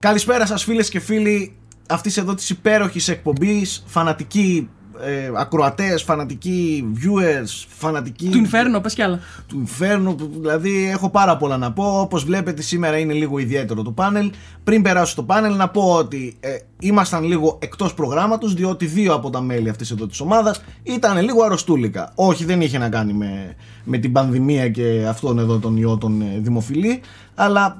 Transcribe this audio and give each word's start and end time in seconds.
Καλησπέρα 0.00 0.46
σας 0.46 0.64
φίλες 0.64 0.88
και 0.88 1.00
φίλοι 1.00 1.56
αυτής 1.88 2.16
εδώ 2.16 2.34
της 2.34 2.50
υπέροχης 2.50 3.08
εκπομπής, 3.08 3.84
φανατικοί 3.86 4.68
ε, 5.00 5.30
ακροατές, 5.36 6.02
φανατικοί 6.02 6.84
viewers, 6.94 7.66
φανατικοί... 7.68 8.28
Του 8.28 8.46
Inferno, 8.46 8.82
πες 8.82 8.94
κι 8.94 9.02
άλλα. 9.02 9.20
Του 9.46 9.64
Inferno, 9.66 10.14
δηλαδή 10.40 10.90
έχω 10.90 11.10
πάρα 11.10 11.36
πολλά 11.36 11.56
να 11.56 11.72
πω. 11.72 12.00
Όπως 12.00 12.24
βλέπετε 12.24 12.62
σήμερα 12.62 12.98
είναι 12.98 13.12
λίγο 13.12 13.38
ιδιαίτερο 13.38 13.82
το 13.82 13.90
πάνελ. 13.90 14.30
Πριν 14.64 14.82
περάσω 14.82 15.12
στο 15.12 15.22
πάνελ 15.22 15.56
να 15.56 15.68
πω 15.68 15.82
ότι 15.82 16.36
ε, 16.40 16.56
ήμασταν 16.80 17.24
λίγο 17.24 17.58
εκτός 17.60 17.94
προγράμματος 17.94 18.54
διότι 18.54 18.86
δύο 18.86 19.14
από 19.14 19.30
τα 19.30 19.40
μέλη 19.40 19.68
αυτής 19.68 19.90
εδώ 19.90 20.06
της 20.06 20.20
ομάδας 20.20 20.62
ήταν 20.82 21.22
λίγο 21.22 21.42
αρρωστούλικα. 21.44 22.12
Όχι 22.14 22.44
δεν 22.44 22.60
είχε 22.60 22.78
να 22.78 22.88
κάνει 22.88 23.12
με, 23.12 23.54
με 23.84 23.98
την 23.98 24.12
πανδημία 24.12 24.68
και 24.68 25.04
αυτόν 25.08 25.38
εδώ 25.38 25.58
τον 25.58 25.76
ιό 25.76 25.98
τον 25.98 26.20
ε, 26.20 26.38
δημοφιλή 26.40 27.00
αλλά 27.34 27.76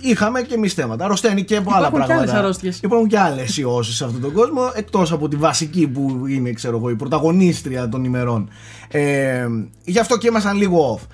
είχαμε 0.00 0.42
και 0.42 0.54
εμείς 0.54 0.74
θέματα. 0.74 1.04
Αρρωσταίνει 1.04 1.44
και 1.44 1.56
από 1.56 1.74
άλλα 1.74 1.90
πράγματα. 1.90 2.04
Υπάρχουν 2.04 2.26
και 2.26 2.32
άλλες 2.32 2.44
αρρώστιες. 2.44 2.80
Υπάρχουν 2.82 3.08
και 3.08 3.18
άλλες 3.18 3.56
ιώσεις 3.56 3.96
σε 3.96 4.04
αυτόν 4.04 4.20
τον 4.20 4.32
κόσμο, 4.32 4.70
εκτός 4.74 5.12
από 5.12 5.28
τη 5.28 5.36
βασική 5.36 5.88
που 5.88 6.26
είναι, 6.28 6.52
ξέρω 6.52 6.76
εγώ, 6.76 6.90
η 6.90 6.96
πρωταγωνίστρια 6.96 7.88
των 7.88 8.04
ημερών. 8.04 8.48
Ε, 8.88 9.46
γι' 9.84 9.98
αυτό 9.98 10.18
και 10.18 10.26
ήμασταν 10.26 10.56
λίγο 10.56 10.98
off. 10.98 11.06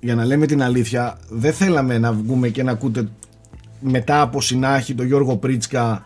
Για 0.00 0.14
να 0.14 0.24
λέμε 0.24 0.46
την 0.46 0.62
αλήθεια, 0.62 1.18
δεν 1.28 1.52
θέλαμε 1.52 1.98
να 1.98 2.12
βγούμε 2.12 2.48
και 2.48 2.62
να 2.62 2.70
ακούτε 2.70 3.08
μετά 3.80 4.20
από 4.20 4.40
συνάχη 4.40 4.94
τον 4.94 5.06
Γιώργο 5.06 5.36
Πρίτσκα 5.36 6.04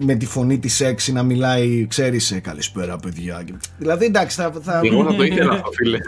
με 0.00 0.14
τη 0.14 0.26
φωνή 0.26 0.58
της 0.58 0.80
έξι 0.80 1.12
να 1.12 1.22
μιλάει, 1.22 1.86
ξέρεις, 1.86 2.24
σε 2.26 2.40
καλησπέρα, 2.40 2.96
παιδιά. 2.96 3.44
Δηλαδή, 3.78 4.04
εντάξει, 4.04 4.36
θα. 4.36 4.52
θα... 4.62 4.80
Εγώ 4.84 5.04
θα 5.04 5.14
το 5.14 5.22
ήθελα 5.22 5.52
αυτό, 5.52 5.70
φίλε. 5.70 5.98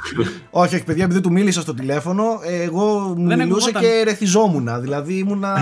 όχι, 0.50 0.74
όχι, 0.74 0.84
παιδιά, 0.84 1.04
επειδή 1.04 1.20
του 1.20 1.32
μίλησα 1.32 1.60
στο 1.60 1.74
τηλέφωνο, 1.74 2.24
εγώ 2.62 3.14
μου 3.16 3.36
μιλούσα 3.36 3.70
και 3.70 4.02
ρεθιζόμουν. 4.04 4.80
Δηλαδή, 4.80 5.14
ήμουνα 5.18 5.58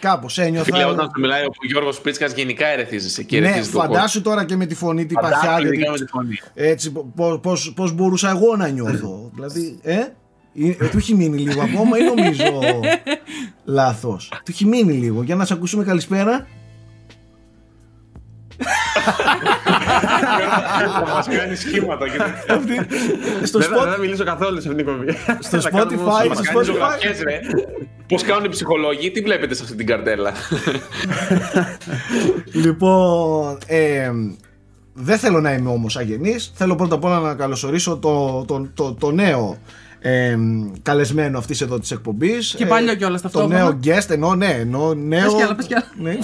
κάπως. 0.00 0.38
Ένιωθα. 0.38 0.64
Φίλε, 0.64 0.84
όταν 0.84 1.10
του 1.12 1.20
μιλάει 1.20 1.42
ο 1.44 1.50
Γιώργος 1.66 2.00
Πρίτσκα, 2.00 2.26
γενικά 2.26 2.66
ερεθίζεσαι. 2.66 3.22
Και 3.22 3.40
ναι, 3.40 3.62
φαντάσου 3.62 4.22
τώρα 4.22 4.44
και 4.44 4.56
με 4.56 4.66
τη 4.66 4.74
φωνή 4.74 5.06
την 5.06 5.16
παχιά. 5.20 5.58
Έτσι, 6.54 6.92
πώς 7.74 7.92
μπορούσα 7.94 8.30
εγώ 8.30 8.56
να 8.56 8.68
νιώθω. 8.68 9.30
δηλαδή, 9.34 9.78
ε; 9.82 9.96
Ε, 10.78 10.88
του 10.88 10.96
έχει 10.96 11.14
μείνει 11.14 11.38
λίγο 11.38 11.62
ακόμα 11.62 11.98
ή 11.98 12.02
νομίζω 12.02 12.70
λάθος; 13.64 14.28
Του 14.28 14.50
έχει 14.50 14.64
μείνει 14.64 14.92
λίγο. 14.92 15.22
Για 15.22 15.34
να 15.34 15.44
σε 15.44 15.52
ακούσουμε 15.52 15.84
καλησπέρα. 15.84 16.46
Θα 21.04 21.12
μας 21.14 21.28
κάνει 21.28 21.56
σχήματα. 21.56 22.06
Στο 23.42 23.58
Δεν 23.58 23.68
θα 23.68 23.98
μιλήσω 24.00 24.24
καθόλου 24.24 24.60
σε 24.60 24.68
αυτήν 24.68 24.76
την 24.76 24.94
κομβία. 24.94 25.14
Στο 25.40 25.58
Spotify. 25.58 26.30
Στο 26.34 26.44
Spotify. 26.52 27.12
Πώς 28.06 28.22
κάνουν 28.22 28.44
οι 28.44 28.48
ψυχολόγοι, 28.48 29.10
τι 29.10 29.20
βλέπετε 29.20 29.54
σε 29.54 29.62
αυτή 29.62 29.76
την 29.76 29.86
καρτέλα; 29.86 30.32
Λοιπόν, 32.52 33.58
δεν 34.92 35.18
θέλω 35.18 35.40
να 35.40 35.52
είμαι 35.52 35.70
όμως 35.70 35.96
αγενής. 35.96 36.52
Θέλω 36.54 36.74
πρώτα 36.74 36.94
απ' 36.94 37.04
όλα 37.04 37.18
να 37.18 37.34
καλωσορίσω 37.34 37.98
το 38.98 39.10
νέο 39.12 39.58
ε, 40.02 40.36
καλεσμένο 40.82 41.38
αυτής 41.38 41.60
εδώ 41.60 41.78
της 41.78 41.90
εκπομπής. 41.90 42.54
Και 42.56 42.66
πάλι 42.66 42.90
ε, 42.90 42.96
κιόλας 42.96 43.22
Το 43.30 43.46
νέο 43.46 43.78
guest, 43.84 44.10
ενώ 44.10 44.34
ναι, 44.34 44.46
ενώ 44.46 44.94
νέο. 44.94 45.24
Πες 45.24 45.34
κι 45.34 45.42
άλλα, 45.42 45.54
πες 45.54 45.66
κι 45.66 45.74
άλλα. 45.74 46.18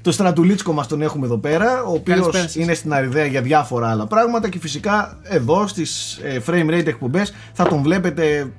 Ναι. 0.00 0.02
το 0.02 0.12
Στρατουλίτσκο 0.12 0.72
μας 0.72 0.86
τον 0.86 1.02
έχουμε 1.02 1.26
εδώ 1.26 1.38
πέρα, 1.38 1.82
ο 1.82 1.92
οποίος 1.92 2.54
είναι 2.54 2.74
στην 2.74 2.92
Αριδέα 2.92 3.26
για 3.26 3.42
διάφορα 3.42 3.90
άλλα 3.90 4.06
πράγματα 4.06 4.48
και 4.48 4.58
φυσικά 4.58 5.18
εδώ 5.22 5.66
στις 5.66 6.20
ε, 6.22 6.40
frame 6.46 6.70
rate 6.70 6.86
εκπομπές 6.86 7.32
θα 7.52 7.64
τον 7.64 7.82
βλέπετε 7.82 8.52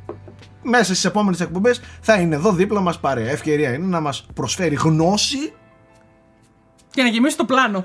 μέσα 0.63 0.83
στις 0.83 1.05
επόμενες 1.05 1.39
εκπομπές 1.39 1.81
θα 2.01 2.15
είναι 2.15 2.35
εδώ 2.35 2.53
δίπλα 2.53 2.81
μας 2.81 2.99
παρέα. 2.99 3.29
Ευκαιρία 3.29 3.73
είναι 3.73 3.87
να 3.87 3.99
μας 3.99 4.25
προσφέρει 4.33 4.75
γνώση 4.75 5.53
και 6.91 7.01
να 7.01 7.07
γεμίσει 7.07 7.37
το 7.37 7.45
πλάνο. 7.45 7.83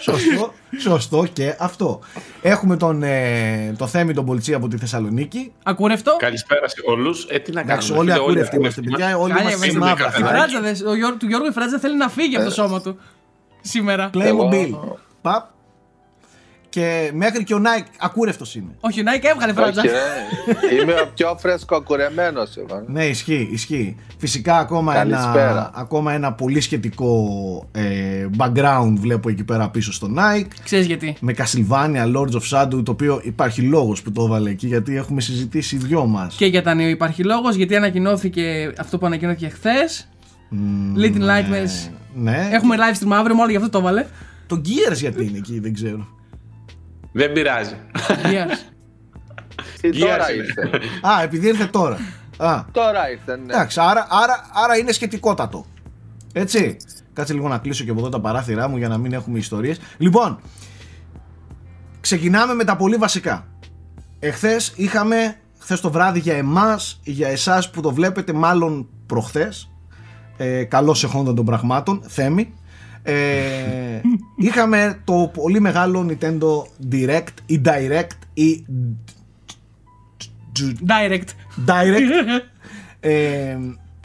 σωστό, 0.00 0.52
σωστό 0.78 1.26
και 1.32 1.56
αυτό. 1.58 2.00
Έχουμε 2.42 2.76
τον, 2.76 3.02
ε, 3.02 3.74
το 3.78 3.86
Θέμη 3.86 4.14
τον 4.14 4.24
Πολιτσί 4.24 4.54
από 4.54 4.68
τη 4.68 4.76
Θεσσαλονίκη. 4.76 5.52
Ακούρευτο. 5.62 6.16
Καλησπέρα 6.18 6.68
σε 6.68 6.82
όλους. 6.86 7.26
Ε, 7.28 7.38
τι 7.38 7.52
να 7.52 7.62
κάνουμε. 7.62 7.98
Όλοι 7.98 8.12
ακούρευτοι 8.12 8.56
είμαστε, 8.56 8.80
παιδιά. 8.80 9.18
Όλοι 9.18 9.34
είμαστε 9.40 9.78
μαύρα. 9.78 10.12
Ο 10.86 10.94
Γιώργο, 10.94 11.16
του 11.16 11.26
Γιώργου 11.26 11.46
η 11.46 11.52
Φράτζα 11.52 11.78
θέλει 11.78 11.96
να 11.96 12.08
φύγει 12.08 12.36
από 12.36 12.44
το 12.44 12.50
σώμα 12.50 12.80
του 12.80 12.98
σήμερα. 13.60 14.10
Playmobil. 14.14 14.70
Παπ. 15.22 15.50
Και 16.72 17.10
μέχρι 17.14 17.44
και 17.44 17.54
ο 17.54 17.60
Nike 17.62 17.86
ακούρευτος 17.98 18.54
είναι. 18.54 18.76
Όχι, 18.80 19.00
ο 19.00 19.02
Nike 19.06 19.24
έβγαλε 19.32 19.52
φράτζα. 19.52 19.82
Είμαι 20.80 20.92
ο 20.92 21.10
πιο 21.14 21.36
φρέσκο 21.38 21.76
ακουρεμένος. 21.76 22.56
ναι, 22.86 23.06
ισχύει, 23.06 23.48
ισχύει. 23.52 23.96
Φυσικά 24.18 24.58
ακόμα 24.58 25.00
ένα, 25.00 25.70
ακόμα 25.74 26.12
ένα 26.12 26.32
πολύ 26.32 26.60
σχετικό 26.60 27.68
ε, 27.72 28.26
background 28.38 28.92
βλέπω 28.94 29.28
εκεί 29.28 29.44
πέρα 29.44 29.70
πίσω 29.70 29.92
στο 29.92 30.08
Nike. 30.16 30.46
Ξέρεις 30.64 30.86
γιατί. 30.86 31.16
Με 31.20 31.34
Castlevania, 31.36 32.16
Lords 32.16 32.32
of 32.32 32.42
Shadow, 32.50 32.84
το 32.84 32.90
οποίο 32.90 33.20
υπάρχει 33.24 33.60
λόγος 33.60 34.02
που 34.02 34.12
το 34.12 34.24
έβαλε 34.24 34.50
εκεί, 34.50 34.66
γιατί 34.66 34.96
έχουμε 34.96 35.20
συζητήσει 35.20 35.74
οι 35.76 35.78
δυο 35.78 36.06
μας. 36.06 36.34
Και 36.34 36.46
για 36.46 36.62
τα 36.62 36.74
νέο 36.74 36.88
υπάρχει 36.88 37.24
λόγος, 37.24 37.54
γιατί 37.54 37.76
ανακοινώθηκε 37.76 38.72
αυτό 38.78 38.98
που 38.98 39.06
ανακοινώθηκε 39.06 39.48
χθες. 39.48 40.08
Mm, 40.52 40.98
Little 40.98 41.18
ναι, 41.18 41.40
Nightmares. 41.40 41.90
Ναι. 42.14 42.48
Έχουμε 42.52 42.76
live 42.78 43.02
stream 43.02 43.12
αύριο, 43.12 43.34
μόνο 43.34 43.50
γι' 43.50 43.56
αυτό 43.56 43.68
το 43.68 43.78
έβαλε. 43.78 44.06
Το 44.46 44.60
Gears 44.64 44.96
γιατί 44.96 45.24
είναι 45.24 45.38
εκεί, 45.38 45.60
δεν 45.60 45.74
ξέρω. 45.74 46.20
Δεν 47.12 47.32
πειράζει. 47.32 47.76
Τι 49.80 49.98
τώρα 49.98 50.32
ήρθε. 50.34 50.70
Α, 51.02 51.22
επειδή 51.22 51.46
ήρθε 51.48 51.66
τώρα. 51.66 51.98
Α. 52.36 52.64
Τώρα 52.72 53.10
ήρθε, 53.10 53.36
ναι. 53.36 53.52
Εντάξει, 53.52 53.80
άρα, 53.80 54.06
άρα, 54.10 54.50
άρα 54.52 54.76
είναι 54.76 54.92
σχετικότατο. 54.92 55.64
Έτσι. 56.32 56.76
Κάτσε 57.12 57.32
λίγο 57.32 57.48
να 57.48 57.58
κλείσω 57.58 57.84
και 57.84 57.90
από 57.90 58.00
εδώ 58.00 58.08
τα 58.08 58.20
παράθυρά 58.20 58.68
μου 58.68 58.76
για 58.76 58.88
να 58.88 58.98
μην 58.98 59.12
έχουμε 59.12 59.38
ιστορίες. 59.38 59.80
Λοιπόν, 59.96 60.40
ξεκινάμε 62.00 62.54
με 62.54 62.64
τα 62.64 62.76
πολύ 62.76 62.96
βασικά. 62.96 63.46
Εχθές 64.18 64.72
είχαμε, 64.76 65.36
χθες 65.58 65.80
το 65.80 65.90
βράδυ 65.90 66.18
για 66.18 66.36
εμάς, 66.36 67.00
για 67.04 67.28
εσάς 67.28 67.70
που 67.70 67.80
το 67.80 67.92
βλέπετε 67.92 68.32
μάλλον 68.32 68.88
προχθές, 69.06 69.70
ε, 70.36 70.64
καλώς 70.64 71.04
εχόντων 71.04 71.34
των 71.34 71.44
πραγμάτων, 71.44 72.02
Θέμη, 72.06 72.54
ε, 73.02 74.00
είχαμε 74.36 75.00
το 75.04 75.30
πολύ 75.34 75.60
μεγάλο 75.60 76.06
Nintendo 76.08 76.62
Direct 76.92 77.34
ή 77.46 77.60
Direct 77.64 78.18
ή 78.34 78.64
Direct. 80.86 81.28
Direct. 81.66 82.42
Ε, 83.00 83.56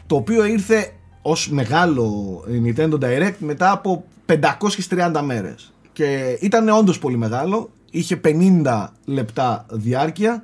το 0.06 0.16
οποίο 0.16 0.44
ήρθε 0.44 0.92
ως 1.22 1.48
μεγάλο 1.48 2.38
Nintendo 2.64 2.98
Direct 3.00 3.34
μετά 3.38 3.70
από 3.70 4.04
530 4.26 5.20
μέρες. 5.24 5.72
Και 5.92 6.38
ήταν 6.40 6.68
όντως 6.68 6.98
πολύ 6.98 7.16
μεγάλο 7.16 7.70
είχε 7.90 8.20
50 8.24 8.86
λεπτά 9.04 9.66
διάρκεια. 9.70 10.42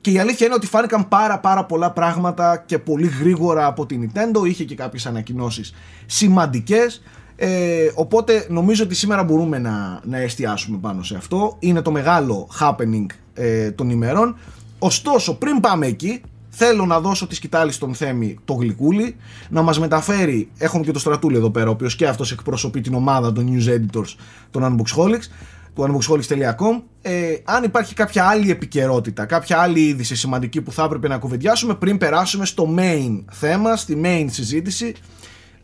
Και 0.00 0.10
η 0.10 0.18
αλήθεια 0.18 0.46
είναι 0.46 0.54
ότι 0.54 0.66
φάνηκαν 0.66 1.08
πάρα 1.08 1.38
πάρα 1.38 1.64
πολλά 1.64 1.90
πράγματα 1.90 2.62
και 2.66 2.78
πολύ 2.78 3.06
γρήγορα 3.20 3.66
από 3.66 3.86
την 3.86 4.10
Nintendo. 4.10 4.46
Είχε 4.46 4.64
και 4.64 4.74
κάποιες 4.74 5.06
ανακοινώσεις 5.06 5.74
σημαντικές 6.06 7.02
ε, 7.44 7.90
οπότε 7.94 8.46
νομίζω 8.48 8.84
ότι 8.84 8.94
σήμερα 8.94 9.24
μπορούμε 9.24 9.58
να, 9.58 10.00
να 10.04 10.18
εστιάσουμε 10.18 10.78
πάνω 10.80 11.02
σε 11.02 11.16
αυτό. 11.16 11.56
Είναι 11.58 11.82
το 11.82 11.90
μεγάλο 11.90 12.48
happening 12.60 13.06
ε, 13.34 13.70
των 13.70 13.90
ημερών. 13.90 14.36
Ωστόσο, 14.78 15.34
πριν 15.34 15.60
πάμε 15.60 15.86
εκεί, 15.86 16.20
θέλω 16.48 16.86
να 16.86 17.00
δώσω 17.00 17.26
τη 17.26 17.34
σκητάλη 17.34 17.72
στον 17.72 17.94
Θέμη 17.94 18.38
το 18.44 18.52
γλυκούλι, 18.52 19.16
να 19.48 19.62
μας 19.62 19.78
μεταφέρει, 19.78 20.50
έχουμε 20.58 20.84
και 20.84 20.90
το 20.90 20.98
Στρατούλη 20.98 21.36
εδώ 21.36 21.50
πέρα, 21.50 21.68
ο 21.68 21.72
οποίος 21.72 21.96
και 21.96 22.06
αυτός 22.06 22.32
εκπροσωπεί 22.32 22.80
την 22.80 22.94
ομάδα 22.94 23.32
των 23.32 23.48
news 23.50 23.68
editors 23.68 24.14
των 24.50 24.62
Unboxholics, 24.62 25.26
του 25.74 25.82
unboxholics.com 25.82 26.82
ε, 27.02 27.36
αν 27.44 27.64
υπάρχει 27.64 27.94
κάποια 27.94 28.24
άλλη 28.24 28.50
επικαιρότητα, 28.50 29.24
κάποια 29.24 29.58
άλλη 29.58 29.80
είδηση 29.80 30.16
σημαντική 30.16 30.60
που 30.60 30.72
θα 30.72 30.84
έπρεπε 30.84 31.08
να 31.08 31.18
κουβεντιάσουμε 31.18 31.74
πριν 31.74 31.98
περάσουμε 31.98 32.44
στο 32.44 32.74
main 32.78 33.24
θέμα, 33.30 33.76
στη 33.76 34.00
main 34.04 34.26
συζήτηση 34.30 34.94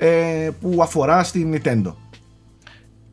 ε, 0.01 0.51
που 0.61 0.79
αφορά 0.83 1.25
στην 1.25 1.55
Nintendo. 1.55 1.95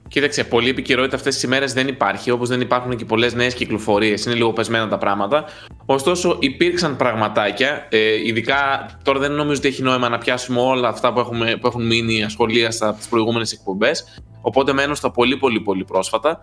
Κοίταξε, 0.08 0.44
πολλή 0.44 0.70
επικαιρότητα 0.70 1.16
αυτές 1.16 1.34
τις 1.34 1.44
ημέρες 1.44 1.74
δεν 1.74 1.88
υπάρχει, 1.88 2.32
όπως 2.32 2.50
δεν 2.50 2.62
υπάρχουν 2.62 2.96
και 2.96 3.06
πολλές 3.06 3.34
νέες 3.34 3.54
κυκλοφορίες. 3.54 4.26
Είναι 4.26 4.36
λίγο 4.36 4.54
πεσμένα 4.54 4.88
τα 4.88 4.98
πράγματα. 4.98 5.46
Ωστόσο, 5.86 6.38
υπήρξαν 6.40 6.96
πραγματάκια. 6.96 7.88
Ε, 7.90 8.28
ειδικά 8.28 8.90
τώρα 9.04 9.20
δεν 9.20 9.32
νομίζω 9.32 9.58
ότι 9.58 9.68
έχει 9.68 9.82
νόημα 9.82 10.10
να 10.10 10.18
πιάσουμε 10.18 10.60
όλα 10.62 10.88
αυτά 10.88 11.14
που, 11.14 11.20
έχουμε, 11.20 11.58
που 11.62 11.68
έχουν 11.68 11.86
μείνει 11.86 12.24
ασχολία 12.24 12.72
από 12.80 12.98
τις 12.98 13.08
προηγούμενες 13.08 13.52
εκπομπές. 13.52 14.22
Οπότε 14.42 14.74
μένω 14.74 14.96
στα 14.96 15.12
πολύ, 15.12 15.38
πολύ, 15.38 15.60
πολύ 15.60 15.84
πρόσφατα. 15.84 16.40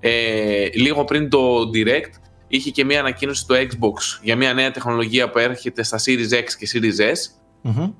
Ε, 0.00 0.68
λίγο 0.74 1.04
πριν 1.04 1.28
το 1.28 1.70
Direct, 1.74 2.12
είχε 2.48 2.70
και 2.70 2.84
μια 2.84 3.00
ανακοίνωση 3.00 3.46
το 3.46 3.54
Xbox 3.54 4.20
για 4.22 4.36
μια 4.36 4.54
νέα 4.54 4.70
τεχνολογία 4.70 5.30
που 5.30 5.38
έρχεται 5.38 5.82
στα 5.82 5.98
Series 5.98 6.34
X 6.34 6.44
και 6.58 6.68
Series 6.72 7.12
S 7.12 7.45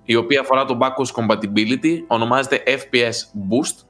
η 0.04 0.14
οποία 0.14 0.40
αφορά 0.40 0.64
το 0.64 0.78
backwards 0.80 1.20
compatibility, 1.20 2.02
ονομάζεται 2.06 2.62
FPS 2.66 3.40
Boost. 3.50 3.84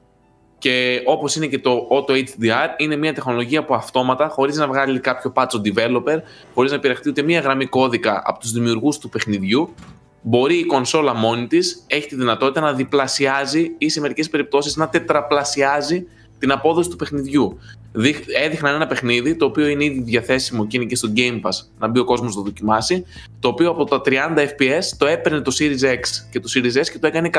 Και 0.57 1.01
όπως 1.05 1.35
είναι 1.35 1.47
και 1.47 1.59
το 1.59 1.87
Auto 1.91 2.11
HDR, 2.11 2.67
είναι 2.77 2.95
μια 2.95 3.13
τεχνολογία 3.13 3.65
που 3.65 3.75
αυτόματα, 3.75 4.27
χωρίς 4.27 4.57
να 4.57 4.67
βγάλει 4.67 4.99
κάποιο 4.99 5.33
patch 5.35 5.45
developer, 5.45 6.17
χωρίς 6.53 6.71
να 6.71 6.77
επηρεαχτεί 6.77 7.09
ούτε 7.09 7.21
μια 7.21 7.39
γραμμή 7.39 7.65
κώδικα 7.65 8.21
από 8.25 8.39
τους 8.39 8.51
δημιουργούς 8.51 8.97
του 8.97 9.09
παιχνιδιού, 9.09 9.73
μπορεί 10.21 10.55
η 10.57 10.65
κονσόλα 10.65 11.13
μόνη 11.13 11.47
της 11.47 11.83
έχει 11.87 12.07
τη 12.07 12.15
δυνατότητα 12.15 12.61
να 12.61 12.73
διπλασιάζει 12.73 13.71
ή 13.77 13.89
σε 13.89 13.99
μερικές 13.99 14.29
περιπτώσεις 14.29 14.75
να 14.75 14.89
τετραπλασιάζει 14.89 16.07
την 16.39 16.51
απόδοση 16.51 16.89
του 16.89 16.95
παιχνιδιού. 16.95 17.59
Δείχ- 17.93 18.23
Έδειχναν 18.43 18.75
ένα 18.75 18.87
παιχνίδι 18.87 19.35
το 19.35 19.45
οποίο 19.45 19.67
είναι 19.67 19.83
ήδη 19.83 20.01
διαθέσιμο 20.01 20.67
και 20.67 20.77
είναι 20.77 20.85
και 20.85 20.95
στο 20.95 21.09
Game 21.15 21.33
Pass 21.41 21.65
να 21.79 21.87
μπει 21.87 21.99
ο 21.99 22.03
κόσμος 22.03 22.29
να 22.29 22.35
το 22.35 22.41
δοκιμάσει. 22.41 23.05
Το 23.39 23.47
οποίο 23.47 23.69
από 23.69 23.83
τα 23.83 24.01
30 24.05 24.11
FPS 24.37 24.83
το 24.97 25.05
έπαιρνε 25.05 25.41
το 25.41 25.55
Series 25.59 25.83
X 25.93 25.99
και 26.31 26.39
το 26.39 26.49
Series 26.55 26.81
S 26.81 26.87
και 26.91 26.99
το 26.99 27.07
έκανε 27.07 27.29
120 27.33 27.37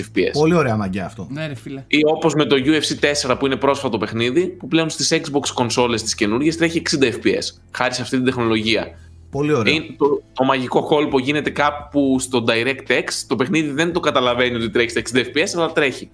FPS. 0.00 0.30
Πολύ 0.32 0.54
ωραία 0.54 0.76
μαγκιά 0.76 1.04
αυτό. 1.04 1.26
Ναι, 1.30 1.46
ρε 1.46 1.54
φίλε. 1.54 1.84
Ή 1.86 2.00
όπως 2.04 2.34
με 2.34 2.44
το 2.44 2.56
UFC 2.64 3.30
4 3.32 3.36
που 3.38 3.46
είναι 3.46 3.56
πρόσφατο 3.56 3.98
παιχνίδι, 3.98 4.46
που 4.46 4.68
πλέον 4.68 4.90
στις 4.90 5.12
Xbox 5.12 5.46
κονσόλες 5.54 6.02
τις 6.02 6.14
καινούργιες 6.14 6.56
τρέχει 6.56 6.82
60 6.90 7.02
FPS. 7.04 7.56
Χάρη 7.70 7.94
σε 7.94 8.02
αυτή 8.02 8.16
την 8.16 8.24
τεχνολογία. 8.24 8.98
Πολύ 9.30 9.52
ωραία. 9.52 9.72
Είναι 9.74 9.84
το, 9.98 10.22
το 10.32 10.44
μαγικό 10.44 10.82
κόλπο 10.82 11.18
γίνεται 11.18 11.50
κάπου 11.50 12.16
στο 12.20 12.44
DirectX. 12.48 13.04
Το 13.26 13.36
παιχνίδι 13.36 13.70
δεν 13.70 13.92
το 13.92 14.00
καταλαβαίνει 14.00 14.54
ότι 14.56 14.70
τρέχει 14.70 14.88
στα 14.90 15.00
60 15.14 15.16
FPS, 15.18 15.48
αλλά 15.56 15.72
τρέχει. 15.72 16.10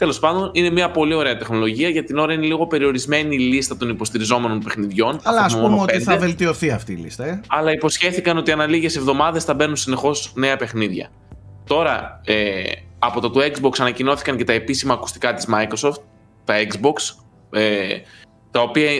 Τέλος 0.00 0.18
πάντων, 0.18 0.50
είναι 0.52 0.70
μια 0.70 0.90
πολύ 0.90 1.14
ωραία 1.14 1.36
τεχνολογία. 1.36 1.88
Για 1.88 2.04
την 2.04 2.18
ώρα 2.18 2.32
είναι 2.32 2.46
λίγο 2.46 2.66
περιορισμένη 2.66 3.34
η 3.34 3.38
λίστα 3.38 3.76
των 3.76 3.88
υποστηριζόμενων 3.88 4.60
παιχνιδιών. 4.60 5.20
Αλλά 5.22 5.40
ας 5.40 5.52
Έχουμε 5.52 5.60
πούμε 5.62 5.70
μόνο 5.70 5.82
ότι 5.82 5.92
πέντε. 5.92 6.04
θα 6.04 6.16
βελτιωθεί 6.18 6.70
αυτή 6.70 6.92
η 6.92 6.96
λίστα. 6.96 7.26
Ε. 7.26 7.40
Αλλά 7.46 7.72
υποσχέθηκαν 7.72 8.36
ότι 8.36 8.52
ανά 8.52 8.66
λίγες 8.66 8.96
εβδομάδες 8.96 9.44
θα 9.44 9.54
μπαίνουν 9.54 9.76
συνεχώς 9.76 10.32
νέα 10.34 10.56
παιχνίδια. 10.56 11.08
Τώρα, 11.66 12.20
ε, 12.24 12.62
από 12.98 13.20
το 13.20 13.30
του 13.30 13.40
Xbox 13.40 13.70
ανακοινώθηκαν 13.78 14.36
και 14.36 14.44
τα 14.44 14.52
επίσημα 14.52 14.94
ακουστικά 14.94 15.34
της 15.34 15.46
Microsoft, 15.52 16.00
τα 16.44 16.54
Xbox, 16.54 17.14
ε, 17.50 17.86
τα 18.50 18.60
οποία 18.60 18.90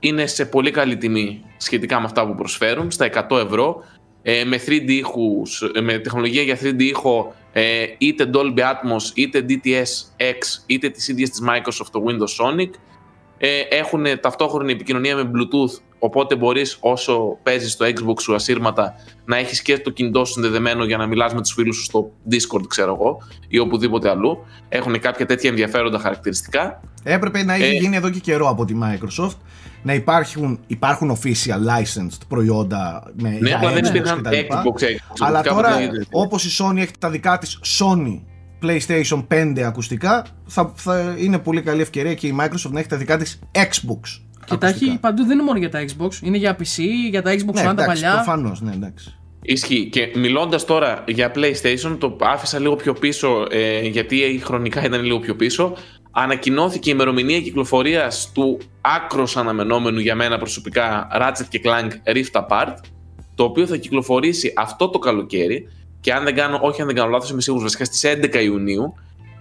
είναι 0.00 0.26
σε 0.26 0.44
πολύ 0.46 0.70
καλή 0.70 0.96
τιμή 0.96 1.42
σχετικά 1.56 1.98
με 1.98 2.04
αυτά 2.04 2.26
που 2.26 2.34
προσφέρουν, 2.34 2.90
στα 2.90 3.04
100 3.04 3.38
ευρώ, 3.38 3.84
ε, 4.22 4.44
με 4.44 4.58
3D 4.58 4.88
ήχους, 4.88 5.62
ε, 5.74 5.80
με 5.80 5.98
τεχνολογία 5.98 6.42
για 6.42 6.56
3D 6.56 6.80
ήχο, 6.80 7.34
ε, 7.52 7.84
είτε 7.98 8.30
Dolby 8.34 8.58
Atmos, 8.58 9.10
είτε 9.14 9.44
DTS 9.48 10.20
X, 10.20 10.62
είτε 10.66 10.88
τις 10.88 11.08
ίδιες 11.08 11.30
της 11.30 11.42
Microsoft, 11.42 11.88
το 11.92 12.04
Windows 12.06 12.44
Sonic. 12.44 12.70
Ε, 13.38 13.60
έχουν 13.70 14.04
ταυτόχρονη 14.20 14.72
επικοινωνία 14.72 15.16
με 15.16 15.30
Bluetooth, 15.34 15.80
οπότε 15.98 16.36
μπορείς 16.36 16.76
όσο 16.80 17.38
παίζεις 17.42 17.72
στο 17.72 17.86
Xbox 17.86 18.20
σου 18.20 18.34
ασύρματα 18.34 18.94
να 19.24 19.36
έχεις 19.36 19.62
και 19.62 19.78
το 19.78 19.90
κινητό 19.90 20.24
σου 20.24 20.32
συνδεδεμένο 20.32 20.84
για 20.84 20.96
να 20.96 21.06
μιλάς 21.06 21.34
με 21.34 21.40
τους 21.40 21.52
φίλους 21.52 21.76
σου 21.76 21.82
στο 21.82 22.10
Discord, 22.30 22.66
ξέρω 22.68 22.94
εγώ, 22.94 23.18
ή 23.48 23.58
οπουδήποτε 23.58 24.08
αλλού. 24.08 24.38
Έχουν 24.68 25.00
κάποια 25.00 25.26
τέτοια 25.26 25.50
ενδιαφέροντα 25.50 25.98
χαρακτηριστικά. 25.98 26.80
Έπρεπε 27.02 27.42
να 27.42 27.54
έχει 27.54 27.64
Ε, 27.64 27.78
γίνει 27.78 27.96
εδώ 27.96 28.10
και 28.10 28.18
καιρό 28.18 28.48
από 28.48 28.64
τη 28.64 28.74
Microsoft 28.82 29.36
να 29.88 29.94
υπάρχουν, 29.94 30.58
υπάρχουν 30.66 31.18
official 31.18 31.60
licensed 31.70 32.18
προϊόντα 32.28 33.12
με 33.14 33.28
Ναι, 33.28 33.48
για 33.48 33.56
απλά 33.56 33.72
δεν 33.72 33.84
Xbox 33.84 33.88
υπήρχαν 33.88 34.22
κτλ. 34.22 34.34
Xbox, 34.34 34.82
Xbox. 34.82 34.96
Αλλά 35.18 35.40
κάποτε 35.42 35.62
τώρα, 35.62 35.76
δεν 35.76 35.84
ήταν. 35.84 36.06
όπως 36.10 36.44
η 36.44 36.62
Sony 36.62 36.76
έχει 36.76 36.90
τα 36.98 37.10
δικά 37.10 37.38
της 37.38 37.58
Sony 37.78 38.20
PlayStation 38.62 39.26
5 39.34 39.60
ακουστικά, 39.60 40.26
θα, 40.46 40.72
θα 40.76 41.14
είναι 41.18 41.38
πολύ 41.38 41.62
καλή 41.62 41.80
ευκαιρία 41.80 42.14
και 42.14 42.26
η 42.26 42.36
Microsoft 42.40 42.70
να 42.70 42.78
έχει 42.78 42.88
τα 42.88 42.96
δικά 42.96 43.16
της 43.16 43.38
Xbox. 43.54 44.00
Και 44.46 44.56
τα 44.56 44.66
ακουστικά. 44.66 44.90
έχει 44.90 44.98
παντού, 45.00 45.22
δεν 45.22 45.32
είναι 45.32 45.42
μόνο 45.42 45.58
για 45.58 45.70
τα 45.70 45.84
Xbox. 45.84 46.10
Είναι 46.22 46.36
για 46.36 46.56
PC, 46.58 46.82
για 47.10 47.22
τα 47.22 47.32
Xbox 47.32 47.52
Ναι, 47.54 47.60
One 47.60 47.64
τα 47.64 47.70
εντάξει, 47.70 47.86
παλιά. 47.86 48.12
προφανώς, 48.12 48.60
ναι, 48.60 48.72
εντάξει. 48.72 49.14
Ισχύει. 49.42 49.88
Και 49.92 50.12
μιλώντας 50.14 50.64
τώρα 50.64 51.04
για 51.06 51.32
PlayStation, 51.34 51.96
το 51.98 52.16
άφησα 52.20 52.58
λίγο 52.58 52.76
πιο 52.76 52.92
πίσω, 52.92 53.46
ε, 53.50 53.80
γιατί 53.80 54.40
χρονικά 54.44 54.84
ήταν 54.84 55.02
λίγο 55.02 55.18
πιο 55.18 55.36
πίσω. 55.36 55.74
Ανακοινώθηκε 56.20 56.90
η 56.90 56.92
ημερομηνία 56.94 57.40
κυκλοφορίας 57.40 58.30
του 58.34 58.58
άκρος 58.80 59.36
αναμενόμενου 59.36 59.98
για 59.98 60.14
μένα 60.14 60.38
προσωπικά 60.38 61.08
Ratchet 61.20 61.44
και 61.48 61.60
Clank 61.64 61.90
Rift 62.14 62.42
Apart, 62.42 62.74
το 63.34 63.44
οποίο 63.44 63.66
θα 63.66 63.76
κυκλοφορήσει 63.76 64.52
αυτό 64.56 64.88
το 64.88 64.98
καλοκαίρι. 64.98 65.68
Και 66.00 66.12
αν 66.12 66.24
δεν 66.24 66.34
κάνω, 66.34 66.58
όχι 66.62 66.80
αν 66.80 66.86
δεν 66.86 66.96
κάνω 66.96 67.10
λάθος, 67.10 67.30
είμαι 67.30 67.40
σίγουρος 67.40 67.64
βασικά 67.64 67.84
στις 67.84 68.04
11 68.04 68.42
Ιουνίου. 68.42 68.94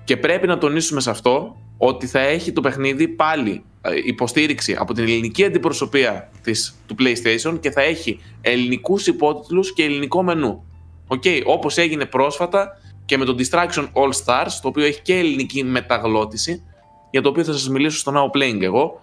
Και 0.04 0.18
πρέπει 0.18 0.48
να 0.48 0.58
τονίσουμε 0.58 1.02
σε 1.02 1.10
αυτό 1.10 1.56
ότι 1.78 2.08
θα 2.08 2.20
έχει 2.20 2.52
το 2.52 2.62
παιχνίδι 2.62 3.08
πάλι 3.08 3.64
ε, 3.82 3.90
υποστήριξη 4.06 4.76
από 4.80 4.94
την 4.94 5.04
ελληνική 5.04 5.46
αντιπροσωπεία 5.46 6.30
της, 6.44 6.76
του 6.86 6.96
PlayStation 7.00 7.58
και 7.60 7.72
θα 7.72 7.82
έχει 7.82 8.20
ελληνικούς 8.42 9.08
υπότιτλους 9.08 9.74
και 9.74 9.84
ελληνικό 9.84 10.24
μενού. 10.24 10.66
Οκ, 11.08 11.24
όπως 11.46 11.78
έγινε 11.78 12.06
πρόσφατα 12.06 12.70
και 13.08 13.18
με 13.18 13.26
το 13.26 13.36
Destruction 13.40 13.84
AllStars, 13.94 14.52
το 14.62 14.68
οποίο 14.68 14.86
έχει 14.86 15.02
και 15.02 15.14
ελληνική 15.16 15.64
μεταγλώττιση, 15.64 16.64
για 17.12 17.22
το 17.22 17.30
οποίο 17.30 17.44
θα 17.44 17.52
σας 17.52 17.70
μιλήσω 17.70 17.98
στο 17.98 18.12
Now 18.16 18.38
Playing 18.38 18.62
εγώ. 18.62 19.02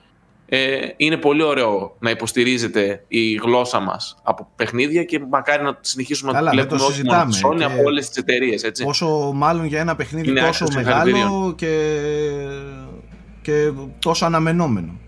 Ε, 0.48 0.76
είναι 0.96 1.16
πολύ 1.16 1.42
ωραίο 1.42 1.96
να 1.98 2.10
υποστηρίζεται 2.10 3.04
η 3.08 3.34
γλώσσα 3.34 3.80
μας 3.80 4.16
από 4.22 4.48
παιχνίδια 4.56 5.04
και 5.04 5.20
μακάρι 5.30 5.62
να 5.62 5.78
συνεχίσουμε 5.80 6.32
Καλά, 6.32 6.44
να 6.44 6.50
δεν 6.50 6.58
βλέπουμε 6.58 6.80
το 6.80 6.86
όχι 6.86 7.02
μόνο 7.04 7.24
τη 7.24 7.32
συζητάμε 7.32 7.54
Sony, 7.54 7.58
και- 7.58 7.64
από 7.64 7.82
όλες 7.88 8.08
τις 8.08 8.16
εταιρείες, 8.16 8.62
έτσι. 8.62 8.84
Πόσο 8.84 9.32
μάλλον 9.34 9.64
για 9.64 9.80
ένα 9.80 9.96
παιχνίδι 9.96 10.28
Είναι 10.28 10.40
τόσο 10.40 10.50
άξιος 10.50 10.74
μεγάλο 10.74 11.04
συγχαρητηρίων. 11.04 11.54
και, 11.54 11.90
και 13.42 13.72
τόσο 13.98 14.24
αναμενόμενο. 14.24 14.98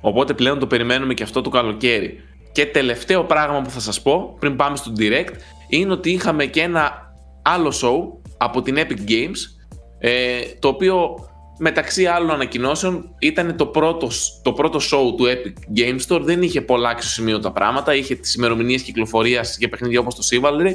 Οπότε 0.00 0.34
πλέον 0.34 0.58
το 0.58 0.66
περιμένουμε 0.66 1.14
και 1.14 1.22
αυτό 1.22 1.40
το 1.40 1.50
καλοκαίρι. 1.50 2.20
Και 2.52 2.66
τελευταίο 2.66 3.24
πράγμα 3.24 3.60
που 3.62 3.70
θα 3.70 3.80
σας 3.80 4.02
πω 4.02 4.36
πριν 4.38 4.56
πάμε 4.56 4.76
στο 4.76 4.92
Direct 4.98 5.32
είναι 5.68 5.92
ότι 5.92 6.10
είχαμε 6.10 6.46
και 6.46 6.60
ένα 6.60 7.05
άλλο 7.46 7.72
show 7.82 8.28
από 8.36 8.62
την 8.62 8.76
Epic 8.78 9.10
Games 9.10 9.36
ε, 9.98 10.40
το 10.58 10.68
οποίο 10.68 11.14
μεταξύ 11.58 12.06
άλλων 12.06 12.30
ανακοινώσεων 12.30 13.14
ήταν 13.18 13.56
το 13.56 13.66
πρώτο, 13.66 14.08
το 14.42 14.52
πρώτο 14.52 14.78
show 14.78 15.16
του 15.16 15.24
Epic 15.24 15.78
Games 15.78 16.00
Store 16.08 16.20
δεν 16.22 16.42
είχε 16.42 16.60
πολλά 16.60 16.88
αξιοσημείωτα 16.88 17.52
πράγματα 17.52 17.94
είχε 17.94 18.14
τις 18.14 18.34
ημερομηνίες 18.34 18.82
κυκλοφορίας 18.82 19.56
για 19.58 19.68
παιχνίδια 19.68 20.00
όπως 20.00 20.14
το 20.14 20.22
Chivalry 20.30 20.72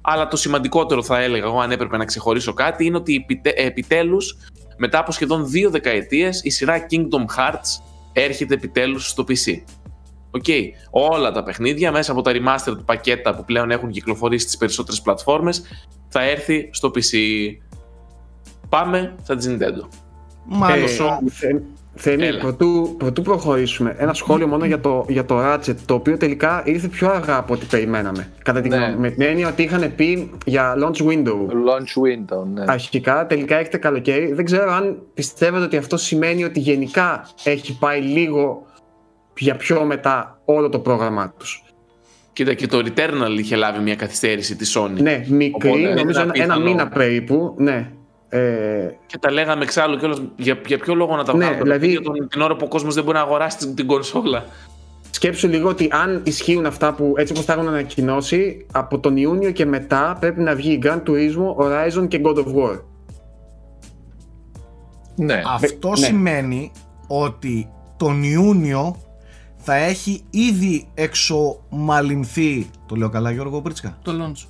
αλλά 0.00 0.28
το 0.28 0.36
σημαντικότερο 0.36 1.02
θα 1.02 1.20
έλεγα 1.20 1.44
εγώ 1.44 1.60
αν 1.60 1.70
έπρεπε 1.70 1.96
να 1.96 2.04
ξεχωρίσω 2.04 2.52
κάτι 2.52 2.84
είναι 2.84 2.96
ότι 2.96 3.14
επιτε- 3.14 3.58
επιτέλους 3.58 4.36
μετά 4.76 4.98
από 4.98 5.12
σχεδόν 5.12 5.50
δύο 5.50 5.70
δεκαετίες 5.70 6.40
η 6.44 6.50
σειρά 6.50 6.86
Kingdom 6.90 7.38
Hearts 7.38 7.82
έρχεται 8.12 8.54
επιτέλους 8.54 9.08
στο 9.08 9.24
PC. 9.28 9.62
OK, 10.30 10.44
όλα 10.90 11.30
τα 11.32 11.42
παιχνίδια 11.42 11.92
μέσα 11.92 12.12
από 12.12 12.22
τα 12.22 12.32
remastered 12.34 12.84
πακέτα 12.84 13.34
που 13.34 13.44
πλέον 13.44 13.70
έχουν 13.70 13.90
κυκλοφορήσει 13.90 14.44
στις 14.44 14.56
περισσότερες 14.56 15.00
πλατφόρμες 15.00 15.62
θα 16.12 16.22
έρθει 16.22 16.68
στο 16.72 16.90
PC. 16.94 17.16
Πάμε 18.68 19.14
στα 19.22 19.36
της 19.36 19.48
Nintendo. 19.50 19.88
Μάλιστα. 20.46 21.18
show. 21.22 21.28
Θε- 21.30 21.62
Θέμη, 21.94 22.24
Έλα. 22.24 22.38
πρωτού, 22.40 22.94
πρωτού 22.98 23.22
προχωρήσουμε, 23.22 23.94
ένα 23.98 24.14
σχόλιο 24.14 24.46
μόνο 24.46 24.64
για 24.64 24.80
το, 24.80 25.04
για 25.08 25.24
το 25.24 25.38
Ratchet, 25.40 25.74
το 25.86 25.94
οποίο 25.94 26.16
τελικά 26.16 26.62
ήρθε 26.64 26.88
πιο 26.88 27.10
αργά 27.10 27.36
από 27.36 27.54
ό,τι 27.54 27.66
περιμέναμε. 27.66 28.32
Κατά 28.42 28.60
την 28.60 28.70
Ναι. 28.70 28.76
γνώμη 28.76 28.94
μου. 28.94 29.00
Με 29.00 29.10
την 29.10 29.22
έννοια 29.22 29.48
ότι 29.48 29.62
είχαν 29.62 29.92
πει 29.96 30.30
για 30.44 30.74
launch 30.78 31.06
window. 31.06 31.36
Launch 31.36 32.02
window, 32.04 32.44
ναι. 32.54 32.64
Αρχικά, 32.66 33.26
τελικά 33.26 33.56
έρχεται 33.56 33.76
καλοκαίρι. 33.76 34.32
Δεν 34.32 34.44
ξέρω 34.44 34.72
αν 34.72 35.02
πιστεύετε 35.14 35.64
ότι 35.64 35.76
αυτό 35.76 35.96
σημαίνει 35.96 36.44
ότι 36.44 36.60
γενικά 36.60 37.28
έχει 37.44 37.78
πάει 37.78 38.00
λίγο 38.00 38.66
για 39.36 39.56
πιο 39.56 39.84
μετά 39.84 40.40
όλο 40.44 40.68
το 40.68 40.78
πρόγραμμά 40.78 41.34
τους. 41.38 41.62
Κοίτα 42.32 42.54
και 42.54 42.66
το 42.66 42.78
Returnal 42.78 43.38
είχε 43.38 43.56
λάβει 43.56 43.78
μια 43.82 43.96
καθυστέρηση 43.96 44.56
της 44.56 44.78
Sony. 44.78 44.90
Ναι, 45.00 45.24
μικρή, 45.28 45.50
Οπότε, 45.68 45.78
είναι 45.80 45.94
νομίζω 45.94 46.20
ένα, 46.20 46.30
ένα 46.34 46.44
πιθανό. 46.46 46.64
μήνα 46.64 46.88
περίπου. 46.88 47.54
Ναι. 47.58 47.90
Ε, 48.28 48.40
Και 49.06 49.18
τα 49.18 49.30
λέγαμε 49.32 49.62
εξάλλου 49.62 49.96
κιόλας 49.96 50.22
για, 50.36 50.58
για 50.66 50.78
ποιο 50.78 50.94
λόγο 50.94 51.16
να 51.16 51.24
τα 51.24 51.32
Ναι, 51.32 51.38
βγάλουν 51.38 51.56
τα 51.58 51.62
δηλαδή- 51.62 51.86
παιχνίδια 51.86 52.12
τον- 52.12 52.28
την 52.28 52.40
ώρα 52.40 52.56
που 52.56 52.62
ο 52.64 52.68
κόσμος 52.68 52.94
δεν 52.94 53.04
μπορεί 53.04 53.16
να 53.16 53.22
αγοράσει 53.22 53.56
την, 53.58 53.74
την 53.74 53.86
κονσόλα. 53.86 54.44
σκέψου 55.10 55.48
λίγο 55.48 55.68
ότι 55.68 55.88
αν 55.92 56.20
ισχύουν 56.24 56.66
αυτά 56.66 56.92
που 56.94 57.14
έτσι 57.16 57.32
όπως 57.32 57.44
τα 57.44 57.52
έχουν 57.52 57.68
ανακοινώσει, 57.68 58.66
από 58.72 58.98
τον 58.98 59.16
Ιούνιο 59.16 59.50
και 59.50 59.66
μετά 59.66 60.16
πρέπει 60.20 60.40
να 60.40 60.54
βγει 60.54 60.78
Gran 60.82 61.02
Turismo, 61.06 61.54
Horizon 61.64 62.08
και 62.08 62.20
God 62.24 62.34
of 62.36 62.44
War. 62.54 62.80
Ναι. 65.16 65.42
Αυτό 65.54 65.88
ναι. 65.88 65.96
σημαίνει 65.96 66.72
ότι 67.06 67.68
τον 67.96 68.22
Ιούνιο 68.22 68.96
θα 69.62 69.74
έχει 69.74 70.24
ήδη 70.30 70.88
εξομαλυνθεί, 70.94 72.70
το 72.86 72.94
λέω 72.96 73.08
καλά 73.08 73.30
Γιώργο 73.30 73.60
Πρίτσκα, 73.62 73.98
Το 74.02 74.12
launch. 74.12 74.46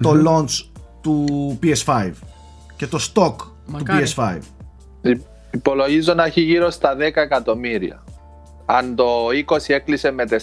το 0.00 0.12
launch 0.26 0.68
του 1.00 1.24
PS5 1.62 2.10
και 2.76 2.86
το 2.86 2.98
stock 3.14 3.34
Μακάρι. 3.66 4.04
του 4.04 4.10
PS5. 4.16 4.38
Υ- 5.02 5.20
Υπολογίζω 5.52 6.14
να 6.14 6.24
έχει 6.24 6.40
γύρω 6.40 6.70
στα 6.70 6.96
10 6.96 7.00
εκατομμύρια. 7.00 8.04
Αν 8.66 8.94
το 8.94 9.04
20 9.46 9.56
έκλεισε 9.66 10.10
με 10.10 10.24
4,5 10.28 10.36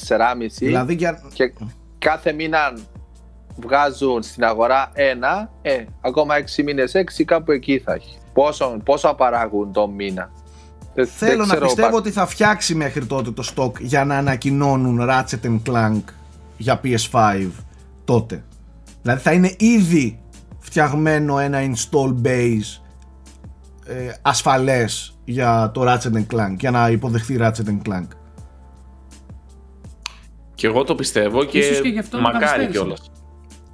Δηλαδή 0.60 0.94
για... 0.94 1.22
και 1.34 1.54
κάθε 1.98 2.32
μήνα 2.34 2.74
βγάζουν 3.60 4.24
στην 4.24 4.44
αγορά 4.44 4.92
ένα, 4.94 5.50
ε, 5.62 5.84
ακόμα 6.02 6.36
6 6.58 6.64
μήνες 6.64 6.92
6 7.20 7.24
κάπου 7.26 7.52
εκεί 7.52 7.80
θα 7.80 7.94
έχει. 7.94 8.18
Πόσο, 8.34 8.78
πόσο 8.86 9.14
παράγουν 9.14 9.72
το 9.72 9.88
μήνα. 9.88 10.32
Δεν- 10.98 11.08
Θέλω 11.08 11.30
δεν 11.30 11.38
να 11.40 11.46
ξέρω, 11.46 11.66
πιστεύω 11.66 11.90
πα- 11.90 11.96
ότι 11.98 12.12
θα 12.12 12.26
φτιάξει 12.26 12.76
μέχρι 12.76 13.06
τότε 13.06 13.32
το 13.32 13.52
stock 13.56 13.80
για 13.80 14.06
να 14.06 14.18
ανακοινώνουν 14.18 15.00
Ratchet 15.02 15.46
and 15.46 15.60
Clank 15.70 16.02
για 16.58 16.82
PS5 16.84 17.48
τότε. 18.06 18.44
Δηλαδή 19.02 19.22
θα 19.22 19.32
είναι 19.32 19.56
ήδη 19.60 20.20
φτιαγμένο 20.60 21.40
ένα 21.40 21.60
install 21.62 22.14
base 22.26 22.82
ε, 23.86 24.12
ασφαλές 24.22 25.18
για 25.26 25.72
το 25.74 25.82
Ratchet 25.86 26.14
and 26.14 26.26
Clank 26.36 26.56
για 26.60 26.72
να 26.72 26.90
υποδεχθεί 26.90 27.38
Ratchet 27.40 27.68
and 27.68 27.82
Clank. 27.90 28.08
Και 30.56 30.68
εγώ 30.68 30.84
το 30.84 30.96
πιστεύω 30.96 31.44
και, 31.44 31.58
Ίσως 31.58 31.82
και 31.82 31.88
γι' 31.88 32.00
αυτό 32.00 32.18
με 32.18 32.24
μακάρι 32.24 32.44
καθυστέρησε. 32.44 32.78
κιόλας. 32.80 33.12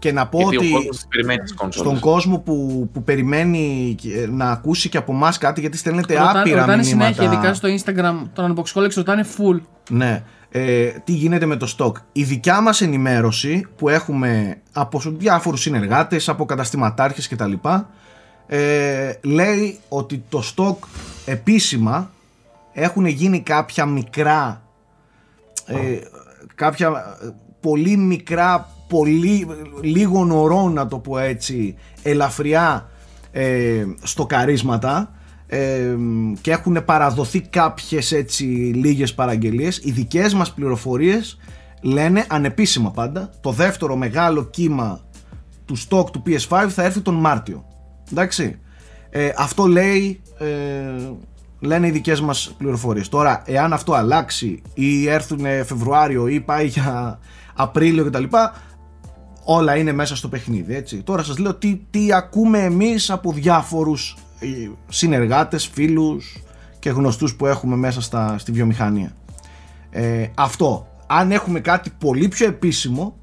Και 0.03 0.11
να 0.11 0.27
πω 0.27 0.37
Γιατί 0.39 0.57
ότι 0.57 0.67
ο 0.67 0.71
κόσμος 0.75 0.95
τις 0.95 1.07
περιμένει 1.07 1.39
τις 1.39 1.53
κονσόλες. 1.53 1.89
στον 1.89 2.09
κόσμο 2.09 2.39
που, 2.39 2.89
που 2.93 3.03
περιμένει 3.03 3.95
και- 4.01 4.27
να 4.29 4.51
ακούσει 4.51 4.89
και 4.89 4.97
από 4.97 5.13
εμάς 5.13 5.37
κάτι, 5.37 5.59
γιατί 5.61 5.77
στέλνετε 5.77 6.17
Ρωτάνε, 6.17 6.39
άπειρα 6.39 6.59
ρωτάνε 6.59 6.83
μηνύματα. 6.83 7.13
συνέχεια, 7.13 7.37
ειδικά 7.37 7.53
στο 7.53 7.69
Instagram, 7.69 8.27
τον 8.33 8.55
Unbox 8.55 8.79
Colex 8.81 8.91
ρωτάνε 8.95 9.25
full. 9.37 9.59
Ναι. 9.89 10.23
Ε, 10.49 10.85
τι 11.03 11.11
γίνεται 11.11 11.45
με 11.45 11.55
το 11.55 11.75
stock; 11.77 11.91
Η 12.11 12.23
δικιά 12.23 12.61
μας 12.61 12.81
ενημέρωση 12.81 13.67
που 13.75 13.89
έχουμε 13.89 14.57
από 14.73 15.01
διάφορους 15.05 15.61
συνεργάτες, 15.61 16.29
από 16.29 16.45
καταστηματάρχες 16.45 17.27
κτλ. 17.27 17.53
Ε, 18.47 19.11
λέει 19.21 19.79
ότι 19.89 20.23
το 20.29 20.43
stock 20.55 20.75
επίσημα 21.25 22.11
έχουν 22.73 23.05
γίνει 23.05 23.41
κάποια 23.41 23.85
μικρά 23.85 24.61
ε, 25.65 25.99
κάποια 26.55 26.87
ε, 27.23 27.29
πολύ 27.59 27.97
μικρά 27.97 28.67
πολύ 28.87 29.47
λίγο 29.81 30.25
νωρό 30.25 30.69
να 30.69 30.87
το 30.87 30.97
πω 30.97 31.17
έτσι 31.17 31.75
ελαφριά 32.03 32.89
ε, 33.31 33.85
στοκαρίσματα 34.03 35.11
ε, 35.47 35.95
και 36.41 36.51
έχουν 36.51 36.85
παραδοθεί 36.85 37.41
κάποιες 37.41 38.11
έτσι 38.11 38.43
λίγες 38.75 39.13
παραγγελίες. 39.13 39.81
Οι 39.83 39.91
δικές 39.91 40.33
μας 40.33 40.53
πληροφορίες 40.53 41.37
λένε 41.81 42.25
ανεπίσημα 42.29 42.91
πάντα. 42.91 43.29
Το 43.41 43.51
δεύτερο 43.51 43.95
μεγάλο 43.95 44.43
κύμα 44.43 45.01
του 45.65 45.77
stock 45.77 46.11
του 46.11 46.23
PS5 46.25 46.67
θα 46.69 46.83
έρθει 46.83 46.99
τον 46.99 47.15
Μάρτιο. 47.15 47.65
Εντάξει. 48.11 48.59
Ε, 49.09 49.31
αυτό 49.37 49.65
λέει 49.65 50.21
ε, 50.37 50.47
λένε 51.59 51.87
οι 51.87 51.91
δικές 51.91 52.21
μας 52.21 52.55
πληροφορίες. 52.57 53.09
Τώρα 53.09 53.41
εάν 53.45 53.73
αυτό 53.73 53.93
αλλάξει 53.93 54.61
ή 54.73 55.09
έρθουν 55.09 55.39
Φεβρουάριο 55.65 56.27
ή 56.27 56.39
πάει 56.39 56.65
για 56.65 57.19
Απρίλιο 57.53 58.05
κτλ 58.05 58.23
όλα 59.43 59.75
είναι 59.75 59.91
μέσα 59.91 60.15
στο 60.15 60.27
παιχνίδι 60.27 60.75
έτσι. 60.75 61.01
τώρα 61.01 61.23
σας 61.23 61.37
λέω 61.37 61.55
τι, 61.55 61.81
τι 61.89 62.13
ακούμε 62.13 62.59
εμείς 62.59 63.09
από 63.09 63.31
διάφορους 63.31 64.17
ε, 64.39 64.47
συνεργάτες, 64.89 65.67
φίλους 65.67 66.37
και 66.79 66.89
γνωστούς 66.89 67.35
που 67.35 67.45
έχουμε 67.45 67.75
μέσα 67.75 68.01
στα, 68.01 68.37
στη 68.37 68.51
βιομηχανία 68.51 69.15
ε, 69.89 70.27
αυτό 70.35 70.87
αν 71.07 71.31
έχουμε 71.31 71.59
κάτι 71.59 71.91
πολύ 71.99 72.27
πιο 72.27 72.47
επίσημο 72.47 73.15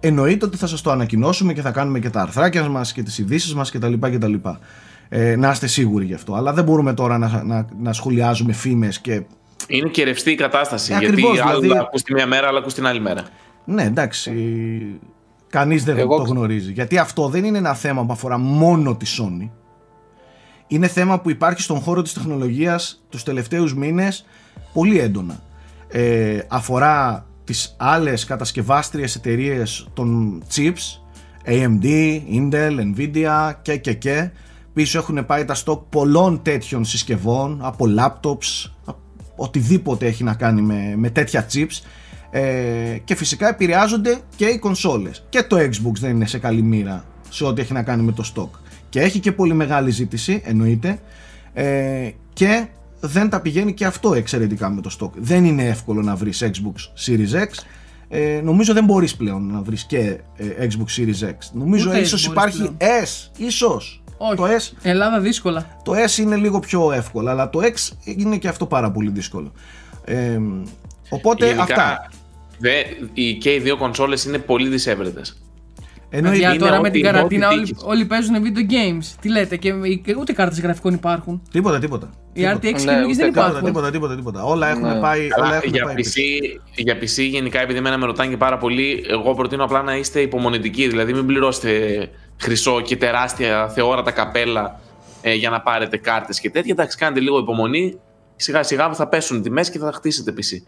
εννοείται 0.00 0.44
ότι 0.44 0.56
θα 0.56 0.66
σας 0.66 0.80
το 0.80 0.90
ανακοινώσουμε 0.90 1.52
και 1.52 1.60
θα 1.60 1.70
κάνουμε 1.70 1.98
και 1.98 2.10
τα 2.10 2.20
αρθράκια 2.20 2.68
μας 2.68 2.92
και 2.92 3.02
τις 3.02 3.18
ειδήσεις 3.18 3.54
μας 3.54 3.70
κτλ. 3.70 3.92
κτλ. 4.00 4.34
Ε, 5.08 5.36
να 5.36 5.50
είστε 5.50 5.66
σίγουροι 5.66 6.04
γι' 6.04 6.14
αυτό. 6.14 6.34
Αλλά 6.34 6.52
δεν 6.52 6.64
μπορούμε 6.64 6.94
τώρα 6.94 7.18
να, 7.18 7.42
να, 7.44 7.66
να 7.82 7.92
σχολιάζουμε 7.92 8.52
φήμες 8.52 9.00
και... 9.00 9.22
Είναι 9.66 9.88
και 9.88 10.04
ρευστή 10.04 10.30
η 10.30 10.34
κατάσταση. 10.34 10.92
Ε, 10.92 10.98
γιατί 10.98 11.12
ακριβώς, 11.12 11.40
άλλα 11.40 11.60
δηλαδή- 11.60 11.80
ακούς 11.80 12.02
τη 12.02 12.12
μία 12.12 12.26
μέρα, 12.26 12.48
άλλα 12.48 12.58
ακούς 12.58 12.74
την 12.74 12.86
άλλη 12.86 13.00
μέρα. 13.00 13.22
Ναι, 13.64 13.82
εντάξει. 13.82 14.30
Κανείς 15.54 15.84
δεν 15.84 15.98
Εγώ 15.98 16.16
το 16.16 16.22
ξε- 16.22 16.36
γνωρίζει. 16.36 16.72
Γιατί 16.72 16.98
αυτό 16.98 17.28
δεν 17.28 17.44
είναι 17.44 17.58
ένα 17.58 17.74
θέμα 17.74 18.04
που 18.04 18.12
αφορά 18.12 18.38
μόνο 18.38 18.94
τη 18.96 19.06
Sony. 19.18 19.50
Είναι 20.66 20.86
θέμα 20.88 21.20
που 21.20 21.30
υπάρχει 21.30 21.60
στον 21.60 21.80
χώρο 21.80 22.02
της 22.02 22.12
τεχνολογίας 22.12 23.04
τους 23.08 23.22
τελευταίους 23.22 23.74
μήνες 23.74 24.24
πολύ 24.72 24.98
έντονα. 24.98 25.40
Ε, 25.88 26.38
αφορά 26.48 27.26
τις 27.44 27.74
άλλες 27.78 28.24
κατασκευάστριες 28.24 29.14
εταιρείες 29.14 29.88
των 29.94 30.42
chips, 30.54 31.00
AMD, 31.46 31.84
Intel, 32.32 32.72
Nvidia 32.94 33.52
και 33.62 33.76
και 33.76 33.92
και. 33.94 34.30
Πίσω 34.72 34.98
έχουν 34.98 35.26
πάει 35.26 35.44
τα 35.44 35.56
stock 35.64 35.80
πολλών 35.88 36.42
τέτοιων 36.42 36.84
συσκευών, 36.84 37.58
από 37.62 37.84
laptops, 37.98 38.70
α- 38.84 38.94
οτιδήποτε 39.36 40.06
έχει 40.06 40.24
να 40.24 40.34
κάνει 40.34 40.62
με, 40.62 40.94
με 40.96 41.10
τέτοια 41.10 41.46
chips 41.52 41.80
ε, 42.36 42.98
και 43.04 43.14
φυσικά 43.14 43.48
επηρεάζονται 43.48 44.18
και 44.36 44.44
οι 44.44 44.58
κονσόλες 44.58 45.24
και 45.28 45.42
το 45.42 45.56
Xbox 45.56 45.92
δεν 46.00 46.10
είναι 46.10 46.26
σε 46.26 46.38
καλή 46.38 46.62
μοίρα 46.62 47.04
σε 47.28 47.44
ό,τι 47.44 47.60
έχει 47.60 47.72
να 47.72 47.82
κάνει 47.82 48.02
με 48.02 48.12
το 48.12 48.32
stock 48.34 48.58
και 48.88 49.00
έχει 49.00 49.18
και 49.18 49.32
πολύ 49.32 49.54
μεγάλη 49.54 49.90
ζήτηση 49.90 50.42
εννοείται 50.44 50.98
ε, 51.52 52.10
και 52.32 52.66
δεν 53.00 53.30
τα 53.30 53.40
πηγαίνει 53.40 53.74
και 53.74 53.84
αυτό 53.84 54.14
εξαιρετικά 54.14 54.70
με 54.70 54.80
το 54.80 54.96
stock 55.00 55.10
δεν 55.14 55.44
είναι 55.44 55.64
εύκολο 55.68 56.02
να 56.02 56.14
βρεις 56.16 56.42
Xbox 56.44 57.06
Series 57.06 57.42
X 57.42 57.48
ε, 58.08 58.40
νομίζω 58.44 58.72
δεν 58.72 58.84
μπορείς 58.84 59.16
πλέον 59.16 59.52
να 59.52 59.62
βρεις 59.62 59.84
και 59.84 60.18
ε, 60.36 60.66
Xbox 60.66 61.00
Series 61.00 61.28
X 61.28 61.36
νομίζω 61.52 61.88
Ούτε 61.88 61.98
ίσως 61.98 62.26
μπορείς 62.26 62.54
υπάρχει 62.54 62.72
πλέον. 62.76 63.02
S 63.04 63.30
ίσως 63.36 64.02
Όχι. 64.16 64.36
το 64.36 64.44
S 64.44 64.72
Ελλάδα 64.82 65.20
δύσκολα. 65.20 65.66
το 65.82 65.92
S 65.92 66.18
είναι 66.18 66.36
λίγο 66.36 66.58
πιο 66.58 66.92
εύκολο, 66.92 67.30
αλλά 67.30 67.50
το 67.50 67.60
X 67.62 67.92
είναι 68.04 68.36
και 68.36 68.48
αυτό 68.48 68.66
πάρα 68.66 68.90
πολύ 68.90 69.10
δύσκολο. 69.10 69.52
Ε, 70.04 70.38
οπότε 71.08 71.46
Γενικά, 71.46 71.62
αυτά. 71.62 72.10
Δε, 72.58 72.70
οι, 73.14 73.34
και 73.34 73.54
οι 73.54 73.58
δύο 73.58 73.76
κονσόλες 73.76 74.24
είναι 74.24 74.38
πολύ 74.38 74.68
δυσέβρετες. 74.68 75.38
Εννοείται. 76.10 76.38
Για 76.38 76.48
είναι 76.48 76.58
τώρα 76.58 76.72
με 76.72 76.78
ό,τι- 76.78 76.90
την 76.90 77.02
καραντίνα 77.02 77.46
ό,τι 77.48 77.56
όλοι, 77.56 77.66
τύχεις. 77.66 77.82
όλοι 77.84 78.04
παίζουν 78.04 78.34
video 78.42 78.70
games. 78.72 79.04
Τι 79.20 79.28
λέτε, 79.30 79.56
και, 79.56 79.72
και 80.04 80.14
ούτε 80.18 80.32
κάρτες 80.32 80.60
γραφικών 80.60 80.94
υπάρχουν. 80.94 81.42
Τίποτα, 81.50 81.78
τίποτα. 81.78 82.10
Οι 82.32 82.40
Τίποτα. 82.42 82.56
RTX 82.58 82.62
Ναι, 82.62 82.70
καινούργιες 82.70 83.06
ούτε 83.06 83.16
δεν 83.16 83.26
Τίποτα, 83.26 83.46
υπάρχουν. 83.46 83.64
τίποτα, 83.66 83.90
τίποτα, 83.90 84.16
τίποτα. 84.16 84.44
Όλα 84.44 84.68
έχουν 84.68 84.88
Ναι. 84.88 85.00
πάει. 85.00 85.20
Όλα 85.20 85.46
Αλλά 85.46 85.56
έχουν 85.56 85.70
για, 85.72 85.84
πάει 85.84 85.94
PC, 85.94 86.02
πίσω. 86.02 86.22
για 86.74 86.98
PC 87.00 87.28
γενικά, 87.30 87.60
επειδή 87.60 87.78
εμένα 87.78 87.98
με 87.98 88.06
ρωτάνε 88.06 88.30
και 88.30 88.36
πάρα 88.36 88.58
πολύ, 88.58 89.04
εγώ 89.08 89.34
προτείνω 89.34 89.64
απλά 89.64 89.82
να 89.82 89.96
είστε 89.96 90.20
υπομονετικοί. 90.20 90.88
Δηλαδή, 90.88 91.12
μην 91.12 91.26
πληρώσετε 91.26 92.08
χρυσό 92.40 92.80
και 92.80 92.96
τεράστια 92.96 93.68
θεόρατα 93.68 94.10
καπέλα 94.10 94.80
ε, 95.22 95.34
για 95.34 95.50
να 95.50 95.60
πάρετε 95.60 95.96
κάρτες 95.96 96.40
και 96.40 96.50
τέτοια. 96.50 96.72
Εντάξει, 96.72 96.96
κάντε 96.96 97.20
λίγο 97.20 97.38
υπομονή. 97.38 97.98
Σιγά 98.36 98.62
σιγά 98.62 98.92
θα 98.94 99.08
πέσουν 99.08 99.36
οι 99.36 99.40
τιμές 99.40 99.70
και 99.70 99.78
θα 99.78 99.92
χτίσετε 99.92 100.34
PC. 100.36 100.62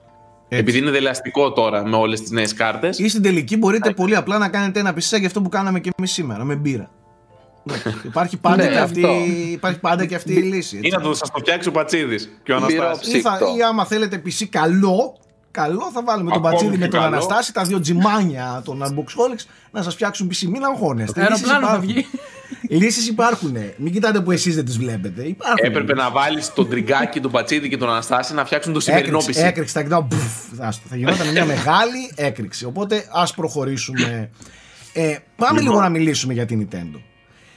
Επειδή 0.49 0.79
είναι 0.79 0.91
δελεαστικό 0.91 1.53
τώρα 1.53 1.87
με 1.87 1.97
όλες 1.97 2.21
τις 2.21 2.31
νέες 2.31 2.53
κάρτες. 2.55 2.99
Ή 2.99 3.09
στην 3.09 3.23
τελική 3.23 3.57
μπορείτε 3.57 3.91
πολύ 3.91 4.17
απλά 4.17 4.39
να 4.39 4.49
κάνετε 4.49 4.81
ένα 4.81 4.91
PC 4.95 5.19
για 5.19 5.27
αυτό 5.27 5.43
που 5.43 5.49
κάναμε 5.49 5.81
και 5.81 5.91
εμείς 5.99 6.13
σήμερα, 6.13 6.45
με 6.45 6.55
μπύρα. 6.55 6.91
υπάρχει, 8.05 8.37
πάντα 8.37 8.57
Ναι, 8.65 8.69
και 8.71 8.79
αυτή, 8.79 9.05
αυτό. 9.05 9.17
υπάρχει 9.51 9.81
πάντα 9.81 10.07
και 10.07 10.15
αυτή 10.15 10.33
η 10.33 10.43
λύση. 10.43 10.77
Ή 10.77 10.79
έτσι. 10.79 10.91
να 10.91 11.01
το 11.01 11.15
σας 11.15 11.31
το 11.31 11.39
φτιάξει 11.39 11.69
ο 11.69 11.73
Πατσίδης 11.73 12.39
και 12.43 12.53
ο 12.53 12.61
Μπυρό 12.67 12.85
Αναστάσης. 12.85 13.15
Ή, 13.15 13.21
θα, 13.21 13.31
ψύκτο. 13.31 13.55
ή 13.59 13.63
άμα 13.63 13.85
θέλετε 13.85 14.23
PC 14.27 14.45
καλό, 14.51 15.17
καλό 15.51 15.91
θα 15.93 16.03
βάλουμε 16.03 16.31
τον 16.31 16.39
Ακόμη 16.39 16.53
Πατσίδη 16.53 16.71
με 16.71 16.77
πιο 16.77 16.89
τον 16.89 17.01
καλό. 17.01 17.13
Αναστάση, 17.17 17.53
τα 17.53 17.63
δύο 17.63 17.81
τζιμάνια 17.81 18.63
των 18.65 18.83
Unboxholics 18.83 19.45
να 19.71 19.83
σας 19.83 19.95
φτιάξουν 19.95 20.29
PC. 20.33 20.47
Μην 20.49 20.65
αγχώνεστε. 20.65 21.21
Λύσεις 21.21 21.33
Αεροπλάνο 21.51 21.67
θα 21.67 21.73
υπάρχουν. 21.73 21.93
βγει. 21.95 22.07
Λύσεις 22.69 23.09
υπάρχουν. 23.09 23.57
Μην 23.77 23.93
κοιτάτε 23.93 24.21
που 24.21 24.31
εσείς 24.31 24.55
δεν 24.55 24.65
τις 24.65 24.79
βλέπετε. 24.79 25.23
Υπάρχουν. 25.23 25.67
Έπρεπε 25.67 25.95
να 25.95 26.11
βάλεις 26.11 26.53
τον 26.53 26.69
Τριγκάκι, 26.69 27.21
τον 27.21 27.31
Πατσίδη 27.31 27.69
και 27.69 27.77
τον 27.77 27.89
Αναστάση 27.89 28.35
να 28.35 28.45
φτιάξουν 28.45 28.73
το 28.73 28.81
σημερινό 28.81 29.19
Έκρηξη, 29.19 29.43
PC. 29.43 29.47
έκρηξη, 29.47 29.73
θα 29.73 29.83
κοιτάω, 29.83 30.01
μπουφ, 30.03 30.61
άστο, 30.61 30.87
θα 30.89 30.97
γινόταν 30.97 31.29
μια 31.29 31.45
μεγάλη 31.55 32.11
έκρηξη. 32.15 32.65
Οπότε 32.65 33.05
ας 33.13 33.35
προχωρήσουμε. 33.35 34.31
Ε, 34.93 35.17
πάμε 35.37 35.61
λίγο 35.61 35.81
να 35.81 35.89
μιλήσουμε 35.89 36.33
για 36.33 36.47
την 36.47 36.69
Nintendo. 36.71 37.01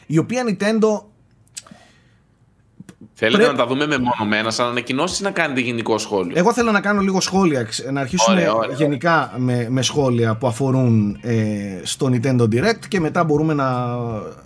Η 0.05 0.17
οποία 0.17 0.43
Nintendo 0.47 1.03
Θέλετε 3.21 3.37
Πρέπει- 3.43 3.57
να 3.57 3.63
τα 3.63 3.69
δούμε 3.69 3.87
μεμονωμένα 3.87 4.51
σαν 4.51 4.67
ανακοινώσεις 4.67 5.19
ή 5.19 5.23
να 5.23 5.31
κάνετε 5.31 5.59
γενικό 5.59 5.97
σχόλιο; 5.97 6.33
Εγώ 6.37 6.53
θέλω 6.53 6.71
να 6.71 6.81
κάνω 6.81 7.01
λίγο 7.01 7.21
σχόλια. 7.21 7.63
ξ- 7.63 7.89
Να 7.91 8.01
αρχίσουμε 8.01 8.35
Ωραία, 8.35 8.53
ωραία. 8.53 8.75
γενικά 8.75 9.33
με, 9.37 9.67
με 9.69 9.81
σχόλια 9.81 10.35
που 10.35 10.47
αφορούν 10.47 11.17
ε, 11.21 11.79
στο 11.83 12.09
Nintendo 12.11 12.41
Direct 12.41 12.85
και 12.87 12.99
μετά 12.99 13.23
μπορούμε 13.23 13.53
να 13.53 13.97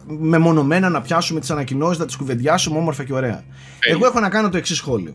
μεμονωμένα 0.08 0.90
να 0.90 1.02
πιάσουμε 1.02 1.40
τις 1.40 1.52
ανακοινώσεις, 1.52 1.98
να 2.00 2.06
τις 2.06 2.16
κουβεντιάσουμε 2.16 2.78
όμορφα 2.78 3.04
και 3.04 3.14
ωραία. 3.14 3.44
Τέλεια. 3.80 3.96
Εγώ 3.98 4.06
έχω 4.06 4.20
να 4.20 4.30
κάνω 4.30 4.50
το 4.50 4.58
εξής 4.58 4.78
σχόλιο. 4.78 5.14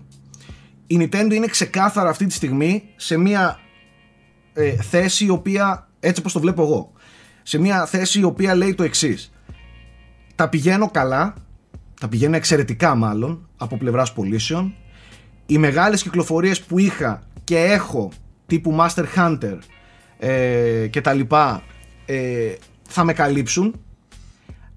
Η 0.87 0.97
Nintendo 1.01 1.33
είναι 1.33 1.47
ξεκάθαρα 1.47 2.09
αυτή 2.09 2.27
τη 2.27 2.33
στιγμή 2.35 2.83
σε 2.97 3.17
μια 3.17 3.59
ε, 4.53 4.71
θέση 4.71 5.25
η 5.25 5.31
οποία, 5.31 5.89
έτσι 6.01 6.21
όπως 6.21 6.33
το 6.33 6.41
βλέπω 6.41 6.63
εγώ, 6.63 6.93
σε 7.43 7.59
μια 7.59 7.87
θέση 7.87 8.21
η 8.21 8.23
οποία 8.25 8.55
λέει 8.55 8.75
το 8.75 8.83
εξής. 8.83 9.33
Τα 10.35 10.49
πηγαίνω 10.49 10.91
καλά, 10.91 11.35
τα 12.01 12.09
πηγαίνω 12.09 12.37
εξαιρετικά 12.37 12.95
μάλλον 12.95 13.48
από 13.59 13.77
πλευράς 13.77 14.13
πωλήσεων. 14.13 14.75
Οι 15.47 15.59
μεγάλες 15.59 16.03
κυκλοφορίες 16.03 16.61
που 16.61 16.79
είχα 16.79 17.23
και 17.45 17.59
έχω 17.59 18.11
τύπου 18.47 18.77
Master 18.81 19.05
Hunter 19.17 19.59
ε, 20.19 20.87
και 20.91 21.01
τα 21.01 21.13
λοιπά 21.13 21.63
ε, 22.07 22.53
θα 22.89 23.05
με 23.05 23.13
καλύψουν. 23.13 23.75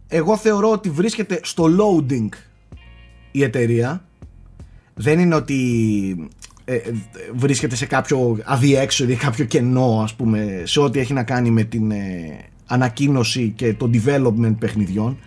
Εγώ 0.08 0.38
θεωρώ 0.38 0.72
ότι 0.72 0.90
βρίσκεται 0.90 1.40
στο 1.44 1.66
loading 1.80 2.30
η 3.32 3.44
εταιρεία. 3.44 4.06
Δεν 4.94 5.20
είναι 5.20 5.36
ότι 5.36 6.32
ε, 6.66 6.76
ε, 6.76 6.92
βρίσκεται 7.36 7.76
σε 7.76 7.86
κάποιο 7.86 8.38
αδιέξοδο 8.44 9.12
ή 9.12 9.16
κάποιο 9.16 9.46
κενό 9.46 10.02
ας 10.04 10.14
πούμε 10.14 10.62
σε 10.66 10.80
ό,τι 10.80 11.00
έχει 11.00 11.14
να 11.14 11.24
κάνει 11.24 11.50
με 11.50 11.64
την 11.64 11.92
ε, 11.92 12.40
ανακοίνωση 12.66 13.54
και 13.56 13.74
το 13.74 13.90
development 13.94 14.56
παιχνιδιών 14.60 15.20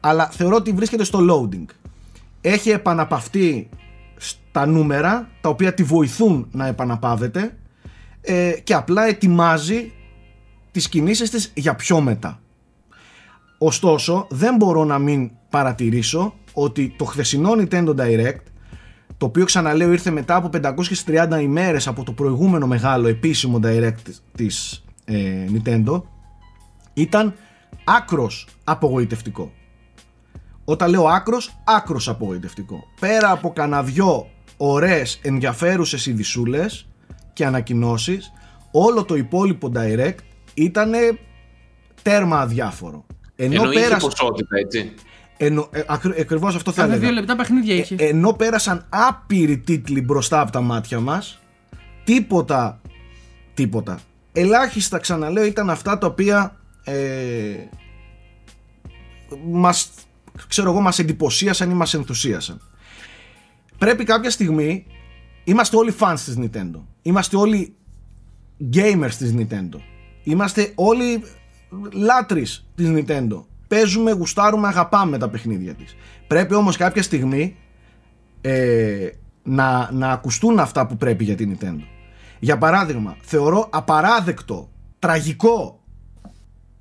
αλλά 0.00 0.28
θεωρώ 0.32 0.56
ότι 0.56 0.72
βρίσκεται 0.72 1.04
στο 1.04 1.18
loading 1.30 1.64
έχει 2.46 2.70
επαναπαυτεί 2.70 3.68
στα 4.16 4.66
νούμερα 4.66 5.28
τα 5.40 5.48
οποία 5.48 5.74
τη 5.74 5.82
βοηθούν 5.82 6.48
να 6.50 6.66
επαναπαύεται 6.66 7.56
ε, 8.20 8.52
και 8.64 8.74
απλά 8.74 9.06
ετοιμάζει 9.06 9.92
τις 10.70 10.88
κινήσεις 10.88 11.30
της 11.30 11.52
για 11.54 11.74
πιο 11.74 12.00
μετά 12.00 12.40
ωστόσο 13.58 14.26
δεν 14.30 14.56
μπορώ 14.56 14.84
να 14.84 14.98
μην 14.98 15.30
παρατηρήσω 15.50 16.34
ότι 16.52 16.94
το 16.98 17.04
χθεσινό 17.04 17.50
Nintendo 17.58 17.94
Direct 17.96 18.42
το 19.16 19.26
οποίο 19.26 19.44
ξαναλέω 19.44 19.92
ήρθε 19.92 20.10
μετά 20.10 20.36
από 20.36 20.50
530 21.06 21.38
ημέρες 21.42 21.86
από 21.86 22.04
το 22.04 22.12
προηγούμενο 22.12 22.66
μεγάλο 22.66 23.08
επίσημο 23.08 23.60
Direct 23.62 24.12
της 24.34 24.84
ε, 25.04 25.46
Nintendo 25.52 26.02
ήταν 26.94 27.34
άκρος 27.84 28.48
απογοητευτικό. 28.64 29.52
Όταν 30.64 30.90
λέω 30.90 31.06
άκρος, 31.06 31.56
άκρος 31.64 32.08
απογοητευτικό. 32.08 32.84
Πέρα 33.00 33.30
από 33.30 33.52
κανένα 33.52 33.82
δυο 33.82 34.30
ωραίες 34.56 35.18
ενδιαφέρουσες 35.22 36.06
ειδισούλες 36.06 36.86
και 37.32 37.46
ανακοινώσεις, 37.46 38.32
όλο 38.70 39.04
το 39.04 39.14
υπόλοιπο 39.14 39.72
direct 39.76 40.18
ήταν 40.54 40.92
τέρμα 42.02 42.40
αδιάφορο. 42.40 43.06
Ενώ, 43.36 43.62
Ενώ 43.62 43.72
είχε 43.72 43.96
ποσότητα, 43.96 44.58
έτσι. 44.58 44.92
Ενώ, 45.36 45.68
ε, 45.72 45.82
ακριβώς 46.20 46.54
αυτό 46.54 46.72
θα 46.72 46.82
έλεγα. 46.82 46.98
δύο 46.98 47.10
λεπτά 47.10 47.36
παιχνίδια 47.36 47.74
είχε. 47.74 47.94
Ε, 47.98 48.06
ενώ 48.06 48.32
πέρασαν 48.32 48.86
άπειροι 48.88 49.58
τίτλοι 49.58 50.00
μπροστά 50.00 50.40
από 50.40 50.50
τα 50.50 50.60
μάτια 50.60 51.00
μας, 51.00 51.38
τίποτα, 52.04 52.80
τίποτα. 53.54 53.98
Ελάχιστα 54.32 54.98
ξαναλέω 54.98 55.44
ήταν 55.44 55.70
αυτά 55.70 55.98
τα 55.98 56.06
οποία 56.06 56.56
ε, 56.84 56.94
μας, 59.46 59.90
ξέρω 60.48 60.70
εγώ, 60.70 60.80
μας 60.80 60.98
εντυπωσίασαν 60.98 61.70
ή 61.70 61.74
μας 61.74 61.94
ενθουσίασαν. 61.94 62.60
Πρέπει 63.78 64.04
κάποια 64.04 64.30
στιγμή, 64.30 64.86
είμαστε 65.44 65.76
όλοι 65.76 65.94
fans 65.98 66.18
της 66.24 66.38
Nintendo. 66.38 66.80
Είμαστε 67.02 67.36
όλοι 67.36 67.74
gamers 68.72 69.12
της 69.18 69.34
Nintendo. 69.36 69.78
Είμαστε 70.22 70.72
όλοι 70.74 71.22
λάτρεις 71.92 72.66
της 72.74 72.90
Nintendo. 72.94 73.44
Παίζουμε, 73.68 74.10
γουστάρουμε, 74.10 74.68
αγαπάμε 74.68 75.18
τα 75.18 75.28
παιχνίδια 75.28 75.74
της. 75.74 75.96
Πρέπει 76.26 76.54
όμως 76.54 76.76
κάποια 76.76 77.02
στιγμή 77.02 77.56
ε, 78.40 79.08
να, 79.42 79.90
να 79.92 80.10
ακουστούν 80.10 80.58
αυτά 80.58 80.86
που 80.86 80.96
πρέπει 80.96 81.24
για 81.24 81.36
την 81.36 81.56
Nintendo. 81.58 81.82
Για 82.38 82.58
παράδειγμα, 82.58 83.16
θεωρώ 83.20 83.68
απαράδεκτο, 83.72 84.70
τραγικό 84.98 85.82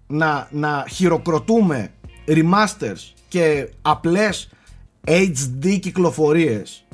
να, 0.07 0.47
να 0.51 0.85
χειροκροτούμε 0.89 1.91
remasters 2.27 3.13
και 3.33 3.69
απλές 3.81 4.49
HD 5.07 5.79
κυκλοφορίες 5.79 6.85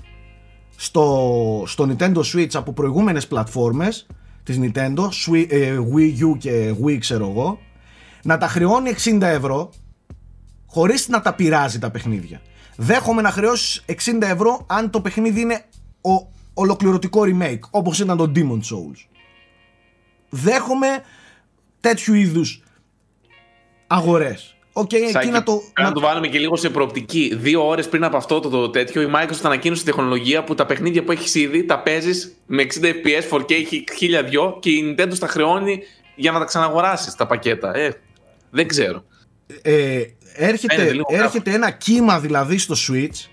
στο, 0.76 1.64
στο 1.68 1.90
Nintendo 1.90 2.22
Switch 2.34 2.54
από 2.54 2.74
προηγούμενες 2.74 3.28
πλατφόρμες 3.28 4.08
της 4.44 4.60
Nintendo, 4.62 5.10
ε, 5.50 5.78
Wii 5.96 6.24
U 6.24 6.38
και 6.38 6.76
Wii 6.84 6.98
ξέρω 7.00 7.30
εγώ, 7.30 7.60
να 8.24 8.38
τα 8.38 8.48
χρεώνει 8.48 8.94
60 9.04 9.22
ευρώ 9.22 9.70
χωρίς 10.66 11.08
να 11.08 11.22
τα 11.22 11.34
πειράζει 11.34 11.80
τα 11.80 11.92
παιχνίδια. 11.92 12.42
Δέχομαι 12.76 13.22
να 13.22 13.32
χρεώσεις 13.32 13.86
60 13.88 14.22
ευρώ 14.22 14.66
αν 14.68 14.90
το 14.90 15.02
παιχνίδι 15.02 15.42
είναι 15.42 15.66
ο 16.02 16.32
ολοκληρωτικό 16.54 17.22
remake, 17.26 17.70
όπως 17.70 18.00
ήταν 18.00 18.18
το 18.18 18.32
Demon 18.36 18.60
Souls. 18.60 19.06
Δέχομαι 20.30 21.04
τέτοιου 21.80 22.14
είδους 22.14 22.64
αγορές. 23.88 24.59
Okay, 24.84 25.10
Σάκη, 25.12 25.30
να 25.30 25.44
το. 25.44 25.62
Να 25.80 25.92
το 25.92 26.00
βάλουμε 26.00 26.28
και 26.28 26.40
λίγο 26.40 26.56
σε 26.56 26.70
προοπτική. 26.70 27.36
Δύο 27.36 27.68
ώρες 27.68 27.90
πριν 27.90 28.04
από 28.04 28.18
αυτό 28.18 28.40
το, 28.40 28.50
το 28.50 28.70
τέτοιο, 28.70 29.02
η 29.02 29.12
Microsoft 29.16 29.42
ανακοίνωσε 29.44 29.84
τεχνολογία 29.84 30.44
που 30.44 30.56
τα 30.56 30.66
παιχνίδια 30.66 31.04
που 31.04 31.12
έχεις 31.12 31.36
ήδη 31.36 31.66
τα 31.66 31.80
παίζεις 31.80 32.36
με 32.46 32.64
60 32.64 32.84
FPS, 32.84 33.38
4K, 33.38 33.52
1002 34.50 34.60
και 34.60 34.70
η 34.70 34.96
Nintendo 34.98 35.12
στα 35.12 35.28
χρεώνει 35.28 35.80
για 36.16 36.32
να 36.32 36.40
τα 36.40 36.46
ξαναγοράσεις 36.46 37.16
τα 37.16 37.28
πακέτα. 37.28 37.76
Ε, 37.76 37.94
δεν 38.50 38.68
ξέρω. 38.68 39.04
Ε, 39.62 40.02
έρχεται, 40.34 40.92
έρχεται 41.08 41.52
ένα 41.52 41.72
κύμα 41.72 42.20
δηλαδή 42.20 42.58
στο 42.58 42.76
Switch, 42.88 43.28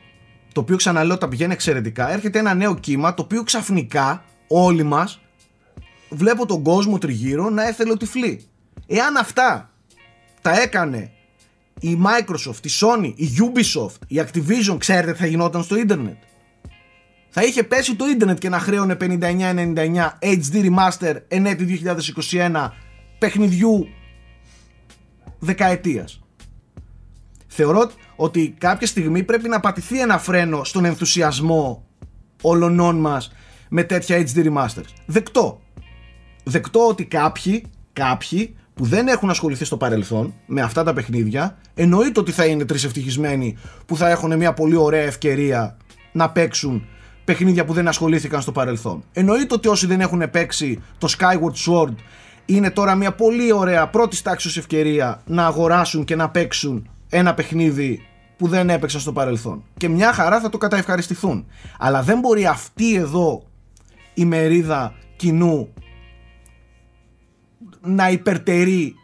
το 0.52 0.60
οποίο 0.60 0.76
ξαναλέω 0.76 1.18
τα 1.18 1.28
πηγαίνει 1.28 1.52
εξαιρετικά. 1.52 2.12
Έρχεται 2.12 2.38
ένα 2.38 2.54
νέο 2.54 2.74
κύμα 2.74 3.14
το 3.14 3.22
οποίο 3.22 3.42
ξαφνικά 3.42 4.24
όλοι 4.48 4.82
μας 4.82 5.20
βλέπω 6.08 6.46
τον 6.46 6.62
κόσμο 6.62 6.98
τριγύρω 6.98 7.50
να 7.50 7.68
έθελε 7.68 7.96
τυφλή. 7.96 8.44
Εάν 8.86 9.16
αυτά 9.16 9.71
τα 10.42 10.60
έκανε 10.60 11.10
η 11.80 11.99
Microsoft, 12.04 12.67
η 12.67 12.71
Sony, 12.80 13.12
η 13.17 13.28
Ubisoft, 13.39 14.00
η 14.06 14.21
Activision, 14.25 14.76
ξέρετε 14.78 15.12
τι 15.12 15.19
θα 15.19 15.26
γινόταν 15.26 15.62
στο 15.62 15.76
ίντερνετ. 15.76 16.17
Θα 17.28 17.43
είχε 17.45 17.62
πέσει 17.62 17.95
το 17.95 18.06
ίντερνετ 18.08 18.39
και 18.39 18.49
να 18.49 18.58
χρέωνε 18.58 18.97
59-99 19.00 20.08
HD 20.21 20.71
Remaster 20.71 21.15
εν 21.28 21.47
έτη 21.47 21.82
2021 22.30 22.71
παιχνιδιού 23.19 23.86
δεκαετίας. 25.39 26.21
Θεωρώ 27.47 27.91
ότι 28.17 28.54
κάποια 28.58 28.86
στιγμή 28.86 29.23
πρέπει 29.23 29.49
να 29.49 29.60
πατηθεί 29.60 30.00
ένα 30.00 30.19
φρένο 30.19 30.65
στον 30.65 30.84
ενθουσιασμό 30.84 31.86
όλων 32.43 32.97
μας 32.97 33.32
με 33.69 33.82
τέτοια 33.82 34.26
HD 34.26 34.47
Remasters. 34.47 34.91
Δεκτό. 35.06 35.60
Δεκτό 36.45 36.89
ότι 36.89 37.04
κάποιοι, 37.04 37.65
κάποιοι 37.93 38.56
που 38.76 38.84
δεν 38.84 39.08
έχουν 39.08 39.30
ασχοληθεί 39.30 39.65
στο 39.65 39.76
παρελθόν 39.76 40.34
με 40.47 40.60
αυτά 40.60 40.82
τα 40.82 40.93
παιχνίδια, 40.93 41.58
εννοείται 41.75 42.21
ότι 42.21 42.32
θα 42.32 42.45
είναι 42.45 42.65
τρισευτυχισμένοι 42.65 43.56
που 43.86 43.97
θα 43.97 44.10
έχουν 44.10 44.36
μια 44.36 44.52
πολύ 44.52 44.76
ωραία 44.76 45.02
ευκαιρία 45.02 45.76
να 46.12 46.30
παίξουν 46.30 46.86
παιχνίδια 47.25 47.65
που 47.65 47.73
δεν 47.73 47.89
ασχολήθηκαν 47.89 48.41
στο 48.41 48.52
παρελθόν. 48.52 49.04
Εννοείται 49.12 49.54
ότι 49.54 49.69
όσοι 49.69 49.86
δεν 49.86 50.00
έχουν 50.00 50.30
παίξει 50.30 50.82
το 50.99 51.08
Skyward 51.19 51.73
Sword 51.73 51.95
είναι 52.47 52.71
τώρα 52.71 52.95
μια 52.95 53.12
πολύ 53.12 53.52
ωραία 53.52 53.89
πρώτης 53.89 54.23
τάξης 54.23 54.56
ευκαιρία 54.56 55.23
να 55.26 55.47
αγοράσουν 55.47 56.04
και 56.04 56.17
να 56.17 56.30
παίξουν 56.30 56.89
ένα 57.08 57.34
παιχνίδι 57.34 58.06
που 58.36 58.49
δεν 58.49 58.71
έπαιξαν 58.71 59.00
στο 59.00 59.12
παρελθόν. 59.12 59.65
Και 59.76 59.89
μια 59.89 60.12
χαρά 60.12 60.41
θα 60.41 60.49
το 60.49 60.58
καταευχαριστηθούν. 60.58 61.47
Αλλά 61.78 62.02
δεν 62.02 62.19
μπορεί 62.19 62.47
αυτή 62.47 62.95
εδώ 62.95 63.43
η 64.15 64.25
μερίδα 64.25 64.95
κοινού 65.17 65.73
να 67.86 68.10
υπερτερεί 68.10 68.94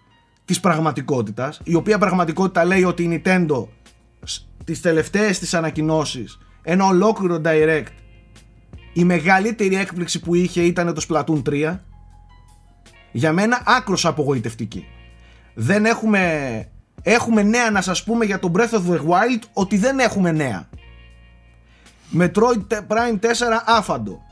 της 0.45 0.61
πραγματικότητας 0.61 1.61
η 1.64 1.75
οποία 1.75 1.99
πραγματικότητα 1.99 2.64
λέει 2.64 2.85
ότι 2.85 3.03
η 3.03 3.23
Nintendo 3.25 3.66
τις 4.64 4.81
τελευταίες 4.81 5.38
της 5.38 5.55
ανακοινώσεις 5.55 6.38
ένα 6.62 6.85
ολόκληρο 6.87 7.40
direct 7.45 7.87
η 8.92 9.05
μεγαλύτερη 9.05 9.77
έκπληξη 9.77 10.21
που 10.21 10.35
είχε 10.35 10.62
ήταν 10.62 10.95
το 10.95 11.05
Splatoon 11.09 11.42
3 11.49 11.79
για 13.12 13.33
μένα 13.33 13.62
άκρος 13.66 14.07
απογοητευτική. 14.07 14.87
Δεν 15.55 15.85
έχουμε 15.85 16.66
έχουμε 17.03 17.42
νέα 17.42 17.71
να 17.71 17.81
σας 17.81 18.05
πούμε 18.05 18.25
για 18.25 18.38
το 18.38 18.53
Breath 18.55 18.71
of 18.71 18.92
the 18.92 18.99
Wild 18.99 19.42
ότι 19.53 19.77
δεν 19.77 19.99
έχουμε 19.99 20.33
νέα. 20.33 20.68
Metroid 22.18 22.66
Prime 22.88 23.18
4 23.21 23.27
άφαντο 23.66 24.23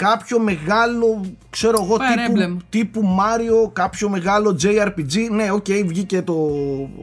κάποιο 0.00 0.38
μεγάλο, 0.38 1.24
ξέρω 1.50 1.82
εγώ, 1.82 1.96
τύπου, 1.96 2.56
τύπου 2.68 3.16
Mario, 3.18 3.72
κάποιο 3.72 4.08
μεγάλο 4.08 4.58
JRPG. 4.62 5.30
Ναι, 5.30 5.50
OK, 5.50 5.64
okay, 5.68 5.82
βγήκε 5.86 6.22
το 6.22 6.50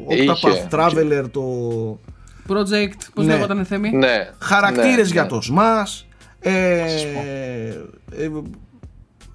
Octopath 0.10 0.76
Traveler, 0.76 1.24
το... 1.32 1.42
Project, 2.50 3.00
πώς 3.14 3.26
ναι. 3.26 3.34
λέγονταν 3.34 3.66
θέμη; 3.66 3.90
Ναι. 3.92 4.30
Χαρακτήρες 4.40 5.08
ναι, 5.08 5.14
για 5.14 5.22
ναι. 5.22 5.28
το 5.28 5.42
Smash. 5.52 6.04
Ε, 6.40 6.52
ε, 8.12 8.30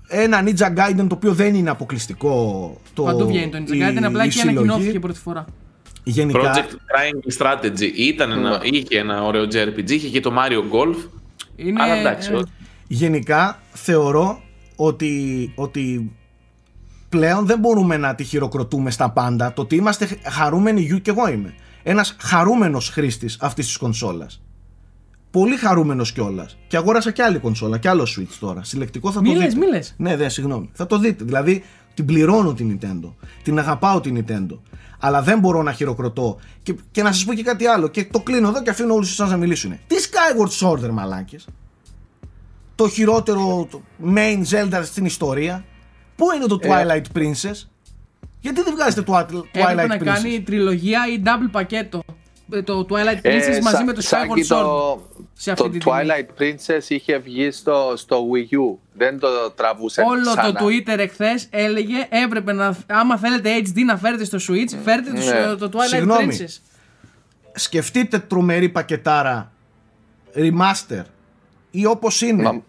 ένα 0.09 0.45
Ninja 0.45 0.67
Gaiden 0.67 1.07
το 1.09 1.15
οποίο 1.15 1.33
δεν 1.33 1.55
είναι 1.55 1.71
αποκλειστικό. 1.71 2.77
Το, 2.95 3.03
Παντού 3.03 3.27
βγαίνει 3.27 3.51
το 3.51 3.59
Ninja 3.59 3.73
Gaiden, 3.73 4.03
απλά 4.03 4.29
και 4.29 4.41
ανακοινώθηκε 4.41 4.99
πρώτη 4.99 5.19
φορά. 5.19 5.45
Γενικά... 6.05 6.41
Project 6.41 6.71
Triangle 6.71 7.43
Strategy 7.43 7.91
ήταν 7.97 8.31
ένα, 8.33 8.51
ναι. 8.51 8.59
είχε 8.63 8.99
ένα 8.99 9.23
ωραίο 9.23 9.45
JRPG, 9.45 9.91
είχε 9.91 10.09
και 10.09 10.21
το 10.21 10.33
Mario 10.39 10.77
Golf. 10.77 11.09
Είναι, 11.57 11.83
αλλά 11.83 11.95
εντάξει, 11.95 12.33
ε, 12.33 12.41
γενικά 12.93 13.59
θεωρώ 13.73 14.43
ότι, 14.77 15.53
ότι 15.55 16.13
πλέον 17.09 17.47
δεν 17.47 17.59
μπορούμε 17.59 17.97
να 17.97 18.15
τη 18.15 18.25
χειροκροτούμε 18.25 18.91
στα 18.91 19.11
πάντα. 19.11 19.53
Το 19.53 19.63
ότι 19.63 19.77
είμαστε 19.77 20.19
χαρούμενοι, 20.25 20.81
γιου 20.81 21.01
και 21.01 21.11
εγώ 21.11 21.29
είμαι. 21.29 21.55
Ένας 21.83 22.17
χαρούμενος 22.21 22.89
χρήστης 22.89 23.37
αυτής 23.41 23.67
της 23.67 23.77
κονσόλας. 23.77 24.43
Πολύ 25.31 25.57
χαρούμενος 25.57 26.13
κιόλας. 26.13 26.59
Και 26.67 26.77
αγόρασα 26.77 27.11
κι 27.11 27.23
άλλη 27.23 27.39
κονσόλα, 27.39 27.79
κι 27.79 27.89
άλλο 27.89 28.07
Switch 28.17 28.37
τώρα. 28.41 28.65
Συλλεκτικό 28.65 29.13
θα 29.13 29.21
το 29.23 29.31
μη 29.31 29.37
δείτε. 29.37 29.57
Μίλες. 29.57 29.95
Ναι, 29.97 30.17
ναι, 30.17 30.29
συγγνώμη. 30.29 30.71
Θα 30.73 30.87
το 30.87 30.99
δείτε. 30.99 31.25
Δηλαδή, 31.25 31.65
την 31.95 32.05
πληρώνω 32.05 32.55
την 32.55 32.79
Nintendo. 32.79 33.13
Την 33.43 33.59
αγαπάω 33.59 34.01
την 34.01 34.25
Nintendo. 34.25 34.59
Αλλά 34.99 35.23
δεν 35.23 35.39
μπορώ 35.39 35.63
να 35.63 35.73
χειροκροτώ. 35.73 36.39
Και, 36.63 36.75
και 36.91 37.03
να 37.03 37.13
σας 37.13 37.25
πω 37.25 37.35
και 37.35 37.43
κάτι 37.43 37.67
άλλο. 37.67 37.89
Και 37.89 38.05
το 38.05 38.21
κλείνω 38.21 38.49
εδώ 38.49 38.63
και 38.63 38.71
αφήνω 38.71 38.95
όλους 38.95 39.11
εσάς 39.11 39.31
να 39.31 39.37
μιλήσουν. 39.37 39.71
Τι 39.87 39.97
Skyward 39.99 40.69
Sword, 40.69 40.91
μαλάκες 40.91 41.47
το 42.83 42.89
χειρότερο 42.89 43.69
main 44.15 44.43
Zelda 44.51 44.81
στην 44.85 45.05
ιστορία. 45.05 45.65
Πού 46.17 46.27
είναι 46.37 46.47
το 46.47 46.59
ε. 46.61 46.69
Twilight 46.69 47.19
Princess, 47.19 47.69
γιατί 48.41 48.63
δεν 48.63 48.75
βγάζετε 48.75 49.03
το 49.03 49.13
Twilight 49.17 49.47
Έπρεπε 49.53 49.87
να 49.87 49.97
κάνει 49.97 50.41
τριλογία 50.41 51.01
ή 51.13 51.23
double 51.25 51.49
πακέτο. 51.51 52.03
Ε, 52.53 52.63
το 52.63 52.87
Twilight 52.89 53.19
ε, 53.23 53.39
Princess 53.39 53.63
μαζί 53.63 53.85
με 53.85 53.93
το 53.93 54.03
Skyward 54.05 54.57
Sword. 54.57 54.99
Το, 55.55 55.71
το 55.71 55.71
Twilight 55.85 56.41
Princess 56.43 56.89
είχε 56.89 57.19
βγει 57.19 57.51
στο, 57.51 57.93
στο 57.97 58.27
Wii 58.33 58.55
U. 58.55 58.79
Δεν 58.93 59.19
το 59.19 59.29
τραβούσε 59.55 60.03
Όλο 60.07 60.35
ξανά. 60.37 60.53
το 60.53 60.67
Twitter 60.67 60.99
εχθές 60.99 61.47
έλεγε 61.51 62.07
έπρεπε 62.25 62.53
να. 62.53 62.77
Άμα 62.87 63.19
θέλετε 63.19 63.63
HD 63.65 63.79
να 63.87 63.97
φέρετε 63.97 64.25
στο 64.25 64.39
Switch, 64.39 64.79
φέρετε 64.85 65.13
ναι. 65.13 65.57
το, 65.57 65.71
Twilight 65.73 65.89
Συγγνώμη. 65.89 66.39
Princess. 66.41 66.59
Σκεφτείτε 67.55 68.19
τρομερή 68.19 68.69
πακετάρα 68.69 69.53
remaster 70.35 71.03
ή 71.71 71.87
όπως 71.87 72.21
είναι 72.21 72.63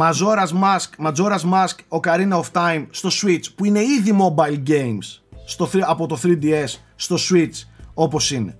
Majora's 0.00 0.52
Mask, 0.62 1.06
Majora's 1.06 1.44
Mask, 1.52 1.76
Ocarina 2.00 2.40
of 2.40 2.44
Time 2.52 2.86
στο 2.90 3.08
Switch 3.22 3.44
που 3.54 3.64
είναι 3.64 3.80
ήδη 3.80 4.16
mobile 4.20 4.62
games 4.68 5.20
στο, 5.46 5.66
θρι- 5.66 5.84
από 5.86 6.06
το 6.06 6.18
3DS 6.22 6.68
στο 6.96 7.16
Switch 7.30 7.66
όπως 7.94 8.30
είναι. 8.30 8.56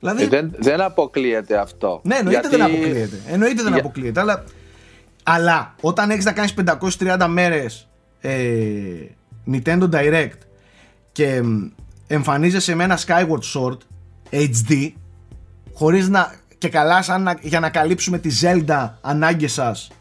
Δηλαδή, 0.00 0.22
Ε, 0.22 0.26
δεν, 0.28 0.52
δεν 0.58 0.80
αποκλείεται 0.80 1.58
αυτό. 1.58 2.00
ναι, 2.04 2.16
εννοείται 2.16 2.40
Γιατί- 2.40 2.56
δεν 2.56 2.66
αποκλείεται. 2.66 3.20
Εννοείται 3.28 3.62
δεν 3.62 3.72
Για- 3.72 3.80
αποκλείεται, 3.80 4.20
αλλά, 4.20 4.44
αλλά 5.22 5.74
όταν 5.80 6.10
έχεις 6.10 6.24
να 6.24 6.32
κάνεις 6.32 6.54
530 6.54 7.26
μέρες 7.28 7.88
ε, 8.20 8.38
Nintendo 9.52 9.88
Direct 9.90 10.38
και 11.12 11.42
μ, 11.42 11.66
εμφανίζεσαι 12.06 12.74
με 12.74 12.84
ένα 12.84 12.98
Skyward 13.06 13.42
Sword 13.54 13.76
HD 14.30 14.90
χωρίς 15.74 16.08
να 16.08 16.34
και 16.58 16.68
καλά 16.68 17.02
σαν 17.02 17.22
να, 17.22 17.38
για 17.40 17.60
να 17.60 17.70
καλύψουμε 17.70 18.18
τη 18.18 18.30
Zelda 18.42 18.90
ανάγκες 19.00 19.52
σας 19.52 19.88
ε, 19.90 19.94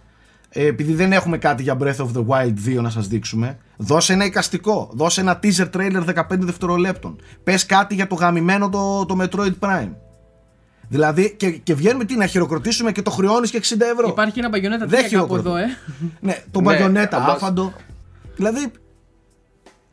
επειδή 0.49 0.93
δεν 0.93 1.11
έχουμε 1.13 1.37
κάτι 1.37 1.63
για 1.63 1.77
Breath 1.81 1.95
of 1.95 2.07
the 2.15 2.25
Wild 2.27 2.53
2 2.77 2.81
να 2.81 2.89
σας 2.89 3.07
δείξουμε 3.07 3.57
δώσε 3.77 4.13
ένα 4.13 4.25
εικαστικό, 4.25 4.89
δώσε 4.93 5.21
ένα 5.21 5.39
teaser 5.43 5.69
trailer 5.75 6.03
15 6.15 6.23
δευτερολέπτων 6.29 7.15
πες 7.43 7.65
κάτι 7.65 7.95
για 7.95 8.07
το 8.07 8.15
γαμημένο 8.15 8.69
το, 8.69 9.05
το 9.05 9.17
Metroid 9.21 9.53
Prime 9.59 9.89
δηλαδή 10.87 11.33
και, 11.37 11.49
και 11.51 11.73
βγαίνουμε 11.73 12.05
τι 12.05 12.15
να 12.15 12.25
χειροκροτήσουμε 12.25 12.91
και 12.91 13.01
το 13.01 13.11
χρεώνεις 13.11 13.49
και 13.51 13.61
60 13.63 13.79
ευρώ 13.93 14.07
Υπάρχει 14.07 14.39
ένα 14.39 14.49
μπαγιονέτα 14.49 14.85
Δεν 14.85 14.99
3 14.99 15.01
κάπου 15.01 15.09
χειροκροτώ. 15.09 15.49
εδώ, 15.49 15.55
ε. 15.57 15.65
ναι, 16.19 16.43
το 16.51 16.59
Ναι, 16.59 16.65
μπαγιονέτα, 16.65 17.17
όντως. 17.17 17.33
άφαντο. 17.33 17.73
Δηλαδή, 18.35 18.71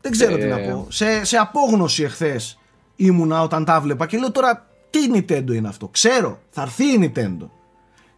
δεν 0.01 0.11
ξέρω 0.11 0.37
τι 0.37 0.45
να 0.45 0.59
Ε, 0.59 0.69
πω. 0.71 0.87
Σε, 0.89 1.25
σε 1.25 1.37
απόγνωση 1.37 2.03
εχθές 2.03 2.57
ήμουνα 2.95 3.41
όταν 3.41 3.65
τα 3.65 3.81
βλέπα 3.81 4.05
και 4.07 4.17
λέω 4.17 4.31
τώρα 4.31 4.67
τι 4.89 4.99
Nintendo 5.13 5.53
είναι 5.53 5.67
αυτό. 5.67 5.87
Ξέρω, 5.87 6.39
θα 6.49 6.61
έρθει 6.61 6.83
η 6.83 7.11
Nintendo. 7.15 7.47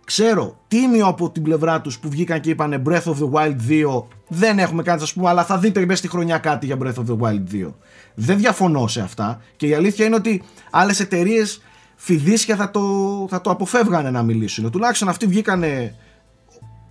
Ξέρω, 0.09 0.57
τίμιο 0.67 1.05
από 1.07 1.29
την 1.29 1.43
πλευρά 1.43 1.81
τους 1.81 1.99
που 1.99 2.09
βγήκαν 2.09 2.39
και 2.39 2.49
είπανε 2.49 2.81
Breath 2.85 3.03
of 3.03 3.13
the 3.13 3.29
Wild 3.31 3.55
2 3.69 4.03
δεν 4.27 4.59
έχουμε 4.59 4.83
κάτι 4.83 4.99
να 4.99 5.05
σας 5.05 5.13
πούμε 5.13 5.29
αλλά 5.29 5.45
θα 5.45 5.57
δείτε 5.57 5.79
μέσα 5.79 5.95
στη 5.95 6.07
χρονιά 6.07 6.37
κάτι 6.37 6.65
για 6.65 6.77
Breath 6.81 6.93
of 6.93 7.05
the 7.09 7.17
Wild 7.17 7.65
2. 7.67 7.73
Δεν 8.15 8.37
διαφωνώ 8.37 8.87
σε 8.87 9.01
αυτά 9.01 9.41
και 9.55 9.67
η 9.67 9.73
αλήθεια 9.73 10.05
είναι 10.05 10.15
ότι 10.15 10.43
άλλες 10.71 10.99
εταιρείες 10.99 11.61
φιδίσια 11.95 12.55
θα 12.55 12.71
το, 12.71 12.81
θα 13.29 13.41
το 13.41 13.49
αποφεύγανε 13.49 14.09
να 14.11 14.23
μιλήσουν. 14.23 14.71
Τουλάχιστον 14.71 15.09
αυτοί 15.09 15.25
βγήκανε 15.25 15.95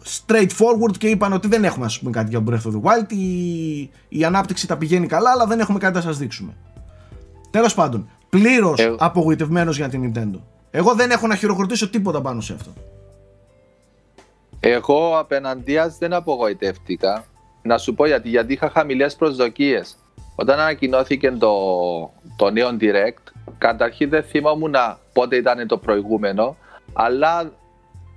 straightforward 0.05 0.97
και 0.99 1.09
είπαν 1.09 1.33
ότι 1.33 1.49
δεν 1.49 1.65
έχουμε 1.65 1.85
ας 1.85 1.99
πούμε 1.99 2.11
κάτι 2.11 2.31
για 2.31 2.43
Breath 2.49 2.71
of 2.71 2.73
the 2.73 2.81
Wild 2.83 3.13
η, 3.13 3.79
η 4.09 4.25
ανάπτυξη 4.25 4.67
τα 4.67 4.77
πηγαίνει 4.77 5.07
καλά 5.07 5.31
αλλά 5.31 5.47
δεν 5.47 5.61
έχουμε 5.61 5.79
κάτι 5.79 5.95
να 5.95 6.01
σας 6.01 6.19
δείξουμε 6.19 6.53
τέλος 7.51 7.75
πάντων 7.75 8.09
πλήρως 8.29 8.81
Εγώ- 8.81 8.97
απογοητευμένος 8.99 9.77
για 9.77 9.89
την 9.89 10.13
Nintendo 10.15 10.41
εγώ 10.71 10.95
δεν 10.95 11.11
έχω 11.11 11.27
να 11.27 11.35
χειροκροτήσω 11.35 11.91
τίποτα 11.91 12.21
πάνω 12.21 12.41
σε 12.41 12.53
αυτό 12.53 12.73
Εγώ 14.61 15.19
απέναντίας 15.19 15.99
δεν 15.99 16.13
απογοητεύτηκα. 16.13 17.25
Να 17.63 17.79
σου 17.79 17.95
πω 17.95 18.07
γιατί, 18.07 18.29
γιατί 18.29 18.53
είχα 18.53 18.71
χαμηλές 18.71 19.17
προσδοκίες. 19.17 19.97
Όταν 20.37 20.59
ανακοινώθηκε 20.61 21.31
το, 21.31 21.53
το 22.37 22.51
νέο 22.51 22.77
Direct, 22.81 23.33
καταρχήν 23.59 24.09
δεν 24.09 24.23
θυμόμουν 24.23 24.75
πότε 25.13 25.37
ήταν 25.37 25.67
το 25.67 25.79
προηγούμενο, 25.79 26.57
αλλά 26.93 27.53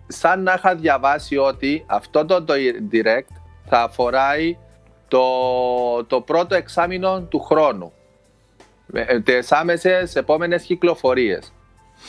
σαν 0.07 0.43
να 0.43 0.53
είχα 0.53 0.75
διαβάσει 0.75 1.37
ότι 1.37 1.83
αυτό 1.87 2.25
το, 2.25 2.43
το 2.43 2.53
Direct 2.91 3.35
θα 3.65 3.81
αφοράει 3.81 4.57
το, 5.07 5.23
το 6.07 6.21
πρώτο 6.21 6.55
εξάμεινο 6.55 7.21
του 7.21 7.39
χρόνου. 7.39 7.91
Με- 8.85 9.21
Τις 9.25 9.51
άμεσες 9.51 10.15
επόμενες 10.15 10.63
κυκλοφορίες. 10.63 11.53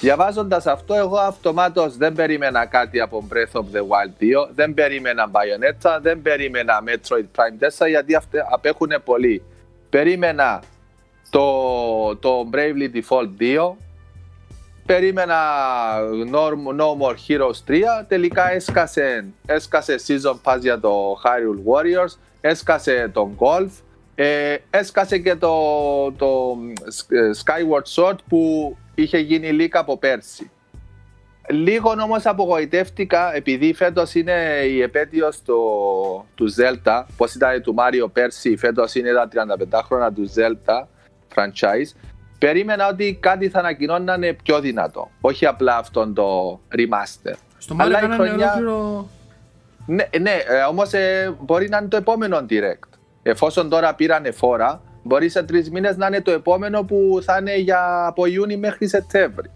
Διαβάζοντας 0.01 0.67
αυτό, 0.67 0.95
εγώ 0.95 1.17
αυτομάτως 1.17 1.97
δεν 1.97 2.13
περίμενα 2.13 2.67
κάτι 2.67 3.01
από 3.01 3.29
Breath 3.31 3.61
of 3.61 3.65
the 3.65 3.81
Wild 3.81 4.23
2, 4.23 4.49
δεν 4.55 4.75
περίμενα 4.75 5.31
Bayonetta, 5.31 5.99
δεν 6.03 6.23
περίμενα 6.23 6.83
Metroid 6.87 7.41
Prime 7.41 7.85
4 7.85 7.89
γιατί 7.89 8.15
αυτέ 8.15 8.47
απέχουν 8.51 8.91
πολύ. 9.05 9.43
Περίμενα 9.91 10.63
το, 11.31 12.17
το 12.17 12.51
Bravely 12.53 12.97
Default 12.97 13.29
2, 13.41 13.75
περίμενα 14.87 15.37
No, 16.33 16.51
no 16.77 16.97
More 17.01 17.17
Heroes 17.29 17.71
3, 17.71 17.81
τελικά 18.09 18.53
έσκασε, 18.53 19.25
έσκασε 19.47 19.97
Season 20.07 20.37
Pass 20.45 20.59
για 20.61 20.81
το 20.81 21.21
Hyrule 21.25 21.73
Warriors, 21.73 22.17
έσκασε 22.41 23.11
τον 23.13 23.37
Golf, 23.39 23.71
ε, 24.15 24.57
έσκασε 24.71 25.19
και 25.19 25.35
το, 25.35 25.55
το 26.13 26.57
ε, 27.09 27.31
Skyward 27.45 28.03
Sword 28.03 28.17
που 28.29 28.77
είχε 28.95 29.19
γίνει 29.19 29.49
leak 29.61 29.71
από 29.73 29.99
πέρσι. 29.99 30.51
Λίγο 31.49 31.91
όμως 32.03 32.27
απογοητεύτηκα 32.27 33.35
επειδή 33.35 33.73
φέτος 33.75 34.15
είναι 34.15 34.61
η 34.69 34.81
επέτειο 34.83 35.29
του 36.35 36.55
Zelda, 36.57 37.05
πώς 37.17 37.35
ήταν 37.35 37.63
του 37.63 37.75
Μάριο 37.75 38.09
πέρσι, 38.09 38.57
φέτος 38.57 38.95
είναι 38.95 39.13
τα 39.13 39.29
35 39.29 39.81
χρόνια 39.85 40.13
του 40.13 40.31
Zelda 40.35 40.85
franchise. 41.35 41.97
Περίμενα 42.39 42.89
ότι 42.89 43.17
κάτι 43.21 43.49
θα 43.49 43.59
ανακοινώνανε 43.59 44.33
πιο 44.33 44.61
δυνατό, 44.61 45.11
όχι 45.21 45.47
απλά 45.47 45.77
αυτόν 45.77 46.15
το 46.15 46.61
remaster. 46.77 47.35
Στο 47.59 47.75
Mario 47.75 47.81
Αλλά 47.81 47.99
η 47.99 48.01
κάνανε 48.01 48.25
χρονιά- 48.29 48.55
ολόκληρο. 48.57 49.09
Ναι, 49.87 50.05
ναι 50.21 50.31
ε, 50.31 50.63
όμως 50.69 50.91
μπορεί 51.41 51.69
να 51.69 51.79
είναι 51.79 51.89
το 51.89 51.97
επόμενο 51.97 52.47
direct. 52.51 52.89
Εφόσον 53.23 53.69
τώρα 53.69 53.95
πήρανε 53.95 54.31
φόρα, 54.31 54.83
μπορεί 55.03 55.29
σε 55.29 55.43
τρεις 55.43 55.71
μήνες 55.71 55.97
να 55.97 56.07
είναι 56.07 56.21
το 56.21 56.31
επόμενο 56.31 56.83
που 56.83 57.19
θα 57.23 57.37
είναι 57.41 57.57
για 57.57 58.07
από 58.07 58.27
Ιούνι 58.27 58.57
μέχρι 58.57 58.89
Σεπτέμβρη. 58.89 59.51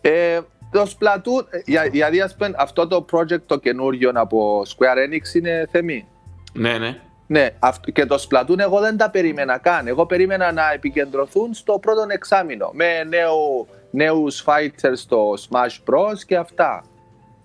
Ε, 0.00 0.40
το 0.70 0.82
Splatoon, 0.82 1.46
ε, 1.50 1.58
για, 1.64 1.84
γιατί 1.86 2.20
ας 2.20 2.34
πούμε, 2.36 2.54
αυτό 2.56 2.86
το 2.86 3.04
project 3.12 3.40
το 3.46 3.58
καινούριο 3.58 4.10
από 4.14 4.62
Square 4.66 5.08
Enix 5.08 5.34
είναι 5.34 5.68
θεμή. 5.70 6.08
Ναι, 6.52 6.78
ναι. 6.78 6.98
Ναι, 7.26 7.48
αυτ- 7.58 7.90
και 7.90 8.06
το 8.06 8.26
Splatoon 8.28 8.58
εγώ 8.58 8.80
δεν 8.80 8.96
τα 8.96 9.10
περίμενα 9.10 9.58
καν. 9.58 9.86
Εγώ 9.86 10.06
περίμενα 10.06 10.52
να 10.52 10.72
επικεντρωθούν 10.72 11.54
στο 11.54 11.78
πρώτο 11.78 12.06
εξάμεινο 12.08 12.70
με 12.72 13.04
νέου, 13.04 13.66
νέους 13.90 14.44
fighters 14.46 14.92
στο 14.94 15.32
Smash 15.48 15.90
Bros 15.90 16.18
και 16.26 16.36
αυτά. 16.36 16.84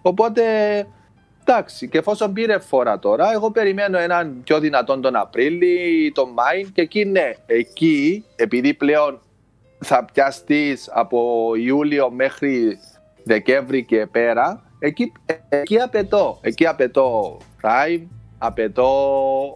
Οπότε, 0.01 0.43
εντάξει, 1.51 1.89
και 1.89 1.97
εφόσον 1.97 2.33
πήρε 2.33 2.59
φορά 2.59 2.99
τώρα, 2.99 3.31
εγώ 3.33 3.51
περιμένω 3.51 3.97
έναν 3.97 4.41
πιο 4.43 4.59
δυνατόν 4.59 5.01
τον 5.01 5.15
Απρίλη 5.15 6.05
ή 6.05 6.11
τον 6.11 6.29
Μάη 6.29 6.63
και 6.71 6.81
εκεί 6.81 7.05
ναι, 7.05 7.33
εκεί, 7.45 8.25
επειδή 8.35 8.73
πλέον 8.73 9.19
θα 9.79 10.05
πιαστείς 10.13 10.89
από 10.93 11.51
Ιούλιο 11.55 12.11
μέχρι 12.11 12.77
Δεκέμβρη 13.23 13.85
και 13.85 14.05
πέρα, 14.11 14.63
εκεί, 14.79 15.11
εκεί 15.49 15.79
απαιτώ, 15.79 16.37
εκεί 16.41 16.65
απαιτώ 16.67 17.37
Prime, 17.61 18.07
απαιτώ 18.37 18.87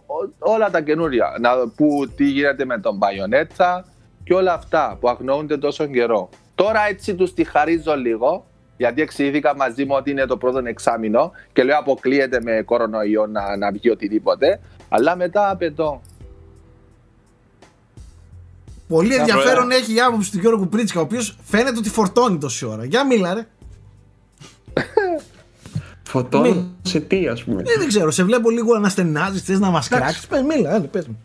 ό- 0.06 0.34
όλα 0.38 0.70
τα 0.70 0.80
καινούρια, 0.80 1.36
να, 1.40 1.50
που 1.76 2.12
τι 2.16 2.24
γίνεται 2.24 2.64
με 2.64 2.78
τον 2.78 2.98
Bayonetta 3.02 3.80
και 4.24 4.34
όλα 4.34 4.52
αυτά 4.52 4.96
που 5.00 5.08
αγνοούνται 5.08 5.58
τόσο 5.58 5.86
καιρό. 5.86 6.28
Τώρα 6.54 6.86
έτσι 6.88 7.14
τους 7.14 7.34
τη 7.34 7.44
χαρίζω 7.44 7.96
λίγο, 7.96 8.46
γιατί 8.76 9.02
εξηγήθηκα 9.02 9.56
μαζί 9.56 9.84
μου 9.84 9.94
ότι 9.98 10.10
είναι 10.10 10.26
το 10.26 10.36
πρώτο 10.36 10.58
εξάμεινο 10.64 11.32
και 11.52 11.62
λέω 11.62 11.78
αποκλείεται 11.78 12.40
με 12.42 12.62
κορονοϊό 12.64 13.26
να, 13.26 13.56
να 13.56 13.70
βγει 13.72 13.90
οτιδήποτε, 13.90 14.60
αλλά 14.88 15.16
μετά 15.16 15.50
απαιτώ. 15.50 16.00
Πολύ 18.88 19.14
Θα 19.14 19.20
ενδιαφέρον 19.20 19.66
προέ- 19.66 19.80
έχει 19.80 19.94
η 19.94 20.00
άποψη 20.00 20.30
του 20.30 20.38
Γιώργου 20.38 20.68
Πρίτσικα, 20.68 21.00
ο 21.00 21.02
οποίος 21.02 21.36
φαίνεται 21.44 21.78
ότι 21.78 21.88
φορτώνει 21.88 22.38
τόση 22.38 22.66
ώρα. 22.66 22.84
Για 22.84 23.06
μίλα, 23.06 23.34
ρε. 23.34 23.46
Φωτών 26.08 26.76
σε 26.82 27.00
τι, 27.00 27.28
ας 27.28 27.44
πούμε. 27.44 27.60
Ε, 27.66 27.78
δεν 27.78 27.88
ξέρω, 27.88 28.10
σε 28.10 28.24
βλέπω 28.24 28.50
λίγο 28.50 28.78
να 28.78 28.88
στενάζει, 28.88 29.38
θες 29.38 29.58
να 29.58 29.70
μας 29.70 29.88
κράξεις. 29.88 30.26
Πες, 30.26 30.42
μίλα, 30.42 30.74
έλα, 30.74 30.84
πες 30.86 31.06
μου. 31.06 31.18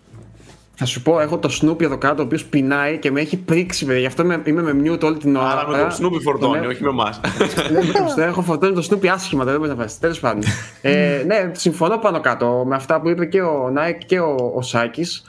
Θα 0.81 0.87
σου 0.87 1.01
πω, 1.01 1.19
έχω 1.19 1.37
το 1.37 1.49
Snoopy 1.61 1.81
εδώ 1.81 1.97
κάτω, 1.97 2.21
ο 2.21 2.25
οποίος 2.25 2.45
πεινάει 2.45 2.97
και 2.97 3.11
με 3.11 3.21
έχει 3.21 3.37
πρίξει, 3.37 3.85
παιδιά. 3.85 3.99
Γι' 3.99 4.05
αυτό 4.05 4.23
είμαι, 4.23 4.41
είμαι 4.45 4.73
με 4.73 4.91
mute 4.91 5.01
όλη 5.03 5.17
την 5.17 5.35
ώρα. 5.35 5.45
Άρα 5.49 5.67
με 5.67 5.77
τον 5.77 5.89
Snoopy 5.89 6.21
φορτώνει, 6.21 6.59
Ναι. 6.59 6.67
όχι 6.67 6.83
με 6.83 6.89
εμάς. 6.89 7.21
Δεν 8.15 8.27
έχω 8.27 8.41
φορτώνει 8.41 8.73
το 8.73 8.87
Snoopy 8.89 9.07
άσχημα, 9.07 9.43
δεν 9.43 9.55
μπορείς 9.57 9.75
να 9.75 9.81
φάσει. 9.81 9.99
Τέλος 9.99 10.19
πάντων. 10.19 10.43
ε, 10.81 11.23
ναι, 11.27 11.51
συμφωνώ 11.53 11.97
πάνω 11.97 12.19
κάτω 12.19 12.63
με 12.67 12.75
αυτά 12.75 13.01
που 13.01 13.09
είπε 13.09 13.25
και 13.25 13.41
ο 13.41 13.73
Nike 13.77 14.03
και 14.05 14.19
ο, 14.19 14.51
ο 14.55 14.61
Σάκης. 14.61 15.25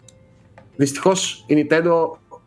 Δυστυχώς 0.76 1.44
η 1.46 1.54
Nintendo 1.68 1.92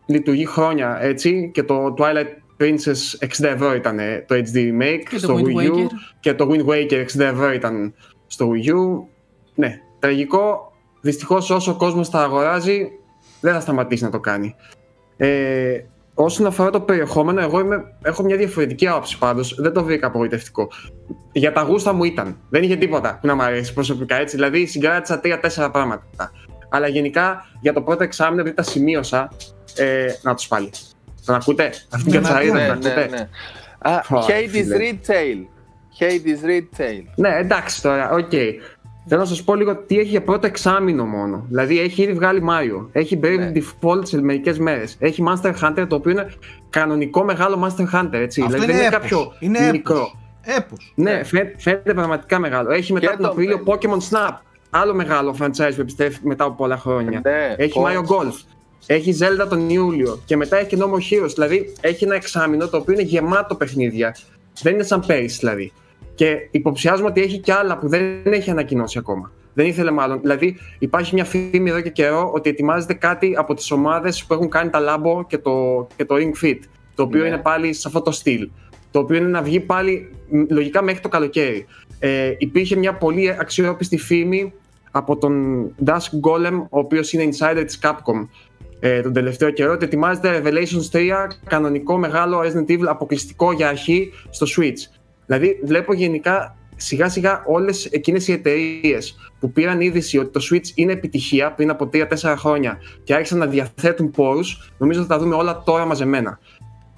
λειτουργεί 0.06 0.46
χρόνια 0.46 0.98
έτσι 1.02 1.50
και 1.54 1.64
το 1.64 1.94
Twilight 1.98 2.62
Princess 2.64 3.28
60 3.42 3.44
ευρώ 3.44 3.74
ήταν 3.76 3.98
το 4.28 4.36
HD 4.36 4.58
Remake 4.58 5.04
Και 5.10 5.16
το 5.16 5.18
στο 5.20 5.36
Wind 5.36 5.60
Wii 5.62 5.68
U 5.72 5.76
Waker. 5.76 5.88
και 6.20 6.34
το 6.34 6.50
Wind 6.52 6.66
Waker 6.66 7.06
60 7.16 7.20
ευρώ 7.20 7.52
ήταν 7.52 7.94
στο 8.28 8.50
Wii 8.54 8.70
U. 8.70 9.04
Ναι, 9.56 9.80
τραγικό. 10.00 10.73
Δυστυχώς 11.04 11.50
όσο 11.50 11.72
ο 11.72 11.76
κόσμος 11.76 12.10
τα 12.10 12.22
αγοράζει 12.22 12.88
δεν 13.42 13.54
θα 13.54 13.60
σταματήσει 13.60 14.04
να 14.04 14.10
το 14.10 14.20
κάνει. 14.20 14.56
Ε, 15.18 15.80
όσον 16.14 16.46
αφορά 16.46 16.70
το 16.70 16.80
περιεχόμενο, 16.80 17.42
εγώ 17.42 17.60
είμαι, 17.60 17.96
έχω 18.02 18.24
μια 18.24 18.38
διαφορετική 18.38 18.88
άποψη 18.88 19.18
πάντως. 19.18 19.56
Δεν 19.60 19.74
το 19.74 19.84
βρήκα 19.84 20.08
απογοητευτικό. 20.08 20.68
Για 21.32 21.52
τα 21.52 21.62
γούστα 21.62 21.94
μου 21.94 22.04
ήταν. 22.04 22.38
Δεν 22.50 22.64
είχε 22.64 22.76
τίποτα 22.76 23.18
που 23.22 23.28
να 23.28 23.36
μου 23.36 23.42
αρέσει 23.42 23.74
προσωπικά 23.74 24.16
έτσι. 24.16 24.36
Δηλαδή 24.36 24.66
συγκράτησα 24.66 25.20
τρία-τέσσερα 25.20 25.72
πράγματα. 25.72 26.32
Αλλά 26.70 26.88
γενικά 26.88 27.46
για 27.62 27.74
το 27.74 27.82
πρώτο 27.82 28.04
εξάμεινο, 28.04 28.42
επειδή 28.42 28.56
τα 28.56 28.64
σημείωσα, 28.64 29.32
ε, 29.76 30.06
να 30.22 30.36
τους 30.36 30.48
πάλι. 30.48 30.70
Τον 31.26 31.36
ακούτε, 31.36 31.72
αυτή 31.90 32.10
την 32.10 32.22
Ναι, 32.22 32.28
κατσαρίδα 32.28 32.54
ναι, 32.54 32.80
την 32.80 32.82
ναι, 32.82 33.02
ακούτε; 33.02 33.08
ναι. 33.18 33.30
Α, 33.80 34.04
Ω, 34.10 34.26
Hades 34.28 34.50
φίλε. 34.50 34.78
Retail. 34.80 35.46
Hades 36.00 36.50
Retail. 36.50 37.04
Ναι, 37.16 37.38
εντάξει 37.38 37.82
τώρα, 37.82 38.10
οκ. 38.12 38.32
Θέλω 39.08 39.22
να 39.22 39.28
σας 39.28 39.44
πω 39.44 39.56
λίγο 39.56 39.76
τι 39.78 40.00
έχει 40.00 40.10
για 40.10 40.22
πρώτο 40.24 40.48
εξάμεινο 40.48 41.06
μόνο. 41.06 41.46
Δηλαδή 41.50 41.80
έχει 41.80 42.02
ήδη 42.02 42.14
βγάλει 42.14 42.42
Μάριο. 42.42 42.90
Έχει 42.92 43.20
Bravely 43.24 43.38
Ναι. 43.38 43.52
Default 43.56 44.08
σε 44.08 44.22
μερικές 44.22 44.60
μέρες. 44.60 44.96
Έχει 45.00 45.24
Monster 45.28 45.54
Hunter 45.62 45.86
το 45.88 45.96
οποίο 45.96 46.12
είναι 46.12 46.28
κανονικό 46.70 47.24
μεγάλο 47.24 47.64
Monster 47.68 48.00
Hunter. 48.00 48.10
Έτσι. 48.14 48.42
Αυτό 48.42 48.54
δηλαδή 48.54 48.56
είναι 48.56 48.66
δεν 48.66 48.76
είναι 48.76 48.96
έπος. 48.96 49.00
κάποιο 49.10 49.34
Είναι 49.40 49.58
έπος. 49.58 49.72
μικρό. 49.72 50.16
Έπος. 50.58 50.94
Ναι, 50.96 51.24
φαίνεται, 51.24 51.56
φαίνεται 51.58 51.94
πραγματικά 51.94 52.40
μεγάλο. 52.40 52.72
Έχει 52.72 52.94
μετά 52.94 53.06
Και 53.08 53.12
τον 53.14 53.22
το 53.26 53.32
Απρίλιο 53.32 53.64
Brave. 53.66 53.74
Pokemon 53.74 53.98
Snap. 54.10 54.38
Άλλο 54.70 54.94
μεγάλο 54.94 55.36
franchise 55.40 55.72
που 55.76 55.82
επιστρέφει 55.82 56.20
μετά 56.24 56.44
από 56.44 56.54
πολλά 56.56 56.78
χρόνια. 56.78 57.22
Ναι, 57.24 57.54
έχει 57.58 57.74
πώς. 57.74 57.84
Mario 57.92 58.00
Golf. 58.16 58.34
Έχει 58.86 59.18
Zelda 59.20 59.48
τον 59.50 59.70
Ιούλιο. 59.70 60.20
Και 60.26 60.38
μετά 60.38 60.58
έχει 60.58 60.68
και 60.68 60.78
No 60.80 60.84
More 60.86 61.24
Heroes. 61.24 61.30
Δηλαδή 61.34 61.74
έχει 61.82 62.04
ένα 62.04 62.16
εξάμεινο 62.16 62.68
το 62.68 62.78
οποίο 62.78 62.94
είναι 62.94 63.04
γεμάτο 63.04 63.56
παιχνίδια. 63.56 64.16
Δεν 64.62 64.74
είναι 64.74 64.84
σαν 64.84 65.04
πέρυσι 65.06 65.38
δηλαδή. 65.38 65.72
Και 66.16 66.48
υποψιάζουμε 66.52 67.08
ότι 67.10 67.22
έχει 67.22 67.40
και 67.40 67.54
άλλα 67.54 67.78
που 67.78 67.88
δεν 67.88 68.22
έχει 68.24 68.50
ανακοινώσει 68.50 68.98
ακόμα. 68.98 69.32
Δεν 69.54 69.66
ήθελε 69.66 69.92
μάλλον. 69.92 70.20
Δηλαδή 70.22 70.58
υπάρχει 70.80 71.14
μια 71.14 71.26
φήμη 71.26 71.70
εδώ 71.70 71.82
και 71.82 71.90
καιρό 71.90 72.32
ότι 72.34 72.50
ετοιμάζεται 72.50 72.94
κάτι 72.94 73.34
από 73.38 73.54
τις 73.54 73.72
ομάδες 73.72 74.26
που 74.26 74.34
έχουν 74.34 74.50
κάνει 74.50 74.70
τα 74.70 74.80
Labo 74.80 75.28
και 75.28 75.38
το, 75.38 75.88
και 75.96 76.06
το 76.06 76.16
Ring 76.16 76.46
Fit. 76.46 76.60
Το 76.96 77.04
οποίο 77.04 77.22
Ναι. 77.22 77.28
είναι 77.28 77.38
πάλι 77.38 77.74
σε 77.74 77.88
αυτό 77.88 78.02
το 78.02 78.12
στυλ. 78.12 78.50
Το 78.92 79.00
οποίο 79.00 79.18
είναι 79.18 79.28
να 79.28 79.42
βγει 79.42 79.60
πάλι 79.60 80.16
μ, 80.30 80.42
λογικά 80.50 80.82
μέχρι 80.82 81.02
το 81.02 81.10
καλοκαίρι. 81.10 81.66
Ε, 82.00 82.34
υπήρχε 82.38 82.76
μια 82.76 82.94
πολύ 82.94 83.30
αξιόπιστη 83.40 83.98
φήμη 83.98 84.54
από 84.92 85.18
τον 85.18 85.66
Dusk 85.86 86.10
Golem, 86.30 86.54
ο 86.70 86.80
οποίος 86.80 87.14
είναι 87.14 87.24
insider 87.32 87.64
της 87.66 87.80
Capcom 87.84 88.28
ε, 88.80 89.02
τον 89.02 89.14
τελευταίο 89.14 89.50
καιρό, 89.50 89.72
ότι 89.72 89.86
ετοιμάζεται 89.86 90.42
Revelations 90.44 90.98
3, 90.98 91.12
κανονικό 91.46 91.98
μεγάλο 91.98 92.40
Resident 92.40 92.72
Evil 92.72 92.86
αποκλειστικό 92.88 93.52
για 93.52 93.68
αρχή 93.68 94.12
στο 94.30 94.46
Switch. 94.58 95.02
Δηλαδή 95.26 95.60
βλέπω 95.64 95.94
γενικά 95.94 96.56
σιγά 96.76 97.10
σιγά 97.10 97.44
όλες 97.46 97.86
εκείνες 97.86 98.28
οι 98.28 98.32
εταιρείες 98.32 99.16
που 99.40 99.52
πήραν 99.52 99.82
είδηση 99.82 100.18
ότι 100.18 100.32
το 100.32 100.40
Switch 100.52 100.72
είναι 100.76 100.92
επιτυχία 100.92 101.52
πριν 101.52 101.70
από 101.70 101.90
3-4 101.94 102.36
χρόνια 102.38 102.78
και 103.04 103.14
άρχισαν 103.14 103.38
να 103.38 103.46
διαθέτουν 103.46 104.12
πόρους, 104.12 104.72
νομίζω 104.78 105.00
ότι 105.00 105.10
θα 105.10 105.16
τα 105.16 105.24
δούμε 105.24 105.36
όλα 105.36 105.64
τώρα 105.66 105.86
μαζεμένα. 105.86 106.40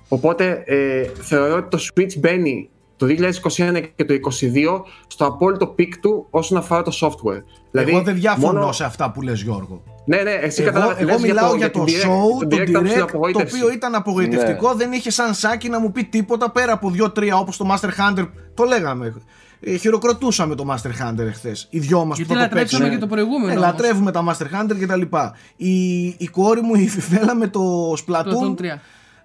Οπότε 0.07 0.63
ε, 0.65 1.03
θεωρώ 1.21 1.55
ότι 1.55 1.69
το 1.69 1.85
Switch 1.93 2.17
μπαίνει 2.17 2.69
το 2.97 3.05
2021 3.05 3.81
και 3.95 4.05
το 4.05 4.13
2022 4.13 4.81
στο 5.07 5.25
απόλυτο 5.25 5.67
πικ 5.67 5.97
του 5.97 6.27
όσον 6.29 6.57
αφορά 6.57 6.81
το 6.81 6.91
software. 7.01 7.41
Δηλαδή, 7.71 7.91
εγώ 7.91 8.01
δεν 8.01 8.15
διαφωνώ 8.15 8.59
μόνο- 8.59 8.71
σε 8.71 8.83
αυτά 8.83 9.11
που 9.11 9.21
λες 9.21 9.41
Γιώργο. 9.41 9.83
Ναι, 10.05 10.17
ναι, 10.21 10.31
εσύ 10.31 10.61
Εγώ, 10.61 10.71
κατάλαβες, 10.71 11.01
εγώ 11.01 11.11
λες 11.11 11.21
μιλάω 11.21 11.55
για 11.55 11.71
το, 11.71 11.83
την 11.83 11.95
direct- 11.95 12.05
show, 12.05 12.47
το 12.49 12.55
direct 12.55 12.69
direct, 12.69 12.75
άψη 12.75 12.97
το 12.97 13.03
απογοήτευσης. 13.03 13.61
οποίο 13.61 13.73
ήταν 13.73 13.95
απογοητευτικό, 13.95 14.73
δεν 14.73 14.91
είχε 14.91 15.09
σαν 15.11 15.33
σάκι 15.33 15.69
να 15.69 15.79
μου 15.79 15.91
πει 15.91 16.03
τίποτα 16.03 16.51
πέρα 16.51 16.73
από 16.73 16.89
δύο-τρία 16.89 17.37
όπως 17.37 17.57
το 17.57 17.65
Master 17.71 17.87
Hunter. 17.89 18.27
Το 18.53 18.63
λέγαμε. 18.63 19.13
Ε, 19.59 19.75
χειροκροτούσαμε 19.75 20.55
το 20.55 20.65
Master 20.69 20.87
Hunter 20.89 21.19
εχθές. 21.27 21.67
Οι 21.69 21.79
δυο 21.79 22.05
μας 22.05 22.07
που 22.07 22.13
Γιατί 22.15 22.27
θα 22.33 22.33
το 22.33 22.39
λατρέψαμε 22.39 22.83
παίξουμε. 22.83 22.89
και 22.89 22.97
το 22.97 23.07
προηγούμενο 23.07 23.51
Ε, 23.51 23.55
όμως. 23.55 23.65
λατρεύουμε 23.71 24.11
τα 24.11 24.23
Master 24.27 24.43
Hunter 24.61 24.75
και 24.79 24.85
τα 24.85 24.95
λοιπά. 24.95 25.35
Η, 25.55 26.03
η 26.05 26.27
κόρη 26.31 26.61
μου 26.61 26.75
η 26.75 26.87
Φιφέλα 26.95 27.35
με 27.35 27.47
το 27.47 27.91
Splatoon. 27.93 28.55
Splatoon 28.55 28.61
3. 28.61 28.63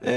Ε, 0.00 0.12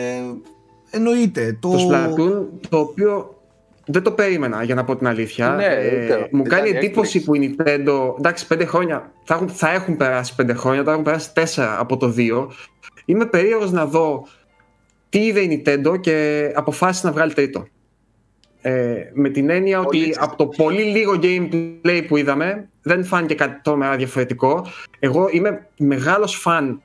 εννοείται. 0.89 1.57
Το, 1.61 1.69
Το 1.69 1.77
Splatoon, 1.89 2.45
το 2.69 2.77
οποίο 2.79 3.37
δεν 3.85 4.03
το 4.03 4.11
περίμενα 4.11 4.63
για 4.63 4.75
να 4.75 4.83
πω 4.83 4.95
την 4.95 5.07
αλήθεια. 5.07 5.49
Ναι, 5.49 5.65
Ε, 5.65 6.05
ήταν- 6.05 6.27
μου 6.31 6.43
ήταν 6.45 6.57
κάνει 6.57 6.69
η 6.69 6.75
εντύπωση 6.77 7.17
έκπληξη. 7.17 7.23
που 7.25 7.35
η 7.35 7.55
Nintendo. 7.57 8.17
Εντάξει, 8.17 8.47
πέντε 8.47 8.65
χρόνια. 8.65 9.11
Θα 9.23 9.33
έχουν, 9.33 9.49
θα 9.49 9.69
έχουν 9.71 9.97
περάσει 9.97 10.35
πέντε 10.35 10.53
χρόνια, 10.53 10.83
θα 10.83 10.91
έχουν 10.91 11.03
περάσει 11.03 11.33
τέσσερα 11.33 11.79
από 11.79 11.97
το 11.97 12.07
δύο. 12.09 12.51
Είμαι 13.05 13.25
περίεργος 13.25 13.71
να 13.71 13.85
δω 13.85 14.27
τι 15.09 15.19
είδε 15.25 15.39
η 15.39 15.63
Nintendo 15.65 15.99
και 16.01 16.49
αποφάσισε 16.55 17.07
να 17.07 17.13
βγάλει 17.13 17.33
τρίτο. 17.33 17.67
Ε, 18.61 18.93
με 19.13 19.29
την 19.29 19.49
έννοια 19.49 19.81
Πολύ 19.81 19.97
ότι 19.97 20.09
τσίστα. 20.09 20.23
από 20.23 20.35
το 20.35 20.47
πολύ 20.47 20.81
λίγο 20.83 21.19
gameplay 21.23 22.03
που 22.07 22.17
είδαμε 22.17 22.69
δεν 22.81 23.05
φάνηκε 23.05 23.33
κάτι 23.35 23.59
τρομερά 23.63 23.95
διαφορετικό. 23.95 24.65
Εγώ 24.99 25.27
είμαι 25.31 25.67
μεγάλος 25.77 26.35
φαν 26.35 26.81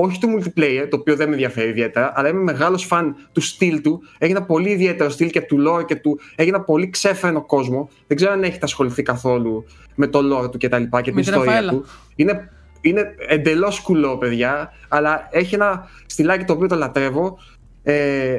όχι 0.00 0.18
του 0.20 0.28
multiplayer, 0.28 0.86
το 0.90 0.96
οποίο 0.96 1.16
δεν 1.16 1.28
με 1.28 1.32
ενδιαφέρει 1.34 1.68
ιδιαίτερα, 1.68 2.12
αλλά 2.14 2.28
είμαι 2.28 2.42
μεγάλος 2.42 2.84
φαν 2.84 3.16
του 3.32 3.40
στυλ 3.40 3.80
του. 3.80 4.02
Έχει 4.18 4.30
ένα 4.30 4.42
πολύ 4.42 4.70
ιδιαίτερο 4.70 5.10
στυλ 5.10 5.30
και 5.30 5.40
του 5.40 5.56
lore 5.68 5.84
και 5.84 5.96
του. 5.96 6.20
Έχει 6.34 6.48
ένα 6.48 6.60
πολύ 6.60 6.90
ξέφρενο 6.90 7.46
κόσμο. 7.46 7.88
Δεν 8.06 8.16
ξέρω 8.16 8.32
αν 8.32 8.42
έχετε 8.42 8.64
ασχοληθεί 8.64 9.02
καθόλου 9.02 9.64
με 9.94 10.06
το 10.06 10.18
lore 10.18 10.50
του 10.50 10.58
και 10.58 10.68
τα 10.68 10.78
λοιπά 10.78 11.00
και 11.00 11.12
Με 11.12 11.22
την 11.22 11.32
τη 11.32 11.36
ιστορία 11.38 11.60
Ραφαέλα. 11.60 11.72
του. 11.72 11.86
Είναι, 12.16 12.50
είναι 12.80 13.14
εντελώς 13.28 13.80
κουλό, 13.80 14.18
παιδιά, 14.18 14.72
αλλά 14.88 15.28
έχει 15.30 15.54
ένα 15.54 15.88
στυλάκι 16.06 16.44
το 16.44 16.52
οποίο 16.52 16.68
το 16.68 16.76
λατρεύω. 16.76 17.38
Ε, 17.82 18.36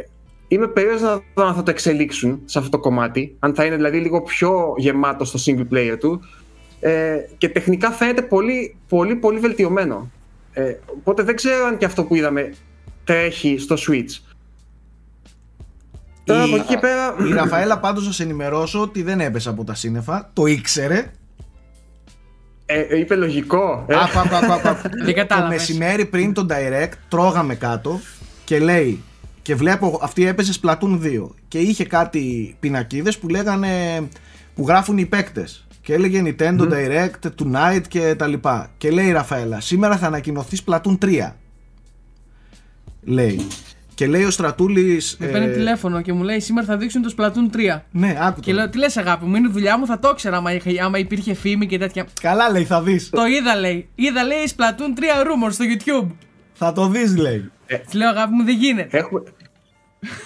είμαι 0.47 0.67
περίεργος 0.67 1.01
να 1.01 1.21
δω 1.33 1.45
αν 1.45 1.53
θα 1.55 1.63
το 1.63 1.71
εξελίξουν 1.71 2.41
σε 2.45 2.59
αυτό 2.59 2.71
το 2.71 2.79
κομμάτι, 2.79 3.35
αν 3.39 3.55
θα 3.55 3.65
είναι 3.65 3.75
δηλαδή 3.75 3.97
λίγο 3.97 4.21
πιο 4.21 4.73
γεμάτο 4.77 5.25
στο 5.25 5.39
single 5.45 5.73
player 5.73 5.95
του. 5.99 6.21
Ε, 6.79 7.15
και 7.37 7.49
τεχνικά 7.49 7.91
φαίνεται 7.91 8.21
πολύ, 8.21 8.75
πολύ, 8.87 9.15
πολύ 9.15 9.39
βελτιωμένο. 9.39 10.11
Ε, 10.59 10.79
οπότε 10.99 11.23
δεν 11.23 11.35
ξέρω 11.35 11.65
αν 11.65 11.77
και 11.77 11.85
αυτό 11.85 12.03
που 12.03 12.15
είδαμε 12.15 12.53
τρέχει 13.03 13.57
στο 13.57 13.75
Switch. 13.87 14.33
Τώρα 16.23 16.39
Η- 16.41 16.43
από 16.43 16.55
εκεί 16.55 16.65
και 16.65 16.77
πέρα. 16.77 17.15
Η 17.29 17.33
Ραφαέλα 17.33 17.79
πάντως 17.79 18.05
να 18.05 18.11
σε 18.11 18.23
ενημερώσω 18.23 18.81
ότι 18.81 19.01
δεν 19.03 19.19
έπεσε 19.19 19.49
από 19.49 19.63
τα 19.63 19.73
σύννεφα. 19.75 20.29
Το 20.33 20.45
ήξερε. 20.45 21.11
Ε, 22.65 22.97
είπε 22.99 23.15
λογικό. 23.15 23.85
Ε, 23.87 23.95
Άκου, 23.95 24.19
άκου, 24.19 24.35
άκου, 24.35 24.51
άκου, 24.53 24.67
άκου. 24.67 24.89
Δεν 24.89 25.05
το 25.05 25.13
κατάλαβες. 25.13 25.57
μεσημέρι 25.57 26.05
πριν 26.05 26.33
τον 26.33 26.47
Direct 26.51 26.91
τρώγαμε 27.07 27.55
κάτω 27.55 27.99
και 28.43 28.59
λέει 28.59 29.03
και 29.41 29.55
βλέπω 29.55 29.99
αυτή 30.01 30.25
έπεσε 30.27 30.59
Splatoon 30.61 30.99
2 31.01 31.29
και 31.47 31.57
είχε 31.59 31.85
κάτι 31.85 32.55
πινακίδες 32.59 33.17
που 33.17 33.27
λέγανε 33.29 33.69
που 34.55 34.67
γράφουν 34.67 34.97
οι 34.97 35.05
παίκτες 35.05 35.67
και 35.89 35.95
έλεγε 35.95 36.21
Nintendo 36.25 36.61
Direct 36.71 37.29
Tonight 37.43 37.81
και 37.87 38.15
τα 38.17 38.27
λοιπά 38.27 38.69
και 38.77 38.91
λέει 38.91 39.05
η 39.07 39.11
Ραφαέλα 39.11 39.59
σήμερα 39.59 39.97
θα 39.97 40.07
ανακοινωθείς 40.07 40.61
Splatoon 40.65 40.97
3 41.01 41.31
λέει 43.03 43.47
και 43.95 44.07
λέει 44.07 44.23
ο 44.23 44.29
Στρατούλης 44.31 45.17
Με 45.19 45.27
παίρνει 45.27 45.47
ε, 45.47 45.51
τηλέφωνο 45.53 46.01
και 46.01 46.13
μου 46.13 46.23
λέει 46.23 46.39
σήμερα 46.39 46.67
θα 46.67 46.77
δείξουν 46.77 47.01
το 47.01 47.13
Splatoon 47.17 47.55
3. 47.75 47.79
ναι 47.91 48.17
άκου 48.19 48.39
Και 48.39 48.51
το. 48.51 48.57
λέω, 48.57 48.69
τι 48.69 48.77
λες 48.77 48.97
αγάπη 48.97 49.25
μου, 49.25 49.35
είναι 49.35 49.47
η 49.47 49.51
δουλειά 49.51 49.77
μου, 49.77 49.85
θα 49.85 49.99
το 49.99 50.09
ήξερα 50.09 50.37
άμα, 50.37 50.53
είχε- 50.53 50.81
άμα 50.83 50.97
υπήρχε 50.97 51.33
φήμη 51.33 51.67
και 51.67 51.77
τέτοια. 51.77 52.05
καλά 52.21 52.51
λέει 52.51 52.63
θα 52.63 52.81
δεις 52.81 53.09
το 53.09 53.25
είδα 53.25 53.55
λέει. 53.55 53.87
Είδα 53.95 54.23
λέει 54.23 54.37
Splatoon 54.55 54.99
3 54.99 55.01
rumors 55.25 55.51
στο 55.51 55.65
YouTube. 55.75 56.07
θα 56.53 56.73
το 56.73 56.87
δεις 56.87 57.15
λέει 57.17 57.51
Της 57.85 57.93
λέω 57.93 58.09
αγάπη 58.09 58.33
μου 58.33 58.43
δεν 58.43 58.55
γίνεται. 58.57 58.97
Έχουμε, 58.97 59.21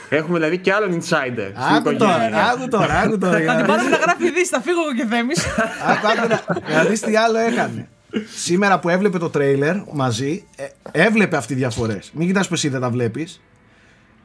έχουμε 0.09 0.37
δηλαδή 0.37 0.57
και 0.57 0.73
άλλον 0.73 0.91
insider. 0.91 1.01
στην 1.01 1.75
άκου 1.75 1.89
οικογένεια. 1.89 1.97
τώρα 1.97 2.49
άκου 2.53 2.67
τώρα 2.67 2.99
άκου 2.99 3.17
τώρα 3.17 3.39
για 3.39 3.53
Θα 3.53 3.57
να 3.57 3.63
την 3.63 3.65
δεις. 3.65 3.75
πάρουμε 3.75 3.89
να 3.89 3.97
γράφει 3.97 4.25
ειδήσει, 4.27 4.45
θα 4.45 4.61
φύγω 4.61 4.79
εγώ 4.81 4.93
και 4.93 5.05
Θέμης. 5.15 5.45
Άκου, 5.87 6.07
άκου 6.07 6.27
να, 6.27 6.73
να 6.75 6.83
δεις 6.83 6.99
τι 7.01 7.15
άλλο 7.15 7.37
έκανε. 7.37 7.87
Σήμερα 8.35 8.79
που 8.79 8.89
έβλεπε 8.89 9.17
το 9.17 9.29
τρέιλερ 9.29 9.75
μαζί, 9.91 10.47
ε, 10.55 10.63
έβλεπε 10.91 11.37
αυτή 11.37 11.53
διαφορές. 11.53 12.11
Μην 12.13 12.27
κοιτάς 12.27 12.47
πως 12.47 12.57
εσύ 12.57 12.69
δεν 12.69 12.81
τα 12.81 12.89
βλέπεις. 12.89 13.41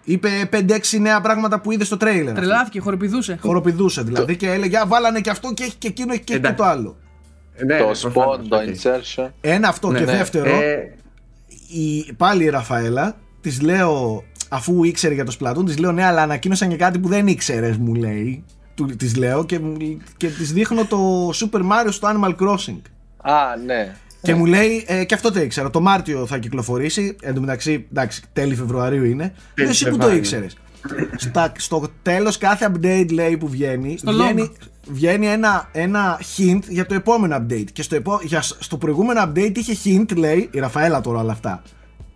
Είπε 0.04 0.28
5-6 0.52 0.98
νέα 1.00 1.20
πράγματα 1.20 1.60
που 1.60 1.72
είδε 1.72 1.84
στο 1.84 1.96
τρέιλερ. 1.96 2.28
αυτή. 2.28 2.40
Τρελάθηκε, 2.40 2.80
χοροπηδούσε. 2.80 3.38
Χοροπηδούσε 3.40 4.02
δηλαδή 4.02 4.36
και 4.36 4.50
έλεγε 4.50 4.78
Α, 4.78 4.86
βάλανε 4.86 5.20
και 5.20 5.30
αυτό 5.30 5.52
και 5.54 5.62
έχει 5.64 5.74
και 5.76 5.88
εκείνο 5.88 6.12
έχει 6.12 6.22
και, 6.22 6.32
και 6.32 6.38
Εντάξει. 6.38 6.56
το 6.56 6.64
άλλο. 6.64 6.96
Ε, 7.54 7.64
ναι, 7.64 7.78
το 7.78 7.84
ναι, 7.84 7.90
spawn, 7.92 8.12
προφανώς, 8.12 8.48
το 8.48 8.56
οκ. 8.56 8.62
insertion. 8.62 9.28
Ένα 9.40 9.68
αυτό 9.68 9.90
Ναι, 9.90 9.98
και 9.98 10.04
ναι. 10.04 10.16
δεύτερο, 10.16 10.50
Ε, 10.60 10.94
η, 11.68 12.12
πάλι 12.16 12.44
η 12.44 12.48
Ραφαέλα, 12.48 13.16
της 13.40 13.60
λέω, 13.60 14.24
αφού 14.48 14.84
ήξερε 14.84 15.14
για 15.14 15.24
το 15.24 15.36
Splatoon, 15.40 15.64
της 15.66 15.78
λέω 15.78 15.92
ναι, 15.92 16.04
αλλά 16.04 16.22
ανακοίνωσαν 16.22 16.68
και 16.68 16.76
κάτι 16.76 16.98
που 16.98 17.08
δεν 17.08 17.26
ήξερες, 17.26 17.76
μου 17.76 17.94
λέει. 17.94 18.44
Της 18.96 19.16
λέω 19.16 19.44
και, 19.44 19.58
μου- 19.58 19.76
και 20.16 20.28
της 20.28 20.52
δείχνω 20.52 20.84
το 20.84 21.28
Super 21.28 21.60
Mario 21.60 21.88
στο 21.88 22.08
Animal 22.14 22.34
Crossing. 22.36 22.80
Α, 23.22 23.32
ναι. 23.66 23.94
Και 24.22 24.34
μου 24.34 24.46
λέει, 24.46 24.84
ε, 24.86 25.04
και 25.04 25.14
αυτό 25.14 25.32
το 25.32 25.40
ήξερα. 25.40 25.70
Το 25.70 25.80
Μάρτιο 25.80 26.26
θα 26.26 26.38
κυκλοφορήσει. 26.38 27.16
Εν 27.22 27.34
τω 27.34 27.40
μεταξύ, 27.40 27.86
εντάξει, 27.90 28.22
τέλη 28.32 28.54
Φεβρουαρίου 28.54 29.04
είναι. 29.04 29.34
Τέλη 29.54 29.68
Εσύ 29.68 29.84
που 29.84 29.90
το 29.90 29.94
Φεβρουαρίου. 29.96 30.18
ήξερες. 30.18 30.56
στο 31.56 31.88
τέλος 32.02 32.38
κάθε 32.38 32.70
update 32.74 33.12
λέει 33.12 33.36
που 33.36 33.48
βγαίνει, 33.48 33.96
Στο 33.98 34.12
βγαίνει, 34.12 34.50
log. 34.54 34.66
βγαίνει 34.88 35.26
ένα, 35.26 35.68
ένα 35.72 36.20
hint 36.36 36.58
για 36.68 36.86
το 36.86 36.94
επόμενο 36.94 37.36
update. 37.36 37.64
Και 37.72 37.82
στο, 37.82 37.94
επό, 37.96 38.20
για, 38.22 38.42
στο 38.42 38.76
προηγούμενο 38.76 39.22
update 39.26 39.52
είχε 39.58 39.76
hint, 39.84 40.16
λέει, 40.16 40.48
η 40.52 40.58
Ραφαέλα 40.58 41.00
τώρα 41.00 41.20
όλα 41.20 41.32
αυτά. 41.32 41.62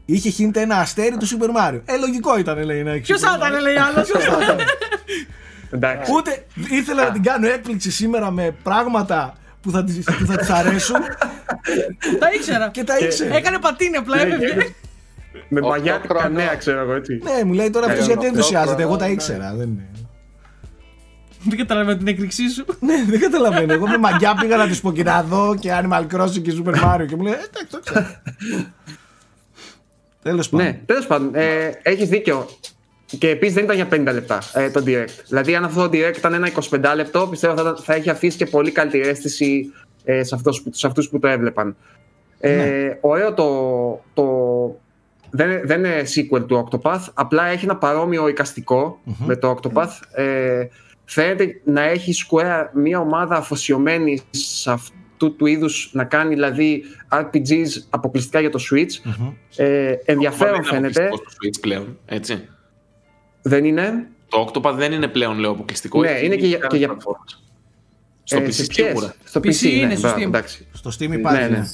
Είχε 0.04 0.32
hint 0.38 0.56
ένα 0.56 0.76
αστέρι 0.76 1.16
του 1.16 1.26
Super 1.28 1.48
Mario. 1.60 1.80
Ε, 1.84 1.96
λογικό 1.96 2.38
ήταν, 2.38 2.62
λέει, 2.64 2.82
να 2.82 2.90
έχει. 2.90 3.00
Ποιος 3.00 3.20
Super 3.20 3.24
θα 3.26 3.34
ήταν, 3.36 3.58
Mario. 3.58 3.62
λέει 3.62 3.76
άλλο. 3.76 4.02
Ποιος 4.04 4.24
θα 4.24 4.38
ήταν. 4.42 4.56
εντάξει. 5.70 6.12
Ούτε 6.14 6.46
ήθελα 6.70 7.04
να 7.04 7.10
την 7.10 7.22
κάνω 7.22 7.46
έκπληξη 7.46 7.90
σήμερα 7.90 8.30
με 8.30 8.54
πράγματα 8.62 9.34
που 9.60 9.70
θα 9.70 9.84
της, 9.84 10.04
που 10.04 10.26
θα 10.26 10.36
της 10.36 10.50
αρέσουν 10.50 11.00
Τα 12.18 12.28
ήξερα. 12.34 12.70
και 12.70 12.84
τα 12.84 12.98
ήξερε. 12.98 13.36
Έκανε 13.36 13.58
πατίνι, 13.58 13.96
απλά 13.96 14.16
Ναι, 14.16 14.22
έφευγε. 14.22 14.46
και- 14.46 14.72
Με 15.48 15.58
Οκτώ 15.60 15.68
μαγιάτικα 15.68 16.14
χρονών. 16.14 16.32
νέα, 16.32 16.54
ξέρω 16.56 16.80
εγώ 16.80 16.94
έτσι. 16.94 17.20
Ναι, 17.22 17.44
μου 17.44 17.52
λέει 17.52 17.70
τώρα 17.70 17.86
αυτός 17.86 18.02
Ε, 18.02 18.06
γιατί 18.06 18.26
οκτώ 18.26 18.36
ενθουσιάζεται. 18.36 18.82
Εγώ 18.82 18.90
τα 18.92 18.96
χρονών, 18.98 19.12
ήξερα. 19.14 19.54
Δεν 19.54 19.68
είναι. 19.68 19.86
Δεν 21.44 21.58
καταλαβαίνω 21.58 21.98
την 21.98 22.06
έκρηξή 22.06 22.50
σου. 22.50 22.64
Ναι, 22.80 23.04
δεν 23.08 23.20
καταλαβαίνω. 23.20 23.72
Εγώ 23.72 23.88
με 23.88 23.98
μαγιά 23.98 24.34
πήγα 24.40 24.56
να 24.56 24.66
της 24.66 24.80
πω 24.80 24.92
και 24.92 25.02
να 25.02 25.22
δω 25.22 25.56
και 25.60 25.70
Animal 25.82 26.06
Crossing 26.16 26.42
και 26.42 26.52
Super 26.64 26.74
Mario 26.74 27.06
και 27.08 27.16
μου 27.16 27.22
λέει 27.22 27.32
«Ε, 27.32 27.36
Εντάξει, 27.36 27.66
το 27.70 27.80
ξέρω. 27.84 28.06
Τέλος 30.22 30.48
πάντων. 30.48 30.66
Ναι, 30.66 30.80
τέλος 30.86 31.06
πάντων, 31.06 31.34
ε, 31.34 31.70
έχεις 31.82 32.08
δίκιο. 32.08 32.48
Και 33.18 33.28
επίσης 33.28 33.54
δεν 33.54 33.64
ήταν 33.64 33.76
για 33.76 33.88
50 33.90 34.12
λεπτά 34.14 34.38
ε, 34.54 34.70
το 34.70 34.82
direct. 34.86 35.24
Δηλαδή, 35.28 35.54
αν 35.54 35.64
αυτό 35.64 35.88
το 35.88 35.90
direct 35.92 36.16
ήταν 36.16 36.32
ένα 36.34 36.50
25 36.70 36.92
λεπτό, 36.96 37.26
πιστεύω 37.30 37.56
θα, 37.56 37.76
θα 37.82 37.94
έχει 37.94 38.10
αφήσει 38.10 38.36
και 38.36 38.46
πολύ 38.46 38.70
καλύτερη 38.70 39.08
αίσθηση 39.08 39.72
ε, 40.04 40.22
σε, 40.22 40.34
αυτούς, 40.34 40.62
σε 40.70 40.86
αυτούς 40.86 41.08
που 41.08 41.18
το 41.18 41.28
έβλεπαν. 41.28 41.76
Ε, 42.40 42.56
Ναι. 42.56 42.98
Ωραίο 43.00 43.34
το, 43.34 44.04
το 44.14 44.24
δεν, 45.30 45.60
δεν 45.64 45.78
είναι 45.78 46.02
sequel 46.14 46.46
του 46.46 46.68
Octopath, 46.68 47.04
απλά 47.14 47.46
έχει 47.46 47.64
ένα 47.64 47.76
παρόμοιο 47.76 48.28
εικαστικό 48.28 49.00
Μμμ. 49.04 49.26
με 49.26 49.36
το 49.36 49.56
Octopath. 49.56 50.00
Ε, 50.14 50.66
φαίνεται 51.04 51.60
να 51.64 51.82
έχει 51.82 52.14
Square 52.26 52.66
μια 52.72 53.00
ομάδα 53.00 53.36
αφοσιωμένη 53.36 54.22
σε 54.30 54.70
αυτού 55.22 55.36
του 55.36 55.46
είδους 55.46 55.90
να 55.92 56.04
κάνει 56.04 56.34
δηλαδή 56.34 56.82
RPGs 57.08 57.82
αποκλειστικά 57.90 58.40
για 58.40 58.50
το 58.50 58.58
Switch. 58.70 58.90
Μμμ. 59.18 59.32
Ε, 59.56 59.92
ενδιαφέρον 60.04 60.52
Δεν 60.52 60.60
είναι 60.62 60.70
φαίνεται. 60.92 61.04
αποκλειστικό 61.06 61.30
στο 61.30 61.48
Switch 61.48 61.60
πλέον, 61.60 61.98
έτσι. 62.06 62.48
Δεν 63.42 63.64
είναι. 63.64 64.08
Το 64.28 64.50
Octopath 64.52 64.74
δεν 64.76 64.92
είναι 64.92 65.08
πλέον 65.08 65.38
λέω 65.38 65.50
αποκλειστικό. 65.50 66.00
Ναι, 66.00 66.08
έχει 66.08 66.26
είναι 66.26 66.36
και 66.36 66.46
για- 66.46 66.58
βγει 66.58 66.66
και 66.68 66.76
για- 66.76 66.86
πλατφόρμες. 66.88 67.42
Στο 68.24 68.36
Ε, 68.36 68.40
PC 68.46 68.52
σε 68.52 68.64
ποιες; 68.66 68.86
σίγουρα. 68.86 69.14
Στο 69.24 69.40
PC 69.40 69.46
PC, 69.46 69.62
είναι, 69.62 69.86
ναι, 69.86 69.94
στο 69.94 70.00
μπράβο, 70.08 70.16
Steam. 70.22 70.26
εντάξει. 70.26 70.66
Στο 70.72 70.90
Steam 70.98 71.12
υπάρχει. 71.12 71.42
Ναι, 71.42 71.48
ναι. 71.48 71.64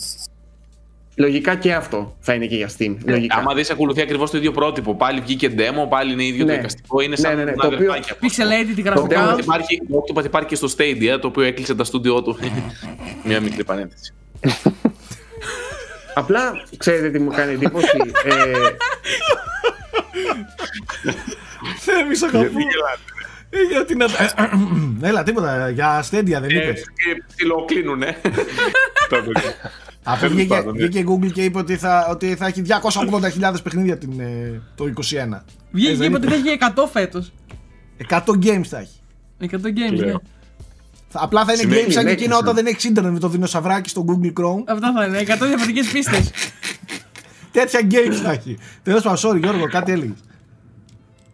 Ναι. 1.19 1.25
Λογικά 1.27 1.55
και 1.55 1.73
αυτό 1.75 2.17
θα 2.21 2.35
είναι 2.35 2.47
και 2.47 2.57
για 2.57 2.71
Steam. 2.79 2.97
Λογικά. 3.05 3.37
Άμα 3.37 3.55
δεις 3.55 3.71
ακολουθεί 3.71 4.01
ακριβώς 4.01 4.31
το 4.31 4.37
ίδιο 4.37 4.51
πρότυπο. 4.53 4.95
Πάλι 4.95 5.21
βγήκε 5.21 5.55
demo, 5.57 5.89
πάλι 5.89 6.13
είναι 6.13 6.25
ίδιο 6.25 6.45
Ναι. 6.45 6.53
το 6.53 6.59
εικαστικό. 6.59 7.01
Είναι 7.01 7.17
σαν 7.17 7.31
Ναι, 7.31 7.37
ναι, 7.37 7.45
ναι, 7.45 7.51
ένα 7.51 7.61
το 7.61 7.67
οποίο- 7.75 7.93
αδερφάκι. 7.93 8.13
Pixelated 8.23 8.75
Το 8.77 8.83
γραφικά. 8.91 9.35
demo- 9.37 9.39
Υπάρχει, 9.41 9.81
το 9.91 10.05
Octopath 10.07 10.25
υπάρχει 10.25 10.49
και 10.49 10.55
στο 10.55 10.69
Stadia, 10.79 11.19
το 11.21 11.27
οποίο 11.27 11.43
έκλεισε 11.43 11.75
τα 11.75 11.85
στούντιό 11.85 12.23
του. 12.23 12.39
Μια 13.25 13.41
μικρή 13.41 13.65
παρένθεση. 13.65 14.15
Απλά 16.15 16.53
ξέρετε 16.77 17.11
τι 17.11 17.19
μου 17.19 17.31
κάνει 17.31 17.53
εντύπωση. 17.53 17.97
ε, 18.25 18.33
Θέμης 21.79 22.23
αγαπώ. 22.23 22.47
Ε, 23.51 23.63
Γιατί 23.71 23.95
να... 23.97 24.07
Έλα, 25.03 25.23
τίποτα. 25.23 25.71
Για 25.71 26.05
Stadia 26.11 26.25
δεν 26.25 26.45
Ε, 26.45 26.55
είπες. 26.55 26.81
Και 26.81 27.23
ψιλοκλίνουνε. 27.37 28.17
Αφού 30.11 30.21
τέλος 30.21 30.35
βγήκε, 30.35 30.49
πάντων, 30.55 30.73
ναι. 30.77 30.79
βγήκε 30.87 30.99
η 30.99 31.07
Google 31.09 31.33
και 31.33 31.45
είπε 31.45 31.59
ότι 31.59 31.77
θα, 31.77 32.07
ότι 32.11 32.35
θα 32.35 32.47
έχει 32.47 32.63
280.000 33.41 33.55
παιχνίδια 33.63 33.99
την, 33.99 34.21
ε, 34.21 34.61
το 34.75 34.85
21. 34.85 35.45
Βγήκε 35.71 35.89
Ε, 35.91 35.93
και 35.93 35.97
δεν 35.99 36.07
είπε 36.09 36.17
ότι 36.17 36.27
είπε. 36.27 36.35
θα 36.37 36.49
έχει 36.51 36.59
100 36.77 36.89
φέτος. 36.93 37.33
100 38.11 38.19
games 38.45 38.65
θα 38.65 38.79
έχει. 38.79 39.01
100 39.41 39.45
games, 39.55 39.97
ναι. 39.99 40.05
Λέω. 40.07 40.23
Θα- 41.09 41.21
Απλά 41.23 41.45
θα 41.45 41.53
είναι 41.53 41.61
Συνέχεια, 41.61 41.81
games 41.87 41.93
σαν 41.93 42.03
και 42.05 42.09
συνέχεια. 42.09 42.13
εκείνα 42.25 42.37
όταν 42.37 42.55
δεν 42.55 42.67
έχει 42.67 42.89
ίντερνετ 42.89 43.13
με 43.13 43.19
το 43.19 43.29
δεινοσαυράκι 43.29 43.89
στο 43.89 44.05
Google 44.09 44.27
Chrome. 44.41 44.63
Αυτά 44.67 44.93
θα 44.97 45.05
είναι. 45.07 45.19
100 45.19 45.47
διαφορετικές 45.47 45.91
πίστες. 45.93 46.31
Τέτοια 47.53 47.81
games 47.91 48.15
θα 48.23 48.31
έχει. 48.31 48.59
Τέλος 48.83 49.03
πάντων, 49.03 49.19
sorry 49.33 49.39
Γιώργο, 49.41 49.67
κάτι 49.69 49.93
έλεγες. 49.93 50.17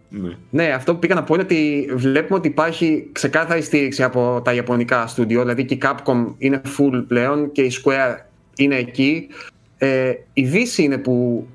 Ναι. 0.09 0.31
ναι, 0.51 0.69
αυτό 0.73 0.93
που 0.93 0.99
πήγα 0.99 1.15
να 1.15 1.23
πω 1.23 1.35
είναι 1.35 1.43
ότι 1.43 1.91
βλέπουμε 1.95 2.39
ότι 2.39 2.49
υπάρχει 2.49 3.09
ξεκάθαρη 3.13 3.63
στήριξη 3.63 4.03
από 4.03 4.41
τα 4.45 4.53
ιαπωνικά 4.55 5.07
στούντιο. 5.07 5.41
Δηλαδή 5.41 5.65
και 5.65 5.75
η 5.75 5.79
Capcom 5.83 6.35
είναι 6.39 6.61
full 6.79 7.05
πλέον 7.09 7.53
και 7.53 7.63
η 7.63 7.73
Square 7.85 8.17
είναι 8.57 8.77
εκεί. 8.77 9.27
Ε, 9.79 10.13
η 10.33 10.43
Δύση 10.45 10.83
είναι 10.83 10.99
που 10.99 11.47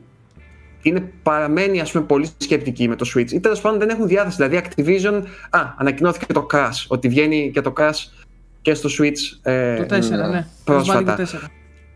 είναι, 0.82 1.12
παραμένει 1.24 1.80
ας 1.82 1.92
πούμε, 1.92 2.04
πολύ 2.04 2.30
σκεπτική 2.38 2.88
με 2.88 2.96
το 2.96 3.12
Switch 3.16 3.32
ή 3.32 3.40
τέλος 3.40 3.62
πάντων 3.62 3.80
δεν 3.80 3.90
έχουν 3.90 4.08
διάθεση. 4.08 4.36
Δηλαδή 4.36 4.62
Activision, 4.68 5.22
α, 5.50 5.60
ανακοινώθηκε 5.78 6.34
το 6.34 6.48
Crash, 6.54 6.86
ότι 6.88 7.08
βγαίνει 7.08 7.52
και 7.54 7.62
το 7.62 7.74
Crash 7.78 8.08
και 8.62 8.74
στο 8.74 8.90
Switch 9.00 9.50
ε, 9.52 9.84
Το 9.86 9.96
4, 9.96 10.00
ναι. 10.32 10.48
πρόσφατα. 10.64 11.16
Το 11.16 11.24
4. 11.44 11.48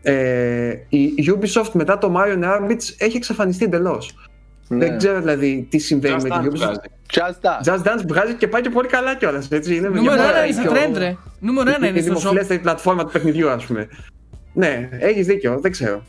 Ε, 0.02 0.74
η 0.88 1.14
Ubisoft 1.38 1.70
μετά 1.72 1.98
το 1.98 2.14
Mario 2.16 2.44
Rabbids 2.44 2.94
έχει 2.98 3.16
εξαφανιστεί 3.16 3.64
εντελώς. 3.64 4.14
Ναι. 4.68 4.78
Δεν 4.86 4.98
ξέρω 4.98 5.18
δηλαδή 5.20 5.66
τι 5.70 5.78
συμβαίνει 5.78 6.14
Just 6.18 6.22
με 6.22 6.28
την 6.28 6.38
Dance 6.38 6.44
Ubisoft. 6.46 6.56
βγάζει. 6.56 6.78
Just 7.12 7.18
Dance. 7.40 7.72
Just 7.74 7.82
Dance 7.82 8.02
βγάζει 8.08 8.34
και 8.34 8.48
πάει 8.48 8.60
και 8.62 8.70
πολύ 8.70 8.88
καλά 8.88 9.14
κιόλας. 9.16 9.48
Είναι 9.50 9.88
Νούμερο 9.88 10.00
για 10.02 10.12
1 10.12 10.16
μένα 10.16 10.44
είναι 10.44 10.52
στα 10.52 10.62
πιο- 10.62 10.72
trend, 10.72 10.96
ρε. 10.98 11.16
Νούμερο 11.40 11.70
1 11.70 11.88
είναι 11.88 11.98
η 11.98 12.02
στο 12.02 12.12
shop. 12.12 12.16
δημοφιλέστερη 12.16 12.60
πλατφόρμα 12.60 13.04
του 13.04 13.12
παιχνιδιού, 13.12 13.48
ας 13.50 13.64
πούμε. 13.64 13.88
Ναι, 14.54 14.88
έχεις 14.98 15.26
δίκιο, 15.26 15.58
δεν 15.60 15.70
ξέρω. 15.70 16.02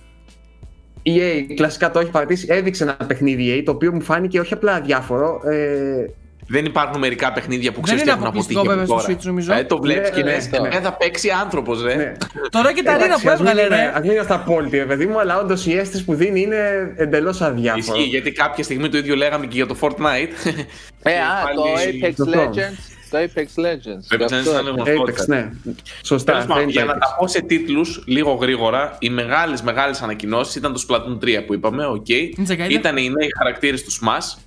Η 1.01 1.17
EA 1.19 1.53
κλασικά 1.55 1.91
το 1.91 1.99
έχει 1.99 2.09
παρατήσει. 2.11 2.47
Έδειξε 2.49 2.83
ένα 2.83 2.97
παιχνίδι 3.07 3.57
EA 3.59 3.61
το 3.65 3.71
οποίο 3.71 3.93
μου 3.93 4.01
φάνηκε 4.01 4.39
όχι 4.39 4.53
απλά 4.53 4.73
αδιάφορο. 4.73 5.41
Ε, 5.45 6.05
Δεν 6.47 6.65
υπάρχουν 6.65 6.99
μερικά 6.99 7.31
παιχνίδια 7.33 7.69
που 7.71 7.75
Δεν 7.75 7.83
ξέρεις 7.83 8.01
είναι 8.01 8.11
τι 8.11 8.17
έχουν 8.17 8.25
αποκλειστικό 8.27 8.59
αποτύχει 8.59 8.77
βέβαια 8.79 8.95
από 8.95 8.99
στο 9.01 9.07
τώρα. 9.11 9.19
Switch, 9.21 9.25
νομίζω. 9.25 9.53
Ε, 9.53 9.63
το 9.63 9.77
βλέπεις 9.81 10.09
Ναι, 10.09 10.15
και 10.15 10.23
ναι, 10.23 10.31
λες, 10.31 10.49
ναι. 10.49 10.67
«Ε, 10.77 10.79
θα 10.81 10.93
παίξει 10.93 11.29
άνθρωπος, 11.29 11.83
ρε. 11.83 11.95
ναι. 11.95 12.11
Τώρα 12.49 12.73
και 12.73 12.83
τα 12.83 12.93
ρίνα 12.93 13.05
Εντάξει, 13.05 13.23
που 13.25 13.29
ας 13.31 13.39
μην 13.39 13.47
έβγαλε, 13.47 13.75
είναι- 13.75 13.83
ρε. 13.85 13.91
ας 13.95 14.01
μην 14.01 14.11
είμαστε 14.11 14.33
απόλυτοι, 14.33 14.77
ρε 14.77 14.85
παιδί 14.85 15.05
μου, 15.05 15.19
αλλά 15.19 15.39
όντως 15.39 15.65
η 15.65 15.77
αίσθηση 15.77 16.05
που 16.05 16.13
δίνει 16.13 16.41
είναι 16.41 16.93
εντελώς 16.95 17.41
αδιάφορο. 17.41 17.97
Ισχύει, 17.97 18.09
γιατί 18.09 18.31
κάποια 18.31 18.63
στιγμή 18.63 18.89
το 18.89 18.97
ίδιο 18.97 19.15
λέγαμε 19.15 19.45
και 19.45 19.55
για 19.55 19.65
το 19.65 19.75
Fortnite. 19.81 20.29
Ε, 21.03 21.09
Και 21.11 21.17
α, 21.17 21.43
πάλι- 21.43 21.57
το 22.01 22.07
Apex 22.07 22.13
Σωστό. 22.15 22.49
Legends. 22.51 22.94
Το 23.15 23.31
Apex 23.33 23.61
Legends. 23.65 24.03
Πρέπει 24.07 24.23
Γι' 24.23 24.31
να 24.31 24.37
αυτό 24.39 24.59
είναι 24.59 24.69
γνωστό. 24.69 25.03
Apex, 25.07 25.27
ναι. 25.27 25.49
Σωστά. 26.03 26.31
Τέλος 26.31 26.47
πάντων, 26.47 26.63
δεν 26.63 26.69
για 26.71 26.81
είναι 26.83 26.91
να 26.91 26.97
Apex. 26.97 26.99
τα 27.01 27.15
πω 27.19 27.27
σε 27.27 27.41
τίτλους 27.41 28.03
λίγο 28.07 28.31
γρήγορα, 28.33 28.95
οι 28.99 29.09
μεγάλες 29.09 29.61
μεγάλες 29.61 30.01
ανακοινώσεις 30.01 30.55
ήταν 30.55 30.73
το 30.73 30.85
Splatoon 30.89 31.17
3 31.23 31.43
που 31.45 31.53
είπαμε, 31.53 31.85
OK. 31.85 32.05
Ninja 32.09 32.51
Gaiden. 32.51 32.69
Ήταν 32.69 32.97
οι 32.97 33.09
νέοι 33.09 33.29
χαρακτήρες 33.37 33.83
του 33.83 33.91
Smash. 33.91 34.37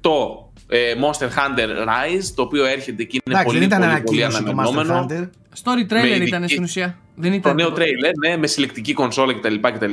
Το 0.00 0.48
ε, 0.68 0.92
Monster 0.94 1.26
Hunter 1.26 1.68
Rise, 1.68 2.24
το 2.34 2.42
οποίο 2.42 2.64
έρχεται 2.64 3.04
και 3.04 3.18
είναι 3.24 3.38
Εντάξει, 3.38 3.44
πολύ, 3.46 3.58
δεν 3.58 3.66
ήταν 3.68 3.80
πολύ, 3.90 4.02
πολύ 4.02 4.24
ανακοίνωση 4.24 4.44
το 4.44 4.50
Monster 4.62 4.68
αναμενόμενο. 4.68 5.06
Hunter. 5.10 5.30
Story 5.64 5.92
trailer 5.92 6.06
ειδική- 6.06 6.26
ήταν 6.28 6.48
στην 6.48 6.62
ουσία. 6.62 6.98
Δεν 7.14 7.30
Το 7.30 7.36
ήταν. 7.36 7.54
νέο 7.54 7.66
τίποτα. 7.66 7.84
τρέιλερ, 7.84 8.16
ναι, 8.18 8.36
με 8.36 8.46
συλλεκτική 8.46 8.92
κονσόλα 8.92 9.34
κτλ. 9.34 9.54
κτλ. 9.60 9.92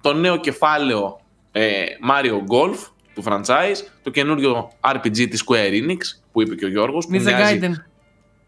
Το 0.00 0.12
νέο 0.12 0.36
κεφάλαιο 0.40 1.20
ε, 1.52 1.70
Mario 2.10 2.34
Golf 2.54 2.76
του 3.14 3.22
franchise. 3.26 3.76
Το 4.02 4.10
καινούριο 4.10 4.72
RPG 4.80 5.28
της 5.30 5.44
Square 5.48 5.72
Enix 5.72 5.98
που 6.32 6.42
είπε 6.42 6.54
και 6.54 6.64
ο 6.64 6.68
Γιώργος. 6.68 7.06
Που 7.06 7.14
Ninja 7.14 7.22
μοιάζει 7.22 7.58
Gaiden. 7.62 7.74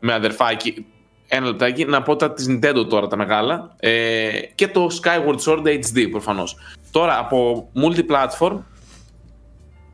με 0.00 0.12
αδερφάκι. 0.12 0.86
Ένα 1.28 1.46
λεπτάκι, 1.46 1.84
να 1.84 2.02
πω 2.02 2.16
τα 2.16 2.32
της 2.32 2.46
Nintendo 2.48 2.86
τώρα 2.88 3.06
τα 3.06 3.16
μεγάλα. 3.16 3.74
Ε, 3.80 4.30
και 4.54 4.68
το 4.68 4.88
Skyward 5.02 5.38
Sword 5.46 5.66
HD 5.66 6.08
προφανώς. 6.10 6.56
Τώρα 6.90 7.18
από 7.18 7.68
multiplatform 7.74 8.58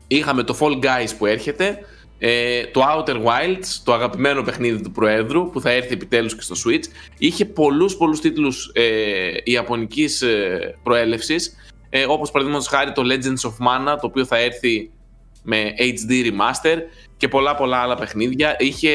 είχαμε 0.07 0.43
το 0.43 0.57
Fall 0.59 0.83
Guys 0.83 1.09
που 1.17 1.25
έρχεται. 1.25 1.79
Ε, 2.23 2.65
το 2.65 2.81
Outer 2.81 3.15
Wilds, 3.15 3.65
το 3.83 3.93
αγαπημένο 3.93 4.43
παιχνίδι 4.43 4.81
του 4.81 4.91
Προέδρου 4.91 5.49
που 5.49 5.61
θα 5.61 5.69
έρθει 5.71 5.93
επιτέλους 5.93 6.35
και 6.35 6.41
στο 6.41 6.55
Switch. 6.65 6.83
Είχε 7.17 7.45
πολλούς 7.45 7.95
πολλούς 7.97 8.19
τίτλους 8.19 8.71
ε, 8.73 9.31
ιαπωνικής 9.43 10.21
ε, 10.21 10.75
προέλευσης. 10.83 11.55
Ε, 11.89 12.05
όπως 12.07 12.31
παραδείγματος 12.31 12.67
χάρη 12.67 12.91
το 12.91 13.01
Legends 13.05 13.49
of 13.49 13.67
Mana 13.67 13.97
το 14.01 14.07
οποίο 14.07 14.25
θα 14.25 14.37
έρθει 14.37 14.91
με 15.43 15.73
HD 15.77 16.25
Remaster 16.25 16.77
και 17.21 17.27
πολλά 17.27 17.55
πολλά 17.55 17.77
άλλα 17.77 17.95
παιχνίδια. 17.95 18.55
Είχε 18.59 18.89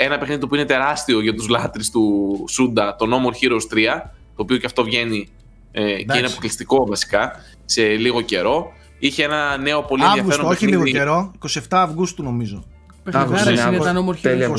ένα 0.00 0.18
παιχνίδι 0.18 0.40
το 0.40 0.46
οποίο 0.46 0.58
είναι 0.58 0.68
τεράστιο 0.68 1.20
για 1.20 1.34
τους 1.34 1.48
λάτρεις 1.48 1.90
του 1.90 2.34
Suda, 2.58 2.92
το 2.98 3.06
No 3.10 3.26
More 3.26 3.34
Heroes 3.44 3.96
3, 3.96 4.00
το 4.36 4.42
οποίο 4.42 4.56
και 4.56 4.66
αυτό 4.66 4.84
βγαίνει 4.84 5.28
ε, 5.72 5.82
και 5.84 5.92
Εντάξει. 5.92 6.18
είναι 6.18 6.28
αποκλειστικό 6.30 6.86
βασικά 6.86 7.32
σε 7.64 7.82
λίγο 7.82 8.20
καιρό. 8.20 8.72
Είχε 8.98 9.24
ένα 9.24 9.56
νέο 9.56 9.82
πολύ 9.82 10.02
Αύγουστο, 10.02 10.20
ενδιαφέρον 10.22 10.50
όχι 10.50 10.66
λίγο 10.66 10.82
παιχνίδι. 10.82 10.98
καιρό. 10.98 11.32
27 11.48 11.60
Αυγούστου 11.70 12.22
νομίζω. 12.22 12.64
Παιχνιδάρες 13.04 13.44
ναι, 13.44 13.50
είναι 13.50 13.60
Αύγουστο. 13.60 13.84
τα 13.84 13.92
νόμορφη. 13.92 14.20
Τέλεια. 14.22 14.50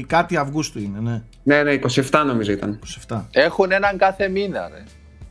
20 0.00 0.02
κάτι 0.06 0.36
Αυγούστου 0.36 0.78
είναι, 0.78 0.98
ναι. 1.00 1.22
Ναι, 1.42 1.62
ναι, 1.62 1.78
27 2.10 2.22
νομίζω 2.26 2.52
ήταν. 2.52 2.78
27. 3.08 3.20
Έχουν 3.30 3.70
έναν 3.72 3.96
κάθε 3.98 4.28
μήνα, 4.28 4.68
ρε. 4.68 4.82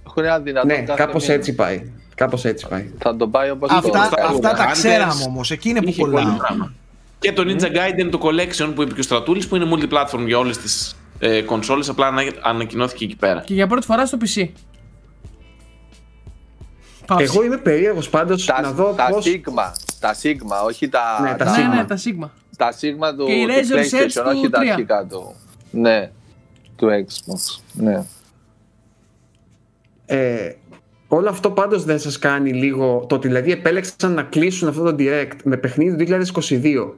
Έχουν 0.07 0.23
έναν 0.23 0.43
δυνατό 0.43 0.67
Ναι, 0.67 0.81
κάθε 0.81 1.03
κάπως 1.05 1.21
μήνα. 1.23 1.33
έτσι 1.33 1.55
πάει. 1.55 1.91
Κάπως 2.19 2.45
έτσι 2.45 2.67
πάει. 2.69 2.91
Θα 2.99 3.15
τον 3.15 3.31
πάει 3.31 3.49
όπως 3.49 3.69
Αυτά, 3.71 3.89
το 3.91 3.97
Star 3.99 4.17
αυτά 4.29 4.53
τα 4.53 4.69
Hunters 4.69 4.71
ξέραμε 4.71 5.23
όμως. 5.27 5.51
Εκεί 5.51 5.69
είναι 5.69 5.81
που 5.81 5.89
Είχε 5.89 6.01
πολύ 6.01 6.13
κολλάω. 6.13 6.37
πράγμα. 6.37 6.73
Και 7.19 7.31
το 7.33 7.43
Ninja 7.45 7.65
Gaiden, 7.75 8.09
το 8.11 8.19
Collection 8.21 8.71
που 8.75 8.81
είπε 8.81 8.93
και 8.93 8.99
ο 8.99 9.03
Στρατούλης 9.03 9.47
που 9.47 9.55
είναι 9.55 9.65
multiplatform 9.73 10.23
για 10.25 10.37
όλες 10.37 10.57
τις 10.57 10.95
ε, 11.19 11.41
κονσόλες, 11.41 11.89
απλά 11.89 12.07
ανα- 12.07 12.33
ανακοινώθηκε 12.41 13.03
εκεί 13.05 13.15
πέρα. 13.15 13.41
Και 13.41 13.53
για 13.53 13.67
πρώτη 13.67 13.85
φορά 13.85 14.05
στο 14.05 14.17
PC. 14.21 14.47
Παύση. 17.05 17.23
Εγώ 17.23 17.43
είμαι 17.43 17.57
περίεργος 17.57 18.09
πάντως 18.09 18.45
Τα, 18.45 18.61
να 18.61 18.71
δω 18.71 18.93
τα 18.93 19.07
πώ. 19.09 19.17
Sigma, 19.17 19.71
τα 19.99 20.15
Sigma, 20.23 20.65
όχι 20.65 20.89
τα, 20.89 21.01
Ναι, 21.21 21.35
τα 21.35 21.45
Ναι, 21.45 21.51
Sigma. 21.51 21.75
ναι, 21.75 21.85
τα 21.85 21.97
Sigma. 21.97 22.29
τα 22.57 22.71
Sigma 22.71 23.17
του, 23.17 23.25
Και 23.25 23.31
η 23.31 23.45
του 23.45 23.51
Razor's 23.51 23.75
Edge 23.75 23.95
PlayStation, 23.95 24.13
του 24.23 24.37
όχι 24.37 24.49
τα 24.49 24.59
3. 24.61 24.67
αρχικά 24.69 25.05
του. 25.05 25.35
Ναι, 25.71 26.11
του 26.75 26.87
Xbox. 26.87 27.61
Ναι. 27.73 28.03
Ε, 30.05 30.51
όλο 31.11 31.29
αυτό 31.29 31.51
πάντως 31.51 31.83
δεν 31.83 31.99
σας 31.99 32.19
κάνει 32.19 32.53
λίγο 32.53 33.05
το 33.09 33.15
ότι 33.15 33.27
δηλαδή 33.27 33.51
επέλεξαν 33.51 34.13
να 34.13 34.23
κλείσουν 34.23 34.67
αυτό 34.67 34.83
το 34.83 34.95
direct 34.99 35.37
με 35.43 35.57
παιχνίδι 35.57 36.05
του 36.05 36.23
2022 36.39 36.91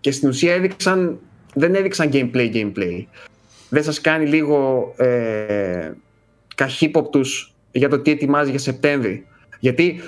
και 0.00 0.10
στην 0.10 0.28
ουσία 0.28 0.54
έδειξαν, 0.54 1.18
δεν 1.54 1.74
έδειξαν 1.74 2.10
gameplay 2.12 2.54
gameplay. 2.54 3.04
Δεν 3.68 3.82
σας 3.82 4.00
κάνει 4.00 4.26
λίγο 4.26 4.92
ε, 4.96 5.92
καχύποπτους 6.54 7.54
για 7.72 7.88
το 7.88 7.98
τι 7.98 8.10
ετοιμάζει 8.10 8.50
για 8.50 8.58
Σεπτέμβρη. 8.58 9.26
Γιατί 9.58 10.00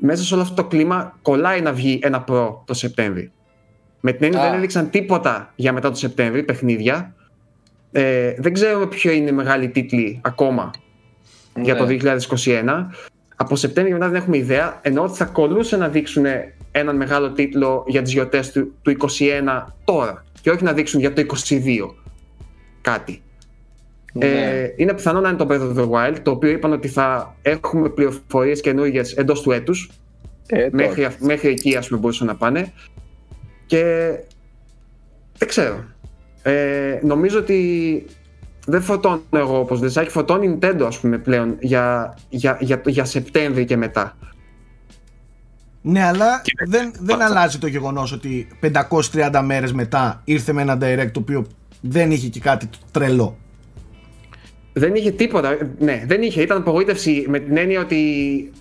μέσα 0.00 0.22
σε 0.22 0.34
όλο 0.34 0.42
αυτό 0.42 0.54
το 0.54 0.64
κλίμα 0.64 1.18
κολλάει 1.22 1.60
να 1.60 1.72
βγει 1.72 1.98
ένα 2.02 2.24
Pro 2.28 2.54
το 2.64 2.74
Σεπτέμβρη. 2.74 3.32
Με 4.00 4.12
την 4.12 4.24
έννοια 4.24 4.40
Α. 4.40 4.44
δεν 4.44 4.58
έδειξαν 4.58 4.90
τίποτα 4.90 5.52
για 5.56 5.72
μετά 5.72 5.90
το 5.90 5.96
Σεπτέμβρη 5.96 6.42
παιχνίδια. 6.42 7.14
Ε, 7.92 8.34
δεν 8.38 8.52
ξέρουμε 8.52 8.86
ποιο 8.86 9.12
είναι 9.12 9.30
η 9.30 9.32
μεγάλη 9.32 9.68
τίτλη 9.68 10.20
ακόμα 10.22 10.70
για 11.60 11.76
το 11.76 11.84
Ναι. 11.84 11.86
2021. 11.86 12.86
Από 13.36 13.56
Σεπτέμβριο 13.56 13.96
μετά 13.96 14.08
δεν 14.10 14.20
έχουμε 14.20 14.36
ιδέα, 14.36 14.78
ενώ 14.82 15.02
ότι 15.02 15.16
θα 15.16 15.24
κολούσε 15.24 15.76
να 15.76 15.88
δείξουν 15.88 16.24
έναν 16.70 16.96
μεγάλο 16.96 17.32
τίτλο 17.32 17.84
για 17.86 18.02
τις 18.02 18.12
γιορτές 18.12 18.52
του, 18.52 18.74
του 18.82 18.90
21 18.90 19.74
τώρα 19.84 20.24
και 20.40 20.50
όχι 20.50 20.64
να 20.64 20.72
δείξουν 20.72 21.00
για 21.00 21.12
το 21.12 21.20
22 21.48 21.94
κάτι. 22.80 23.22
Ναι. 24.12 24.26
Ε, 24.26 24.74
είναι 24.76 24.94
πιθανό 24.94 25.20
να 25.20 25.28
είναι 25.28 25.38
το 25.38 25.46
Breath 25.50 25.60
of 25.60 25.76
the 25.76 25.90
Wild, 25.90 26.16
το 26.22 26.30
οποίο 26.30 26.50
είπαν 26.50 26.72
ότι 26.72 26.88
θα 26.88 27.36
έχουμε 27.42 27.88
πληροφορίες 27.88 28.60
καινούργιες 28.60 29.12
εντός 29.12 29.40
του 29.40 29.50
έτους. 29.50 29.90
Ε, 30.46 30.68
Μέχρι, 30.72 31.08
μέχρι 31.18 31.48
εκεί 31.48 31.76
ας 31.76 31.88
πούμε 31.88 32.00
μπορούσαν 32.00 32.26
να 32.26 32.36
πάνε. 32.36 32.72
Και 33.66 33.82
δεν 35.38 35.48
ξέρω. 35.48 35.84
Ε, 36.42 36.98
νομίζω 37.02 37.38
ότι 37.38 38.04
δεν 38.66 38.82
φορτώνω 38.82 39.22
εγώ 39.32 39.58
όπως 39.58 39.80
Δεζάκη, 39.80 40.10
φορτώνει 40.10 40.46
η 40.46 40.58
Nintendo 40.60 40.84
ας 40.86 40.98
πούμε 40.98 41.18
πλέον 41.18 41.56
για, 41.60 42.16
για, 42.28 42.58
για, 42.60 42.82
για 42.86 43.04
Σεπτέμβρη 43.04 43.64
και 43.64 43.76
μετά. 43.76 44.16
Ναι, 45.82 46.04
αλλά 46.04 46.40
Κοίταξε, 46.44 46.78
δεν, 46.78 46.92
δεν 47.00 47.22
αυτό. 47.22 47.34
αλλάζει 47.34 47.58
το 47.58 47.66
γεγονός 47.66 48.12
ότι 48.12 48.48
530 49.12 49.40
μέρες 49.44 49.72
μετά 49.72 50.20
ήρθε 50.24 50.52
με 50.52 50.62
ένα 50.62 50.78
direct 50.80 51.10
το 51.12 51.20
οποίο 51.20 51.46
δεν 51.80 52.10
είχε 52.10 52.28
και 52.28 52.40
κάτι 52.40 52.68
τρελό. 52.90 53.36
Δεν 54.72 54.94
είχε 54.94 55.10
τίποτα. 55.10 55.56
Ναι, 55.78 56.04
δεν 56.06 56.22
είχε. 56.22 56.42
Ήταν 56.42 56.56
απογοήτευση 56.58 57.24
με 57.28 57.38
την 57.38 57.56
έννοια 57.56 57.80
ότι 57.80 58.00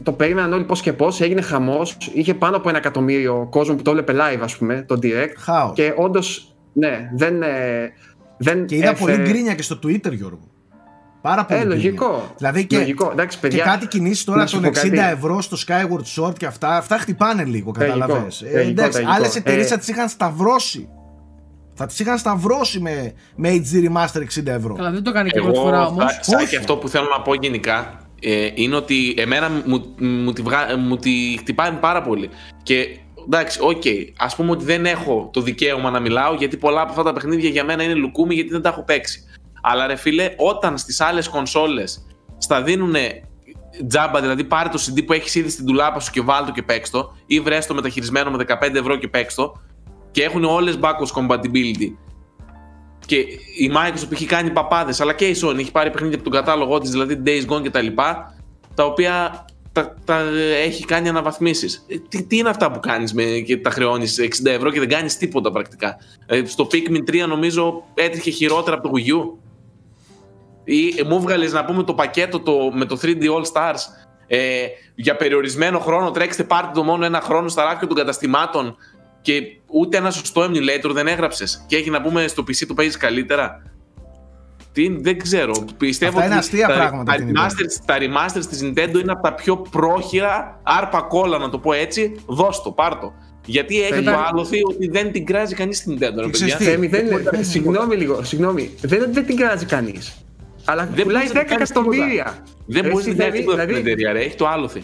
το 0.03 0.11
περίμεναν 0.11 0.53
όλοι 0.53 0.63
πώς 0.63 0.81
και 0.81 0.93
πώς. 0.93 1.21
Έγινε 1.21 1.41
χαμός. 1.41 1.97
Είχε 2.13 2.33
πάνω 2.33 2.57
από 2.57 2.69
ένα 2.69 2.77
εκατομμύριο 2.77 3.47
κόσμο 3.51 3.75
που 3.75 3.81
το 3.81 3.89
έβλεπε 3.89 4.13
live, 4.15 4.39
ας 4.41 4.57
πούμε, 4.57 4.85
το 4.87 4.99
direct. 5.01 5.33
Χάος. 5.37 5.75
Και 5.75 5.93
όντως, 5.97 6.55
ναι, 6.73 7.09
δεν. 7.15 7.41
ε, 7.41 7.91
δεν 8.43 8.65
Και 8.65 8.75
είδα 8.75 8.89
έφερε- 8.89 9.15
πολύ 9.17 9.29
γκρίνια 9.29 9.55
και 9.55 9.61
στο 9.61 9.79
Twitter, 9.83 10.11
Γιώργο. 10.13 10.47
Πάρα 11.21 11.45
πολύ. 11.45 11.59
Ε, 11.59 11.63
γκρίνια. 11.65 11.83
λογικό. 11.83 12.33
Δηλαδή 12.37 12.65
και, 12.65 12.77
Λογικό. 12.77 13.09
Εντάξει, 13.11 13.37
και 13.39 13.47
παιδιά, 13.47 13.63
κάτι 13.63 13.87
κινήσεις 13.87 14.23
τώρα 14.23 14.39
να 14.39 14.45
σου 14.47 14.53
των 14.61 14.63
πω 14.63 14.79
60 14.79 14.89
κάτι. 14.95 15.11
ευρώ 15.13 15.41
στο 15.41 15.57
Skyward 15.67 16.21
Sword 16.23 16.37
και 16.37 16.45
αυτά, 16.45 16.77
αυτά 16.77 16.97
χτυπάνε 16.97 17.43
λίγο, 17.43 17.71
Τραγικό, 17.71 17.99
καταλαβες. 17.99 18.41
Ε, 18.41 18.45
τραγικό, 18.45 18.69
εντάξει, 18.71 18.91
τραγικό. 18.91 19.11
άλλες 19.15 19.35
εταιρείες 19.35 19.65
Ε, 19.65 19.69
θα 19.69 19.77
τις 19.77 19.87
είχαν 19.87 20.09
σταυρώσει. 20.09 20.89
Θα 21.75 21.85
τις 21.85 21.99
είχαν 21.99 22.17
σταυρώσει 22.17 22.79
με, 22.79 23.13
με 23.35 23.49
HD 23.49 23.89
Remaster 23.89 24.21
60 24.21 24.45
ευρώ. 24.51 24.73
Καλά, 24.75 24.91
δεν 24.91 25.03
το 25.03 25.11
κάνει 25.11 25.29
και 25.29 25.39
πρώτη 25.39 25.57
Εγώ, 25.57 25.65
φορά 25.65 25.85
όμως. 25.85 26.03
Σα- 26.21 26.23
Σάκη, 26.23 26.43
Όχι. 26.43 26.55
αυτό 26.55 26.77
που 26.77 26.87
θέλω 26.89 27.07
να 27.17 27.21
πω 27.21 27.33
γενικά 27.33 27.97
ε, 28.21 28.49
είναι 28.55 28.75
ότι 28.75 29.13
εμένα 29.17 29.49
μου, 29.65 29.95
μου, 29.99 30.33
τη 30.33 30.41
βγα... 30.41 30.77
μου 30.77 30.97
τη 30.97 31.11
χτυπάει 31.39 31.71
πάρα 31.71 32.01
πολύ. 32.01 32.29
Και 32.63 32.97
εντάξει, 33.25 33.59
οκ, 33.61 33.83
ας 34.17 34.35
πούμε 34.35 34.51
ότι 34.51 34.65
δεν 34.65 34.85
έχω 34.85 35.29
το 35.33 35.41
δικαίωμα 35.41 35.89
να 35.89 35.99
μιλάω 35.99 36.33
γιατί 36.33 36.57
πολλά 36.57 36.81
από 36.81 36.89
αυτά 36.89 37.03
τα 37.03 37.13
παιχνίδια 37.13 37.49
για 37.49 37.63
μένα 37.63 37.83
είναι 37.83 37.93
λουκούμι 37.93 38.33
γιατί 38.33 38.49
δεν 38.49 38.61
τα 38.61 38.69
έχω 38.69 38.83
παίξει. 38.83 39.23
Αλλά 39.61 39.87
ρε 39.87 39.95
φίλε, 39.95 40.33
όταν 40.37 40.77
στις 40.77 41.01
άλλες 41.01 41.27
κονσόλες 41.27 42.05
στα 42.37 42.61
δίνουν 42.61 42.95
τζάμπα, 43.87 44.21
δηλαδή 44.21 44.43
πάρε 44.43 44.69
το 44.69 44.79
CD 44.85 45.05
που 45.05 45.13
έχεις 45.13 45.35
ήδη 45.35 45.49
στην 45.49 45.65
τουλάπα 45.65 45.99
σου 45.99 46.11
και 46.11 46.21
βάλ 46.21 46.45
το 46.45 46.51
και 46.51 46.61
παίξ 46.61 46.89
το, 46.89 47.15
ή 47.25 47.39
βρες 47.39 47.65
το 47.65 47.73
μεταχειρισμένο 47.73 48.31
με 48.31 48.45
15 48.47 48.73
ευρώ 48.73 48.95
και 48.95 49.07
παίξ 49.07 49.35
το, 49.35 49.61
και 50.11 50.23
έχουν 50.23 50.43
όλες 50.43 50.79
backwards 50.81 51.21
compatibility. 51.21 51.91
Και 53.05 53.15
η 53.57 53.71
Microsoft 53.75 54.11
έχει 54.11 54.25
κάνει 54.25 54.49
παπάδες, 54.49 55.01
αλλά 55.01 55.13
και 55.13 55.27
η 55.27 55.35
Sony 55.43 55.57
έχει 55.57 55.71
πάρει 55.71 55.91
παιχνίδια 55.91 56.15
από 56.15 56.29
τον 56.29 56.33
κατάλογό 56.33 56.79
της, 56.79 56.91
δηλαδή 56.91 57.21
Days 57.25 57.53
Gone 57.53 57.61
και 57.61 57.69
τα 57.69 57.81
λοιπά, 57.81 58.35
τα 58.75 58.85
οποία 58.85 59.45
τα, 59.73 59.95
τα 60.05 60.19
έχει 60.63 60.85
κάνει 60.85 61.09
αναβαθμίσεις. 61.09 61.85
Ε, 61.87 61.95
Τι, 62.09 62.23
τι 62.23 62.37
είναι 62.37 62.49
αυτά 62.49 62.71
που 62.71 62.79
κάνεις 62.79 63.13
με, 63.13 63.23
και 63.23 63.57
τα 63.57 63.69
χρεώνεις 63.69 64.19
60 64.21 64.45
ευρώ 64.45 64.71
και 64.71 64.79
δεν 64.79 64.89
κάνεις 64.89 65.17
τίποτα 65.17 65.51
πρακτικά; 65.51 65.97
Ε, 66.25 66.45
στο 66.45 66.67
Pikmin 66.71 67.09
3 67.09 67.27
νομίζω 67.27 67.83
έτρεχε 67.93 68.29
χειρότερα 68.29 68.77
από 68.77 68.87
το 68.87 68.93
Wii 68.97 69.09
U. 69.09 69.37
Ή 70.63 70.93
ε, 70.97 71.03
μου 71.03 71.15
έβγαλε 71.15 71.47
να 71.47 71.65
πούμε 71.65 71.83
το 71.83 71.93
πακέτο 71.93 72.39
το, 72.39 72.71
με 72.73 72.85
το 72.85 72.99
3D 73.01 73.23
All 73.23 73.43
Stars 73.53 73.81
ε, 74.27 74.65
για 74.95 75.15
περιορισμένο 75.15 75.79
χρόνο. 75.79 76.11
Τρέξτε 76.11 76.43
πάρτε 76.43 76.71
το 76.73 76.83
μόνο 76.83 77.05
ένα 77.05 77.21
χρόνο 77.21 77.47
στα 77.47 77.63
ράφια 77.63 77.87
των 77.87 77.97
καταστημάτων 77.97 78.75
και 79.21 79.41
ούτε 79.65 79.97
ένα 79.97 80.11
σωστό 80.11 80.43
emulator 80.43 80.91
δεν 80.91 81.07
έγραψες. 81.07 81.65
Και 81.67 81.75
έχει 81.75 81.89
να 81.89 82.01
πούμε 82.01 82.27
στο 82.27 82.43
PC 82.43 82.65
το 82.67 82.73
παίζεις 82.73 82.97
καλύτερα. 82.97 83.72
Τι, 84.73 84.97
δεν 85.01 85.17
ξέρω. 85.19 85.53
Πιστεύω 85.77 86.11
Αυτά 86.11 86.25
είναι 86.25 86.33
ότι 86.35 86.43
αστεία 86.43 86.67
τα, 86.67 86.73
πράγματα 86.73 87.11
τα, 87.11 87.17
την 87.17 87.33
remasters, 87.35 87.81
τα 87.85 87.95
remasters 87.99 88.45
της 88.49 88.61
Nintendo 88.63 88.99
είναι 89.01 89.11
από 89.11 89.21
τα 89.23 89.33
πιο 89.33 89.57
πρόχειρα, 89.57 90.59
άρπα 90.63 91.01
κόλλα 91.01 91.37
να 91.37 91.49
το 91.49 91.59
πω 91.59 91.73
έτσι. 91.73 92.15
Δώσ' 92.27 92.61
το, 92.61 92.71
πάρ' 92.71 92.95
το. 92.99 93.13
Γιατί 93.45 93.81
έχει 93.81 93.89
Παιδιά. 93.93 94.11
το 94.11 94.17
άλοθη 94.31 94.59
ότι 94.69 94.87
δεν 94.87 95.11
την 95.11 95.25
κράζει 95.25 95.55
κανείς 95.55 95.77
στην 95.77 95.93
Nintendo. 95.93 95.99
ρε 95.99 96.07
Και 96.07 96.13
παιδιά. 96.15 96.29
ξέρεις 96.31 96.55
τι, 96.55 96.63
Θέμη, 96.63 96.87
δεν, 96.87 97.03
Τίποτα, 97.07 97.31
είναι- 97.33 97.43
συγγνώμη 97.43 97.95
λίγο, 97.95 98.23
συγγνώμη. 98.23 98.69
Δεν, 98.81 99.13
δεν 99.13 99.25
την 99.25 99.35
κράζει 99.35 99.65
κανείς. 99.65 100.17
Αλλά 100.65 100.89
Δεν 100.93 101.03
πουλάει 101.03 101.21
μπορείς 101.21 101.33
να 101.33 101.41
10 101.41 101.45
κάνεις 101.45 101.69
εκατομμύρια. 101.69 102.35
Δεν 102.65 102.81
Ρε, 102.81 102.89
μπορείς 102.89 103.05
να 103.05 103.11
εσύ, 103.11 103.19
κάνεις 103.19 103.33
δηλαδή- 103.33 103.39
τίποτα 103.39 103.61
στην 103.61 103.67
δηλαδή- 103.75 103.91
εταιρεία, 103.91 104.11
ρε. 104.13 104.19
Έχει 104.19 104.35
το 104.35 104.47
άλοθη. 104.47 104.83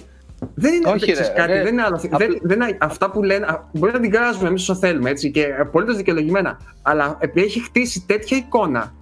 Δεν 0.55 0.73
είναι 0.73 0.89
Όχι, 0.89 0.99
ξέρεις 1.11 1.19
ρε, 1.27 1.33
κάτι, 1.33 1.51
ρε. 1.51 1.63
δεν 1.63 1.73
είναι 1.73 1.81
άλλο. 1.81 1.95
Απλά- 2.03 2.17
Δεν, 2.17 2.39
δεν, 2.41 2.61
είναι- 2.61 2.77
αυτά 2.81 3.11
που 3.11 3.23
λένε, 3.23 3.45
α, 3.45 3.69
μπορεί 3.73 3.91
να 3.93 3.99
την 3.99 4.11
κράζουμε 4.11 4.47
εμείς 4.47 4.61
όσο 4.61 4.75
θέλουμε 4.79 5.09
έτσι, 5.09 5.31
και 5.31 5.45
απολύτως 5.59 5.95
δικαιολογημένα. 5.97 6.59
Αλλά 6.81 7.17
επειδή 7.19 7.45
έχει 7.45 7.59
χτίσει 7.63 8.03
τέτοια 8.07 8.37
εικόνα 8.37 8.93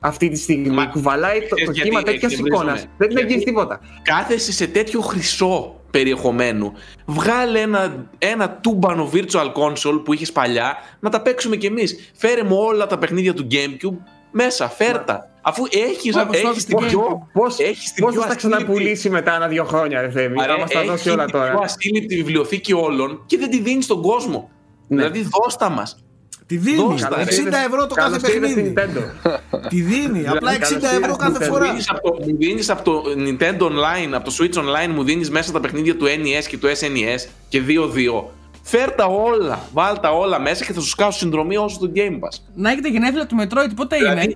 αυτή 0.00 0.28
τη 0.28 0.36
στιγμή, 0.38 0.68
Μα- 0.68 0.86
κουβαλάει 0.86 1.38
το, 1.38 1.44
Ξέρεις 1.44 1.64
το 1.66 1.72
γιατί 1.72 1.88
κύμα 1.88 2.02
τέτοιας 2.02 2.32
εκνευρίζομαι. 2.32 2.56
εικόνας, 2.64 2.80
δεν 2.80 3.08
την 3.08 3.16
Γιατί- 3.16 3.22
αγγίζει 3.22 3.44
τίποτα. 3.44 3.80
Κάθεσαι 4.02 4.52
σε 4.52 4.66
τέτοιο 4.66 5.00
χρυσό 5.00 5.80
περιεχομένου. 5.90 6.72
Βγάλε 7.06 7.60
ένα, 7.60 8.06
ένα 8.18 8.50
τούμπανο 8.50 9.10
virtual 9.12 9.52
console 9.52 10.02
που 10.04 10.12
είχες 10.12 10.32
παλιά 10.32 10.76
να 11.00 11.10
τα 11.10 11.20
παίξουμε 11.22 11.56
κι 11.56 11.66
εμείς. 11.66 12.10
Φέρε 12.16 12.42
μου 12.42 12.56
όλα 12.56 12.86
τα 12.86 12.98
παιχνίδια 12.98 13.34
του 13.34 13.46
Gamecube 13.50 13.96
μέσα, 14.30 14.68
φέρτα. 14.68 15.30
Αφού 15.42 15.62
έχει 15.70 16.18
Όπως 16.18 16.40
το 16.40 16.48
έχεις 16.48 16.62
στην 16.62 16.76
την 16.76 16.86
πιο. 16.86 17.00
Gamecube. 17.00 17.28
Πώ 17.32 17.44
έχεις 17.64 17.92
την 17.92 18.04
πώς 18.04 18.12
πιο 18.12 18.20
θα 18.22 18.26
τα 18.28 18.34
αστήλικτη- 18.34 18.36
ξαναπουλήσει 18.64 19.10
μετά 19.10 19.34
ένα 19.34 19.48
δύο 19.48 19.64
χρόνια, 19.64 20.00
ρε 20.00 20.10
Θέμη, 20.10 20.42
Αρέ, 20.42 20.52
να 20.52 20.58
μα 20.58 20.64
τα 20.64 20.78
έχεις 20.78 20.90
δώσει 20.90 21.10
όλα 21.10 21.24
την 21.24 21.32
πιο 21.32 21.40
τώρα. 21.40 21.60
ασύλληπτη 21.62 22.14
βιβλιοθήκη 22.16 22.72
όλων 22.72 23.22
και 23.26 23.38
δεν 23.38 23.50
τη 23.50 23.60
δίνεις 23.60 23.84
στον 23.84 24.02
κόσμο. 24.02 24.50
Ναι. 24.88 24.96
Δηλαδή, 24.96 25.28
δώστα 25.42 25.68
μας. 25.68 26.04
Τη 26.46 26.56
δίνει. 26.56 26.76
Δώσ' 26.76 27.02
τα, 27.02 27.08
60 27.08 27.50
ρε. 27.50 27.64
ευρώ 27.66 27.86
το 27.86 27.94
κάθε 27.94 28.18
Καλώς 28.18 28.34
ήρθες 28.34 28.54
παιχνίδι. 28.54 28.60
στην 28.60 28.74
Nintendo. 28.74 29.68
Τη 29.68 29.80
δίνει. 29.80 30.26
Απλά 30.28 30.52
60 30.52 30.58
καλώς 30.58 30.82
ευρώ 30.82 30.94
ήρθες 30.98 31.16
κάθε 31.16 31.34
στην 31.34 31.46
φορά. 31.46 31.66
Δίνεις 31.68 31.88
από 31.90 32.00
το, 32.10 32.16
μου 32.26 32.36
δίνεις 32.38 32.70
από 32.70 32.82
το 32.82 33.02
Nintendo 33.16 33.62
Online, 33.62 34.12
από 34.12 34.24
το 34.24 34.36
Switch 34.40 34.54
Online, 34.58 34.92
μου 34.94 35.04
δίνεις 35.04 35.30
μέσα 35.30 35.52
τα 35.52 35.60
παιχνίδια 35.60 35.96
του 35.96 36.04
NES 36.06 36.44
και 36.48 36.58
του 36.58 36.66
SNES 36.66 37.28
και 37.48 37.62
2-2. 37.68 38.24
Φέρ 38.62 38.90
τα 38.92 39.04
όλα, 39.04 39.68
βάλ 39.72 40.00
τα 40.00 40.10
όλα 40.10 40.40
μέσα 40.40 40.64
και 40.64 40.72
θα 40.72 40.80
σου 40.80 40.88
σκάσω 40.88 41.18
συνδρομή 41.18 41.56
όσο 41.56 41.78
το 41.78 41.92
Game 41.94 42.14
Pass. 42.14 42.40
Να 42.54 42.70
έχετε 42.70 42.88
γενέθλια 42.88 43.26
του 43.26 43.36
Metroid, 43.42 43.70
πότε 43.76 43.96
Δηλαδή, 43.96 44.24
είναι; 44.24 44.34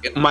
ε, 0.00 0.10
μα, 0.20 0.30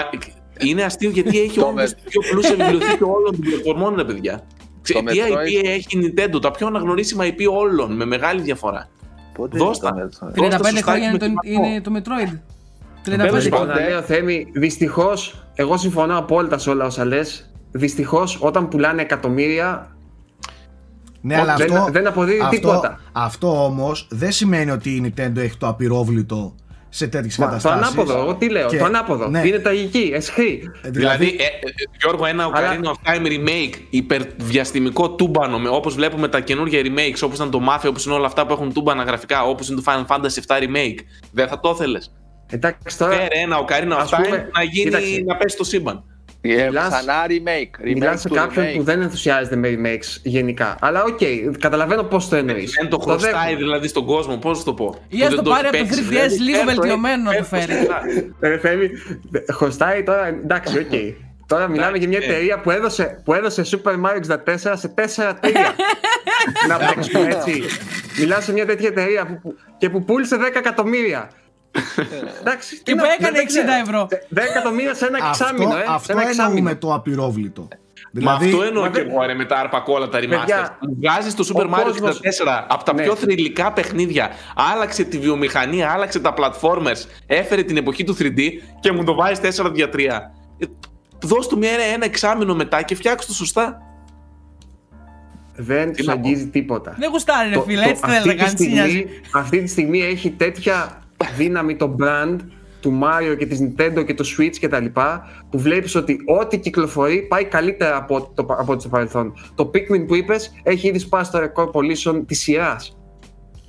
είναι 0.59 0.83
αστείο 0.83 1.09
γιατί 1.09 1.39
έχει 1.43 1.59
Το 1.59 1.65
όντως 1.67 1.73
με- 1.89 1.95
την 1.95 2.03
πιο 2.09 2.21
πλούσια 2.29 2.55
βιβλιοθήκη 2.55 3.03
όλων 3.03 3.31
των 3.31 3.39
πλατφορμών, 3.39 3.95
ρε 3.95 4.03
παιδιά. 4.03 4.43
Ξέ, 4.81 4.93
Το 4.93 4.99
τι 5.03 5.17
Metroid- 5.19 5.61
IP 5.61 5.65
έχει 5.65 5.97
η 5.99 6.13
Nintendo, 6.17 6.41
τα 6.41 6.51
πιο 6.51 6.67
αναγνωρίσιμα 6.67 7.25
IP 7.27 7.39
όλων, 7.51 7.95
με 7.95 8.05
μεγάλη 8.05 8.41
διαφορά. 8.41 8.89
Πότε 9.35 9.57
Δώσ' 9.57 9.77
ήταν 9.77 9.95
τα. 9.95 10.01
έτσι. 10.03 10.19
35 10.35 10.59
σωστά 10.71 10.81
χρόνια 10.91 11.09
είναι 11.09 11.17
και 11.17 11.25
το, 11.25 11.31
με 11.31 11.41
το 11.43 11.49
είναι 11.49 11.81
το 11.81 11.91
Metroid. 11.95 12.33
35 13.07 13.17
Τέλος 13.17 13.43
Λοιπόν, 13.43 13.59
χρόνια. 13.59 13.73
πάντων. 13.73 13.83
να 13.83 13.89
λέω 13.89 14.01
Θέμη, 14.01 14.47
δυστυχώς, 14.53 15.43
εγώ 15.55 15.77
συμφωνώ 15.77 16.17
απόλυτα 16.17 16.57
σε 16.57 16.69
όλα 16.69 16.85
όσα 16.85 17.05
λες. 17.05 17.49
Δυστυχώς, 17.71 18.37
όταν 18.41 18.67
πουλάνε 18.67 19.01
εκατομμύρια, 19.01 19.95
Ναι, 21.21 21.39
αλλά 21.39 21.55
δεν, 21.55 21.73
αυτό, 21.77 21.91
δεν 21.91 22.07
αποδίδει 22.07 22.39
αυτό, 22.39 22.55
τίποτα. 22.55 22.99
αυτό 23.11 23.63
όμως 23.65 24.07
δεν 24.11 24.31
σημαίνει 24.31 24.71
ότι 24.71 24.89
η 24.89 25.01
Nintendo 25.17 25.37
έχει 25.37 25.57
το 25.57 25.67
απειρόβλητο 25.67 26.55
σε 26.95 27.07
τέτοιες 27.07 27.37
Μα, 27.37 27.45
το 27.45 27.51
καταστάσεις. 27.51 27.87
ανάποδο, 27.87 28.19
εγώ 28.19 28.35
τι 28.35 28.49
λέω, 28.49 28.67
Και- 28.67 28.77
το 28.77 28.85
ανάποδο. 28.85 29.27
ναι. 29.27 29.41
Είναι 29.47 29.59
τραγική, 29.59 30.11
εσχρή. 30.13 30.71
Δηλαδή, 30.83 31.25
ε, 31.39 31.43
ε, 31.43 31.49
Γιώργο, 31.99 32.25
ένα 32.25 32.49
Ocarina 32.53 32.85
of 32.85 33.11
Time 33.13 33.25
remake 33.27 33.73
υπερδιαστημικό 33.89 35.09
τούμπανο, 35.11 35.59
με, 35.59 35.69
όπως 35.69 35.95
βλέπουμε 35.95 36.27
τα 36.27 36.39
καινούργια 36.39 36.81
remakes, 36.83 37.19
όπως 37.23 37.35
ήταν 37.37 37.49
το 37.51 37.61
Mafia, 37.69 37.87
όπως 37.89 38.05
είναι 38.05 38.13
όλα 38.15 38.25
αυτά 38.25 38.45
που 38.45 38.53
έχουν 38.53 38.73
τούμπανα 38.73 39.03
γραφικά, 39.03 39.43
όπως 39.43 39.69
είναι 39.69 39.81
το 39.81 39.83
Final 39.85 40.15
Fantasy 40.15 40.39
VII 40.47 40.63
remake. 40.63 40.97
Δεν 41.31 41.47
θα 41.47 41.59
το 41.59 41.69
ήθελες. 41.69 42.11
Εντάξει 42.49 42.97
τώρα, 42.97 43.11
Φέρε 43.15 43.27
ένα 43.43 43.57
Ocarina 43.65 43.93
of 43.93 43.97
ας 43.99 44.09
Time 44.13 44.23
πούμε, 44.23 44.49
να 44.53 44.63
γίνει, 44.63 44.83
κοίταξε. 44.85 45.23
να 45.25 45.35
πέσει 45.35 45.55
στο 45.55 45.63
σύμπαν. 45.63 46.03
Ε, 46.53 46.65
Μιλάς- 46.67 46.87
Ξανά 46.93 47.25
remake. 47.27 47.83
μιλάς 47.83 48.13
Remake 48.15 48.19
σε 48.19 48.27
του 48.27 48.33
κάποιον 48.35 48.65
remake. 48.65 48.75
που 48.75 48.83
δεν 48.83 49.01
ενθουσιάζεται 49.01 49.55
με 49.55 49.77
remakes 49.81 50.19
γενικά. 50.23 50.75
Αλλά 50.81 51.03
οκ, 51.03 51.19
καταλαβαίνω 51.59 52.03
πώς 52.03 52.29
το 52.29 52.35
εννοείς. 52.35 52.71
Δεν 52.79 52.89
το 52.89 52.97
χρωστάει 52.97 53.55
δηλαδή 53.55 53.87
στον 53.87 54.05
κόσμο, 54.05 54.37
πώς 54.37 54.57
θα 54.59 54.63
το 54.65 54.73
πω. 54.73 54.95
Ή 55.07 55.17
Που 55.17 55.25
ας 55.25 55.33
δεν 55.35 55.43
το 55.43 55.51
έχει 55.51 55.61
πάρει 55.63 55.77
από 55.77 55.77
το 55.77 55.83
παίξει. 55.95 56.01
3DS 56.01 56.09
Δηλαδή, 56.09 56.39
λίγο 56.39 56.57
φέρ 56.57 56.65
το, 56.75 56.81
βελτιωμένο 56.81 57.23
να 57.23 57.31
φέρ 57.31 57.39
το 57.39 57.45
φέρει. 57.45 57.71
σωστά. 57.77 58.01
Ρε 58.39 58.57
Θέμη, 58.57 58.89
χρωστάει 59.53 60.03
τώρα, 60.03 60.27
εντάξει, 60.27 60.77
οκ. 60.77 60.91
Τώρα 61.47 61.67
μιλάμε 61.67 61.97
για 61.97 62.07
μια 62.07 62.19
ε. 62.21 62.25
εταιρεία 62.25 62.59
που 62.59 62.71
έδωσε, 62.71 63.21
που 63.25 63.33
έδωσε 63.33 63.63
Super 63.71 63.91
Mario 63.91 64.19
64 64.19 64.73
σε 64.73 64.87
4 64.87 65.33
τρία. 65.39 65.75
να 66.67 66.77
παίξουμε 66.77 67.27
έτσι. 67.31 67.63
Μιλάω 68.19 68.41
σε 68.41 68.51
μια 68.53 68.65
τέτοια 68.65 68.87
εταιρεία 68.87 69.25
που, 69.25 69.39
που- 69.41 69.55
και 69.77 69.89
που 69.89 70.03
πούλησε 70.03 70.37
10 70.37 70.57
εκατομμύρια. 70.59 71.29
Εντάξει, 72.39 72.75
Και 72.75 72.83
τι 72.83 72.91
που 72.97 73.05
να- 73.05 73.13
έκανε 73.13 73.31
δεν 73.37 73.45
60 73.45 73.47
ξέρω. 73.47 73.71
ευρώ. 73.81 74.07
10 74.29 74.41
εκατομμύρια 74.49 74.93
σε 74.93 75.05
ένα 75.05 75.17
αυτό, 75.25 75.45
εξάμεινο, 75.45 75.77
ε. 75.77 75.83
αυτό 75.87 76.05
σε 76.05 76.11
ένα 76.11 76.21
εννοούμε 76.21 76.45
εξάμεινο. 76.49 76.75
το 76.77 76.93
απειρόβλητο. 76.93 77.61
Μα 77.61 78.21
Δηλαδή, 78.21 78.45
αυτό 78.45 78.63
εννοώ 78.63 78.81
μα 78.83 78.89
και 78.89 79.01
δεν- 79.01 79.09
εγώ 79.11 79.25
ρε, 79.25 79.33
με 79.33 79.45
τα 79.45 79.57
άρπα 79.57 79.79
κόλλα 79.79 80.09
τα 80.09 80.17
Παιδιά, 80.19 80.45
remasters. 80.47 80.69
Μου 80.87 80.97
βγάζεις 81.01 81.33
το 81.35 81.45
Super 81.53 81.65
ο 81.65 81.69
Mario 81.73 81.83
κόσμος- 81.83 82.19
64 82.19 82.65
από 82.69 82.83
τα 82.83 82.93
Ναι. 82.93 83.01
πιο 83.03 83.15
θρηλυκά 83.15 83.71
παιχνίδια. 83.73 84.29
Άλλαξε 84.73 85.03
τη 85.03 85.17
βιομηχανία, 85.19 85.91
άλλαξε 85.91 86.19
τα 86.19 86.33
platformers, 86.37 87.05
έφερε 87.27 87.63
την 87.63 87.77
εποχή 87.77 88.03
του 88.03 88.15
3D 88.19 88.61
και 88.79 88.91
μου 88.91 89.03
το 89.03 89.13
βάζεις 89.15 89.39
4 89.39 89.69
δια 89.71 89.89
3. 89.89 90.31
Ε, 90.57 90.65
Δώσ' 91.21 91.47
του 91.47 91.57
μια 91.57 91.71
ένα, 91.71 91.83
ένα 91.83 92.05
εξάμεινο 92.05 92.55
μετά 92.55 92.81
και 92.81 92.95
φτιάξ' 92.95 93.25
το 93.25 93.33
σωστά. 93.33 93.79
δεν 95.57 95.91
Τι 95.91 95.97
τους 95.97 96.05
να 96.05 96.13
πω. 96.13 96.19
αγγίζει 96.19 96.47
τίποτα. 96.47 96.95
Δεν 96.99 97.09
γουστάρει, 97.09 97.49
ρε 97.49 97.55
Το- 97.55 97.61
φίλε, 97.61 97.81
το- 97.83 97.89
έτσι 97.89 98.01
δεν 98.05 98.15
αυτή 98.15 98.29
έλεγα. 98.29 98.53
τη 98.53 98.65
αν 98.65 98.71
νοιάζει. 98.71 98.89
στιγμή- 98.91 99.11
Αυτή 99.31 99.61
τη 99.61 99.67
στιγμή 99.67 100.01
έχει 100.01 100.29
τέτοια 100.31 101.01
δύναμη 101.37 101.75
το 101.75 101.95
brand 101.99 102.35
του 102.81 102.99
Mario 103.03 103.37
και 103.37 103.45
της 103.45 103.59
Nintendo 103.61 104.05
και 104.05 104.13
το 104.13 104.25
Switch 104.37 104.55
και 104.59 104.67
τα 104.67 104.79
λοιπά 104.79 105.27
που 105.49 105.59
βλέπεις 105.59 105.95
ότι 105.95 106.17
ό,τι 106.39 106.59
κυκλοφορεί 106.59 107.21
πάει 107.21 107.43
καλύτερα 107.43 107.95
από, 107.97 108.15
ό,τι 108.15 108.27
το, 108.33 108.45
από 108.57 108.71
ό,τι 108.71 108.81
στο 108.81 108.89
παρελθόν. 108.89 109.33
Το 109.55 109.71
Pikmin 109.73 110.07
που 110.07 110.15
είπες 110.15 110.51
έχει 110.63 110.87
ήδη 110.87 110.99
σπάσει 110.99 111.31
το 111.31 111.39
record 111.39 111.69
polition 111.71 112.21
της 112.27 112.39
σειράς. 112.41 112.97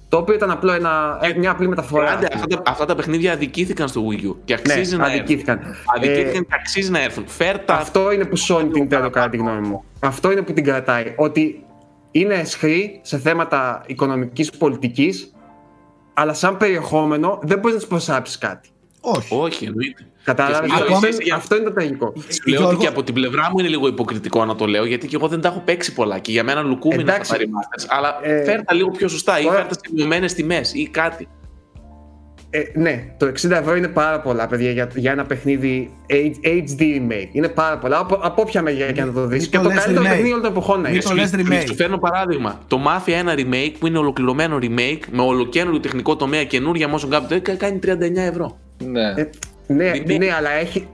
Το 0.09 0.17
οποίο 0.17 0.35
ήταν 0.35 0.51
απλό 0.51 0.73
ένα, 0.73 1.19
ε, 1.23 1.39
μια 1.39 1.51
απλή 1.51 1.69
μεταφορά. 1.69 2.11
Άντε, 2.11 2.29
αυτά, 2.35 2.47
τα, 2.47 2.63
αυτά 2.67 2.85
τα 2.85 2.95
παιχνίδια 2.95 3.33
αδικήθηκαν 3.33 3.89
στο 3.89 4.03
Wii 4.11 4.15
U 4.31 4.35
και 4.45 4.55
Ναι, 4.55 4.61
αξίζει 4.61 4.97
να 4.97 5.05
έρθουν. 5.05 5.21
αδικήθηκαν. 5.21 5.61
Αδικήθηκαν 5.97 6.29
Ε, 6.43 6.45
και 6.45 6.47
αξίζει 6.61 6.91
να 6.91 7.03
έρθουν. 7.03 7.25
Φέρ 7.27 7.59
τα. 7.59 7.75
Αυτό 7.75 8.13
είναι 8.13 8.25
που 8.25 8.37
σώνει 8.37 8.69
την 8.69 8.85
Nintendo 8.85 9.09
κατά 9.13 9.29
τη 9.29 9.37
γνώμη 9.37 9.67
μου. 9.67 9.85
Αυτό 10.01 10.33
είναι 10.33 10.43
που 10.43 10.53
την 10.53 10.65
κρατάει. 10.65 11.13
Ότι 11.17 11.65
είναι 12.11 12.35
εσχρή 12.35 13.01
σε 13.03 13.19
θέματα 13.19 13.83
οικονομικής 13.87 14.51
πολιτικής 14.51 15.31
αλλά 16.19 16.33
σαν 16.35 16.57
περιεχόμενο 16.57 17.39
δεν 17.43 17.59
μπορείς 17.59 17.73
να 17.75 17.79
της 17.81 17.89
προσάψεις 17.89 18.39
κάτι. 18.39 18.69
Όχι. 19.01 19.35
Όχι, 19.35 19.65
εννοείται. 19.65 20.07
Κατάλαβες, 20.25 20.71
Και 20.71 20.83
αυτό, 20.83 21.07
ίσως- 21.07 21.25
είναι- 21.25 21.35
αυτό 21.35 21.57
είναι 21.57 21.65
το 21.65 21.73
τραγικό. 21.73 22.13
Σου 22.17 22.23
λέω 22.23 22.29
Γιώργο- 22.59 22.69
ότι 22.69 22.77
και 22.77 22.87
από 22.87 23.03
την 23.03 23.15
πλευρά 23.15 23.49
μου 23.53 23.59
είναι 23.59 23.69
λίγο 23.69 23.87
υποκριτικό 23.87 24.45
να 24.45 24.55
το 24.57 24.67
λέω, 24.67 24.85
γιατί 24.85 25.07
και 25.07 25.17
εγώ 25.17 25.29
δεν 25.29 25.41
τα 25.41 25.49
έχω 25.49 25.59
παίξει 25.65 25.93
πολλά 25.93 26.19
και 26.19 26.33
για 26.33 26.45
μένα 26.45 26.63
λουκούμινα 26.63 27.15
αυτά 27.15 27.15
Εντάξει. 27.15 27.33
τα 27.33 27.39
remasters. 27.39 27.97
Αλλά 27.99 28.19
Ε, 28.23 28.45
φέρ 28.45 28.65
τα 28.65 28.75
λίγο 28.75 28.91
πιο 28.91 29.09
σωστά 29.09 29.41
ή 29.41 29.45
τώρα- 29.45 29.57
φέρ 29.57 29.67
τα 29.67 29.75
σε 29.75 29.81
μειωμένε 29.95 30.27
τιμές 30.27 30.73
ή 30.75 30.89
κάτι. 30.89 31.29
Ε, 32.59 32.79
ναι, 32.81 33.05
το 33.17 33.27
60 33.27 33.51
ευρώ 33.51 33.77
είναι 33.77 33.89
πάρα 33.89 34.21
πολλά, 34.21 34.47
παιδιά, 34.47 34.71
για, 34.71 34.89
για 34.95 35.13
ένα 35.13 35.25
παιχνίδι 35.25 35.91
H- 36.11 36.47
HD 36.47 36.81
remake. 36.81 37.29
Είναι 37.33 37.49
πάρα 37.49 37.79
πολλά, 37.79 37.99
από, 37.99 38.15
από 38.23 38.43
όποια 38.43 38.63
μεριά 38.63 38.93
και 38.93 39.05
να 39.05 39.13
το 39.13 39.27
δεις. 39.27 39.41
Μην 39.43 39.51
Και 39.51 39.57
το 39.57 39.63
το 39.63 39.69
λες 39.69 39.79
καλύτερο 39.79 40.05
remake. 40.05 40.09
παιχνίδι 40.09 40.29
όλων 40.31 40.43
των 40.43 40.51
εποχών 40.51 40.81
να 40.81 40.89
Μην 40.89 40.93
είναι. 40.95 41.03
το 41.09 41.15
λες 41.15 41.29
Σου- 41.29 41.37
remake. 41.39 41.65
Σου 41.67 41.75
φέρνω 41.75 41.99
παράδειγμα. 41.99 42.61
Το 42.67 42.81
Mafia 42.87 43.13
ένα 43.13 43.35
remake 43.37 43.73
που 43.79 43.87
είναι 43.87 43.99
ολοκληρωμένο 43.99 44.59
remake 44.61 45.01
με 45.11 45.23
ολοκένουργιο 45.23 45.81
τεχνικό 45.81 46.17
τομέα 46.17 46.45
καινούρια 46.45 46.89
motion 46.95 47.15
capture 47.15 47.41
κα- 47.43 47.55
κάνει 47.55 47.79
39 47.87 48.27
ευρώ. 48.29 48.59
Ναι. 48.85 49.09
Ε, 49.17 49.31
ναι, 49.67 49.91
Remake. 49.95 50.19
ναι, 50.19 50.33
αλλά 50.37 50.51
έχει... 50.51 50.89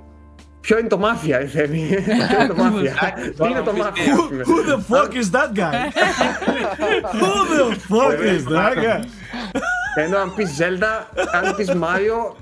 Ποιο 0.60 0.78
είναι 0.78 0.88
το 0.88 0.98
μάφια, 0.98 1.38
ρε 1.38 1.46
Θέμη; 1.46 1.78
Ποιο 2.28 2.38
είναι 2.40 2.48
το 2.48 2.62
μάφια. 2.62 2.94
Τι 3.38 3.48
είναι 3.50 3.60
το 3.64 3.72
μάφια, 3.72 4.12
ας 4.12 4.18
πούμε; 4.28 4.42
Who 4.46 4.70
the 4.70 4.94
fuck 4.94 5.10
is 5.12 5.28
that 5.36 5.58
guy? 5.58 5.74
Who 7.20 7.34
the 7.54 7.66
fuck 7.90 8.18
is 8.36 8.44
that 8.54 8.74
guy? 8.84 9.00
Ενώ 9.94 10.18
αν 10.18 10.34
πεις 10.34 10.50
Zelda, 10.60 11.06
αν 11.32 11.56
πεις 11.56 11.68
Mario... 11.70 12.34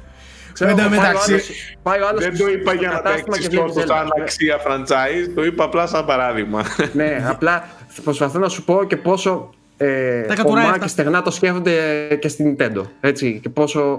ξέρω, 0.52 0.70
Εν 0.70 0.76
τω 0.76 0.82
πάει 0.82 0.86
ο 0.86 0.90
μεταξύ- 1.00 1.30
άλλος- 1.32 1.76
Πάει 1.82 2.00
ο 2.00 2.06
άλλος 2.08 2.22
Δεν 2.24 2.38
το 2.38 2.48
είπα 2.48 2.74
για 2.74 2.88
στο 2.90 2.96
να 2.96 3.02
κατάστημα 3.02 3.26
παίξεις 3.30 3.48
και 3.48 3.56
βλέπεις 3.56 3.74
τόσο 3.74 3.86
σαν 3.86 4.06
Zelda. 4.06 4.20
αξία 4.20 4.56
franchise, 4.66 5.32
το 5.34 5.44
είπα 5.44 5.64
απλά 5.64 5.86
σαν 5.86 6.04
παράδειγμα. 6.06 6.62
Ναι, 6.92 7.24
απλά 7.28 7.68
προσπαθώ 8.04 8.38
να 8.38 8.48
σου 8.48 8.64
πω 8.64 8.84
και 8.84 8.96
πόσο 8.96 9.50
ε, 9.76 10.20
Τα 10.22 10.34
κατουράει 10.34 10.64
ομά 10.64 10.72
αυτά. 10.72 10.82
και 10.84 10.88
στεγνά 10.90 11.22
το 11.22 11.30
σκέφτονται 11.30 11.74
και 12.20 12.28
στην 12.28 12.56
Nintendo. 12.58 12.82
Έτσι, 13.00 13.38
και 13.42 13.48
πόσο. 13.48 13.98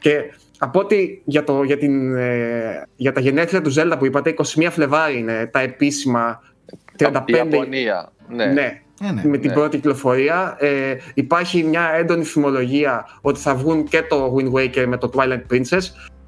Και 0.00 0.22
από 0.58 0.78
ότι 0.80 1.22
για, 1.24 1.44
το, 1.44 1.62
για, 1.62 1.78
την, 1.78 2.16
ε, 2.16 2.82
για 2.96 3.12
τα 3.12 3.20
γενέθλια 3.20 3.62
του 3.62 3.72
Zelda 3.76 3.94
που 3.98 4.06
είπατε, 4.06 4.34
21 4.58 4.68
Φλεβάρι 4.70 5.18
είναι 5.18 5.46
τα 5.46 5.60
επίσημα 5.60 6.42
35. 6.98 7.06
Από 7.14 7.24
η 7.26 7.32
Ιαπωνία. 7.36 8.12
Ναι. 8.28 8.46
Ναι, 8.46 8.82
Ε, 9.00 9.12
ναι. 9.12 9.22
με 9.24 9.38
την 9.38 9.48
Ναι. 9.50 9.54
πρώτη 9.56 9.76
κυκλοφορία. 9.76 10.56
Ε, 10.58 10.94
υπάρχει 11.14 11.62
μια 11.64 11.90
έντονη 11.96 12.24
φημολογία 12.24 13.06
ότι 13.20 13.40
θα 13.40 13.54
βγουν 13.54 13.84
και 13.84 14.02
το 14.02 14.34
Wind 14.36 14.52
Waker 14.52 14.84
με 14.86 14.96
το 14.96 15.10
Twilight 15.14 15.52
Princess. 15.52 15.82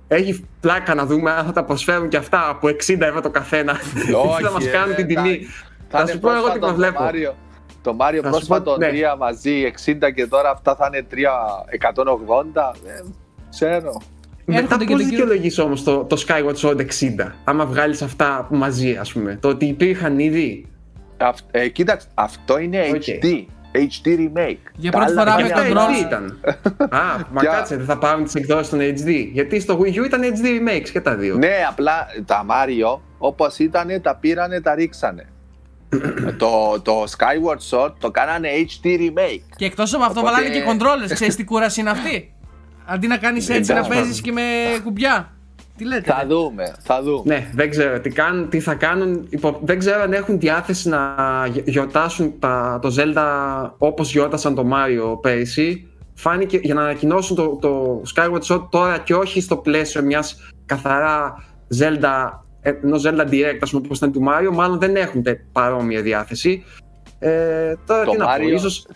Έχει 0.09 0.45
πλάκα 0.61 0.95
να 0.95 1.07
δούμε 1.07 1.31
αν 1.31 1.45
θα 1.45 1.53
τα 1.53 1.65
προσφέρουν 1.65 2.09
και 2.09 2.17
αυτά 2.17 2.49
από 2.49 2.69
60 2.69 3.01
ευρώ 3.01 3.21
το 3.21 3.31
καθένα. 3.31 3.73
Όχι, 4.31 4.43
θα 4.43 4.51
μας 4.51 4.67
ε, 4.67 4.69
κάνουν 4.71 4.95
την 4.95 5.07
τιμή. 5.07 5.29
εντάξει. 5.31 5.49
Θα 5.89 6.01
είναι 6.01 6.11
σου 6.11 6.19
πω 6.19 6.29
εγώ 6.31 6.37
τι 6.39 6.59
πρόσφατο 6.59 6.67
προβλέπω. 6.67 6.99
Το 6.99 7.03
Μάριο, 7.05 7.35
το 7.83 7.95
Μάριο 7.95 8.23
Θα 8.23 8.27
σου 8.27 8.33
πρόσφατο 8.35 8.71
πω, 8.71 8.77
ναι. 8.77 8.91
3 9.15 9.19
μαζί 9.19 9.73
60 9.87 10.13
και 10.15 10.27
τώρα 10.27 10.51
αυτά 10.51 10.77
θα 10.77 10.91
είναι 10.93 11.07
3 11.11 11.15
180. 11.79 12.75
Δεν 12.85 13.15
ξέρω. 13.51 14.01
Μετά 14.45 14.61
Έρχονται 14.63 14.85
και 14.85 14.93
πώς 14.93 15.03
το 15.03 15.09
κύριο- 15.09 15.25
δικαιολογείς 15.25 15.59
όμως 15.59 15.83
το, 15.83 16.05
το 16.05 16.25
Skyward 16.27 16.55
Sword 16.55 16.77
60 16.77 16.85
άμα 17.45 17.67
βγάλεις 17.67 18.03
αυτά 18.03 18.47
μαζί 18.51 18.97
ας 19.01 19.13
πούμε 19.13 19.39
το 19.41 19.49
ότι 19.49 19.65
υπήρχαν 19.67 20.19
ήδη 20.19 20.67
Αυ, 21.21 21.39
ε, 21.51 21.69
κοίταξε, 21.69 22.07
αυτό 22.15 22.59
είναι 22.59 22.91
OK. 22.95 23.03
HD. 23.07 23.45
HD 23.73 24.09
remake. 24.09 24.57
Για 24.75 24.91
Τα 24.91 24.99
πρώτη 24.99 25.13
άλλα 25.13 25.23
φορά 25.23 25.41
είναι 25.41 25.49
με 25.49 25.55
Αυτά 25.55 25.69
controls. 25.69 26.03
HD 26.03 26.07
ήταν 26.07 26.39
Α, 27.01 27.17
μα 27.33 27.41
Για- 27.41 27.51
κάτσε 27.51 27.77
δεν 27.77 27.87
θα 27.87 27.99
πάρουν 27.99 28.25
τις 28.25 28.35
εκδόσεις 28.35 28.69
των 28.69 28.79
HD 28.81 29.29
γιατί 29.33 29.61
στο 29.61 29.79
Wii 29.83 29.89
U 30.01 30.05
ήταν 30.05 30.21
HD 30.23 30.45
remakes 30.47 30.89
και 30.93 31.01
τα 31.01 31.15
δύο 31.15 31.37
Ναι, 31.37 31.53
απλά 31.69 32.07
τα 32.25 32.47
Mario 32.49 32.99
όπως 33.19 33.59
ήταν 33.59 34.01
τα 34.03 34.17
πήρανε, 34.17 34.61
τα 34.61 34.75
ρίξανε. 34.75 35.27
το, 36.39 36.81
το 36.83 37.03
Skyward 37.03 37.71
Sword 37.79 37.93
το 37.99 38.11
κάνανε 38.11 38.49
HD 38.83 38.87
remake. 38.87 39.43
Και 39.57 39.65
εκτός 39.65 39.95
από 39.95 40.05
αυτό, 40.05 40.21
Οπότε- 40.21 40.35
βάλανε 40.37 40.55
και 40.55 40.65
controllers. 40.71 41.13
Ξέρεις 41.15 41.37
τι 41.37 41.45
κούραση 41.45 41.81
είναι 41.81 41.91
αυτή; 41.91 42.35
Αντί 42.87 43.07
να 43.07 43.17
κάνεις 43.17 43.49
έτσι 43.49 43.73
να 43.73 43.79
Εντάξει. 43.79 43.99
παίζεις 43.99 44.21
και 44.21 44.33
με 44.33 44.43
κουμπιά. 44.85 45.33
Τι 45.81 45.87
λέτε. 45.87 46.13
Θα 46.13 46.25
δούμε, 46.29 46.73
θα 46.81 47.03
δούμε. 47.03 47.23
Ναι, 47.25 47.47
δεν 47.55 47.71
ξέρω 47.71 48.01
τι, 48.01 48.11
κάνουν, 48.11 48.49
τι 48.49 48.61
θα 48.61 48.75
κάνουν. 48.75 49.27
Υπο- 49.31 49.61
Δεν 49.63 49.79
ξέρω 49.79 50.03
αν 50.03 50.13
έχουν 50.13 50.39
διάθεση 50.39 50.89
να 50.89 51.15
γι- 51.53 51.63
γιορτάσουν 51.67 52.39
τα, 52.39 52.79
το 52.83 52.95
Zelda 52.99 53.71
όπως 53.79 54.13
γιόρτασαν 54.13 54.55
το 54.55 54.65
Mario 54.73 55.21
πέρυσι. 55.21 55.89
Φάνηκε 56.15 56.57
για 56.63 56.75
να 56.75 56.81
ανακοινώσουν 56.83 57.37
το, 57.37 57.59
το 57.61 58.03
Skyward 58.15 58.41
Sword 58.55 58.67
τώρα 58.71 58.99
και 58.99 59.15
όχι 59.15 59.41
στο 59.41 59.57
πλαίσιο 59.57 60.03
μιας 60.03 60.37
καθαρά 60.67 61.45
Zelda, 61.79 62.31
ενός 62.61 63.03
Zelda 63.07 63.29
Direct, 63.31 63.59
ας 63.61 63.71
πούμε, 63.71 63.83
όπως 63.85 63.97
ήταν 63.97 64.13
του 64.13 64.21
Mario, 64.29 64.55
μάλλον 64.55 64.79
δεν 64.79 64.97
έχουν 64.97 65.23
τε- 65.23 65.41
παρόμοια 65.53 66.03
διάθεση. 66.03 66.65
Ε, 67.19 67.75
τώρα 67.87 68.05
Το 68.05 68.11
τι 68.11 68.17
να 68.17 68.25
πω, 68.27 68.33
Mario- 68.33 68.53
ίσως 68.53 68.87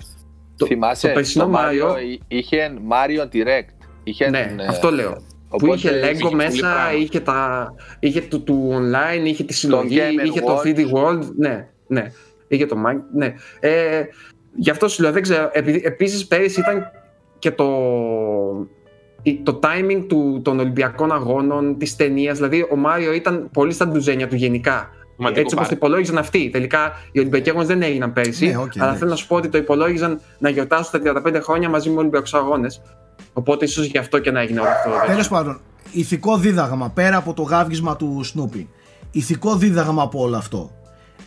το, 0.57 0.67
Θυμάσαι, 0.67 1.07
το 1.09 1.13
περσινό 1.15 1.45
το 1.45 1.51
Mario, 1.55 1.91
Mario 1.95 2.03
εί- 2.13 2.21
είχε 2.29 2.73
Mario 2.91 3.23
Direct. 3.35 3.87
Είχε, 4.05 4.29
ναι, 4.31 4.55
ε, 4.59 4.67
αυτό 4.67 4.91
λέω. 4.91 5.17
Που 5.59 5.67
οπότε 5.67 5.75
είχε 5.77 5.91
Lego 5.91 6.13
είχε 6.13 6.23
πολύ 6.23 6.35
μέσα, 6.35 6.59
πράγμα. 6.61 6.93
είχε, 6.99 7.21
τα, 7.21 7.69
είχε 8.01 8.21
του, 8.21 8.43
του 8.43 8.71
online, 8.73 9.25
είχε 9.25 9.45
τη 9.45 9.53
συλλογή, 9.55 9.99
Game 10.01 10.27
είχε 10.27 10.41
το 10.41 10.57
Watch. 10.65 10.67
3D 10.67 10.79
World. 10.93 11.23
Ναι, 11.37 11.69
ναι. 11.87 12.07
Είχε 12.49 12.67
το 12.67 12.77
Mind. 12.87 13.01
Ναι. 13.15 13.35
Ε, 13.61 14.03
γι' 14.57 14.71
αυτό 14.71 14.89
σου 14.89 15.03
λέω, 15.03 15.13
δεν 15.13 15.23
ξέρω. 15.23 15.49
Επειδή, 15.53 15.81
επίσης 15.85 16.27
πέρυσι 16.27 16.61
ήταν 16.61 16.83
και 17.39 17.51
το, 17.51 17.67
η- 19.23 19.41
το 19.43 19.61
timing 19.63 20.05
του, 20.09 20.41
των 20.45 20.59
Ολυμπιακών 20.61 21.13
Αγώνων, 21.13 21.79
της 21.79 21.97
ταινίας. 21.97 22.37
Δηλαδή 22.37 22.67
ο 22.71 22.77
Μάριο 22.77 23.13
ήταν 23.13 23.49
πολύ 23.53 23.73
στα 23.73 23.89
ντουζένια 23.89 24.29
του 24.29 24.35
γενικά. 24.37 24.91
Σημαντικό 25.17 25.41
Έτσι 25.41 25.55
όπως 25.55 25.69
το 25.69 25.75
πάρε. 25.75 25.75
υπολόγιζαν 25.75 26.19
αυτοί. 26.19 26.51
Τελικά 26.51 26.93
οι 27.13 27.19
Ολυμπιακοί 27.19 27.49
Αγώνες 27.49 27.69
δεν 27.69 27.83
έγιναν 27.83 28.13
πέρυσι. 28.13 28.47
Ναι, 28.47 28.57
οκ, 28.57 28.61
αλλά 28.63 28.71
εντάξει. 28.75 28.99
θέλω 28.99 29.11
να 29.11 29.17
σου 29.17 29.27
πω 29.27 29.37
ότι 29.37 29.49
το 29.49 29.59
υπολόγιζαν 29.59 30.21
να 30.39 30.49
γιορτάσουν 30.49 31.03
τα 31.03 31.23
35 31.27 31.39
χρόνια 31.43 31.69
μαζί 31.69 31.91
με 31.91 31.99
Ολυμπιακούς 31.99 32.35
Αγώνες. 32.35 32.83
Οπότε 33.35 33.65
ίσως 33.65 33.87
γι' 33.87 33.99
αυτό 33.99 34.19
και 34.19 34.31
να 34.31 34.41
έγινε 34.41 34.61
όλο 34.61 34.69
αυτό. 34.69 34.89
το 34.89 34.95
τέτοιο. 34.95 35.11
Τέλος 35.11 35.29
πάντων, 35.29 35.61
ηθικό 35.93 36.37
δίδαγμα 36.37 36.91
πέρα 36.91 37.17
από 37.17 37.35
το 37.35 37.43
γάβγισμα 37.43 37.97
του 37.97 38.21
Snoopy. 38.25 38.69
Ηθικό 39.11 39.57
δίδαγμα 39.57 40.03
από 40.03 40.21
όλο 40.21 40.37
αυτό. 40.37 40.71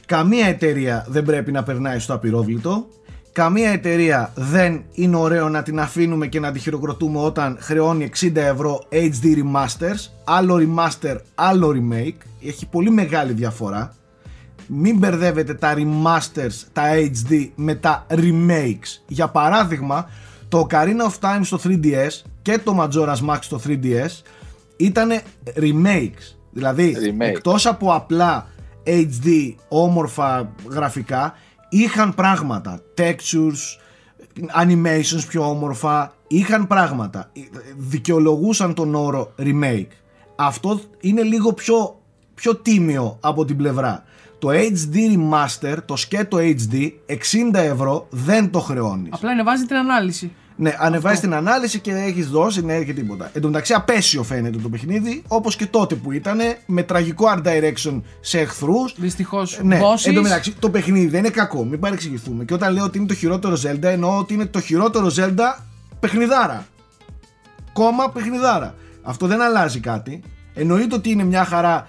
Καμία 0.05 0.47
εταιρεία 0.47 1.05
δεν 1.09 1.23
πρέπει 1.23 1.51
να 1.51 1.63
περνάει 1.63 1.99
στο 1.99 2.13
απειρόβλητο. 2.13 2.85
Καμία 3.31 3.69
εταιρεία 3.69 4.31
δεν 4.35 4.83
είναι 4.91 5.15
ωραίο 5.15 5.49
να 5.49 5.63
την 5.63 5.79
αφήνουμε 5.79 6.27
και 6.27 6.39
να 6.39 6.51
τη 6.51 6.59
χειροκροτούμε 6.59 7.19
όταν 7.19 7.57
χρεώνει 7.59 8.09
60 8.21 8.35
ευρώ 8.35 8.81
HD 8.91 9.25
remasters. 9.25 10.11
Άλλο 10.23 10.55
remaster, 10.55 11.15
άλλο 11.35 11.73
remake. 11.75 12.47
Έχει 12.47 12.67
πολύ 12.67 12.89
μεγάλη 12.89 13.33
διαφορά. 13.33 13.95
Μην 14.67 14.97
μπερδεύετε 14.97 15.53
τα 15.53 15.73
remasters, 15.77 16.63
τα 16.73 16.83
HD 16.95 17.49
με 17.55 17.75
τα 17.75 18.05
remakes. 18.09 19.01
Για 19.07 19.27
παράδειγμα, 19.27 20.09
το 20.47 20.67
Ocarina 20.69 21.09
of 21.09 21.19
Time 21.19 21.39
στο 21.41 21.59
3DS 21.63 22.21
και 22.41 22.59
το 22.59 22.77
Majora's 22.79 23.29
Max 23.29 23.37
στο 23.41 23.59
3DS 23.67 24.21
ήταν 24.77 25.09
remakes. 25.55 26.35
Δηλαδή, 26.51 26.95
Remake. 26.99 27.25
εκτός 27.25 27.65
από 27.65 27.93
απλά 27.93 28.47
HD, 28.85 29.53
όμορφα 29.67 30.51
γραφικά, 30.69 31.33
είχαν 31.69 32.13
πράγματα, 32.13 32.81
textures, 32.97 33.79
animations 34.63 35.23
πιο 35.27 35.49
όμορφα, 35.49 36.13
είχαν 36.27 36.67
πράγματα. 36.67 37.31
Δικαιολογούσαν 37.77 38.73
τον 38.73 38.95
όρο 38.95 39.33
remake. 39.37 39.87
Αυτό 40.35 40.79
είναι 40.99 41.21
λίγο 41.21 41.53
πιο, 41.53 42.01
πιο 42.33 42.55
τίμιο 42.55 43.17
από 43.21 43.45
την 43.45 43.57
πλευρά. 43.57 44.03
Το 44.39 44.49
HD 44.49 44.95
Remaster, 44.95 45.77
το 45.85 45.95
σκέτο 45.95 46.37
HD, 46.37 46.91
60 47.05 47.53
ευρώ 47.53 48.07
δεν 48.09 48.49
το 48.51 48.59
χρεώνεις. 48.59 49.09
Απλά 49.13 49.31
ανεβάζει 49.31 49.65
την 49.65 49.75
ανάλυση. 49.75 50.31
Ναι, 50.59 50.75
ανεβάζει 50.79 51.19
την 51.19 51.33
ανάλυση 51.33 51.79
και 51.79 51.91
έχεις 51.91 52.29
δώσει, 52.29 52.65
ναι, 52.65 52.83
και 52.83 52.93
τίποτα. 52.93 53.29
Εν 53.33 53.41
τω 53.41 53.47
μεταξύ, 53.47 53.73
απέσιο 53.73 54.23
φαίνεται 54.23 54.57
το 54.57 54.69
παιχνίδι, 54.69 55.23
όπως 55.27 55.55
και 55.55 55.65
τότε 55.65 55.95
που 55.95 56.11
ήταν, 56.11 56.39
με 56.65 56.83
τραγικό 56.83 57.25
art 57.35 57.47
direction 57.47 58.01
σε 58.19 58.39
εχθρούς. 58.39 58.93
Δυστυχώς. 58.97 59.59
Ναι, 59.63 59.79
εν 60.05 60.13
τω 60.13 60.21
μεταξύ, 60.21 60.55
το 60.59 60.69
παιχνίδι 60.69 61.07
δεν 61.07 61.19
είναι 61.19 61.29
κακό, 61.29 61.65
μην 61.65 61.79
παρεξηγηθούμε. 61.79 62.45
Και 62.45 62.53
όταν 62.53 62.73
λέω 62.73 62.83
ότι 62.83 62.97
είναι 62.97 63.07
το 63.07 63.13
χειρότερο 63.13 63.57
Zelda, 63.63 63.83
εννοώ 63.83 64.17
ότι 64.17 64.33
είναι 64.33 64.45
το 64.45 64.59
χειρότερο 64.59 65.11
Zelda 65.15 65.61
παιχνιδάρα. 65.99 66.67
Κόμμα 67.73 68.09
παιχνιδάρα. 68.09 68.75
Αυτό 69.01 69.27
δεν 69.27 69.41
αλλάζει 69.41 69.79
κάτι. 69.79 70.21
Εννοείται 70.53 70.95
ότι 70.95 71.09
είναι 71.09 71.23
μια 71.23 71.45
χαρά 71.45 71.87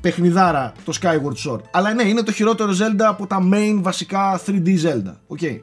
παιχνιδάρα 0.00 0.72
το 0.84 0.98
Skyward 1.00 1.50
Sword. 1.50 1.60
Αλλά 1.70 1.94
ναι, 1.94 2.02
είναι 2.02 2.22
το 2.22 2.32
χειρότερο 2.32 2.72
Zelda 2.72 3.02
από 3.08 3.26
τα 3.26 3.48
main 3.52 3.78
βασικά 3.80 4.40
3D 4.46 4.66
Zelda. 4.66 5.14
Okay. 5.38 5.60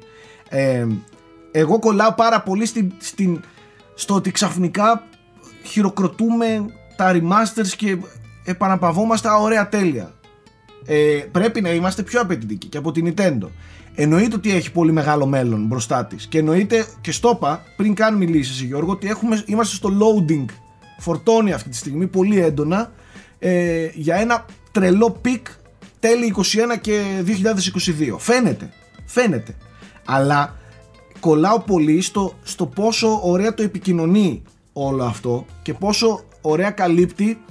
Ε, 0.49 0.87
εγώ 1.51 1.79
κολλάω 1.79 2.13
πάρα 2.13 2.41
πολύ 2.41 2.65
στην, 2.65 2.91
στην, 2.97 3.41
στο 3.95 4.13
ότι 4.15 4.31
ξαφνικά 4.31 5.03
χειροκροτούμε 5.63 6.65
τα 6.95 7.11
remasters 7.13 7.69
και 7.77 7.97
επαναπαυόμαστε 8.43 9.29
ωραία 9.29 9.69
τέλεια. 9.69 10.11
Ε, 10.85 11.19
πρέπει 11.31 11.61
να 11.61 11.69
είμαστε 11.69 12.03
πιο 12.03 12.21
απαιτητικοί 12.21 12.67
και 12.67 12.77
από 12.77 12.91
την 12.91 13.13
Nintendo. 13.13 13.47
Εννοείται 13.95 14.35
ότι 14.35 14.55
έχει 14.55 14.71
πολύ 14.71 14.91
μεγάλο 14.91 15.25
μέλλον 15.25 15.65
μπροστά 15.65 16.05
της. 16.05 16.27
Και 16.27 16.37
εννοείται, 16.37 16.85
και 17.01 17.11
στο 17.11 17.31
είπα 17.35 17.63
πριν 17.75 17.93
καν 17.93 18.15
μιλήσει, 18.15 18.65
Γιώργο, 18.65 18.91
ότι 18.91 19.07
έχουμε, 19.07 19.43
είμαστε 19.45 19.75
στο 19.75 19.89
loading 19.89 20.45
φορτώνει 20.97 21.53
αυτή 21.53 21.69
τη 21.69 21.75
στιγμή 21.75 22.07
πολύ 22.07 22.39
έντονα 22.39 22.91
ε, 23.39 23.89
για 23.93 24.15
ένα 24.15 24.45
τρελό 24.71 25.11
peak 25.21 25.47
τέλη 25.99 26.35
21 26.37 26.41
και 26.81 27.01
2022. 27.25 28.17
Φαίνεται, 28.17 28.69
φαίνεται. 29.05 29.55
Αλλά 30.05 30.55
κολλάω 31.19 31.59
πολύ 31.59 32.01
στο, 32.01 32.33
στο 32.43 32.65
πόσο 32.65 33.19
ωραία 33.23 33.53
το 33.53 33.63
επικοινωνεί 33.63 34.41
όλο 34.73 35.03
αυτό 35.03 35.45
και 35.61 35.73
πόσο 35.73 36.23
ωραία 36.41 36.69
καλύπτει 36.71 37.41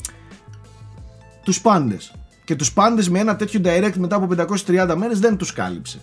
τους 1.43 1.61
πάντες. 1.61 2.15
Και 2.45 2.57
τους 2.57 2.73
πάντες 2.73 3.09
με 3.09 3.19
ένα 3.19 3.37
τέτοιο 3.37 3.61
direct 3.65 3.97
μετά 3.97 4.17
από 4.17 4.29
530 4.67 4.95
μέρες 4.97 5.19
δεν 5.19 5.37
τους 5.37 5.53
κάλυψε. 5.53 6.01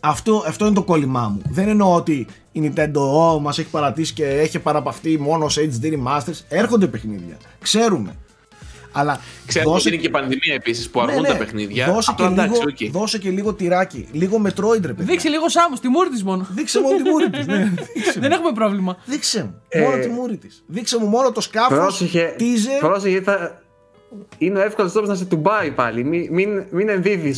Αυτό, 0.00 0.44
αυτό 0.46 0.64
είναι 0.64 0.74
το 0.74 0.82
κόλλημά 0.82 1.28
μου. 1.28 1.42
Δεν 1.48 1.68
εννοώ 1.68 1.94
ότι 1.94 2.26
η 2.52 2.72
Nintendo 2.74 3.34
oh, 3.34 3.40
μας 3.40 3.58
έχει 3.58 3.70
παρατήσει 3.70 4.12
και 4.12 4.24
έχει 4.24 4.58
παραπαυτεί 4.58 5.18
μόνο 5.18 5.48
σε 5.48 5.70
HD 5.80 5.84
remasters. 5.84 6.40
Έρχονται 6.48 6.86
παιχνίδια. 6.86 7.36
Ξέρουμε. 7.60 8.16
Αλλά 8.92 9.20
Ξέρετε 9.46 9.70
δώσε... 9.70 9.86
ότι 9.88 9.96
είναι 9.96 10.04
και 10.04 10.10
πανδημία 10.10 10.54
επίσης 10.54 10.90
που 10.90 11.00
αργούν 11.00 11.14
ναι, 11.14 11.28
ναι. 11.28 11.28
τα 11.28 11.36
παιχνίδια. 11.36 11.92
Δώσε 11.92 12.14
και, 12.16 12.26
λίγο, 12.26 12.56
okay. 12.62 12.88
δώσε 12.90 13.18
και 13.18 13.30
λίγο 13.30 13.54
τυράκι. 13.54 14.08
Λίγο 14.12 14.42
Metroid, 14.46 14.82
ρε 14.84 14.92
Δείξε 14.96 15.28
λίγο 15.28 15.48
Σάμου, 15.48 15.76
τη 15.76 15.88
μούρη 15.88 16.08
της 16.08 16.22
μόνο. 16.24 16.46
Δείξε 16.50 16.80
μόνο 16.80 16.96
τη 16.96 17.02
μούρη 17.02 17.30
της. 17.30 17.46
Ναι. 17.46 17.72
Δεν 18.22 18.32
έχουμε 18.32 18.52
πρόβλημα. 18.52 18.96
Δείξε 19.04 19.42
μου. 19.42 19.62
Ε... 19.68 19.80
Μόνο 19.80 19.96
τη 19.98 20.08
μούρη 20.08 20.36
της. 20.36 20.62
Δείξε 20.66 20.98
μου 20.98 21.06
μόνο 21.06 21.32
το 21.32 21.40
σκάφος. 21.40 21.78
Πρόσεχε. 21.78 22.34
Πρόσεχε, 22.80 23.20
θα, 23.20 23.59
είναι 24.38 24.58
ο 24.58 24.62
εύκολος 24.62 24.92
τρόπος 24.92 25.08
να 25.08 25.14
σε 25.14 25.24
τουμπάει 25.24 25.70
πάλι. 25.70 26.04
Μην, 26.04 26.28
μην, 26.30 26.64
μην 26.70 26.88
ενδίδει 26.88 27.30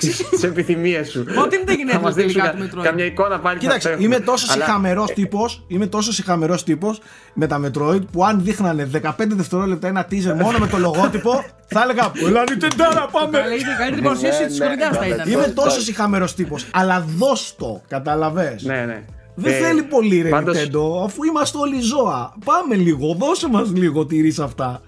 τι 0.00 0.46
επιθυμίες 0.46 1.10
σου. 1.10 1.24
Ό,τι 1.44 1.56
δεν 1.64 1.76
γίνεται 1.76 1.98
να 1.98 2.12
τελικά 2.12 2.54
του 2.54 2.64
Metroid. 2.64 2.82
Καμιά 2.82 3.04
εικόνα 3.04 3.38
πάλι 3.40 3.58
Κοίταξε, 3.58 3.96
είμαι 3.98 4.20
τόσο 4.20 4.46
Αλλά... 4.52 4.64
συχαμερός 4.64 5.12
τύπος. 5.12 5.64
Είμαι 5.66 5.86
τόσο 5.86 6.12
συχαμερός 6.12 6.64
τύπος 6.64 7.00
με 7.34 7.46
τα 7.46 7.60
Metroid 7.64 8.00
που 8.12 8.24
αν 8.24 8.42
δείχνανε 8.44 8.90
15 9.02 9.10
δευτερόλεπτα 9.18 9.88
ένα 9.88 10.06
teaser 10.10 10.34
μόνο 10.40 10.58
με 10.58 10.66
το 10.66 10.78
λογότυπο, 10.78 11.44
θα 11.66 11.82
έλεγα 11.82 12.10
Πολλά 12.20 12.44
τεντάρα, 12.44 13.08
πάμε! 13.12 13.38
Είναι 13.38 13.54
η 13.54 13.76
καλύτερη 13.78 14.02
παρουσίαση 14.02 14.46
της 14.46 14.60
χρονιά 14.60 14.92
θα 14.92 15.06
ήταν. 15.06 15.30
Είμαι 15.30 15.52
τόσο 15.54 15.80
συχαμερός 15.80 16.34
τύπος. 16.34 16.66
Αλλά 16.72 17.06
δώσ' 17.16 17.54
το, 17.56 17.82
καταλαβέ. 17.88 18.56
Ναι, 18.60 18.84
ναι. 18.86 19.04
Δεν 19.38 19.52
ε, 19.52 19.56
θέλει 19.56 19.82
πολύ 19.82 20.22
ρε 20.22 20.28
πάντως... 20.28 20.56
Nintendo, 20.56 21.04
αφού 21.04 21.24
είμαστε 21.24 21.58
όλοι 21.58 21.80
ζώα. 21.80 22.34
Πάμε 22.44 22.74
λίγο, 22.74 23.14
δώσε 23.14 23.48
μας 23.48 23.72
λίγο 23.72 24.06
τυρί 24.06 24.30
σε 24.30 24.42
αυτά. 24.42 24.80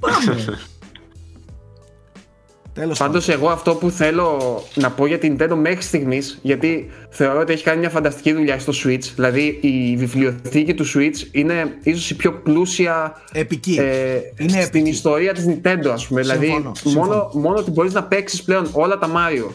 Πάμε. 0.00 0.58
Τέλος 2.76 2.98
Πάντως, 2.98 3.28
εγώ 3.28 3.48
αυτό 3.48 3.74
που 3.74 3.90
θέλω 3.90 4.38
να 4.74 4.90
πω 4.90 5.06
για 5.06 5.18
την 5.18 5.36
Nintendo 5.38 5.54
μέχρι 5.54 5.82
στιγμής, 5.82 6.38
γιατί 6.42 6.90
θεωρώ 7.10 7.40
ότι 7.40 7.52
έχει 7.52 7.64
κάνει 7.64 7.78
μια 7.78 7.90
φανταστική 7.90 8.32
δουλειά 8.32 8.58
στο 8.58 8.72
Switch. 8.84 9.02
Δηλαδή, 9.14 9.58
η 9.60 9.96
βιβλιοθήκη 9.96 10.74
του 10.74 10.84
Switch 10.94 11.28
είναι 11.32 11.76
ίσως 11.82 12.10
η 12.10 12.16
πιο 12.16 12.32
πλούσια. 12.32 13.22
Επική. 13.32 13.76
Ε, 13.80 14.20
είναι 14.38 14.60
στην 14.60 14.86
ιστορία 14.86 15.32
της 15.32 15.46
Nintendo, 15.48 15.88
ας 15.92 16.06
πούμε. 16.06 16.20
δηλαδή, 16.20 16.72
Μόνο, 16.84 17.30
μόνο 17.32 17.56
ότι 17.56 17.70
μπορείς 17.70 17.92
να 17.92 18.02
παίξεις 18.04 18.42
πλέον 18.42 18.68
όλα 18.72 18.98
τα 18.98 19.08
Mario 19.08 19.50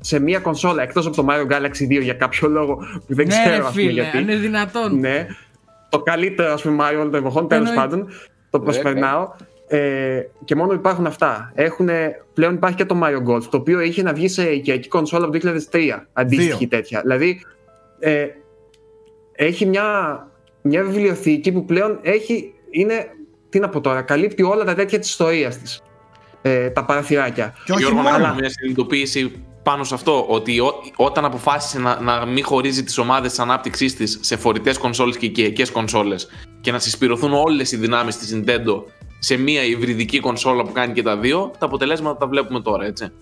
σε 0.00 0.20
μία 0.20 0.38
κονσόλα 0.38 0.82
εκτός 0.82 1.06
από 1.06 1.16
το 1.16 1.26
Mario 1.28 1.52
Galaxy 1.52 1.98
2 1.98 2.02
για 2.02 2.14
κάποιο 2.14 2.48
λόγο 2.48 2.76
που 2.76 3.14
δεν 3.14 3.26
ναι, 3.26 3.34
ξέρω 3.44 3.70
φίλε, 3.70 3.88
πούμε, 3.88 4.00
γιατί. 4.02 4.18
είναι 4.18 4.36
δυνατόν. 4.36 4.98
Ναι. 4.98 5.26
Το 5.88 5.98
καλύτερο, 5.98 6.52
ας 6.52 6.62
πούμε, 6.62 6.84
Mario 6.84 6.94
όλων 6.94 7.10
των 7.10 7.20
εποχών, 7.20 7.48
τέλος 7.48 7.70
πάντων. 7.74 8.08
Το 8.50 8.60
προσπερνάω. 8.60 9.28
Ε, 9.72 10.28
και 10.44 10.54
μόνο 10.54 10.72
υπάρχουν 10.72 11.06
αυτά. 11.06 11.52
Έχουνε, 11.54 12.24
πλέον 12.34 12.54
υπάρχει 12.54 12.76
και 12.76 12.84
το 12.84 13.00
Mario 13.02 13.32
Golf, 13.32 13.42
το 13.42 13.56
οποίο 13.56 13.80
είχε 13.80 14.02
να 14.02 14.12
βγει 14.12 14.28
σε 14.28 14.50
οικιακή 14.50 14.88
κονσόλα 14.88 15.24
από 15.26 15.38
το 15.38 15.54
2003, 15.70 15.78
αντίστοιχη 16.12 16.66
τέτοια. 16.66 17.00
Δηλαδή, 17.00 17.40
ε, 17.98 18.26
έχει 19.32 19.66
μια, 19.66 19.86
μια 20.62 20.82
βιβλιοθήκη 20.82 21.52
που 21.52 21.64
πλέον 21.64 21.98
έχει, 22.02 22.54
είναι, 22.70 23.06
τι 23.48 23.58
να 23.58 23.68
πω 23.68 23.80
τώρα, 23.80 24.02
καλύπτει 24.02 24.42
όλα 24.42 24.64
τα 24.64 24.74
τέτοια 24.74 24.98
της 24.98 25.08
ιστορίας 25.08 25.58
της. 25.58 25.82
Ε, 26.42 26.70
τα 26.70 26.84
παραθυράκια. 26.84 27.54
Και 27.64 27.72
όχι 27.72 27.92
μόνο. 27.92 28.08
Αλλά 28.08 28.34
μια 28.34 28.50
συνειδητοποίηση 28.50 29.44
πάνω 29.62 29.84
σε 29.84 29.94
αυτό, 29.94 30.26
ότι 30.28 30.60
όταν 30.96 31.24
αποφάσισε 31.24 31.78
να, 31.78 32.00
να 32.00 32.26
μην 32.26 32.44
χωρίζει 32.44 32.84
τις 32.84 32.98
ομάδες 32.98 33.30
της 33.30 33.38
ανάπτυξής 33.38 33.96
της 33.96 34.18
σε 34.22 34.36
φορητές 34.36 34.78
κονσόλες 34.78 35.16
και 35.16 35.26
οικιακές 35.26 35.70
κονσόλες 35.70 36.28
και 36.60 36.72
να 36.72 36.78
συσπηρωθούν 36.78 37.32
όλες 37.32 37.72
οι 37.72 37.76
δυνάμεις 37.76 38.18
της 38.18 38.34
Nintendo 38.36 38.82
σε 39.24 39.36
μια 39.36 39.64
υβριδική 39.64 40.20
κονσόλα 40.20 40.62
που 40.62 40.72
κάνει 40.72 40.92
και 40.92 41.02
τα 41.02 41.16
δύο, 41.16 41.50
τα 41.58 41.66
αποτελέσματα 41.66 42.18
τα 42.18 42.26
βλέπουμε 42.26 42.60
τώρα, 42.60 42.84
έτσι. 42.84 43.12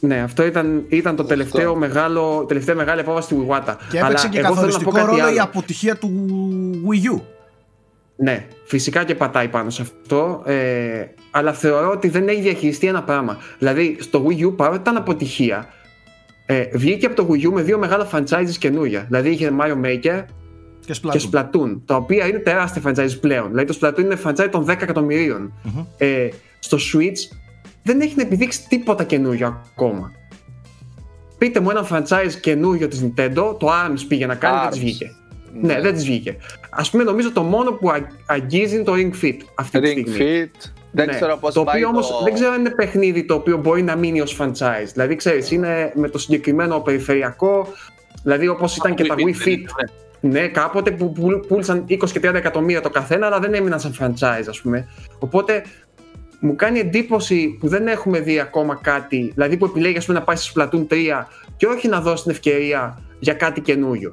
Ναι, 0.00 0.20
αυτό 0.20 0.46
ήταν, 0.46 0.84
ήταν 0.88 1.16
το 1.16 1.24
τελευταίο 1.24 1.74
μεγάλο, 1.74 2.44
τελευταία 2.48 2.74
μεγάλη 2.74 3.00
απόφαση 3.00 3.28
του 3.28 3.46
Iwata. 3.48 3.76
Και 3.90 3.98
έπαιξε 3.98 4.28
και 4.28 4.40
καθοριστικό 4.40 4.90
ρόλο 5.06 5.22
άλλο. 5.22 5.34
η 5.34 5.38
αποτυχία 5.38 5.96
του 5.96 6.10
Wii 6.88 7.16
U. 7.16 7.20
Ναι, 8.16 8.46
φυσικά 8.64 9.04
και 9.04 9.14
πατάει 9.14 9.48
πάνω 9.48 9.70
σε 9.70 9.82
αυτό. 9.82 10.42
Ε, 10.46 11.04
αλλά 11.30 11.52
θεωρώ 11.52 11.90
ότι 11.90 12.08
δεν 12.08 12.28
έχει 12.28 12.40
διαχειριστεί 12.40 12.86
ένα 12.86 13.02
πράγμα. 13.02 13.38
Δηλαδή, 13.58 13.96
στο 14.00 14.26
Wii 14.28 14.46
U 14.46 14.56
παρότι 14.56 14.80
ήταν 14.80 14.96
αποτυχία, 14.96 15.68
ε, 16.46 16.64
βγήκε 16.72 17.06
από 17.06 17.14
το 17.14 17.28
Wii 17.30 17.46
U 17.48 17.52
με 17.52 17.62
δύο 17.62 17.78
μεγάλα 17.78 18.08
franchises 18.12 18.56
καινούρια. 18.58 19.04
Δηλαδή, 19.08 19.30
είχε 19.30 19.52
Mario 19.60 19.86
Maker 19.86 20.24
και 20.84 20.94
Splatoon. 21.02 21.10
και 21.10 21.28
Splatoon. 21.32 21.80
Τα 21.84 21.96
οποία 21.96 22.26
είναι 22.26 22.38
τεράστια 22.38 22.82
franchise 22.84 23.20
πλέον. 23.20 23.48
Δηλαδή 23.48 23.66
το 23.66 23.78
Splatoon 23.80 23.98
είναι 23.98 24.18
franchise 24.24 24.48
των 24.50 24.64
10 24.64 24.68
εκατομμυριων 24.68 25.52
Ε, 25.96 26.28
στο 26.58 26.76
Switch 26.76 27.36
δεν 27.82 28.00
έχει 28.00 28.14
να 28.16 28.22
επιδείξει 28.22 28.68
τίποτα 28.68 29.04
καινούριο 29.04 29.46
ακόμα. 29.46 30.12
Πείτε 31.38 31.60
μου 31.60 31.70
ένα 31.70 31.88
franchise 31.90 32.32
καινούριο 32.40 32.88
της 32.88 33.04
Nintendo, 33.04 33.56
το 33.58 33.68
ARMS 33.68 34.04
πήγε 34.08 34.26
να 34.26 34.34
κάνει, 34.34 34.60
δεν 34.60 34.70
της 34.70 34.78
βγήκε. 34.78 35.10
Ναι. 35.60 35.74
ναι, 35.74 35.80
δεν 35.80 35.94
της 35.94 36.04
βγήκε. 36.04 36.36
Α 36.70 36.90
πούμε, 36.90 37.02
νομίζω 37.02 37.32
το 37.32 37.42
μόνο 37.42 37.72
που 37.72 37.92
αγγίζει 38.26 38.74
είναι 38.74 38.84
το 38.84 38.92
Ring 38.92 39.24
Fit 39.24 39.36
αυτή 39.54 39.78
Ring 39.78 39.82
τη 39.82 39.88
στιγμή. 39.88 40.16
Fit. 40.18 40.70
Δεν 40.90 41.06
ναι. 41.06 41.14
ξέρω 41.14 41.36
πώς 41.36 41.54
το 41.54 41.60
οποίο 41.60 41.88
όμως 41.88 42.08
το... 42.08 42.20
δεν 42.24 42.34
ξέρω 42.34 42.52
αν 42.52 42.60
είναι 42.60 42.70
παιχνίδι 42.70 43.24
το 43.24 43.34
οποίο 43.34 43.56
μπορεί 43.56 43.82
να 43.82 43.96
μείνει 43.96 44.20
ως 44.20 44.36
franchise. 44.40 44.88
Δηλαδή, 44.92 45.16
ξέρεις, 45.16 45.50
είναι 45.50 45.92
με 45.94 46.08
το 46.08 46.18
συγκεκριμένο 46.18 46.80
περιφερειακό, 46.80 47.66
δηλαδή 48.22 48.48
όπως 48.48 48.76
ήταν 48.76 48.94
και 48.94 49.04
τα 49.04 49.14
Wii 49.14 49.46
Fit. 49.46 49.58
Ναι, 49.58 49.88
κάποτε 50.52 50.90
που 50.90 51.12
πούλησαν 51.48 51.84
20 51.88 52.10
και 52.10 52.20
30 52.22 52.34
εκατομμύρια 52.34 52.80
το 52.80 52.90
καθένα, 52.90 53.26
αλλά 53.26 53.38
δεν 53.38 53.54
έμειναν 53.54 53.80
σαν 53.80 53.94
franchise, 54.00 54.44
ας 54.48 54.60
πούμε. 54.60 54.88
Οπότε 55.18 55.62
μου 56.40 56.56
κάνει 56.56 56.78
εντύπωση 56.78 57.56
που 57.60 57.68
δεν 57.68 57.86
έχουμε 57.86 58.20
δει 58.20 58.40
ακόμα 58.40 58.78
κάτι, 58.82 59.30
δηλαδή 59.34 59.56
που 59.56 59.64
επιλέγει 59.64 59.96
ας 59.96 60.06
πούμε, 60.06 60.18
να 60.18 60.24
πάει 60.24 60.36
στο 60.36 60.52
Splatoon 60.54 60.86
3 60.90 61.26
και 61.56 61.66
όχι 61.66 61.88
να 61.88 62.00
δώσει 62.00 62.22
την 62.22 62.32
ευκαιρία 62.32 63.02
για 63.18 63.34
κάτι 63.34 63.60
καινούριο. 63.60 64.12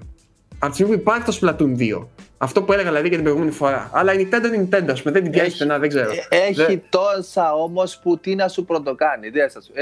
Από 0.60 0.70
τη 0.70 0.74
στιγμή 0.74 0.94
που 0.94 1.00
υπάρχει 1.00 1.24
το 1.24 1.38
Splatoon 1.42 1.78
2. 2.02 2.08
Αυτό 2.38 2.64
που 2.64 2.74
έλεγα 2.74 2.88
δηλαδή 2.88 3.08
για 3.08 3.16
την 3.16 3.26
προηγούμενη 3.26 3.56
φορά. 3.56 3.90
Αλλά 3.94 4.14
η 4.14 4.28
Nintendo 4.32 4.54
είναι 4.54 4.68
Nintendo, 4.72 4.92
ας 4.92 5.02
πούμε, 5.02 5.14
δεν 5.14 5.24
την 5.24 5.32
πιάσει 5.32 5.52
πουθενά, 5.52 5.80
δεν 5.80 5.90
ξέρω. 5.90 6.12
Ε, 6.30 6.38
έχει 6.38 6.82
τόσα 6.90 7.54
όμως 7.54 8.00
που 8.04 8.18
τι 8.18 8.36
να 8.36 8.48
σου 8.48 8.66
πρωτοκάνει. 8.66 9.28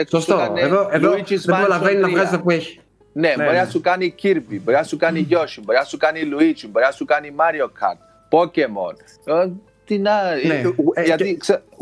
Σωστό. 0.10 0.54
Εδώ, 0.56 0.90
εδώ 0.92 1.12
δεν 1.12 1.56
προλαβαίνει 1.58 2.00
να 2.00 2.10
βγάζει 2.10 2.32
τα 2.32 2.40
που 2.40 2.50
έχει. 2.50 2.80
Ναι, 3.20 3.28
ναι, 3.28 3.44
μπορεί 3.44 3.56
να 3.56 3.64
ναι. 3.64 3.70
σου 3.70 3.82
κάνει 3.82 4.16
Kirby, 4.24 4.60
μπορεί 4.64 4.78
να 4.78 4.84
σου 4.84 4.98
κάνει 4.98 5.28
Yoshi, 5.32 5.60
μπορεί 5.64 5.78
να 5.78 5.84
σου 5.84 5.98
κάνει 5.98 6.20
Luigi, 6.24 6.68
μπορεί 6.70 6.86
να 6.86 6.92
σου 6.92 7.06
κάνει 7.06 7.36
Mario 7.38 7.66
Kart, 7.66 8.00
Pokemon. 8.30 8.96
Ε, 9.26 9.48
τι 9.86 9.98
να. 10.00 10.12
Ναι. 10.46 10.62
Ε, 10.94 11.04
γιατί 11.04 11.40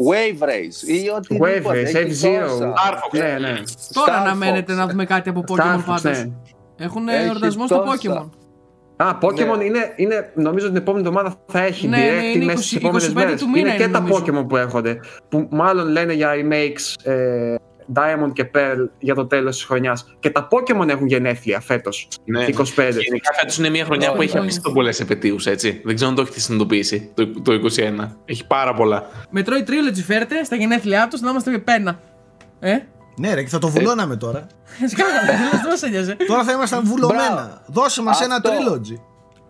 Wave 0.10 0.44
Race 0.44 0.88
ή 0.88 1.10
ό,τι. 1.16 1.38
Wave 1.42 1.72
Race, 1.72 1.96
F-Zero. 1.96 2.74
Ναι, 3.12 3.38
ναι. 3.40 3.54
Τώρα 3.94 4.18
αναμένεται 4.18 4.74
να 4.74 4.88
δούμε 4.88 5.06
κάτι 5.06 5.30
από 5.30 5.44
Pokemon 5.48 5.84
πάντως. 5.86 6.28
Έχουν 6.78 7.08
εορτασμό 7.08 7.66
στο 7.66 7.84
Pokemon. 7.88 8.30
Α, 8.98 9.18
Pokemon 9.22 9.64
είναι, 9.66 9.94
είναι, 9.96 10.32
νομίζω 10.36 10.68
την 10.68 10.76
επόμενη 10.76 11.08
εβδομάδα 11.08 11.36
θα 11.46 11.60
έχει 11.60 11.88
ναι, 11.88 11.98
direct 11.98 12.38
ναι, 12.38 12.46
μέσα 12.46 12.62
στις 12.62 12.76
επόμενες 12.76 13.14
μέρες. 13.14 13.42
Είναι, 13.56 13.76
και 13.76 13.88
τα 13.88 14.06
Pokemon 14.10 14.46
που 14.48 14.58
έρχονται. 14.58 15.00
Που 15.30 15.48
μάλλον 15.52 15.88
λένε 15.88 16.14
για 16.14 16.32
remakes 16.34 17.10
ε, 17.12 17.56
Diamond 17.94 18.32
και 18.34 18.50
Pearl 18.54 18.88
για 19.00 19.16
το 19.16 19.26
τέλος 19.26 19.56
της 19.56 19.66
χρονιάς. 19.66 20.16
Και 20.20 20.30
τα 20.30 20.48
Pokémon 20.52 20.88
έχουν 20.88 21.08
γενέθλια 21.08 21.60
φέτος. 21.60 22.08
Ναι. 22.26 22.46
25. 22.46 23.00
Γενικά 23.00 23.34
φέτος 23.40 23.58
είναι 23.58 23.70
μια 23.70 23.86
χρονιά 23.86 24.14
που 24.14 24.22
έχει 24.22 24.38
απίστευτο 24.38 24.72
πολλές 24.72 25.00
επαιτίους, 25.00 25.46
έτσι. 25.46 25.82
Δεν 25.84 25.96
ξέρω 25.96 26.10
αν 26.10 26.16
το 26.16 26.22
έχετε 26.22 26.40
συνειδητοποιήσει 26.40 27.12
το, 27.14 27.28
το 27.42 27.54
21. 27.54 28.10
Έχει 28.26 28.48
πάρα 28.48 28.74
πολλά. 28.74 29.08
Metroid 29.36 29.70
Trilogy 29.70 30.04
φέρτε 30.06 30.44
στα 30.44 30.56
γενέθλιά 30.56 31.08
τους 31.08 31.22
να 31.22 31.30
είμαστε 31.30 31.52
με 31.52 31.58
πένα. 31.58 32.00
Ε; 32.60 32.78
Ναι, 33.18 33.34
ρε, 33.34 33.44
και 33.44 33.50
θα 33.50 33.60
το 33.60 33.68
βουλώναμε 33.68 34.16
τώρα. 34.16 34.48
δεν 34.80 36.18
Τώρα 36.28 36.44
θα 36.44 36.52
ήμασταν 36.52 36.84
βουλωμένα. 36.86 37.62
Δώσε 37.68 38.02
μας 38.02 38.22
ένα 38.22 38.42
trilogy. 38.44 39.00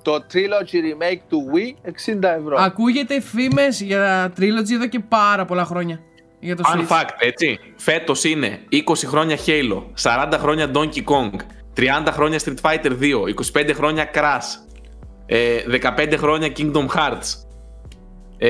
Το 0.02 0.14
trilogy 0.34 0.76
remake 0.76 1.22
του 1.30 1.44
Wii 1.54 1.90
60 2.16 2.24
ευρώ. 2.40 2.58
Ακούγεται 2.60 3.22
φήμες 3.22 3.82
για 3.82 4.34
trilogy 4.38 4.72
εδώ 4.74 4.88
και 4.88 5.00
πάρα 5.00 5.46
πολλά 5.46 5.66
χρόνια. 5.66 6.00
Για 6.46 6.56
το 6.56 6.64
Fun 6.74 6.78
Switch. 6.80 6.88
fact, 6.88 7.10
έτσι. 7.20 7.60
Φέτος 7.76 8.24
είναι 8.24 8.60
20 8.70 9.06
χρόνια 9.06 9.38
Halo, 9.46 9.84
40 10.02 10.38
χρόνια 10.40 10.72
Donkey 10.74 11.04
Kong, 11.04 11.32
30 11.78 12.12
χρόνια 12.12 12.40
Street 12.40 12.62
Fighter 12.72 12.92
2, 13.00 13.28
25 13.54 13.74
χρόνια 13.74 14.10
Crash, 14.14 14.74
ε, 15.26 15.58
15 15.98 16.18
χρόνια 16.18 16.52
Kingdom 16.58 16.88
Hearts. 16.96 17.44
Ε, 18.38 18.50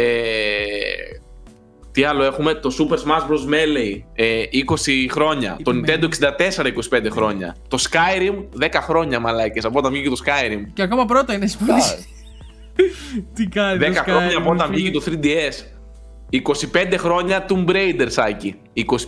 τι 1.91 2.03
άλλο 2.03 2.23
έχουμε, 2.23 2.53
το 2.53 2.75
Super 2.79 2.93
Smash 2.93 3.21
Bros. 3.21 3.53
Melee, 3.53 4.01
ε, 4.13 4.43
20 4.51 5.09
χρόνια. 5.11 5.57
Το 5.63 5.71
Nintendo 5.71 6.03
64, 6.03 6.67
25 6.67 7.09
χρόνια. 7.09 7.55
Το 7.67 7.77
Skyrim, 7.89 8.43
10 8.59 8.81
χρόνια 8.81 9.19
μαλάκες, 9.19 9.65
από 9.65 9.79
όταν 9.79 9.91
βγήκε 9.91 10.09
το 10.09 10.17
Skyrim. 10.25 10.61
Και 10.73 10.81
ακόμα 10.81 11.05
πρώτα 11.05 11.33
είναι 11.33 11.47
στις 11.47 11.65
πωλήσεις. 11.65 12.07
Τι 13.35 13.47
κάνει 13.47 13.79
10 13.81 13.93
το 13.93 14.01
χρόνια 14.03 14.29
Skyrim, 14.29 14.41
από 14.41 14.51
όταν 14.51 14.67
φίλε. 14.67 14.77
βγήκε 14.79 14.99
το 14.99 15.19
3DS. 15.23 15.74
25 16.43 16.93
χρόνια 16.97 17.45
Tomb 17.49 17.69
Raider, 17.69 18.05
Σάκη. 18.07 18.55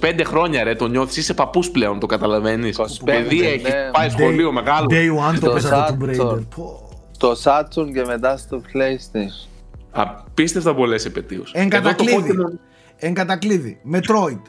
25 0.01 0.21
χρόνια, 0.25 0.63
ρε, 0.63 0.75
το 0.75 0.87
νιώθεις, 0.87 1.17
είσαι 1.17 1.33
παππούς 1.33 1.69
πλέον, 1.71 1.99
το 1.99 2.05
καταλαβαίνεις. 2.05 2.77
25, 2.77 2.85
Παιδί, 3.05 3.39
ναι. 3.39 3.45
έχει 3.47 3.63
πάει 3.91 4.09
σχολείο 4.09 4.51
μεγάλο. 4.51 4.85
Day 4.89 5.29
one 5.29 5.31
το 5.31 5.35
Στο 5.35 5.49
παίζα 5.49 5.69
το 5.69 5.97
Tomb 5.99 6.03
Saturn. 6.03 6.09
Raider. 6.33 6.41
Πω. 6.55 6.89
Στο 7.11 7.31
Saturn 7.43 7.91
και 7.93 8.03
μετά 8.05 8.37
στο 8.37 8.61
PlayStation. 8.73 9.49
Απίστευτα 9.91 10.75
πολλές 10.75 11.05
επαιτίους. 11.05 11.51
Εν 11.53 11.61
Εδώ 11.61 11.69
το 11.77 11.83
κατακλείδη. 11.83 12.31
Pokemon- 12.37 12.57
Εν 12.97 13.13
κατακλείδη. 13.13 13.77
Metroid. 13.93 14.39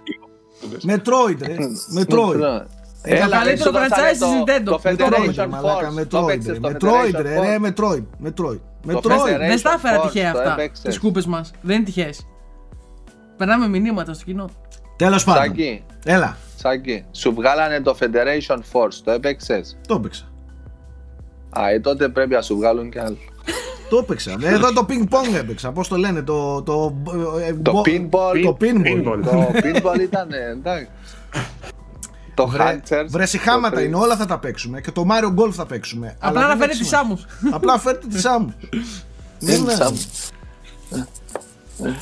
Metroid, 0.86 1.36
ρε. 1.46 1.56
Metroid. 1.98 2.38
Το 3.02 3.14
Έλα, 3.14 3.28
καλύτερο 3.28 3.56
σου 3.56 3.70
δώσανε 3.72 3.88
franchise 3.94 4.10
της 4.10 4.18
το- 4.18 4.26
Nintendo. 4.26 4.64
Το 4.64 4.80
Metroid, 4.84 4.96
Federation 4.96 5.34
ρε, 5.36 5.46
μαλάκα, 5.46 5.92
Force. 5.92 6.06
Το 6.08 6.18
Metroid, 6.18 6.28
έπαιξες 6.28 6.50
ρε. 6.52 6.54
στο 6.54 6.68
Metroid, 6.70 7.14
Federation 7.16 7.22
ρε, 7.22 7.36
Force. 7.38 7.42
ρε, 7.42 7.56
Metroid, 7.62 8.04
Metroid, 8.26 8.58
Το 8.86 9.00
Metroid. 9.02 9.10
Federation 9.10 9.38
Δεν 9.38 9.58
στα 9.58 9.72
έφερα 9.76 10.00
Force, 10.02 10.10
τυχαία 10.10 10.32
το 10.32 10.38
αυτά 10.38 10.52
έπαιξες. 10.52 10.84
τις 10.84 10.98
κούπες 10.98 11.26
μας. 11.26 11.50
Δεν 11.62 11.76
είναι 11.76 11.84
τυχαίες. 11.84 12.26
Περνάμε 13.39 13.68
μηνύματα 13.68 14.12
στο 14.14 14.24
κοινό. 14.24 14.49
Τέλος 14.97 15.24
πάντων. 15.24 15.43
Σάκη, 15.43 15.82
Έλα, 16.05 16.36
Σάκη, 16.57 17.05
σου 17.12 17.34
βγάλανε 17.34 17.80
το 17.80 17.97
Federation 18.01 18.57
Force, 18.72 18.95
το 19.05 19.11
έπαιξες; 19.11 19.76
το 19.89 19.95
έπαιξα. 19.95 20.24
Α, 21.51 21.70
ε, 21.70 21.80
τότε 21.80 22.09
πρέπει 22.09 22.34
να 22.34 22.43
σου 22.43 22.57
βγάλουν 22.57 22.91
κι 22.91 22.99
άλλο. 22.99 23.16
Το 23.91 23.97
έπαιξα. 23.99 24.36
Εδώ 24.43 24.72
το 24.72 24.86
ping 24.89 25.03
pong 25.03 25.34
έπαιξα. 25.36 25.72
Πώς 25.72 25.89
το 25.89 25.97
λένε, 25.97 26.22
το. 26.22 26.62
Το, 26.62 26.95
ε, 27.49 27.53
Το 27.55 27.70
μπο- 27.72 27.82
pinball. 27.86 28.41
Το 28.43 28.57
pinball. 28.61 28.86
Pinball. 28.86 29.20
Το 29.24 29.47
pinball 29.55 30.01
ήταν, 30.01 30.28
εντάξει. 30.32 30.89
Το 32.34 32.47
Βρε, 32.47 32.80
Hunters. 32.89 33.07
βρε 33.09 33.26
συχάματα 33.26 33.74
το 33.76 33.82
είναι, 33.82 33.97
όλα 33.97 34.16
θα 34.16 34.26
τα 34.26 34.39
παίξουμε. 34.39 34.80
Και 34.80 34.91
το 34.91 35.05
Mario 35.11 35.43
Golf 35.45 35.51
θα 35.53 35.66
παίξουμε. 35.66 36.16
Απλά 36.18 36.28
Αλλά 36.28 36.41
να 36.41 36.47
δεν 36.47 36.57
φέρετε 36.59 36.72
έχει 36.72 36.78
τις 36.80 36.89
σημασία. 36.89 36.99
άμμους. 36.99 37.55
Απλά 37.55 37.78
φέρτε 37.78 38.07
τις 38.07 38.24
άμμους. 38.24 38.55
Δεν 39.39 39.62
Ναι, 39.62 39.72
ναι. 41.78 41.97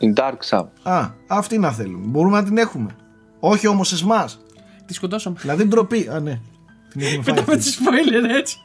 Samus. 0.00 0.06
Ε, 0.06 0.06
Samus. 0.06 0.10
Η 0.10 0.12
Dark 0.16 0.58
Samus. 0.58 0.92
Α, 0.92 1.08
αυτή 1.26 1.58
να 1.58 1.72
θέλουμε. 1.72 2.06
Μπορούμε 2.06 2.36
να 2.36 2.44
την 2.44 2.58
έχουμε. 2.58 2.90
Όχι 3.40 3.66
όμως 3.66 3.92
εσμάς. 3.92 4.40
Τη 4.86 4.94
σκοτώσαμε. 4.94 5.36
Δηλαδή 5.40 5.64
ντροπή. 5.64 6.08
Α, 6.12 6.20
ναι. 6.20 6.40
Την 6.88 7.00
έχουμε 7.00 7.22
φάει. 7.22 7.34
Μετά 7.34 7.44
με 7.46 7.52
αυτή. 7.52 7.56
τις 7.56 7.78
spoiler 7.78 8.36
έτσι. 8.38 8.58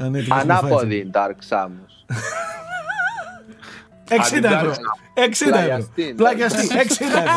Α, 0.00 0.08
ναι, 0.08 0.22
την 0.22 0.32
έχουμε 0.32 0.44
φάει 0.44 0.50
αυτή. 0.50 0.66
Ανάποδη 0.72 0.96
η 0.96 1.10
Dark 1.14 1.38
Samus. 1.48 2.14
60 4.08 4.42
ευρώ. 4.42 4.74
60 4.74 4.76
ευρώ. 5.14 5.50
Πλαγιαστή, 5.50 6.14
Πλαγιαστή. 6.16 6.68
60 6.68 6.80
ευρώ. 7.00 7.32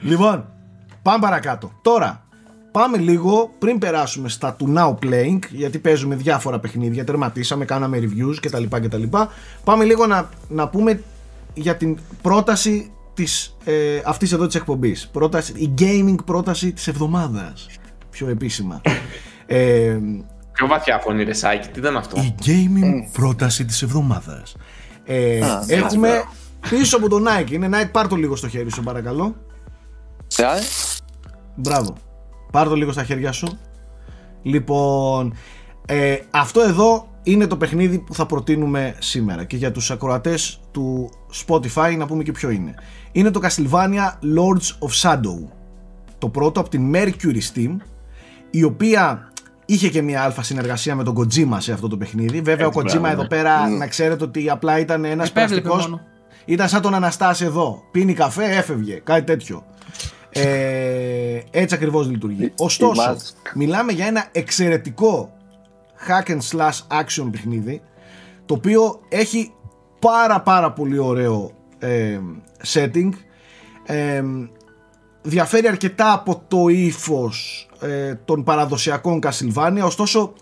λοιπόν, 0.00 0.48
πάμε 1.02 1.18
παρακάτω. 1.20 1.72
Τώρα, 1.82 2.24
πάμε 2.70 2.98
λίγο 2.98 3.54
πριν 3.58 3.78
περάσουμε 3.78 4.28
στα 4.28 4.54
του 4.54 4.74
Now 4.76 4.94
Playing, 5.04 5.38
γιατί 5.50 5.78
παίζουμε 5.78 6.14
διάφορα 6.14 6.58
παιχνίδια, 6.58 7.04
τερματίσαμε, 7.04 7.64
κάναμε 7.64 7.98
reviews 7.98 8.36
κτλ. 8.40 8.64
κτλ. 8.70 9.02
Πάμε 9.64 9.84
λίγο 9.84 10.06
να, 10.06 10.28
να 10.48 10.68
πούμε 10.68 11.02
για 11.60 11.76
την 11.76 11.98
πρόταση 12.22 12.92
της, 13.14 13.56
ε, 13.64 14.00
αυτής 14.04 14.32
εδώ 14.32 14.46
της 14.46 14.54
εκπομπής. 14.54 15.08
Πρόταση, 15.12 15.52
η 15.52 15.74
gaming 15.78 16.24
πρόταση 16.24 16.72
της 16.72 16.88
εβδομάδας. 16.88 17.66
Πιο 18.10 18.28
επίσημα. 18.28 18.80
ε, 19.46 19.98
Πιο 20.52 20.66
βαθιά 20.66 20.98
φωνή, 20.98 21.24
ρε 21.24 21.32
Σάκη, 21.32 21.68
τι 21.68 21.78
ήταν 21.78 21.96
αυτό; 21.96 22.20
η 22.20 22.34
gaming 22.46 23.08
πρόταση 23.12 23.64
της 23.64 23.82
εβδομάδας. 23.82 24.56
Ε, 25.04 25.40
Α, 25.40 25.64
έχουμε 25.68 26.24
πίσω 26.70 26.96
από 26.96 27.08
τον 27.08 27.26
Nike. 27.28 27.50
Είναι 27.50 27.68
Nike, 27.72 27.90
πάρ 27.92 28.08
το 28.08 28.16
λίγο 28.16 28.36
στο 28.36 28.48
χέρι 28.48 28.70
σου 28.70 28.82
παρακαλώ. 28.82 29.36
Ε, 30.36 30.44
Μπράβο. 31.54 31.94
Πάρ 32.52 32.68
το 32.68 32.74
λίγο 32.74 32.92
στα 32.92 33.04
χέρια 33.04 33.32
σου. 33.32 33.58
Λοιπόν, 34.42 35.34
ε, 35.86 36.16
αυτό 36.30 36.60
εδώ 36.60 37.09
είναι 37.22 37.46
το 37.46 37.56
παιχνίδι 37.56 37.98
που 37.98 38.14
θα 38.14 38.26
προτείνουμε 38.26 38.94
σήμερα 38.98 39.44
και 39.44 39.56
για 39.56 39.72
τους 39.72 39.90
ακροατές 39.90 40.60
του 40.70 41.10
Spotify 41.46 41.94
να 41.98 42.06
πούμε 42.06 42.22
και 42.22 42.32
ποιο 42.32 42.50
είναι. 42.50 42.74
Είναι 43.12 43.30
το 43.30 43.40
Castlevania 43.42 44.12
Lords 44.36 44.88
of 44.88 45.02
Shadow. 45.02 45.48
Το 46.18 46.28
πρώτο 46.28 46.60
από 46.60 46.68
την 46.68 46.92
Mercury 46.94 47.40
Steam 47.54 47.76
η 48.50 48.62
οποία 48.62 49.32
είχε 49.66 49.88
και 49.88 50.02
μια 50.02 50.22
αλφα 50.22 50.42
συνεργασία 50.42 50.94
με 50.94 51.04
τον 51.04 51.14
Kojima 51.18 51.56
σε 51.58 51.72
αυτό 51.72 51.88
το 51.88 51.96
παιχνίδι. 51.96 52.40
Βέβαια 52.40 52.66
ο 52.66 52.80
Έτσι, 52.80 52.96
Kojima 52.96 53.00
μπράβο, 53.00 53.12
εδώ 53.12 53.22
ναι. 53.22 53.28
πέρα 53.28 53.68
να 53.68 53.86
ξέρετε 53.86 54.24
ότι 54.24 54.50
απλά 54.50 54.78
ήταν 54.78 55.04
ένας 55.04 55.28
Επέβλεπε 55.28 55.60
περαστικός 55.60 55.90
μόνο. 55.90 56.00
ήταν 56.44 56.68
σαν 56.68 56.82
τον 56.82 56.94
Αναστάση 56.94 57.44
εδώ. 57.44 57.82
Πίνει 57.90 58.12
καφέ, 58.14 58.44
έφευγε. 58.44 59.00
Κάτι 59.04 59.22
τέτοιο. 59.22 59.64
Ε, 60.30 61.40
έτσι 61.50 61.74
ακριβώς 61.74 62.08
λειτουργεί. 62.08 62.52
Ωστόσο, 62.58 63.02
Mask. 63.12 63.50
μιλάμε 63.54 63.92
για 63.92 64.06
ένα 64.06 64.28
εξαιρετικό 64.32 65.32
hack 66.08 66.30
and 66.30 66.40
slash 66.52 67.00
action 67.00 67.28
παιχνίδι 67.30 67.82
το 68.46 68.54
οποίο 68.54 69.00
έχει 69.08 69.52
πάρα 69.98 70.40
πάρα 70.40 70.72
πολύ 70.72 70.98
ωραίο 70.98 71.50
ε, 71.78 72.20
setting 72.72 73.08
ε, 73.84 74.22
διαφέρει 75.22 75.68
αρκετά 75.68 76.12
από 76.12 76.42
το 76.48 76.68
ύφος 76.68 77.68
ε, 77.80 78.14
των 78.14 78.44
παραδοσιακών 78.44 79.18
Castlevania 79.22 79.82
ωστόσο 79.84 80.32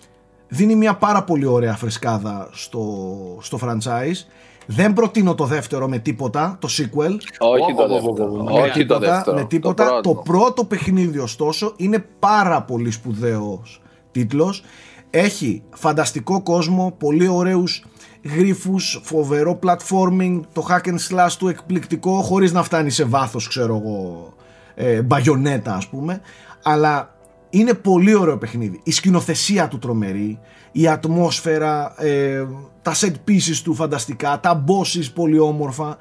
δίνει 0.49 0.75
μια 0.75 0.97
πάρα 0.97 1.25
πολύ 1.25 1.47
ωραία 1.47 1.77
φρεσκάδα 1.77 2.49
στο, 2.53 3.09
στο 3.41 3.59
franchise 3.63 4.27
δεν 4.71 4.93
προτείνω 4.93 5.35
το 5.35 5.45
δεύτερο 5.45 5.89
με 5.89 5.99
τίποτα, 5.99 6.57
το 6.61 6.69
sequel 6.71 7.17
Όχι 7.39 7.75
το 7.75 7.83
Ω, 7.83 7.87
ω, 7.87 7.93
ω, 7.93 7.95
ω, 7.95 8.15
δεύτερο. 8.15 8.33
ω, 8.33 8.43
με 8.43 8.53
Όχι 8.53 8.71
το 8.71 8.79
τίποτα, 8.79 8.99
δεύτερο. 9.15 9.37
με 9.37 9.45
τίποτα. 9.45 9.85
Το, 9.85 9.91
πρώτο. 10.01 10.23
πρώτο 10.23 10.65
παιχνίδι 10.65 11.19
ωστόσο 11.19 11.73
είναι 11.77 12.05
πάρα 12.19 12.63
πολύ 12.63 12.91
σπουδαίος 12.91 13.83
τίτλος. 14.11 14.63
Έχει 15.11 15.63
φανταστικό 15.71 16.43
κόσμο, 16.43 16.95
πολύ 16.99 17.29
ωραίους 17.29 17.85
γρίφους, 18.25 19.01
φοβερό 19.03 19.59
platforming, 19.63 20.41
το 20.53 20.67
hack 20.69 20.89
and 20.89 20.99
slash 21.09 21.33
του 21.39 21.49
εκπληκτικό 21.49 22.23
χωρίς 22.23 22.53
να 22.53 22.63
φτάνει 22.63 22.91
σε 22.91 23.05
βάθος 23.05 23.49
ξέρω 23.49 23.77
εγώ 23.77 24.33
ε, 24.75 25.03
μπαγιονέτα 25.03 25.75
ας 25.75 25.89
πούμε. 25.89 26.21
Αλλά 26.63 27.17
είναι 27.51 27.75
πολύ 27.75 28.15
ωραίο 28.15 28.39
παιχνίδι. 28.39 28.81
Η 28.83 28.91
σκηνοθεσία 28.91 29.69
του 29.69 29.79
τρομερή 29.79 30.39
η 30.73 30.89
ατμόσφαιρα 30.89 31.95
ε, 32.03 32.47
τα 32.83 32.95
set 32.95 33.13
pieces 33.29 33.61
του 33.65 33.75
φανταστικά 33.75 34.41
τα 34.41 34.65
bosses 34.67 35.13
πολύ 35.15 35.39
όμορφα. 35.39 35.97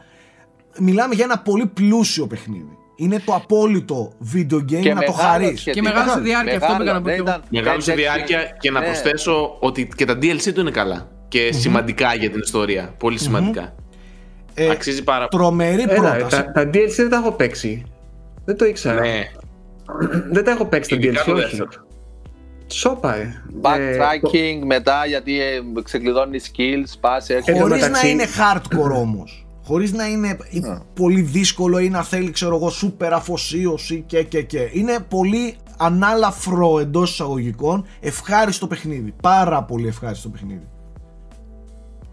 Μιλάμε 0.79 1.15
για 1.15 1.23
ένα 1.23 1.39
πολύ 1.39 1.65
πλούσιο 1.65 2.27
παιχνίδι. 2.27 2.77
Είναι 2.99 3.19
το 3.25 3.33
απόλυτο 3.33 4.11
video 4.33 4.55
game 4.55 4.65
Και 4.81 4.93
να 4.93 5.01
το 5.03 5.11
μεγάλο 5.11 5.29
χαρείς. 5.29 5.59
σχετικά. 5.59 5.71
Και 5.71 5.81
μεγάλο 5.93 6.11
σε 6.11 6.19
διάρκεια, 6.19 6.55
αυτό 6.57 6.67
Μεγάλο, 6.77 6.83
πήγα 6.83 6.93
να 6.93 6.99
πω 7.01 7.05
δεν 7.05 7.15
κι 7.15 7.21
εγώ. 7.21 7.29
ήταν 7.29 7.43
Μεγάλο 7.49 7.79
σε 7.81 7.91
5-6. 7.91 7.95
διάρκεια 7.97 8.55
και 8.59 8.71
να 8.71 8.79
Ναι. 8.79 8.85
προσθέσω 8.85 9.57
ότι 9.59 9.89
και 9.95 10.05
τα 10.05 10.13
DLC 10.21 10.53
του 10.53 10.59
είναι 10.59 10.71
καλά. 10.71 11.07
Και 11.27 11.49
σημαντικά 11.53 12.13
για 12.15 12.29
την 12.29 12.39
ιστορία. 12.39 12.93
Πολύ 12.97 13.19
σημαντικά. 13.19 13.75
Ε, 14.53 14.69
Αξίζει 14.69 15.03
πάρα 15.03 15.27
πολύ. 15.27 15.43
τρομερή 15.43 15.81
Έλα, 15.81 15.93
πρόταση. 16.11 16.29
τα, 16.43 16.51
τα 16.51 16.69
DLC 16.73 16.89
δεν 16.95 17.09
τα 17.09 17.17
έχω 17.17 17.31
παίξει. 17.31 17.83
Δεν 18.45 18.57
το 18.57 18.65
ήξερα. 18.65 18.99
Ναι. 19.01 19.21
Δεν 20.33 20.43
τα 20.43 20.51
έχω 20.51 20.65
παίξει 20.65 20.89
τα 20.89 20.95
Ειδικά 20.95 21.21
DLC, 21.21 21.25
το 21.25 21.31
όχι. 21.31 21.41
δεύτερο. 21.41 21.69
Σόπα, 22.67 23.15
ε. 23.15 23.21
Ε, 23.21 23.27
το- 23.61 23.69
Backtracking 23.69 24.65
μετά 24.65 25.05
γιατί 25.07 25.41
ε, 25.41 25.59
ξεκλειδώνεις 25.83 26.51
skills, 26.55 26.93
πας, 26.99 27.29
έρχεται. 27.29 27.51
Εν 27.51 27.57
τω 27.57 27.63
Χωρίς 27.67 27.81
να 27.81 27.87
μεταξύ- 27.87 28.11
είναι 28.11 28.25
hardcore 28.37 28.95
όμως. 29.01 29.46
Χωρίς 29.67 29.93
να 29.93 30.07
είναι 30.07 30.37
ή 30.49 30.61
πολύ 30.93 31.21
δύσκολο 31.21 31.79
ή 31.79 31.89
να 31.89 32.03
θέλει 32.03 32.31
ξέρω 32.31 32.55
εγώ 32.55 32.69
σούπερ 32.69 33.13
αφοσίωση 33.13 34.03
και 34.07 34.23
και 34.23 34.41
και. 34.41 34.69
Είναι 34.71 34.97
πολύ 35.07 35.55
ανάλαφρο 35.77 36.79
εντός 36.79 37.11
εισαγωγικών 37.11 37.85
ευχάριστο 37.99 38.67
παιχνίδι. 38.67 39.13
Πάρα 39.21 39.63
πολύ 39.63 39.87
ευχάριστο 39.87 40.29
παιχνίδι. 40.29 40.67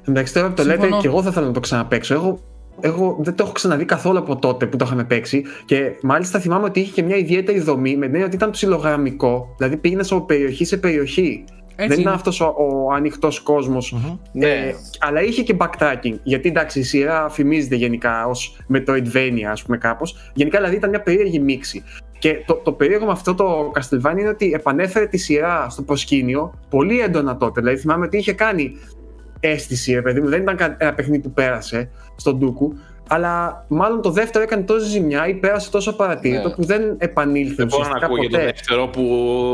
Εντάξει, 0.08 0.34
τώρα 0.34 0.48
που 0.48 0.54
το 0.54 0.62
λέτε 0.62 0.80
Συμφωνώ. 0.80 1.00
και 1.00 1.06
εγώ 1.06 1.22
θα 1.22 1.28
ήθελα 1.28 1.46
να 1.46 1.52
το 1.52 1.60
ξαναπαίξω. 1.60 2.14
Εγώ, 2.14 2.38
εγώ 2.80 3.16
δεν 3.20 3.34
το 3.34 3.42
έχω 3.42 3.52
ξαναδεί 3.52 3.84
καθόλου 3.84 4.18
από 4.18 4.36
τότε 4.36 4.66
που 4.66 4.76
το 4.76 4.84
είχαμε 4.84 5.04
παίξει 5.04 5.42
και 5.64 5.92
μάλιστα 6.02 6.38
θυμάμαι 6.38 6.64
ότι 6.64 6.80
είχε 6.80 6.92
και 6.92 7.02
μια 7.02 7.16
ιδιαίτερη 7.16 7.60
δομή 7.60 7.96
με 7.96 8.04
την 8.04 8.14
έννοια 8.14 8.26
ότι 8.26 8.36
ήταν 8.36 8.50
ψιλογραμμικό. 8.50 9.54
Δηλαδή 9.56 9.76
πήγαινε 9.76 10.04
από 10.10 10.20
περιοχή 10.20 10.64
σε 10.64 10.76
περιοχή. 10.76 11.44
Έτσι 11.76 11.88
δεν 11.88 11.98
είναι. 11.98 12.00
είναι 12.00 12.10
αυτός 12.10 12.40
ο, 12.40 12.54
ο 12.56 12.92
ανοιχτός 12.92 13.42
Ναι. 14.32 14.46
Ε, 14.46 14.74
αλλά 15.00 15.22
είχε 15.22 15.42
και 15.42 15.56
backtracking. 15.58 16.18
Γιατί 16.22 16.48
εντάξει, 16.48 16.78
η 16.78 16.82
σειρά 16.82 17.28
φημίζεται 17.28 17.74
γενικά 17.74 18.26
ως 18.26 18.58
Metroidvania, 18.74 19.42
ας 19.50 19.62
πούμε 19.62 19.78
κάπως. 19.78 20.30
Γενικά 20.34 20.58
δηλαδή 20.58 20.76
ήταν 20.76 20.90
μια 20.90 21.00
περίεργη 21.02 21.38
μίξη. 21.38 21.82
Και 22.18 22.42
το, 22.46 22.54
το 22.54 22.72
περίεργο 22.72 23.06
με 23.06 23.12
αυτό 23.12 23.34
το 23.34 23.72
Castlevania 23.74 24.18
είναι 24.18 24.28
ότι 24.28 24.52
επανέφερε 24.54 25.06
τη 25.06 25.16
σειρά 25.16 25.66
στο 25.70 25.82
προσκήνιο 25.82 26.54
πολύ 26.70 27.00
έντονα 27.00 27.36
τότε. 27.36 27.60
Δηλαδή 27.60 27.78
θυμάμαι 27.78 28.06
ότι 28.06 28.16
είχε 28.16 28.32
κάνει 28.32 28.76
αίσθηση, 29.40 29.92
ρε 29.94 30.02
παιδί 30.02 30.20
μου, 30.20 30.28
δεν 30.28 30.42
ήταν 30.42 30.56
κα- 30.56 30.76
ένα 30.78 30.94
παιχνίδι 30.94 31.22
που 31.22 31.30
πέρασε 31.32 31.90
στον 32.16 32.38
Ντούκου. 32.38 32.74
Αλλά 33.08 33.64
μάλλον 33.68 34.02
το 34.02 34.10
δεύτερο 34.10 34.44
έκανε 34.44 34.62
τόση 34.62 34.88
ζημιά 34.88 35.28
ή 35.28 35.34
πέρασε 35.34 35.70
τόσο 35.70 35.92
παρατήρητο 35.96 36.48
Ναι. 36.48 36.54
που 36.54 36.64
δεν 36.64 36.82
επανήλθε 36.98 37.54
Δεν 37.54 37.66
μπορώ 37.66 37.82
να 37.82 37.88
ουσιαστικά 37.88 38.06
ακούω 38.06 38.20
για 38.20 38.30
το 38.30 38.36
ποτέ. 38.38 38.50
δεύτερο 38.52 38.88
που 38.88 39.02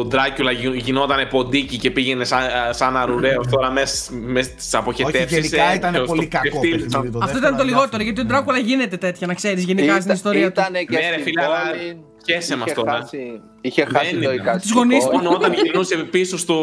ο 0.00 0.04
Ντράκουλα 0.04 0.50
γι- 0.50 0.76
γινόταν 0.76 1.28
ποντίκι 1.28 1.76
και 1.78 1.90
πήγαινε 1.90 2.24
σαν, 2.24 2.40
σαν 2.70 2.96
αρουραίος 2.96 3.46
τώρα 3.50 3.70
μέσα 3.70 3.96
στι 4.42 4.76
αποχετεύσεις. 4.76 5.38
Όχι, 5.38 5.46
γενικά 5.48 5.74
ήταν 5.74 6.04
πολύ 6.06 6.26
κακό 6.26 6.60
παιχνίδι. 6.60 6.86
το 6.90 6.98
Αυτό 6.98 7.18
δεύτερο 7.18 7.38
ήταν 7.38 7.56
το 7.56 7.64
λιγότερο, 7.64 7.70
αδιάφορο. 7.84 8.02
γιατί 8.02 8.20
ο 8.20 8.24
Ντράκουλα 8.24 8.58
γίνεται 8.58 8.96
τέτοια, 8.96 9.26
να 9.26 9.34
ξέρεις 9.34 9.64
γενικά 9.64 10.00
στην 10.00 10.12
ιστορία 10.14 10.52
του. 10.52 10.60
Ήτανε 10.60 10.82
και 10.82 10.96
Ναι, 10.96 11.06
ρε 11.08 11.12
στην 11.12 11.22
φίλε, 11.24 11.42
αλλά 11.44 11.60
πόλη. 11.70 12.04
χέσε 12.26 12.56
μας 12.56 12.66
είχε 12.66 12.74
τώρα. 12.74 12.92
χάσει- 12.92 13.40
Είχε 13.60 13.84
Δεν 13.84 13.94
χάσει 13.96 14.12
το 14.14 14.20
ήταν. 14.20 14.34
εικαστικό. 14.34 14.58
Τις 14.60 14.72
γονείς 14.72 15.04
του. 15.04 15.16
Μόνο 15.16 15.30
όταν 15.30 15.52
γυρνούσε 15.52 15.96
πίσω 15.96 16.38
στο. 16.38 16.56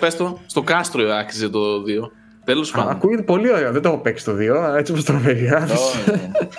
Πες 0.00 0.16
το, 0.16 0.38
στο 0.46 0.62
κάστρο 0.62 1.12
άξιζε 1.12 1.48
το 1.48 1.82
2. 1.82 2.10
Τέλος 2.48 2.72
Α, 2.74 2.76
πάντων. 2.76 2.90
Ακούγεται 2.92 3.22
πολύ 3.22 3.52
ωραίο, 3.52 3.72
δεν 3.72 3.82
το 3.82 3.88
έχω 3.88 3.98
παίξει 3.98 4.24
το 4.24 4.32
2, 4.32 4.76
έτσι 4.76 4.92
όπως 4.92 5.04
το 5.04 5.20
περιγράφεις. 5.24 5.80
Ω, 5.80 6.12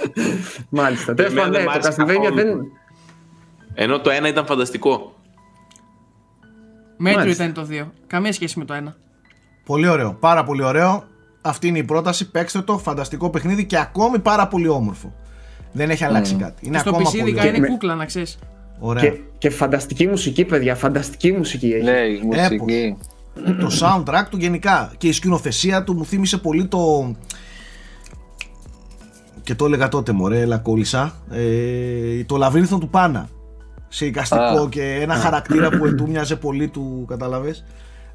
Μάλιστα. 0.80 1.14
Τέλος 1.14 1.32
Εμένα 1.32 1.48
πάντων, 1.48 1.62
δεν 1.62 1.70
ναι, 1.72 1.78
μ' 1.78 1.82
το 1.82 1.88
άρεσε 1.88 2.02
Castlevania 2.02 2.24
καθόλου. 2.24 2.36
δεν... 2.36 2.72
Ενώ 3.74 4.00
το 4.00 4.10
ένα 4.10 4.28
ήταν 4.28 4.46
φανταστικό. 4.46 5.14
Μέτριο 6.98 7.20
Μάλιστα. 7.20 7.44
ήταν 7.46 7.68
το 7.68 7.68
2. 7.72 7.88
Καμία 8.08 8.34
σχέση 8.34 8.60
με 8.60 8.66
το 8.66 8.74
1. 8.88 8.94
Πολύ 9.66 9.88
ωραίο, 9.88 10.14
πάρα 10.20 10.44
πολύ 10.44 10.64
ωραίο. 10.64 11.04
Αυτή 11.42 11.68
είναι 11.68 11.78
η 11.78 11.84
πρόταση. 11.84 12.32
Παίξτε 12.32 12.62
το, 12.62 12.78
φανταστικό 12.78 13.30
παιχνίδι 13.30 13.66
και 13.66 13.78
ακόμη 13.80 14.20
πάρα 14.20 14.48
πολύ 14.48 14.68
όμορφο. 14.68 15.14
Δεν 15.72 15.90
έχει 15.90 16.04
αλλάξει 16.06 16.36
κάτι. 16.36 16.68
Είναι 16.68 16.78
Στο 16.78 16.90
ακόμα 16.90 17.10
PC 17.10 17.12
πολύ 17.12 17.22
ειδικά 17.24 17.42
ωραίο. 17.42 17.50
είναι 17.56 17.60
Με- 17.60 17.68
κούκλα, 17.68 17.96
να 17.96 18.06
ξέρεις. 18.06 18.40
Ωραία. 18.80 19.04
Και, 19.04 19.18
και 19.38 19.50
φανταστική 19.50 20.08
μουσική, 20.08 20.46
παιδιά, 20.46 20.76
φανταστική 20.76 21.32
μουσική 21.32 21.72
έχει. 21.72 21.84
Ναι, 21.84 22.00
η 22.00 22.22
μουσική. 22.24 22.98
Το 23.60 23.68
soundtrack 23.80 24.24
του 24.30 24.38
γενικά. 24.38 24.92
Και 24.98 25.08
η 25.08 25.12
σκηνοθεσία 25.12 25.84
του 25.84 25.94
μου 25.96 26.06
θύμισε 26.06 26.38
πολύ 26.38 26.66
το 26.68 27.14
και 29.44 29.56
το 29.56 29.66
έλεγα 29.66 29.88
τότε 29.88 30.12
μωρέ 30.12 30.40
έλα 30.42 30.58
κόλλησα 30.58 31.14
ε, 31.32 32.24
το 32.24 32.38
λαβύρινθο 32.38 32.78
του 32.78 32.90
Πάνα. 32.90 33.30
Σε 33.88 34.06
εικαστικό 34.06 34.42
Α. 34.64 34.70
και 34.70 35.00
ένα 35.02 35.16
χαρακτήρα 35.16 35.70
που 35.70 35.96
του 35.96 36.08
μοιάζε 36.10 36.36
πολύ 36.36 36.68
του 36.68 37.06
καταλαβες 37.08 37.66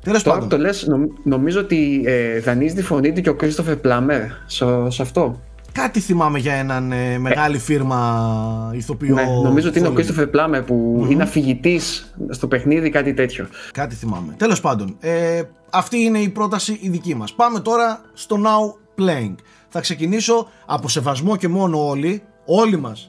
τέλος 0.03 0.23
Τώρα 0.23 0.39
που 0.39 0.43
πάντων 0.45 0.59
το 0.59 0.65
λες, 0.67 0.87
νομ- 0.87 1.11
νομίζω 1.23 1.61
ότι 1.61 2.03
ε, 2.05 2.41
δανείζει 2.41 2.75
τη 2.75 2.83
φωνή 2.83 3.13
του 3.13 3.21
και 3.21 3.29
ο 3.29 3.35
Κρίστοφερ 3.35 3.77
Πλάμερ 3.77 4.21
σε, 4.47 4.65
σε 4.91 5.03
αυτό. 5.03 5.41
Κάτι 5.75 6.01
θυμάμαι 6.01 6.39
για 6.39 6.53
έναν 6.55 6.93
ε, 6.93 7.19
μεγάλη 7.19 7.59
φίρμα 7.59 8.71
ηθοποιό 8.75 9.15
Ναι, 9.15 9.23
νομίζω 9.43 9.69
ότι 9.69 9.79
είναι 9.79 9.87
ο 9.89 9.91
Hollywood. 9.91 9.95
Κρίστοφερ 9.95 10.27
Πλάμερ 10.27 10.63
που 10.63 11.07
είναι 11.11 11.23
αφηγητής 11.23 12.15
στο 12.31 12.47
παιχνίδι, 12.47 12.91
κάτι 12.91 13.15
τέτοιο. 13.15 13.49
Κάτι 13.73 13.95
θυμάμαι. 13.95 14.35
Τέλος 14.37 14.61
πάντων, 14.61 14.97
ε, 15.01 15.43
αυτή 15.71 15.99
είναι 15.99 16.19
η 16.19 16.29
πρόταση 16.29 16.79
η 16.81 16.89
δική 16.89 17.15
μας. 17.15 17.33
Πάμε 17.33 17.61
τώρα 17.61 18.01
στο 18.13 18.37
Now 18.45 19.01
Playing. 19.03 19.35
Θα 19.69 19.81
ξεκινήσω 19.81 20.49
από 20.67 20.89
σεβασμό 20.89 21.37
και 21.37 21.49
μόνο 21.49 21.89
όλοι, 21.89 22.23
όλοι 22.45 22.77
μας. 22.77 23.09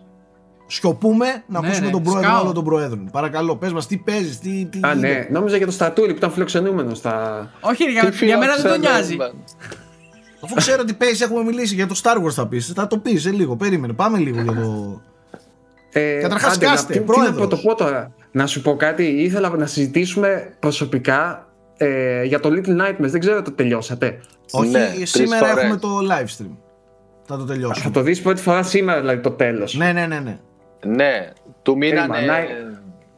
Σιωπούμε 0.68 1.26
να 1.47 1.59
Ναι, 1.59 1.68
ακούσουμε 1.68 1.86
ναι, 1.86 1.91
τον 1.91 2.03
πρόεδρο 2.03 2.24
σκάω. 2.30 2.41
όλων 2.41 2.53
των 2.53 2.63
προέδρων. 2.63 3.09
Παρακαλώ, 3.11 3.55
πες 3.55 3.74
μας 3.74 3.88
τι 3.88 3.97
παίζεις, 3.97 4.39
τι, 4.39 4.66
τι 4.66 4.80
Α, 4.88 4.91
είναι. 4.91 5.07
ναι, 5.07 5.28
νόμιζα 5.32 5.57
για 5.57 5.66
το 5.66 5.72
Στατούλη 5.72 6.11
που 6.11 6.18
ήταν 6.18 6.32
φιλοξενούμενος 6.32 6.97
στα. 6.97 7.49
Όχι, 7.61 7.84
ρε, 7.84 7.89
Τι 7.89 7.93
για, 8.26 8.26
για 8.28 8.38
μένα 8.38 8.53
δεν 8.55 8.61
τον 8.63 8.72
φιλοξενούμενο. 8.72 9.18
νοιάζει. 9.18 9.18
Αφού 10.45 10.55
ξέρω 10.55 10.81
ότι 10.81 10.93
παίζεις, 10.93 11.21
έχουμε 11.21 11.43
μιλήσει 11.43 11.75
για 11.75 11.87
το 11.87 11.99
Star 12.03 12.23
Wars 12.23 12.31
θα 12.31 12.47
πεις. 12.47 12.71
Θα 12.75 12.87
το 12.87 12.97
πεις 12.97 13.21
σε 13.21 13.31
λίγο, 13.31 13.55
περίμενε. 13.55 13.93
Πάμε 13.93 14.17
λίγο 14.17 14.41
για 14.41 14.53
το... 14.53 15.01
Ε, 15.93 16.19
Καταρχάς, 16.21 16.55
άντε, 16.55 16.65
να- 16.65 16.71
κάστε, 16.71 16.93
τι, 16.93 16.99
τι 16.99 17.05
πρόεδρος. 17.05 17.39
να 17.39 17.47
το 17.47 17.57
πω 17.57 17.75
τώρα. 17.75 18.13
Να 18.31 18.47
σου 18.47 18.61
πω 18.61 18.75
κάτι, 18.75 19.03
ήθελα 19.03 19.49
να 19.49 19.65
συζητήσουμε 19.65 20.53
προσωπικά 20.59 21.47
ε, 21.77 22.23
για 22.23 22.39
το 22.39 22.49
Little 22.49 22.81
Nightmares. 22.81 22.95
Δεν 23.09 23.19
ξέρω 23.19 23.37
αν 23.37 23.43
το 23.43 23.51
τελειώσατε; 23.51 24.19
Όχι, 24.51 24.69
Ναι, 24.69 24.91
τρεις 24.95 25.09
σήμερα 25.09 25.45
φορές. 25.47 25.63
έχουμε 25.63 25.77
το 25.79 25.89
live 26.09 26.41
stream. 26.41 26.55
Θα 27.25 27.35
το 27.37 27.41
Θα 27.41 27.45
τελειώσουμε. 27.53 27.91
το 27.91 28.01
δεις 28.01 28.21
πρώτη 28.21 28.41
φορά 28.41 28.63
σήμερα, 28.63 28.99
δηλαδή 28.99 29.19
το 29.21 29.31
τέλος. 29.31 29.75
Ναι, 29.75 29.91
ναι, 29.91 30.05
ναι, 30.05 30.19
ναι. 30.19 30.37
Ναι, 30.85 31.29
του 31.61 31.77
μείνανε... 31.77 32.13
Περίμενα, 32.13 32.37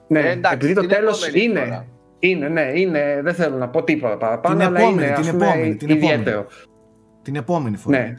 Ναι, 0.07 0.19
Ε, 0.19 0.31
εντάξει, 0.31 0.55
επειδή 0.55 0.73
το 0.73 0.79
την 0.81 0.89
τέλος 0.89 1.27
επόμενη 1.27 1.43
είναι, 1.45 1.59
φορά. 1.59 1.85
είναι, 2.19 2.47
ναι, 2.47 2.71
είναι, 2.75 3.19
δεν 3.23 3.33
θέλω 3.33 3.55
να 3.57 3.67
πω 3.67 3.83
τίποτα 3.83 4.17
παραπάνω, 4.17 4.55
Την 4.57 4.65
αλλά 4.67 4.79
επόμενη, 4.79 5.03
είναι, 5.07 5.13
την 5.15 5.23
ας 5.23 5.31
πούμε, 5.31 5.45
επόμενη, 5.47 5.75
την 5.75 5.89
επόμενη. 5.89 6.23
Ιδιαίτερο. 7.27 7.33
Την 7.33 7.35
επόμενη 7.35 7.77
φορά. 7.77 7.97
Ναι. 7.97 8.17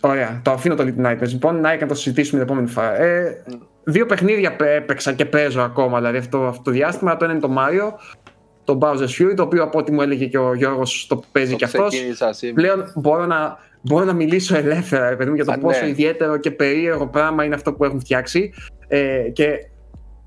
Ωραία, 0.00 0.40
το 0.44 0.50
αφήνω 0.50 0.74
το 0.74 0.84
Little 0.86 1.06
Nightmares. 1.06 1.28
Λοιπόν, 1.28 1.60
να 1.60 1.76
να 1.76 1.86
το 1.86 1.94
συζητήσουμε 1.94 2.40
την 2.40 2.48
επόμενη 2.48 2.68
φορά. 2.72 3.00
Ε, 3.00 3.42
δύο 3.84 4.06
παιχνίδια 4.06 4.56
πέ- 4.56 4.68
έπαιξα 4.76 5.12
και 5.12 5.24
παίζω 5.24 5.60
ακόμα, 5.60 5.96
δηλαδή 5.98 6.16
αυτό, 6.18 6.38
αυτό 6.46 6.62
το 6.62 6.70
διάστημα. 6.70 7.16
Το 7.16 7.24
ένα 7.24 7.34
είναι 7.34 7.42
το 7.42 7.54
Mario, 7.58 7.92
το 8.64 8.78
Bowser's 8.82 9.22
Fury, 9.22 9.32
το 9.36 9.42
οποίο 9.42 9.62
από 9.62 9.78
ό,τι 9.78 9.92
μου 9.92 10.00
έλεγε 10.00 10.26
και 10.26 10.38
ο 10.38 10.54
Γιώργος 10.54 11.06
το 11.08 11.22
παίζει 11.32 11.50
Το 11.50 11.56
και 11.56 11.64
αυτός. 11.64 11.88
ξεκίνησα 11.88 12.32
σήμερα. 12.32 12.56
Πλέον 12.74 12.92
μπορώ 12.94 13.26
να, 13.26 13.58
μπορώ 13.80 14.04
να 14.04 14.12
μιλήσω 14.12 14.56
ελεύθερα 14.56 15.08
ρε 15.08 15.16
παιδί 15.16 15.30
μου, 15.30 15.36
για 15.36 15.44
το 15.44 15.52
Α, 15.52 15.58
πόσο 15.58 15.84
ναι. 15.84 15.88
ιδιαίτερο 15.90 16.36
και 16.36 16.50
περίεργο 16.50 17.06
πράγμα 17.06 17.44
είναι 17.44 17.54
αυτό 17.54 17.72
που 17.72 17.84
έχουν 17.84 18.00
φτιάξει. 18.00 18.52
Ε, 18.88 19.18
και 19.32 19.48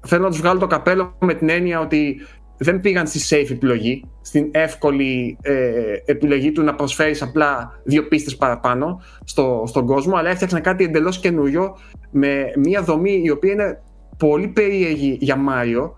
θέλω 0.07 0.23
να 0.23 0.29
τους 0.29 0.39
βγάλω 0.39 0.59
το 0.59 0.67
καπέλο 0.67 1.15
με 1.19 1.33
την 1.33 1.49
έννοια 1.49 1.79
ότι 1.79 2.21
δεν 2.59 2.81
πήγαν 2.81 3.07
στη 3.07 3.19
safe 3.29 3.51
επιλογή, 3.51 4.03
στην 4.21 4.47
εύκολη 4.51 5.37
ε, 5.41 5.93
επιλογή 6.05 6.51
του 6.51 6.63
να 6.63 6.75
προσφέρεις 6.75 7.21
απλά 7.21 7.81
δύο 7.83 8.07
πίστες 8.07 8.35
παραπάνω 8.35 9.01
στο, 9.23 9.63
στον 9.67 9.85
κόσμο, 9.85 10.15
αλλά 10.15 10.29
έφτιαξαν 10.29 10.61
κάτι 10.61 10.83
εντελώς 10.83 11.19
καινούριο 11.19 11.77
με 12.11 12.51
μια 12.57 12.81
δομή 12.81 13.21
η 13.23 13.29
οποία 13.29 13.51
είναι 13.51 13.81
πολύ 14.17 14.47
περίεργη 14.47 15.17
για 15.19 15.35
Μάριο. 15.35 15.97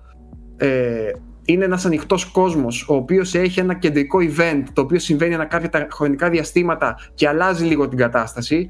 Ε, 0.57 1.12
είναι 1.45 1.66
ένας 1.66 1.86
ανοιχτός 1.86 2.26
κόσμος 2.26 2.89
ο 2.89 2.95
οποίος 2.95 3.36
έχει 3.36 3.59
ένα 3.59 3.74
κεντρικό 3.74 4.20
event 4.22 4.64
το 4.74 4.82
οποίο 4.82 4.99
συμβαίνει 4.99 5.34
ανά 5.34 5.45
κάποια 5.45 5.70
τα 5.70 5.88
χρονικά 5.91 6.30
διαστήματα 6.30 6.95
και 7.14 7.28
αλλάζει 7.28 7.66
λίγο 7.66 7.88
την 7.88 7.97
κατάσταση. 7.97 8.70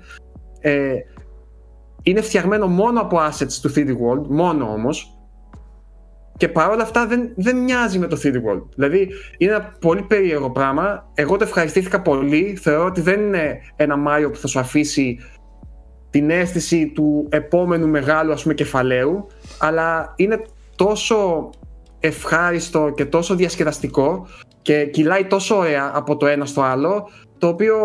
Ε, 0.60 0.94
είναι 2.04 2.22
φτιαγμένο 2.22 2.68
μόνο 2.68 3.02
από 3.02 3.18
assets 3.18 3.54
του 3.62 3.72
3D 3.76 3.90
World, 3.90 4.28
μόνο 4.28 4.66
όμως 4.66 5.21
και 6.42 6.48
παρόλα 6.48 6.84
αυτά 6.84 7.08
δεν, 7.08 7.32
δεν 7.36 7.58
μοιάζει 7.58 8.00
με 8.00 8.08
το 8.08 8.20
3D 8.24 8.34
World. 8.34 8.64
Δηλαδή 8.76 9.10
είναι 9.38 9.52
ένα 9.52 9.74
πολύ 9.80 10.02
περίεργο 10.02 10.52
πράγμα. 10.52 11.12
Εγώ 11.14 11.38
το 11.38 11.44
ευχαριστήθηκα 11.44 12.02
πολύ. 12.02 12.58
Θεωρώ 12.62 12.86
ότι 12.86 13.02
δεν 13.02 13.20
είναι 13.20 13.62
ένα 13.76 13.96
Mario 14.08 14.30
που 14.32 14.38
θα 14.38 14.48
σου 14.48 14.60
αφήσει 14.60 15.20
την 16.10 16.30
αίσθηση 16.30 16.92
του 16.96 17.28
επόμενου 17.32 17.88
μεγάλου 17.88 18.32
ας 18.32 18.42
πούμε 18.42 18.54
κεφαλαίου 18.54 19.28
αλλά 19.60 20.14
είναι 20.16 20.42
τόσο 20.76 21.50
ευχάριστο 22.00 22.92
και 22.96 23.06
τόσο 23.06 23.36
διασκεδαστικό 23.36 24.28
και 24.62 24.86
κυλάει 24.86 25.26
τόσο 25.26 25.58
ωραία 25.58 25.92
από 25.94 26.18
το 26.18 26.28
ένα 26.28 26.46
στο 26.46 26.62
άλλο 26.62 27.10
το 27.38 27.48
οποίο, 27.48 27.78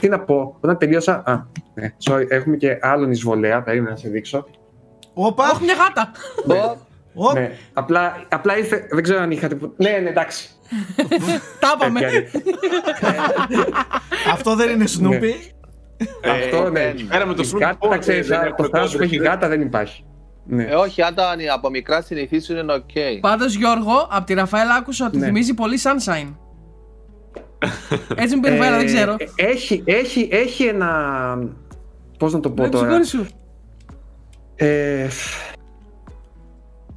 τι 0.00 0.08
να 0.08 0.20
πω, 0.20 0.56
όταν 0.60 0.78
τελείωσα 0.78 1.22
α, 1.26 1.42
ναι, 1.74 1.94
sorry, 2.04 2.24
έχουμε 2.28 2.56
και 2.56 2.78
άλλον 2.80 3.10
εισβολέα, 3.10 3.62
περίμενα 3.62 3.90
να 3.90 3.96
σε 3.96 4.08
δείξω 4.08 4.46
Όπα, 5.14 5.50
Όχι, 5.50 5.64
μια 5.64 5.74
γάτα. 5.74 6.10
Ω, 7.14 7.28
Ω, 7.28 7.32
ναι, 7.32 7.50
απλά, 7.72 8.24
απλά 8.28 8.58
ήρθε, 8.58 8.86
δεν 8.90 9.02
ξέρω 9.02 9.20
αν 9.20 9.30
είχατε 9.30 9.54
που- 9.54 9.74
ναι, 9.76 9.90
ναι, 10.02 10.08
εντάξει 10.08 10.48
Τα 11.60 11.74
είπαμε. 11.76 12.00
Τέτοια 12.00 12.18
είναι. 12.18 12.30
αυτό 14.32 14.54
δεν 14.54 14.70
είναι 14.70 14.84
Snoopy. 15.00 15.52
αυτό 16.48 16.70
ναι, 16.70 16.94
πέρα 17.08 17.26
με 17.26 17.34
το 17.34 17.42
Η 17.42 17.48
Snoopy 17.52 17.60
γάτα, 17.60 17.88
Dogg, 17.90 17.98
ξέρεις, 17.98 18.26
δεν 18.28 18.40
το 18.40 18.46
έχουμε 18.46 18.68
θράσος 18.68 18.86
που 18.90 18.96
τότε, 18.96 19.04
έχει 19.04 19.18
δεν- 19.18 19.30
γάτα 19.30 19.48
δεν 19.48 19.60
υπάρχει 19.60 20.04
ναι. 20.46 20.64
Ε, 20.64 20.74
όχι, 20.74 21.02
αν 21.02 21.14
τα 21.14 21.34
από 21.54 21.70
μικρά 21.70 22.02
συνηθίσουν 22.02 22.56
είναι 22.56 22.72
οκ. 22.72 22.90
Πάντως, 23.20 23.54
Γιώργο, 23.54 24.08
από 24.10 24.26
τη 24.26 24.34
Ραφαέλα 24.34 24.74
άκουσα 24.74 25.06
ότι 25.06 25.18
Ναι. 25.18 25.26
θυμίζει 25.26 25.54
πολύ 25.54 25.78
Sunshine. 25.82 26.34
Έτσι 28.16 28.34
μου 28.34 28.40
πει 28.40 28.48
η 28.48 28.50
Ραφαέλα, 28.56 28.76
δεν 28.76 28.86
ξέρω. 28.86 29.16
Ε, 29.36 29.44
Έχει, 29.46 29.82
έχει, 29.86 30.28
έχει 30.32 30.64
ένα. 30.64 30.88
Πώς 32.18 32.32
να 32.32 32.40
το 32.40 32.50
πω 32.50 32.62
Δεν 32.62 32.70
τώρα; 32.70 32.84
συγχώρη 32.84 33.06
σου. 33.06 33.26
Ε, 34.56 35.06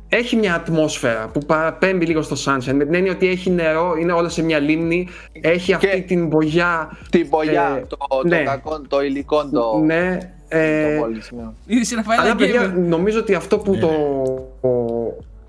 έχει 0.10 0.36
μια 0.36 0.56
ατμόσφαιρα 0.56 1.30
που 1.34 1.40
παραπέμπει 1.40 2.06
λίγο 2.06 2.22
στο 2.22 2.36
Sunshine. 2.46 2.74
Με 2.74 2.86
την 2.86 2.94
έννοια 2.94 3.12
ότι 3.12 3.28
έχει 3.28 3.50
νερό, 3.50 3.96
είναι 4.00 4.12
όλα 4.12 4.30
σε 4.30 4.44
μια 4.44 4.60
λίμνη. 4.60 5.08
Έχει 5.42 5.74
αυτή 5.74 6.02
την 6.02 6.28
μπογιά. 6.28 6.98
Την 7.10 7.28
μπογιά, 7.30 7.78
Ε, 7.78 7.86
το, 7.88 7.98
το, 7.98 8.28
ναι. 8.28 8.44
κακό, 8.44 8.82
το 8.88 9.02
υλικό, 9.02 9.50
το, 9.50 9.82
ναι. 9.86 10.18
ε, 10.48 10.94
το 10.94 11.00
μολυσμένο. 11.00 11.54
Είδε 11.66 11.82
η 11.92 11.96
Ραφαέλα 11.96 12.22
αλλά 12.22 12.36
παιδιά, 12.36 12.74
gamer. 12.76 12.88
νομίζω 12.88 13.20
ότι 13.20 13.34
αυτό 13.34 13.58
που, 13.58 13.78
το, 13.78 13.90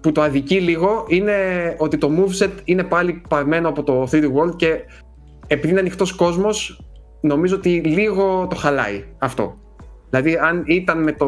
που 0.01 0.13
το 0.13 0.23
αδικεί 0.23 0.61
λίγο 0.61 1.05
είναι 1.09 1.35
ότι 1.79 1.99
το 1.99 2.11
moveset 2.17 2.51
είναι 2.65 2.85
πάλι 2.85 3.23
παρμένο 3.29 3.69
από 3.69 3.83
το 3.83 4.09
3D 4.13 4.25
World 4.25 4.57
και 4.57 4.81
επειδή 5.47 5.71
είναι 5.71 5.81
ανοιχτός 5.81 6.13
κόσμος, 6.13 6.81
νομίζω 7.21 7.57
ότι 7.57 7.71
λίγο 7.85 8.47
το 8.51 8.57
χαλάει 8.57 9.05
αυτό. 9.19 9.57
Δηλαδή, 10.11 10.37
αν 10.37 10.63
ήταν 10.67 11.03
με, 11.03 11.13
το, 11.13 11.27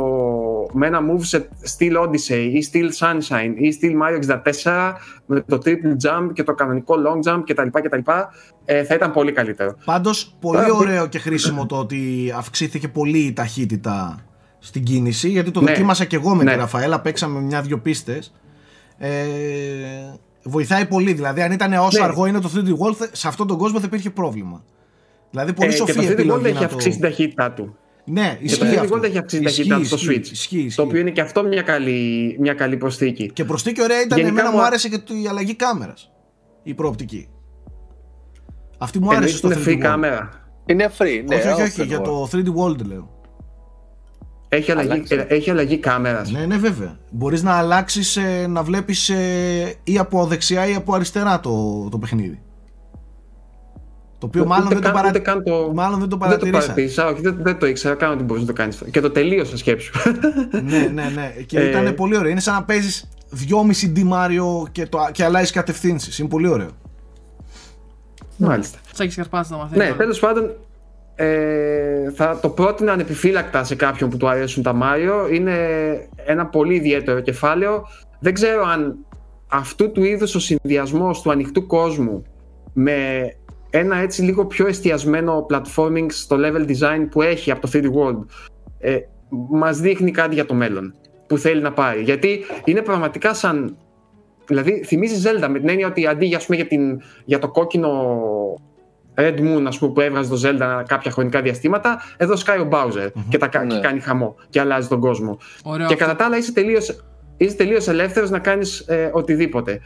με 0.73 0.87
ένα 0.87 0.99
moveset 1.01 1.45
στυλ 1.63 1.97
Odyssey 1.99 2.49
ή 2.53 2.63
στυλ 2.63 2.91
Sunshine 2.99 3.53
ή 3.57 3.73
στυλ 3.73 3.97
Mario 4.03 4.39
64 4.63 4.93
με 5.27 5.41
το 5.41 5.59
triple 5.65 6.07
jump 6.09 6.31
και 6.33 6.43
το 6.43 6.55
κανονικό 6.55 6.95
long 7.07 7.31
jump 7.33 7.43
κτλ. 7.47 7.67
κτλ 7.81 8.11
ε, 8.65 8.85
θα 8.85 8.95
ήταν 8.95 9.13
πολύ 9.13 9.33
καλύτερο. 9.33 9.75
Πάντως 9.85 10.37
πολύ 10.41 10.59
Τώρα, 10.59 10.75
ωραίο 10.75 11.07
και 11.07 11.19
χρήσιμο 11.19 11.67
το 11.67 11.77
ότι 11.77 12.33
αυξήθηκε 12.37 12.89
πολύ 12.89 13.19
η 13.19 13.33
ταχύτητα 13.33 14.25
στην 14.59 14.83
κίνηση 14.85 15.29
γιατί 15.29 15.51
το 15.51 15.61
Ναι. 15.61 15.71
δοκίμασα 15.71 16.05
και 16.05 16.17
εγώ 16.17 16.35
με 16.35 16.45
Ναι. 16.45 16.53
τη 16.53 16.59
Ραφαέλα, 16.59 17.01
παίξαμε 17.01 17.41
μια-δυο 17.41 17.79
πίστες 17.79 18.35
ε, 18.99 19.11
βοηθάει 20.43 20.87
πολύ 20.87 21.13
δηλαδή 21.13 21.43
αν 21.43 21.53
ήταν 21.53 21.73
όσο 21.73 21.99
Ναι. 21.99 22.05
αργό 22.05 22.27
είναι 22.27 22.41
το 22.41 22.51
3D 22.55 22.69
World 22.69 22.95
θε- 22.97 23.15
σε 23.17 23.29
αυτόν 23.29 23.47
τον 23.47 23.59
κόσμο 23.59 23.79
θα 23.79 23.87
υπήρχε 23.87 24.11
πρόβλημα 24.11 24.63
δηλαδή 25.31 25.53
πολύ 25.53 25.69
Ε, 25.69 25.71
και 25.71 25.77
σοφή 25.77 25.93
το 25.93 26.01
3D 26.01 26.07
World 26.07 26.11
επιλογή 26.13 26.45
έχει 26.45 26.53
να 26.55 26.59
το... 26.61 26.65
αυξήσει 26.65 26.91
την 26.99 27.01
ταχύτητά 27.09 27.51
του. 27.53 27.77
Ναι, 28.13 28.37
Και 28.39 28.45
ισχύει 28.45 28.59
το 28.59 28.67
3D 28.67 28.77
αυτό. 28.77 28.97
World 28.97 29.03
έχει 29.03 29.19
αυξήσει 29.19 29.43
Ισχύει, 29.43 29.69
ταχύτητα 29.69 29.97
στο 29.97 29.97
ισχύει, 29.97 30.09
Switch. 30.21 30.31
Ισχύει, 30.33 30.59
ισχύει. 30.59 30.77
Το 30.77 30.83
οποίο 30.83 31.01
είναι 31.01 31.11
και 31.11 31.21
αυτό 31.21 31.43
μια 31.43 31.63
καλή, 31.63 32.37
μια 32.41 32.55
καλή 32.55 32.77
προσθήκη. 32.77 33.31
Και 33.33 33.45
προσθήκη 33.45 33.83
ωραία 33.83 34.01
ήταν, 34.03 34.19
Γενικά 34.19 34.35
εμένα 34.39 34.51
μου 34.51 34.57
μου 34.57 34.63
α- 34.63 34.67
άρεσε 34.67 34.89
και 34.89 34.99
το- 34.99 35.15
η 35.15 35.27
αλλαγή 35.29 35.55
κάμερας. 35.55 36.11
Η 36.63 36.75
προοπτική. 36.75 37.29
Αυτή 38.79 38.99
μου 38.99 39.07
άρεσε 39.11 39.17
Εννοείς 39.23 39.37
στο 39.39 39.47
είναι 39.47 39.57
3D 39.57 39.69
free 39.69 39.75
World. 39.77 39.81
κάμερα; 39.91 40.29
Είναι 40.67 40.91
free, 40.99 41.25
ναι. 41.29 41.35
όχι, 41.37 41.49
όχι, 41.49 41.63
όχι, 41.63 41.81
open 41.83 41.87
για 41.87 42.01
world. 42.01 42.05
το 42.05 42.29
3D 42.33 42.49
World 42.57 42.85
λέω. 42.87 43.19
Έχει 44.49 44.71
αλλαγή, 44.73 44.91
Αλλάξε. 44.91 45.15
ε, 45.15 45.35
έχει 45.35 45.51
αλλαγή 45.51 45.79
κάμερας. 45.79 46.31
Ναι, 46.31 46.47
ναι, 46.47 46.57
βέβαια. 46.57 46.99
Μπορείς 47.11 47.43
να 47.43 47.53
αλλάξεις, 47.53 48.17
ε, 48.17 48.47
να 48.49 48.63
βλέπεις 48.63 49.09
ε, 49.09 49.75
ή 49.85 49.99
από 49.99 50.27
δεξιά 50.27 50.67
ή 50.69 50.75
από 50.75 50.95
αριστερά 50.95 51.41
το, 51.41 51.89
το 51.91 51.99
παιχνίδι. 51.99 52.43
Το 54.21 54.27
οποίο 54.27 54.47
μάλλον 54.47 54.67
ούτε 54.67 54.75
δεν, 54.75 54.83
το 54.83 54.89
καν, 54.89 54.97
παρα... 54.97 55.09
ούτε 55.09 55.19
καν 55.19 55.43
το, 55.43 55.73
μάλλον 55.75 55.99
δεν 56.01 56.09
το 56.09 56.17
δεν 56.17 56.29
το 56.29 56.37
παρατηρήσα. 56.37 56.61
παρατήρησα. 56.61 57.07
Όχι, 57.07 57.21
δεν, 57.21 57.37
δεν 57.41 57.59
το 57.59 57.67
ήξερα 57.67 57.95
καν 57.95 58.13
ότι 58.13 58.23
μπορεί 58.23 58.41
να 58.41 58.47
το 58.47 58.53
κάνεις 58.53 58.75
αυτό. 58.75 58.91
Και 58.91 59.01
το 59.01 59.11
τελείωσα 59.11 59.57
σκέψου. 59.57 59.93
ναι, 60.51 60.91
ναι, 60.95 61.11
ναι. 61.15 61.35
Και 61.47 61.59
Ε, 61.59 61.69
ήταν 61.69 61.95
πολύ 61.95 62.17
ωραίο. 62.17 62.31
Είναι 62.31 62.41
σαν 62.41 62.55
να 62.55 62.65
παίζεις 62.65 63.09
2,5D 63.51 63.99
Mario 63.99 64.69
και, 64.73 64.87
το, 64.87 64.99
και 65.13 65.25
αλλάζεις 65.25 65.51
κατευθύνσεις. 65.51 66.19
Είναι 66.19 66.29
πολύ 66.29 66.49
ωραίο. 66.49 66.69
Μάλιστα. 68.37 68.79
Σα 68.93 69.03
έχεις 69.03 69.15
σκαρπάσει 69.15 69.53
να 69.53 69.59
μαθαίνεις. 69.59 69.89
Ναι, 69.89 69.95
τέλος 69.95 70.19
πάντων, 70.19 70.51
ε, 71.15 72.11
θα 72.15 72.39
το 72.43 72.49
πρότεινα 72.49 72.93
ανεπιφύλακτα 72.93 73.65
σε 73.65 73.75
κάποιον 73.75 74.11
που 74.11 74.17
του 74.17 74.29
αρέσουν 74.29 74.63
τα 74.63 74.79
Mario. 74.83 75.33
Είναι 75.33 75.57
ένα 76.25 76.47
πολύ 76.47 76.75
ιδιαίτερο 76.75 77.21
κεφάλαιο. 77.21 77.87
Δεν 78.21 78.35
ξέρω 78.35 78.67
αν 78.67 78.97
αυτού 79.49 79.93
του 79.93 80.05
είδους 80.05 80.35
ο 80.35 80.41
συνδυασμός 80.41 81.21
του 81.21 81.31
ανοιχτού 81.31 81.67
κόσμου 81.67 82.23
με 82.73 83.31
ένα 83.71 83.97
έτσι 83.97 84.23
λίγο 84.23 84.47
πιο 84.47 84.67
εστιασμένο 84.67 85.47
platforming 85.51 86.07
στο 86.09 86.37
level 86.41 86.69
design 86.71 87.07
που 87.11 87.23
έχει 87.23 87.51
από 87.51 87.61
το 87.61 87.71
3D 87.73 87.85
World 87.85 88.25
ε, 88.79 88.97
μας 89.51 89.79
δείχνει 89.81 90.11
κάτι 90.11 90.35
για 90.35 90.47
το 90.47 90.55
μέλλον 90.55 90.95
που 91.27 91.39
θέλει 91.39 91.61
να 91.61 91.73
πάρει. 91.73 92.03
Γιατί 92.03 92.45
είναι 92.65 92.83
πραγματικά 92.83 93.35
σαν... 93.35 93.77
Δηλαδή 94.47 94.83
θυμίζει 94.85 95.23
Zelda 95.29 95.47
με 95.49 95.59
την 95.59 95.69
έννοια 95.69 95.87
ότι 95.87 96.07
αντί 96.07 96.27
για, 96.27 96.37
ας 96.37 96.45
πούμε, 96.47 96.57
για, 96.57 96.67
την, 96.67 97.01
για 97.25 97.39
το 97.39 97.49
κόκκινο 97.51 97.91
Red 99.15 99.39
Moon 99.39 99.63
ας 99.67 99.79
πούμε, 99.79 99.93
που 99.93 100.01
έβγαζε 100.01 100.31
το 100.31 100.41
Zelda 100.49 100.83
κάποια 100.87 101.11
χρονικά 101.11 101.43
διαστήματα, 101.43 102.01
εδώ 102.17 102.37
σκάει 102.37 102.59
ο 102.59 102.69
Bowser 102.73 103.09
και, 103.29 103.39
τα, 103.39 103.47
κα- 103.47 103.65
Ναι. 103.65 103.75
και 103.75 103.81
κάνει 103.81 104.01
χαμό 104.01 104.35
και 104.49 104.61
αλλάζει 104.61 104.89
τον 104.89 105.01
κόσμο. 105.01 105.39
Ωραίο 105.65 105.87
Και 105.87 105.93
αυτό. 105.93 106.05
κατά 106.07 106.17
τα 106.19 106.25
άλλα 106.25 106.37
είσαι 106.37 106.53
τελείως, 106.53 107.05
είσαι 107.37 107.57
τελείως 107.57 107.89
ελεύθερος 107.89 108.31
να 108.31 108.39
κάνεις 108.39 108.79
ε, 108.81 109.11
οτιδήποτε. 109.13 109.81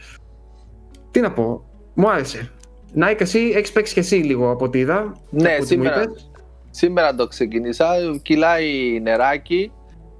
Τι 1.11 1.19
να 1.19 1.31
πω, 1.31 1.63
μου 1.93 2.09
άρεσε. 2.09 2.51
Νάικα, 2.95 3.23
εσύ 3.23 3.51
έχεις 3.55 3.71
παίξει 3.71 3.93
και 3.93 3.99
εσύ 3.99 4.15
λίγο 4.15 4.49
από 4.51 4.65
ό,τι 4.65 4.79
είδα. 4.79 5.15
Ναι, 5.29 5.53
από 5.53 5.63
ό,τι 5.63 5.77
μου 5.77 5.83
σήμερα, 5.83 6.01
είπες. 6.01 6.31
σήμερα 6.69 7.15
το 7.15 7.27
ξεκίνησα. 7.27 7.87
Κυλάει 8.21 8.99
νεράκι. 9.01 9.71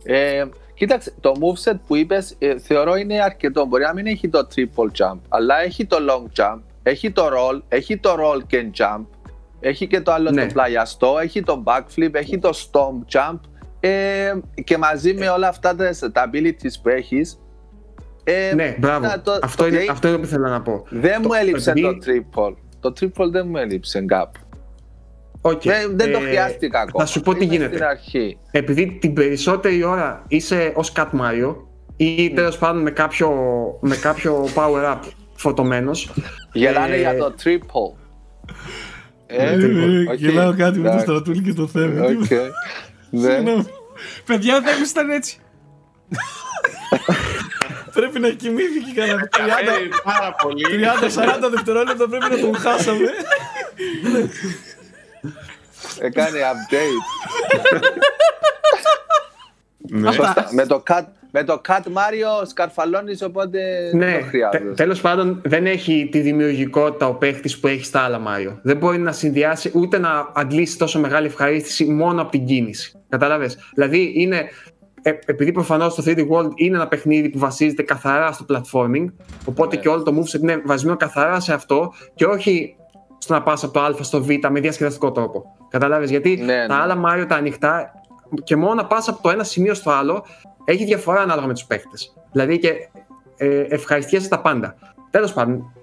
Ε, 0.04 0.44
κοίταξε, 0.74 1.14
το 1.20 1.32
moveset 1.40 1.80
που 1.88 1.96
είπες 1.96 2.36
ε, 2.40 2.60
θεωρώ 2.60 2.96
είναι 2.96 3.22
αρκετό. 3.22 3.66
Μπορεί 3.66 3.84
να 3.84 3.94
μην 3.94 4.06
έχει 4.08 4.30
το 4.30 4.48
triple 4.56 5.02
jump, 5.02 5.20
αλλά 5.30 5.62
έχει 5.64 5.86
το 5.86 5.98
long 6.10 6.40
jump, 6.42 6.60
έχει 6.84 7.12
το 7.12 7.26
roll, 7.28 7.62
έχει 7.68 7.98
το 7.98 8.10
roll 8.20 8.42
και 8.48 8.70
jump, 8.78 9.06
έχει 9.60 9.88
και 9.88 10.02
το 10.02 10.12
άλλο 10.12 10.32
Ναι. 10.32 10.46
το 10.46 10.54
πλαγιαστό, 10.54 11.18
έχει 11.22 11.44
το 11.44 11.64
backflip, 11.66 12.14
έχει 12.14 12.40
το 12.40 12.50
stomp 12.50 13.18
jump 13.18 13.40
ε, 13.80 14.34
και 14.64 14.78
μαζί 14.78 15.14
με 15.14 15.30
όλα 15.30 15.48
αυτά 15.48 15.76
τα, 15.76 16.12
τα 16.12 16.30
abilities 16.34 16.74
που 16.82 16.90
έχεις 16.90 17.40
ε, 18.24 18.54
Ναι, 18.56 18.76
μπράβο. 18.80 19.08
να 19.08 19.22
το- 19.22 19.40
αυτό, 19.44 19.64
το 19.64 19.70
είναι, 19.70 19.78
ότι 19.78 19.88
αυτό 19.90 20.08
είναι 20.08 20.18
που 20.18 20.24
ήθελα 20.24 20.50
να 20.50 20.62
πω. 20.62 20.84
δεν 20.90 21.22
Το- 21.22 21.28
μου 21.28 21.34
έλειψε 21.34 21.70
επειδή- 21.72 22.06
το 22.06 22.12
triple. 22.36 22.54
Το 22.86 22.94
triple 23.00 23.30
δεν 23.32 23.48
μου 23.48 23.58
έλειψε 23.58 24.02
κάπου. 24.02 24.40
Οκ. 25.42 25.62
Δεν, 25.62 25.98
δεν 25.98 26.12
το 26.12 26.18
Ε, 26.18 26.22
χρειάστηκα 26.22 26.80
ακόμα. 26.80 27.06
Θα 27.06 27.12
σου 27.12 27.22
πω 27.22 27.34
τι 27.34 27.44
Είμαι 27.44 27.54
γίνεται. 27.54 27.74
Στην 27.76 27.88
αρχή. 27.88 28.38
Επειδή 28.52 28.98
την 29.02 29.14
περισσότερη 29.14 29.84
ώρα 29.84 30.24
είσαι 30.28 30.72
ως 30.76 30.92
Cat 30.96 31.08
Mario 31.22 31.56
ή 31.96 32.28
Mm. 32.28 32.36
τέλος 32.36 32.58
πάντων 32.58 32.82
με 32.82 32.92
κάποιο, 32.92 33.30
με 33.82 33.96
κάποιο 33.96 34.48
power-up 34.56 35.00
φορτωμένος, 35.36 36.12
Γελάνε 36.54 36.96
Ε, 36.96 37.00
για 37.00 37.18
το 37.18 37.34
triple. 37.44 37.98
Ε, 39.26 39.54
Ε, 39.54 39.56
οκ, 40.12 40.20
Γελάω 40.20 40.56
κάτι 40.56 40.78
με 40.80 40.84
το 40.84 40.88
εντάξει, 40.90 41.00
στρατούλι 41.06 41.42
και 41.42 41.54
το 41.54 41.68
θέμα. 41.68 42.06
οκ. 42.06 42.30
Ναι. 43.10 43.44
Παιδιά, 44.26 44.62
δεν 44.62 44.74
ήταν 44.90 45.10
έτσι. 45.10 45.38
Πρέπει 47.96 48.20
να 48.20 48.30
κοιμήθηκε 48.30 48.92
κανένα 48.96 49.30
30 49.38 49.40
Ε, 49.40 49.88
πάρα 50.04 50.36
πολύ. 50.42 50.64
30-40 51.46 51.50
δευτερόλεπτα 51.52 52.08
πρέπει 52.10 52.30
να 52.30 52.40
τον 52.40 52.56
χάσαμε. 52.56 53.10
Έκανε 56.00 56.40
update. 56.52 57.06
Ναι. 59.90 60.12
Σωστά. 60.12 60.48
Με 60.52 60.66
το 60.66 60.84
cut, 60.90 61.04
με 61.32 61.44
το 61.44 61.62
cut 61.68 61.80
Mario 61.80 62.48
σκαρφαλώνεις 62.48 63.22
οπότε 63.22 63.60
δεν 63.92 63.98
ναι, 64.00 64.12
το 64.14 64.18
τε, 64.18 64.24
χρειάζεσαι. 64.24 64.74
τέλος 64.76 65.02
πάντων 65.02 65.42
δεν 65.44 65.66
έχει 65.66 66.10
τη 66.12 66.20
δημιουργικότητα 66.20 67.08
ο 67.08 67.14
παίχτης 67.14 67.60
που 67.60 67.68
έχει 67.68 67.86
στα 67.86 68.00
άλλα 68.00 68.22
Mario. 68.28 68.58
Δεν 68.62 68.78
μπορεί 68.78 68.98
να 68.98 69.12
συνδυάσει 69.12 69.72
ούτε 69.74 69.98
να 69.98 70.32
αντλήσει 70.36 70.78
τόσο 70.78 71.00
μεγάλη 71.00 71.28
ευχαρίστηση 71.28 71.86
μόνο 71.86 72.22
από 72.22 72.32
την 72.32 72.46
κίνηση. 72.46 72.94
Κατάλαβες. 73.10 73.58
Δηλαδή 73.74 74.14
είναι, 74.16 74.38
ε, 74.38 74.46
επειδή 75.26 75.52
προφανώς 75.52 75.96
το 75.96 76.04
3D 76.06 76.20
World 76.30 76.50
είναι 76.56 76.76
ένα 76.76 76.88
παιχνίδι 76.88 77.30
που 77.30 77.40
βασίζεται 77.40 77.84
καθαρά 77.84 78.32
στο 78.32 78.46
platforming, 78.50 79.06
οπότε 79.46 79.76
Ναι. 79.76 79.82
και 79.82 79.90
όλο 79.90 80.04
το 80.04 80.14
moveset 80.20 80.42
είναι 80.42 80.62
βασισμένο 80.66 80.98
καθαρά 80.98 81.40
σε 81.40 81.54
αυτό 81.54 81.94
και 82.16 82.26
όχι 82.26 82.76
στο 83.18 83.34
να 83.34 83.42
πας 83.44 83.64
από 83.64 83.74
το 83.74 83.80
α 83.80 84.04
στο 84.04 84.24
β 84.24 84.28
με 84.50 84.60
διασκεδαστικό 84.60 85.12
τρόπο. 85.12 85.44
Κατάλαβες, 85.70 86.10
γιατί 86.10 86.36
Ναι, 86.36 86.66
τα 86.68 86.76
ναι. 86.76 86.82
άλλα 86.82 87.02
Mario 87.06 87.26
τα 87.28 87.36
ανοιχτά 87.36 87.92
και 88.44 88.56
μόνο 88.56 88.74
να 88.74 88.86
πας 88.86 89.08
από 89.08 89.22
το 89.22 89.30
ένα 89.30 89.44
σημείο 89.44 89.74
στο 89.74 89.92
άλλο 89.92 90.26
έχει 90.66 90.86
διαφορά 90.86 91.22
ανάλογα 91.22 91.48
με 91.48 91.54
τους 91.54 91.66
παίχτες. 91.66 92.14
Δηλαδή 92.32 92.60
και 92.60 92.74
ε, 93.38 93.60
ευχαριστιέσαι 93.60 94.30
τα 94.30 94.42
πάντα. 94.42 94.76
Τέλος 95.10 95.34
πάντων, 95.34 95.74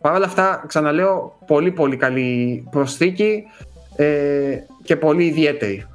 παρ' 0.00 0.14
όλα 0.14 0.24
αυτά 0.26 0.64
ξαναλέω 0.66 1.38
πολύ 1.46 1.70
πολύ 1.70 1.96
καλή 1.96 2.66
προσθήκη 2.70 3.42
ε, 3.96 4.56
και 4.82 4.96
πολύ 4.96 5.24
ιδιαίτερη. 5.24 5.86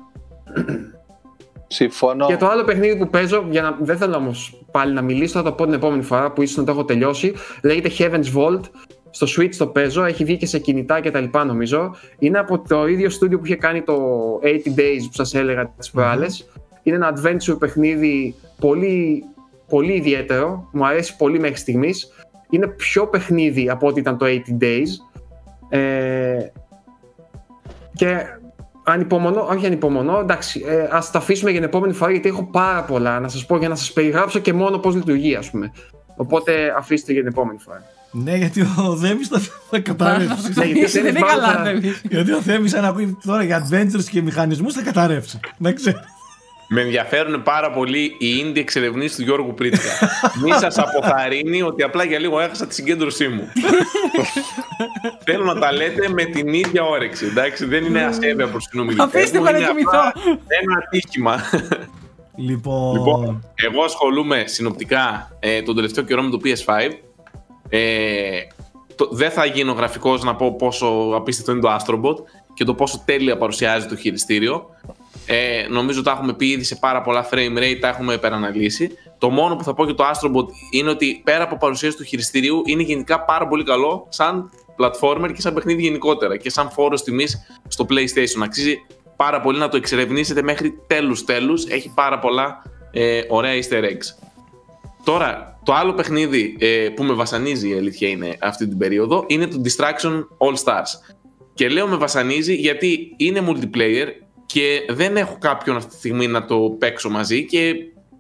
Συμφωνώ. 1.67 2.27
Και 2.27 2.37
το 2.37 2.47
άλλο 2.47 2.63
παιχνίδι 2.63 2.97
που 2.97 3.09
παίζω, 3.09 3.45
για 3.49 3.61
να, 3.61 3.77
δεν 3.81 3.97
θέλω 3.97 4.15
όμως 4.15 4.61
πάλι 4.71 4.93
να 4.93 5.01
μιλήσω, 5.01 5.37
θα 5.37 5.43
το 5.43 5.51
πω 5.51 5.63
την 5.63 5.73
επόμενη 5.73 6.03
φορά 6.03 6.31
που 6.31 6.41
ίσως 6.41 6.57
να 6.57 6.63
το 6.63 6.71
έχω 6.71 6.85
τελειώσει. 6.85 7.33
Λέγεται 7.63 7.89
Heaven's 7.97 8.37
Vault. 8.37 8.61
Στο 9.09 9.27
Switch 9.37 9.55
το 9.57 9.67
παίζω, 9.67 10.03
έχει 10.03 10.23
βγει 10.23 10.37
και 10.37 10.45
σε 10.45 10.59
κινητά 10.59 10.99
και 10.99 11.11
τα 11.11 11.19
λοιπά 11.19 11.45
νομίζω. 11.45 11.95
Είναι 12.19 12.39
από 12.39 12.59
το 12.59 12.87
ίδιο 12.87 13.09
στούντιο 13.09 13.39
που 13.39 13.45
είχε 13.45 13.55
κάνει 13.55 13.81
το 13.81 13.95
80 14.43 14.47
Days 14.47 15.01
που 15.07 15.13
σας 15.13 15.33
έλεγα 15.33 15.67
τις 15.77 15.91
προάλλες. 15.91 16.49
Είναι 16.83 16.95
ένα 16.95 17.13
adventure 17.15 17.59
παιχνίδι 17.59 18.35
πολύ, 18.59 19.23
πολύ 19.69 19.93
ιδιαίτερο, 19.93 20.69
μου 20.71 20.85
αρέσει 20.85 21.15
πολύ 21.15 21.39
μέχρι 21.39 21.57
στιγμής. 21.57 22.11
Είναι 22.49 22.67
πιο 22.67 23.07
παιχνίδι 23.07 23.69
από 23.69 23.87
ό,τι 23.87 23.99
ήταν 23.99 24.17
το 24.17 24.25
80 24.25 24.63
Days. 24.63 24.87
Ε, 25.69 26.51
και 27.93 28.25
ανυπομονώ, 28.87 29.47
όχι 29.51 29.65
ανυπομονώ, 29.65 30.19
εντάξει, 30.19 30.63
ε, 30.67 30.87
ας 30.91 31.11
τα 31.11 31.17
αφήσουμε 31.17 31.51
για 31.51 31.59
την 31.59 31.69
επόμενη 31.69 31.93
φορά 31.93 32.11
γιατί 32.11 32.27
έχω 32.29 32.43
πάρα 32.43 32.83
πολλά 32.83 33.19
να 33.19 33.27
σας 33.27 33.45
πω 33.45 33.57
για 33.57 33.69
να 33.69 33.75
σας 33.75 33.93
περιγράψω 33.93 34.39
και 34.39 34.53
μόνο 34.53 34.77
πώς 34.77 34.95
λειτουργεί 34.95 35.35
ας 35.35 35.49
πούμε. 35.49 35.71
Οπότε 36.15 36.73
αφήστε 36.77 37.11
για 37.11 37.21
την 37.21 37.31
επόμενη 37.31 37.59
φορά. 37.59 37.83
Ναι, 38.11 38.35
γιατί 38.35 38.61
ο 38.61 38.95
Δέμις 38.95 39.27
θα, 39.27 39.41
θα 39.69 39.79
καταρρεύσει. 39.79 40.51
Ναι, 40.55 40.65
γιατί 40.65 40.91
Δεν 40.99 41.05
είναι 41.05 41.19
μάλλον 41.19 41.43
καλά, 41.43 41.53
θα- 41.53 41.63
δεν 41.63 41.95
γιατί 42.09 42.31
ο 42.31 42.41
Θέμης 42.41 42.73
αν 42.73 42.85
ακούει 42.85 43.17
τώρα 43.25 43.43
για 43.43 43.67
adventures 43.69 44.03
και 44.11 44.21
μηχανισμούς 44.21 44.73
θα 44.73 44.81
καταρρεύσει. 44.81 45.39
Να 45.57 45.71
ξέρεις. 45.71 45.99
Με 46.67 46.81
ενδιαφέρουν 46.81 47.43
πάρα 47.43 47.71
πολύ 47.71 48.15
οι 48.17 48.43
indie 48.43 48.57
εξερευνήσει 48.57 49.15
του 49.15 49.21
Γιώργου 49.21 49.53
Πρίτσκα. 49.53 50.09
Μη 50.43 50.51
σας 50.51 50.77
αποθαρρύνει 50.77 51.61
ότι 51.61 51.83
απλά 51.83 52.03
για 52.03 52.19
λίγο 52.19 52.39
έχασα 52.39 52.67
τη 52.67 52.73
συγκέντρωσή 52.73 53.27
μου. 53.27 53.47
Θέλω 55.25 55.43
να 55.43 55.59
τα 55.59 55.71
λέτε 55.71 56.09
με 56.09 56.23
την 56.23 56.53
ίδια 56.53 56.83
όρεξη. 56.83 57.25
Εντάξει, 57.25 57.65
δεν 57.65 57.85
είναι 57.85 58.03
ασέβεια 58.03 58.47
προς 58.47 58.67
την 58.67 58.79
ομιλητή. 58.79 59.03
Αφήστε 59.03 59.39
με 59.39 59.51
να 59.51 59.57
κοιμηθώ. 59.57 60.01
Ένα 60.47 60.83
ατύχημα. 60.85 61.39
Λοιπόν, 62.39 62.93
Λοιπόν, 62.93 63.43
εγώ 63.55 63.83
ασχολούμαι 63.83 64.43
συνοπτικά 64.47 65.31
ε, 65.39 65.61
τον 65.61 65.75
τελευταίο 65.75 66.03
καιρό 66.03 66.21
με 66.21 66.29
το 66.29 66.39
PS5. 66.43 66.91
Ε, 67.69 68.39
το, 68.95 69.09
δεν 69.11 69.31
θα 69.31 69.45
γίνω 69.45 69.71
γραφικός 69.71 70.23
να 70.23 70.35
πω 70.35 70.55
πόσο 70.55 71.11
απίστευτο 71.15 71.51
είναι 71.51 71.61
το 71.61 71.75
Astrobot 71.75 72.15
και 72.53 72.63
το 72.63 72.73
πόσο 72.73 73.01
τέλεια 73.05 73.37
παρουσιάζει 73.37 73.87
το 73.87 73.95
χειριστήριο. 73.95 74.69
Ε, 75.29 75.65
νομίζω 75.69 76.01
τα 76.01 76.11
έχουμε 76.11 76.33
πει 76.33 76.45
ήδη 76.47 76.63
σε 76.63 76.75
πάρα 76.75 77.01
πολλά 77.01 77.29
frame 77.31 77.57
rate, 77.57 77.77
τα 77.79 77.87
έχουμε 77.87 78.13
υπεραναλύσει. 78.13 78.91
Το 79.17 79.29
μόνο 79.29 79.55
που 79.55 79.63
θα 79.63 79.73
πω 79.73 79.85
για 79.85 79.93
το 79.93 80.03
Astrobot 80.03 80.45
είναι 80.71 80.89
ότι 80.89 81.21
πέρα 81.23 81.43
από 81.43 81.57
παρουσίαση 81.57 81.97
του 81.97 82.03
χειριστηρίου 82.03 82.61
είναι 82.65 82.83
γενικά 82.83 83.23
πάρα 83.23 83.47
πολύ 83.47 83.63
καλό 83.63 84.07
σαν 84.09 84.49
platformer 84.77 85.31
και 85.33 85.41
σαν 85.41 85.53
παιχνίδι 85.53 85.81
γενικότερα 85.81 86.37
και 86.37 86.49
σαν 86.49 86.69
φόρος 86.71 87.03
τιμής 87.03 87.37
στο 87.67 87.85
PlayStation. 87.89 88.43
Αξίζει 88.43 88.77
πάρα 89.15 89.41
πολύ 89.41 89.59
να 89.59 89.69
το 89.69 89.77
εξερευνήσετε 89.77 90.41
μέχρι 90.41 90.73
τέλους 90.87 91.23
τέλους. 91.23 91.65
Έχει 91.65 91.91
πάρα 91.95 92.19
πολλά 92.19 92.63
ε, 92.91 93.21
ωραία 93.27 93.53
easter 93.53 93.83
eggs. 93.83 94.27
Τώρα, 95.03 95.59
το 95.63 95.73
άλλο 95.73 95.93
παιχνίδι 95.93 96.57
ε, 96.59 96.89
που 96.95 97.03
με 97.03 97.13
βασανίζει 97.13 97.69
η 97.69 97.73
αλήθεια 97.73 98.09
είναι 98.09 98.37
αυτή 98.41 98.67
την 98.67 98.77
περίοδο 98.77 99.23
είναι 99.27 99.47
το 99.47 99.61
Distraction 99.63 100.13
All 100.37 100.63
Stars. 100.63 101.15
Και 101.53 101.69
λέω 101.69 101.87
με 101.87 101.95
βασανίζει 101.95 102.53
γιατί 102.53 103.13
είναι 103.17 103.41
multiplayer, 103.47 104.07
και 104.47 104.85
δεν 104.89 105.17
έχω 105.17 105.37
κάποιον 105.39 105.75
αυτή 105.75 105.89
τη 105.89 105.97
στιγμή 105.97 106.27
να 106.27 106.45
το 106.45 106.75
παίξω 106.79 107.09
μαζί 107.09 107.45
και 107.45 107.73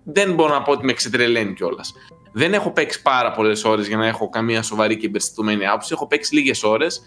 δεν 0.03 0.33
μπορώ 0.33 0.53
να 0.53 0.61
πω 0.61 0.71
ότι 0.71 0.85
με 0.85 0.93
ξετρελαίνει 0.93 1.53
κιόλας. 1.53 1.93
Δεν 2.31 2.53
έχω 2.53 2.71
παίξει 2.71 3.01
πάρα 3.01 3.31
πολλές 3.31 3.63
ώρες 3.63 3.87
για 3.87 3.97
να 3.97 4.07
έχω 4.07 4.29
καμία 4.29 4.61
σοβαρή 4.61 4.97
και 4.97 5.05
εμπεριστατωμένη 5.05 5.67
άποψη. 5.67 5.89
Έχω 5.93 6.07
παίξει 6.07 6.33
λίγες 6.35 6.63
ώρες 6.63 7.01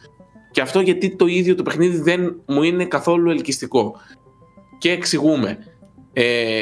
και 0.50 0.60
αυτό 0.60 0.80
γιατί 0.80 1.16
το 1.16 1.26
ίδιο 1.26 1.54
το 1.54 1.62
παιχνίδι 1.62 1.98
δεν 2.00 2.42
μου 2.46 2.62
είναι 2.62 2.84
καθόλου 2.84 3.30
ελκυστικό. 3.30 3.96
Και 4.78 4.90
εξηγούμε. 4.90 5.58
Ε, 6.12 6.60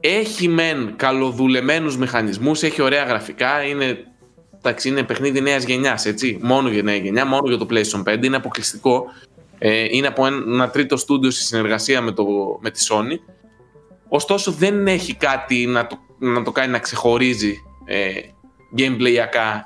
έχει 0.00 0.48
μεν 0.48 0.94
καλοδουλεμένους 0.96 1.96
μηχανισμούς, 1.96 2.62
έχει 2.62 2.82
ωραία 2.82 3.04
γραφικά, 3.04 3.62
είναι, 3.62 3.98
εντάξει, 4.56 4.88
είναι 4.88 5.02
παιχνίδι 5.02 5.40
νέας 5.40 5.64
γενιάς, 5.64 6.06
έτσι. 6.06 6.38
Μόνο 6.42 6.68
για 6.68 6.82
νέα 6.82 6.96
γενιά, 6.96 7.26
μόνο 7.26 7.48
για 7.48 7.58
το 7.58 7.66
PlayStation 7.70 8.02
5. 8.02 8.24
Είναι 8.24 8.36
αποκλειστικό. 8.36 9.04
Ε, 9.58 9.86
είναι 9.90 10.06
από 10.06 10.26
ένα 10.26 10.70
τρίτο 10.70 10.96
στούντιο 10.96 11.30
σε 11.30 11.42
συνεργασία 11.42 12.00
με, 12.00 12.12
το, 12.12 12.24
με 12.60 12.70
τη 12.70 12.86
Sony. 12.90 13.18
Ωστόσο 14.08 14.50
δεν 14.50 14.86
έχει 14.86 15.14
κάτι 15.14 15.66
να 15.66 15.86
το, 15.86 15.98
να 16.18 16.42
το 16.42 16.52
κάνει 16.52 16.72
να 16.72 16.78
ξεχωρίζει 16.78 17.56
ε, 17.84 18.10
gameplayακά. 18.78 19.64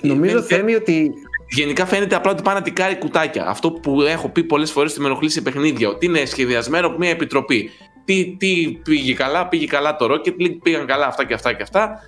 Νομίζω 0.00 0.42
Θέμη 0.42 0.74
ότι 0.74 1.12
Γενικά 1.48 1.86
φαίνεται 1.86 2.14
απλά 2.14 2.30
ότι 2.30 2.42
πάνε 2.42 2.58
να 2.58 2.64
τικάρει 2.64 2.96
κουτάκια. 2.96 3.46
Αυτό 3.46 3.70
που 3.70 4.02
έχω 4.02 4.28
πει 4.28 4.44
πολλές 4.44 4.70
φορές 4.70 4.92
ότι 4.92 5.00
με 5.00 5.06
ενοχλεί 5.06 5.28
σε 5.28 5.40
παιχνίδια. 5.40 5.88
Ότι 5.88 6.06
είναι 6.06 6.24
σχεδιασμένο 6.24 6.86
από 6.86 6.98
μια 6.98 7.10
επιτροπή. 7.10 7.70
Τι, 8.04 8.36
τι 8.38 8.80
πήγε 8.84 9.14
καλά, 9.14 9.48
πήγε 9.48 9.66
καλά 9.66 9.96
το 9.96 10.06
Rocket 10.10 10.42
League, 10.42 10.58
πήγαν 10.62 10.86
καλά 10.86 11.06
αυτά 11.06 11.24
και 11.24 11.34
αυτά 11.34 11.52
και 11.52 11.62
αυτά. 11.62 12.00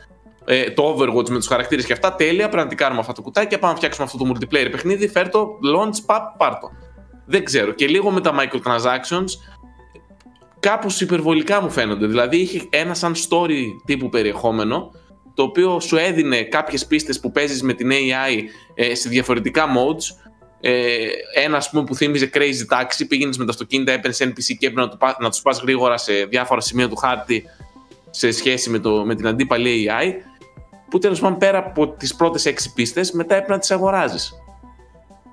Ε, 0.51 0.71
το 0.71 0.97
Overwatch 0.97 1.29
με 1.29 1.37
τους 1.37 1.47
χαρακτήρες 1.47 1.85
και 1.85 1.93
αυτά. 1.93 2.15
Τέλεια, 2.15 2.49
πρέπει 2.49 2.63
να 2.63 2.67
τικάρουμε 2.69 3.01
αυτά 3.01 3.13
τα 3.13 3.23
κουτάκια. 3.23 3.59
Πάμε 3.59 3.73
να 3.73 3.79
φτιάξουμε 3.79 4.07
αυτό 4.07 4.19
το 4.19 4.33
multiplayer 4.33 4.69
παιχνίδι. 4.71 5.09
Φέρ 5.09 5.29
το, 5.29 5.49
launch, 5.75 6.15
pap, 6.15 6.21
πάρτο. 6.39 6.71
Δεν 7.27 7.45
ξέρω. 7.45 7.73
Και 7.73 7.87
λίγο 7.87 8.11
με 8.11 8.21
τα 8.21 8.35
microtransactions 8.35 9.27
κάπως 10.61 11.01
υπερβολικά 11.01 11.63
μου 11.63 11.71
φαίνονται. 11.71 12.07
Δηλαδή 12.07 12.37
είχε 12.37 12.67
ένα 12.71 12.95
σαν 12.95 13.15
story 13.15 13.63
τύπου 13.85 14.09
περιεχόμενο 14.09 14.91
το 15.35 15.43
οποίο 15.43 15.81
σου 15.81 15.97
έδινε 15.97 16.43
κάποιες 16.43 16.87
πίστες 16.87 17.21
που 17.21 17.31
παίζεις 17.31 17.63
με 17.63 17.73
την 17.73 17.91
AI 17.93 18.43
ε, 18.75 18.95
σε 18.95 19.09
διαφορετικά 19.09 19.65
modes 19.67 20.29
ε, 20.61 20.97
ένα 21.35 21.57
ας 21.57 21.71
πούμε 21.71 21.85
που 21.85 21.95
θύμιζε 21.95 22.31
Crazy 22.35 22.77
Taxi 22.77 23.05
πήγαινες 23.09 23.37
με 23.37 23.45
τα 23.45 23.51
αυτοκίνητα, 23.51 23.93
έπαιρνες 23.93 24.23
NPC 24.23 24.57
και 24.59 24.67
έπρεπε 24.67 24.81
να, 24.81 24.89
του, 24.89 24.99
να 25.19 25.31
τους 25.31 25.43
πας 25.43 25.61
γρήγορα 25.61 25.97
σε 25.97 26.13
διάφορα 26.13 26.61
σημεία 26.61 26.89
του 26.89 26.97
χάρτη 26.97 27.45
σε 28.11 28.31
σχέση 28.31 28.71
με, 28.71 28.79
το, 28.79 29.05
με 29.05 29.15
την 29.15 29.27
αντίπαλη 29.27 29.91
AI 29.91 30.13
που 30.91 30.99
τέλος 30.99 31.21
πάντων 31.21 31.39
πέρα 31.39 31.59
από 31.59 31.89
τις 31.89 32.15
πρώτες 32.15 32.47
έξι 32.47 32.73
πίστες 32.73 33.13
μετά 33.13 33.35
έπρεπε 33.35 33.53
να 33.53 33.59
τις 33.59 33.71
αγοράζεις 33.71 34.33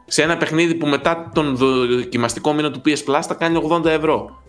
σε 0.05 0.23
ένα 0.23 0.37
παιχνίδι 0.37 0.75
που 0.75 0.87
μετά 0.87 1.31
τον 1.33 1.55
δοκιμαστικό 1.55 2.53
μήνα 2.53 2.71
του 2.71 2.81
PS 2.85 2.89
Plus 2.89 3.21
θα 3.21 3.33
κάνει 3.33 3.59
80 3.69 3.85
ευρώ 3.85 4.43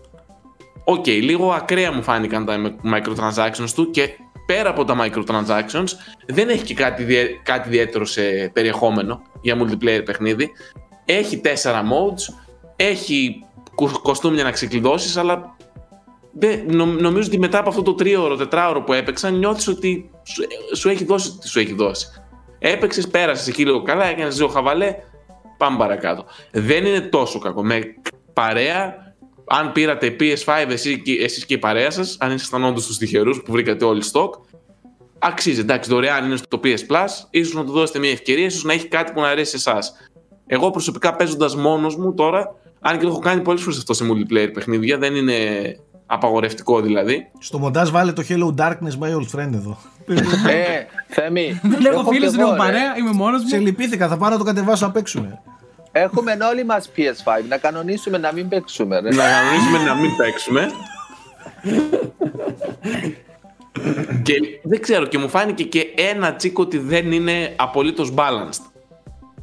Οκ, 0.89 1.03
okay, 1.05 1.21
λίγο 1.21 1.51
ακραία 1.51 1.91
μου 1.91 2.03
φάνηκαν 2.03 2.45
τα 2.45 2.77
microtransactions 2.83 3.69
του 3.75 3.91
και 3.91 4.09
πέρα 4.45 4.69
από 4.69 4.85
τα 4.85 4.95
microtransactions 4.99 5.87
δεν 6.27 6.49
έχει 6.49 6.63
και 6.63 6.73
κάτι, 6.73 7.05
κάτι 7.43 7.67
ιδιαίτερο 7.67 8.05
σε 8.05 8.21
περιεχόμενο 8.53 9.21
για 9.41 9.57
multiplayer 9.61 10.01
παιχνίδι. 10.05 10.51
Έχει 11.05 11.37
τέσσερα 11.37 11.83
modes, 11.83 12.33
έχει 12.75 13.45
κοστούμια 14.01 14.43
να 14.43 14.51
ξεκλειδώσεις, 14.51 15.17
αλλά 15.17 15.33
δεν, 15.33 15.56
νομίζω 16.99 17.27
ότι 17.27 17.39
μετά 17.39 17.59
από 17.59 17.69
αυτό 17.69 17.81
το 17.81 17.93
τρίωρο, 17.93 18.35
τετράωρο 18.35 18.83
που 18.83 18.93
έπαιξα, 18.93 19.29
νιώθεις 19.29 19.67
ότι 19.67 20.09
σου, 20.23 20.43
σου 20.75 20.89
έχει 20.89 21.03
δώσει 21.03 21.37
τι 21.37 21.47
σου 21.47 21.59
έχει 21.59 21.73
δώσει. 21.73 22.07
Έπαιξες, 22.59 23.07
πέρασες 23.07 23.47
εκεί 23.47 23.65
λίγο 23.65 23.81
καλά, 23.81 24.05
έκανες 24.05 24.35
δύο 24.35 24.47
χαβαλέ, 24.47 24.95
πάμε 25.57 25.77
παρακάτω. 25.77 26.25
Δεν 26.51 26.85
είναι 26.85 27.01
τόσο 27.01 27.39
κακό. 27.39 27.63
Με 27.63 27.81
παρέα 28.33 29.07
αν 29.47 29.71
πήρατε 29.71 30.15
PS5 30.19 30.65
εσείς, 30.69 31.01
εσείς 31.19 31.45
και 31.45 31.53
η 31.53 31.57
παρέα 31.57 31.91
σας, 31.91 32.17
αν 32.19 32.31
ήσασταν 32.31 32.63
όντως 32.63 32.85
τους 32.85 32.97
τυχερούς 32.97 33.41
που 33.41 33.51
βρήκατε 33.51 33.85
όλοι 33.85 34.03
stock, 34.11 34.29
αξίζει. 35.19 35.59
Εντάξει, 35.59 35.89
δωρεάν 35.89 36.25
είναι 36.25 36.35
στο 36.35 36.59
PS 36.63 36.67
Plus, 36.67 37.07
ίσως 37.29 37.53
να 37.53 37.65
του 37.65 37.71
δώσετε 37.71 37.99
μια 37.99 38.11
ευκαιρία, 38.11 38.45
ίσως 38.45 38.63
να 38.63 38.73
έχει 38.73 38.87
κάτι 38.87 39.11
που 39.11 39.21
να 39.21 39.27
αρέσει 39.27 39.59
σε 39.59 39.69
εσάς. 39.69 39.93
Εγώ 40.47 40.69
προσωπικά 40.69 41.15
παίζοντας 41.15 41.55
μόνος 41.55 41.95
μου 41.95 42.13
τώρα, 42.13 42.55
αν 42.79 42.97
και 42.97 43.03
το 43.03 43.09
έχω 43.09 43.19
κάνει 43.19 43.41
πολλές 43.41 43.61
φορές 43.61 43.77
αυτό 43.77 43.93
σε 43.93 44.05
multiplayer 44.11 44.49
παιχνίδια, 44.53 44.97
δεν 44.97 45.15
είναι 45.15 45.35
απαγορευτικό 46.07 46.81
δηλαδή. 46.81 47.27
Στο 47.39 47.57
μοντάζ 47.59 47.89
βάλε 47.89 48.11
το 48.11 48.23
Hello 48.29 48.55
Darkness 48.61 48.99
my 49.01 49.09
old 49.15 49.27
friend 49.35 49.53
εδώ. 49.53 49.77
ε, 50.47 50.85
Θέμη. 51.07 51.59
Δεν 51.63 51.85
έχω 51.93 52.03
φίλους, 52.03 52.31
δεν 52.31 52.39
έχω 52.39 52.55
παρέα, 52.55 52.97
είμαι 52.97 53.11
μόνος 53.11 53.41
μου. 53.41 53.47
Σε 53.49 53.57
λυπήθηκα, 53.57 54.07
θα 54.07 54.17
πάω 54.17 54.29
να 54.29 54.37
το 54.37 54.43
κατεβάσω 54.43 54.85
να 54.85 54.91
παίξουμε. 54.91 55.41
Έχουμε 55.91 56.37
όλοι 56.49 56.65
μας 56.65 56.91
PS5. 56.97 57.43
Να 57.49 57.57
κανονίσουμε 57.57 58.17
να 58.17 58.33
μην 58.33 58.47
παίξουμε. 58.47 58.99
Ρε. 58.99 59.09
Να 59.09 59.23
κανονίσουμε 59.23 59.77
να 59.87 59.95
μην 59.95 60.15
παίξουμε. 60.15 60.67
και 64.23 64.33
δεν 64.63 64.81
ξέρω, 64.81 65.05
και 65.05 65.17
μου 65.17 65.29
φάνηκε 65.29 65.63
και 65.63 65.87
ένα 65.95 66.35
τσίκο 66.35 66.61
ότι 66.61 66.77
δεν 66.77 67.11
είναι 67.11 67.53
απολύτως 67.55 68.13
balanced. 68.15 68.61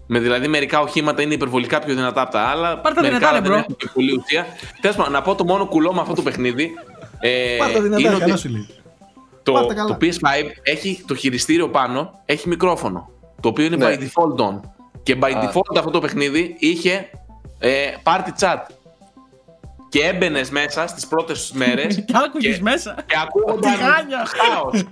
Με 0.06 0.18
δηλαδή 0.18 0.48
μερικά 0.48 0.80
οχήματα 0.80 1.22
είναι 1.22 1.34
υπερβολικά 1.34 1.78
πιο 1.78 1.94
δυνατά 1.94 2.20
από 2.20 2.30
τα 2.32 2.40
άλλα. 2.40 2.78
Πάρτε 2.78 3.00
μερικά 3.00 3.18
δυνατά, 3.18 3.40
δεν 3.40 3.52
bro. 3.52 3.56
έχουν 3.56 3.76
και 3.76 3.88
πολύ 3.94 4.12
ουσία. 4.16 4.46
Τέλος 4.80 4.96
πάντων, 4.96 5.12
να 5.12 5.22
πω 5.22 5.34
το 5.34 5.44
μόνο 5.44 5.66
κουλό 5.66 5.92
με 5.94 6.00
αυτό 6.00 6.14
το 6.14 6.22
παιχνίδι. 6.22 6.70
Ε, 7.20 7.56
Πάρτε 7.58 7.80
δυνατά, 7.80 8.00
είναι 8.00 8.18
καλά 8.18 8.24
ότι 8.32 8.38
σου 8.38 8.48
λέει. 8.48 8.66
το, 9.42 9.52
Πάρτε 9.52 9.74
καλά. 9.74 9.88
το 9.88 9.96
PS5 10.00 10.44
έχει 10.62 11.04
το 11.06 11.14
χειριστήριο 11.14 11.68
πάνω, 11.68 12.20
έχει 12.24 12.48
μικρόφωνο. 12.48 13.08
Το 13.40 13.48
οποίο 13.48 13.64
είναι 13.64 13.76
Ναι. 13.76 13.86
by 13.86 13.98
default 13.98 14.48
on. 14.48 14.60
Και 15.02 15.16
by 15.22 15.30
Α. 15.36 15.50
default 15.50 15.76
αυτό 15.78 15.90
το 15.90 16.00
παιχνίδι 16.00 16.56
είχε 16.58 17.08
ε, 17.58 17.70
party 18.02 18.28
chat. 18.40 18.56
Και 19.94 20.02
έμπαινες 20.04 20.50
μέσα 20.50 20.86
στις 20.86 21.06
πρώτες 21.06 21.52
μέρες. 21.60 21.94
Και 21.94 22.14
άκουγες 22.26 22.60
μέσα. 22.60 22.94
Και 23.06 23.14
ακούγονταν 23.22 23.60
Τι 23.72 23.78
χάνια. 23.78 24.26
χάος. 24.26 24.84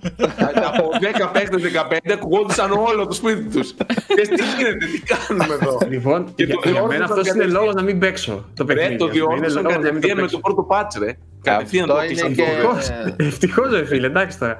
Από 0.66 0.90
10 1.00 1.30
παίχτε 1.32 1.56
15 1.58 2.12
ακουγόντουσαν 2.12 2.70
όλο 2.72 3.06
το 3.06 3.12
σπίτι 3.12 3.42
τους. 3.58 3.74
Και 4.06 4.22
τι 4.22 4.42
γίνεται, 4.58 4.86
τι 4.86 5.00
κάνουμε 5.00 5.54
εδώ; 5.54 5.78
Λοιπόν, 5.88 6.34
Και 6.34 6.44
για, 6.44 6.54
το 6.54 6.68
για 6.70 6.72
μένα 6.72 6.86
διόρθωσαν 6.88 7.02
αυτό 7.02 7.14
είναι 7.20 7.28
κατευθείαν. 7.28 7.50
λόγος 7.50 7.74
να 7.74 7.82
μην 7.82 7.98
παίξω 7.98 8.48
το 8.56 8.64
παιχνίδι. 8.64 8.88
Ρε, 8.90 8.96
το 8.96 9.04
ας 9.04 9.10
πούμε. 9.10 9.22
Είναι 9.22 9.36
διόρθωσαν 9.36 9.62
λόγος 9.62 9.76
να 9.84 9.92
μην 9.92 10.00
το 10.00 10.06
κατευθείαν 10.08 10.16
με 10.16 10.22
παίξω. 10.22 10.36
το 10.36 10.42
πρώτο 10.42 10.66
patch, 10.70 10.98
ρε. 11.06 11.16
Κατευθείαν 11.42 11.86
το 11.86 11.92
Αυτό 11.94 12.04
είναι 12.04 12.12
κλείσαν 12.12 12.34
και- 12.34 12.42
το 12.62 12.68
Ευτυχώς. 12.76 12.90
Ευτυχώς 13.26 13.70
ρε 13.70 13.84
φίλε, 13.84 14.06
εντάξει 14.06 14.38
τώρα. 14.38 14.56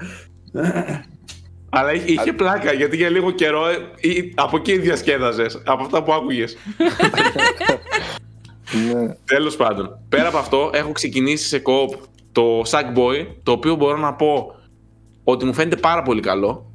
Αλλά 1.70 1.93
είχε, 1.95 2.12
είχε 2.12 2.32
πλάκα 2.32 2.72
γιατί 2.72 2.97
για 2.97 3.11
λίγο 3.11 3.30
καιρό 3.30 3.68
ε, 3.68 3.76
ή- 4.09 4.32
από 4.36 4.57
εκεί 4.57 4.78
διασκέδαζες. 4.78 5.62
Από 5.64 5.82
αυτά 5.84 6.03
που 6.03 6.12
άκουγες. 6.12 6.57
Ναι. 8.77 9.14
Τέλος 9.25 9.57
πάντων. 9.57 9.99
Πέρα 10.09 10.29
από 10.29 10.39
αυτό, 10.39 10.70
έχω 10.75 10.93
ξεκινήσει 10.93 11.47
σε 11.49 11.62
co 11.66 11.97
το 12.33 12.61
Sackboy, 12.70 13.27
το 13.43 13.53
οποίο 13.53 13.75
μπορώ 13.75 13.97
να 13.97 14.14
πω 14.14 14.55
ότι 15.25 15.45
μου 15.45 15.53
φαίνεται 15.55 15.77
πάρα 15.77 16.03
πολύ 16.03 16.20
καλό. 16.20 16.66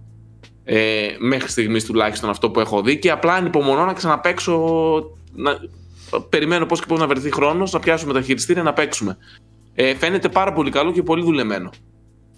Ε, 0.63 1.07
μέχρι 1.19 1.49
στιγμής 1.49 1.85
τουλάχιστον 1.85 2.29
αυτό 2.29 2.49
που 2.49 2.59
έχω 2.59 2.81
δει 2.81 2.99
και 2.99 3.11
απλά 3.11 3.33
ανυπομονώ 3.33 3.85
να 3.85 3.93
ξαναπαίξω 3.93 4.63
να, 5.33 5.57
περιμένω 6.29 6.65
πώς 6.65 6.79
και 6.79 6.85
πώς 6.87 6.99
να 6.99 7.07
βρεθεί 7.07 7.31
χρόνος 7.33 7.71
να 7.71 7.79
πιάσουμε 7.79 8.13
τα 8.13 8.21
χειριστήρια 8.21 8.63
να 8.63 8.73
παίξουμε 8.73 9.17
ε, 9.75 9.95
φαίνεται 9.95 10.29
πάρα 10.29 10.53
πολύ 10.53 10.69
καλό 10.71 10.91
και 10.91 11.03
πολύ 11.03 11.23
δουλεμένο 11.23 11.69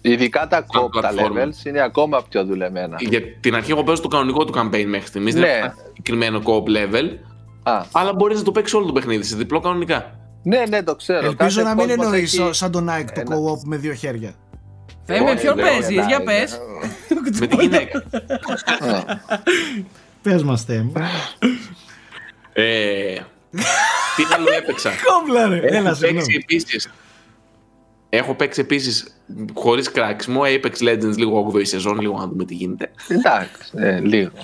Ειδικά 0.00 0.46
τα 0.46 0.60
κόπ, 0.60 0.92
τα 0.92 1.00
πλατφόρμα. 1.00 1.44
levels 1.44 1.66
είναι 1.66 1.80
ακόμα 1.82 2.22
πιο 2.28 2.44
δουλεμένα. 2.44 2.96
για 3.00 3.20
την 3.40 3.54
αρχή 3.54 3.70
εγώ 3.70 3.82
παίζω 3.82 4.02
το 4.02 4.08
κανονικό 4.08 4.44
του 4.44 4.52
campaign 4.56 4.84
μέχρι 4.86 5.06
στιγμής 5.06 5.34
δεν 5.34 5.42
Ναι. 5.42 5.48
έχω 5.48 5.64
ένα 5.64 5.74
συγκεκριμένο 5.86 6.42
co-op 6.44 6.64
level 6.68 7.08
Α, 7.70 7.84
αλλά 7.92 8.12
μπορείς 8.14 8.38
να 8.38 8.44
το 8.44 8.52
παίξεις 8.52 8.74
όλο 8.74 8.86
το 8.86 8.92
παιχνίδι 8.92 9.22
σε 9.24 9.36
διπλό 9.36 9.60
κανονικά 9.60 10.14
ναι, 10.42 10.62
ναι, 10.68 10.82
το 10.82 10.96
ξέρω. 10.96 11.26
Ελπίζω 11.26 11.36
Κάθε 11.36 11.62
να 11.62 11.74
μην 11.74 11.86
κόσμος 11.86 12.04
εννοείς 12.06 12.38
έχει- 12.38 12.52
σαν 12.52 12.70
τον 12.70 12.88
Nike 12.90 13.08
το 13.14 13.20
ένα. 13.20 13.36
co-op 13.36 13.60
με 13.64 13.76
δύο 13.76 13.92
χέρια. 13.94 14.34
Θέμη, 15.04 15.36
ποιον 15.40 15.56
Ναι, 15.56 15.62
παίζεις, 15.62 15.96
ναι, 15.96 16.04
για 16.06 16.18
ναι. 16.18 16.24
πες. 16.24 16.60
με 17.40 17.46
τη 17.46 17.56
γυναίκα 17.56 18.02
Πες 20.22 20.42
μας, 20.42 20.64
Θέμ. 20.64 20.92
ε, 22.52 23.14
τι 24.16 24.22
άλλο 24.34 24.46
έπαιξα; 24.56 24.90
Κόμπλα, 25.06 25.48
ρε. 25.48 25.56
Έλα, 25.56 25.76
Έχω 25.76 25.82
παίξει 25.84 26.04
συγγνώμη. 26.04 26.34
επίσης 26.42 26.90
Έχω 28.08 28.34
παίξει 28.34 28.60
επίσης 28.60 29.16
χωρίς 29.54 29.90
κράξιμο 29.90 30.40
Apex 30.44 30.88
Legends 30.88 31.16
λίγο 31.16 31.52
8η 31.54 31.66
σεζόν, 31.66 32.00
λίγο 32.00 32.18
να 32.18 32.26
δούμε 32.26 32.44
τι 32.44 32.54
γίνεται. 32.54 32.90
Εντάξει, 33.08 33.72
ε, 33.76 34.00
λίγο. 34.00 34.30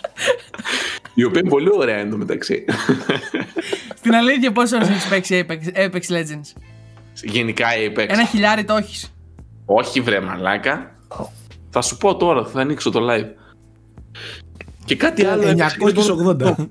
Η 1.19 1.25
οποία 1.25 1.41
είναι 1.41 1.49
πολύ 1.51 1.69
ωραία 1.73 1.97
εντωμεταξύ. 1.97 2.65
Στην 3.97 4.15
αλήθεια, 4.15 4.53
πόσε 4.53 4.75
ώρες 4.75 4.89
έχεις 4.89 5.09
παίξει 5.09 5.47
Apex, 5.49 5.79
Apex 5.79 6.01
Legends; 6.01 6.61
Γενικά 7.23 7.67
Apex. 7.87 8.09
Ένα 8.09 8.25
χιλιάρι 8.27 8.65
το 8.65 8.75
έχεις. 8.77 9.13
Όχι 9.65 10.01
βρε 10.01 10.21
μαλάκα. 10.21 10.91
Θα 11.71 11.83
σου 11.83 11.97
πω 11.97 12.17
τώρα, 12.17 12.45
θα 12.45 12.61
ανοίξω 12.61 12.91
το 12.91 13.01
live. 13.11 13.27
Και 14.85 14.97
κάτι 14.97 15.25
άλλο. 15.25 15.43
έπαιξα 15.49 15.77
και 15.79 15.85
δεν 15.93 16.05
μπορώ- 16.05 16.55
980. 16.59 16.69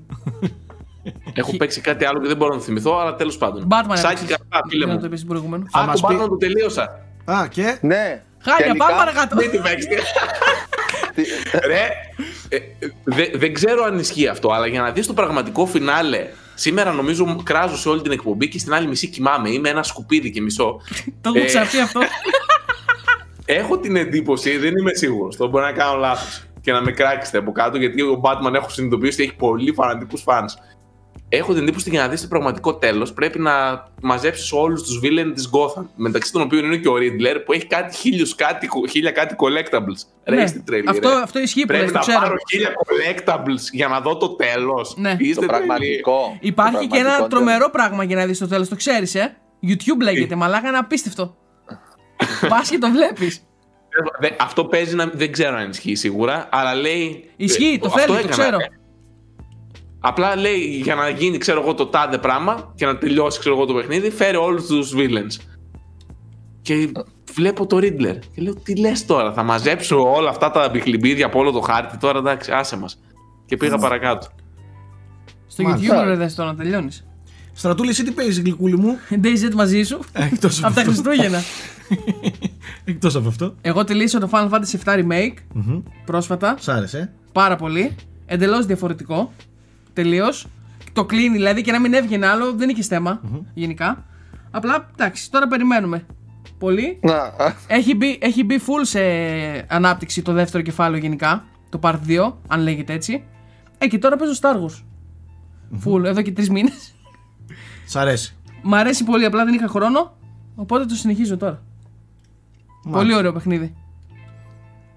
Έχω 1.32 1.56
παίξει 1.56 1.80
κάτι 1.80 2.04
άλλο 2.04 2.20
και 2.20 2.26
δεν 2.28 2.36
μπορώ 2.36 2.52
να 2.52 2.58
το 2.58 2.64
θυμηθώ, 2.64 2.98
αλλά 2.98 3.14
τέλος 3.14 3.36
πάντων. 3.38 3.66
Batman 3.70 3.92
Σάκη 3.92 4.06
έπαιξες. 4.14 4.36
κατά, 4.48 4.60
φίλε 4.68 4.86
Δεν 4.86 4.94
το 4.94 5.00
μου. 5.00 5.06
είπες 5.06 5.24
προηγούμενο. 5.24 5.64
Α, 5.78 5.84
μας 5.86 6.00
το 6.00 6.06
πει- 6.06 6.16
Batman 6.16 6.28
το 6.28 6.36
τελείωσα. 6.36 7.00
Α, 7.24 7.46
και; 7.50 7.78
Ναι. 7.80 8.22
Χάλια, 8.38 8.66
τελικά- 8.66 8.86
πάμε 8.86 8.98
παρακάτω. 8.98 9.36
Μην 9.36 9.50
την 9.50 9.62
παίξετε. 9.62 9.94
Ρε, 11.66 11.88
ε, 12.48 12.58
δε- 13.04 13.30
δεν 13.38 13.52
ξέρω 13.54 13.84
αν 13.84 13.98
ισχύει 13.98 14.28
αυτό, 14.28 14.50
αλλά 14.52 14.66
για 14.66 14.80
να 14.80 14.90
δεις 14.90 15.06
το 15.06 15.12
πραγματικό 15.12 15.66
φινάλε, 15.66 16.26
σήμερα 16.54 16.92
νομίζω 16.92 17.40
κράζω 17.42 17.76
σε 17.76 17.88
όλη 17.88 18.02
την 18.02 18.12
εκπομπή 18.12 18.48
και 18.48 18.58
στην 18.58 18.72
άλλη 18.74 18.86
μισή 18.88 19.06
κοιμάμαι. 19.08 19.50
Είμαι 19.50 19.68
ένα 19.68 19.82
σκουπίδι 19.82 20.30
και 20.30 20.40
μισό. 20.40 20.80
Το 21.20 21.32
έχω 21.34 21.38
Ε, 21.38 21.44
ξαναπεί 21.44 21.78
αυτό. 21.80 22.00
Έχω 23.48 23.78
την 23.78 23.96
εντύπωση, 23.96 24.56
δεν 24.58 24.76
είμαι 24.76 24.94
σίγουρος, 24.94 25.36
το 25.36 25.48
μπορεί 25.48 25.64
να 25.64 25.72
κάνω 25.72 25.96
λάθος 25.98 26.42
και 26.60 26.72
να 26.72 26.80
με 26.80 26.90
κράξετε 26.92 27.38
από 27.38 27.52
κάτω, 27.52 27.78
γιατί 27.78 28.02
ο 28.02 28.20
Batman 28.24 28.54
έχω 28.54 28.68
συνειδητοποιήσει 28.68 29.14
ότι 29.20 29.22
έχει 29.22 29.34
πολύ 29.38 29.72
φανατικούς 29.72 30.22
fans. 30.26 30.48
Έχω 31.28 31.52
την 31.52 31.62
εντύπωση 31.62 31.84
ότι 31.88 31.90
για 31.96 32.04
να 32.04 32.08
δεις 32.08 32.20
το 32.20 32.28
πραγματικό 32.28 32.74
τέλος 32.74 33.12
πρέπει 33.12 33.38
να 33.38 33.84
μαζέψεις 34.02 34.52
όλους 34.52 34.82
τους 34.82 35.00
villain 35.02 35.32
της 35.34 35.50
Gotham. 35.52 35.84
Μεταξύ 35.96 36.32
των 36.32 36.42
οποίων 36.42 36.64
είναι 36.64 36.76
και 36.76 36.88
ο 36.88 36.94
Riddler 36.94 37.42
που 37.44 37.52
έχει 37.52 37.66
κάτι 37.66 37.96
χίλιους 37.96 38.34
κάτι, 38.34 38.68
χίλια 38.90 39.10
κάτι 39.10 39.34
collectables. 39.38 40.00
Ρε, 40.24 40.36
Ναι, 40.36 40.42
είστε 40.42 40.62
τρελοί, 40.66 40.88
αυτό, 40.88 41.08
ρε. 41.08 41.14
αυτό 41.14 41.38
ισχύει 41.38 41.60
που 41.60 41.66
Πρέπει 41.66 41.82
λες, 41.82 41.92
το 41.92 41.96
να 41.98 42.02
ξέρω. 42.04 42.20
πάρω 42.20 42.34
χίλια 42.50 42.70
collectables 42.86 43.60
για 43.72 43.88
να 43.88 44.00
δω 44.00 44.16
το 44.16 44.28
τέλος. 44.28 44.94
Ναι. 44.96 45.16
Είστε 45.18 45.40
Το 45.40 45.46
τρελοί. 45.46 45.66
πραγματικό. 45.66 46.36
Υπάρχει 46.40 46.72
το 46.74 46.80
και 46.80 46.86
πραγματικό 46.88 47.16
ένα 47.18 47.28
τρομερό 47.28 47.70
πράγμα 47.70 48.04
για 48.04 48.16
να 48.16 48.26
δεις 48.26 48.38
το 48.38 48.48
τέλος, 48.48 48.68
το 48.68 48.76
ξέρεις, 48.76 49.14
ε; 49.14 49.36
YouTube 49.68 50.02
λέγεται, 50.02 50.26
Τι; 50.26 50.34
μαλάκα 50.34 50.68
είναι 50.68 50.78
απίστευτο. 50.78 51.36
Πας 52.48 52.68
και 52.70 52.78
το 52.78 52.90
βλέπεις. 52.90 53.40
Δε- 54.20 54.30
Αυτό 54.40 54.64
παίζει 54.64 54.94
να. 54.94 55.06
Δεν 55.06 55.32
ξέρω 55.32 55.56
αν 55.56 55.70
ισχύει 55.70 55.94
σίγουρα, 55.94 56.48
αλλά 56.52 56.74
λέει. 56.74 57.30
Ισχύει, 57.36 57.72
ε, 57.74 57.78
το 57.78 57.86
αυτό 57.86 57.98
θέλει, 57.98 58.12
το 58.12 58.18
έκανα, 58.18 58.32
ξέρω. 58.42 58.56
Ε. 59.96 60.08
Απλά 60.08 60.36
λέει 60.36 60.80
για 60.82 60.94
να 60.94 61.08
γίνει, 61.08 61.38
ξέρω 61.38 61.60
εγώ, 61.60 61.74
το 61.74 61.86
τάδε 61.86 62.18
πράγμα 62.18 62.72
και 62.74 62.86
να 62.86 62.98
τελειώσει, 62.98 63.38
ξέρω 63.38 63.54
εγώ, 63.54 63.64
το 63.64 63.74
παιχνίδι, 63.74 64.10
φέρει 64.10 64.36
όλους 64.36 64.66
τους 64.66 64.92
villains. 64.96 65.56
Και 66.62 66.92
βλέπω 67.34 67.66
το 67.66 67.76
Riddler. 67.76 68.18
Και 68.34 68.42
λέω, 68.42 68.54
τι 68.54 68.76
λες 68.76 69.06
τώρα, 69.06 69.32
θα 69.32 69.42
μαζέψω 69.42 70.12
όλα 70.12 70.30
αυτά 70.30 70.50
τα 70.50 70.68
μπιχλιμπίδια 70.68 71.26
από 71.26 71.38
όλο 71.38 71.50
το 71.50 71.60
χάρτη. 71.60 71.96
Τώρα 71.98 72.18
εντάξει, 72.18 72.52
άσε 72.52 72.76
μας. 72.76 73.00
Και 73.46 73.56
πήγα 73.56 73.78
παρακάτω. 73.78 74.26
Στο 75.46 75.62
Μάλιστα. 75.62 76.02
YouTube 76.02 76.06
ρε 76.06 76.14
δες 76.16 76.34
τώρα 76.34 76.50
να 76.50 76.56
τελειώνεις. 76.56 77.06
Στρατούλη, 77.52 77.90
εσύ 77.90 78.04
τι 78.04 78.10
παίζεις, 78.10 78.40
γλυκούλη 78.40 78.76
μου; 78.78 78.98
DayZ 79.10 79.54
μαζί 79.54 79.82
σου. 79.82 79.98
Εκτός 80.12 80.58
από, 80.58 80.66
Από 80.66 80.74
τα 80.74 80.80
αυτό. 80.80 80.92
Χριστούγεννα. 80.92 81.40
Εκτός 82.84 83.16
από 83.16 83.28
αυτό. 83.28 83.54
Εγώ 83.60 83.84
τελείωσα 83.84 84.18
το 84.18 84.28
Final 84.32 84.48
Fantasy 84.50 84.78
VII 84.84 84.98
Remake 84.98 85.34
Μμμ. 85.52 85.82
πρόσφατα. 86.04 86.56
Σ' 86.58 86.68
άρεσε. 86.68 87.12
Πάρα 87.32 87.56
πολύ. 87.56 87.94
Εντελώς 88.26 88.66
διαφορετικό. 88.66 89.32
Τελείως. 89.96 90.46
Το 90.92 91.04
κλείνει 91.04 91.28
δηλαδή 91.36 91.62
και 91.62 91.72
να 91.72 91.80
μην 91.80 91.94
έβγαινε 91.94 92.26
άλλο, 92.26 92.52
δεν 92.52 92.68
είχε 92.68 92.82
θέμα 92.82 93.20
γενικά. 93.54 94.04
Απλά 94.50 94.88
εντάξει, 94.92 95.30
τώρα 95.30 95.46
περιμένουμε. 95.48 96.06
Πολύ. 96.58 96.98
Να, 97.02 97.14
α, 97.16 97.54
Έχει 97.66 97.94
μπει, 97.94 98.18
έχει 98.20 98.44
μπει 98.44 98.60
full 98.66 98.80
σε 98.82 99.00
ανάπτυξη 99.68 100.22
το 100.22 100.32
δεύτερο 100.32 100.62
κεφάλαιο 100.62 101.00
γενικά. 101.00 101.44
Το 101.68 101.78
Part 101.82 101.98
2, 102.06 102.32
αν 102.48 102.60
λέγεται 102.60 102.92
έτσι. 102.92 103.24
Ε, 103.78 103.86
και 103.86 103.98
τώρα 103.98 104.16
παίζω 104.16 104.32
Star 104.40 104.54
Wars. 104.54 104.82
Full, 105.84 106.04
εδώ 106.04 106.22
και 106.22 106.32
τρεις 106.32 106.50
μήνες. 106.50 106.94
Σ' 107.86 107.96
αρέσει. 107.96 108.34
Μ' 108.62 108.74
αρέσει 108.74 109.04
πολύ, 109.04 109.24
απλά 109.24 109.44
δεν 109.44 109.54
είχα 109.54 109.68
χρόνο. 109.68 110.16
Οπότε 110.54 110.84
το 110.84 110.94
συνεχίζω 110.94 111.36
τώρα. 111.36 111.62
Πολύ 112.82 112.94
Μάλιστα. 112.96 113.18
ωραίο 113.18 113.32
παιχνίδι. 113.32 113.74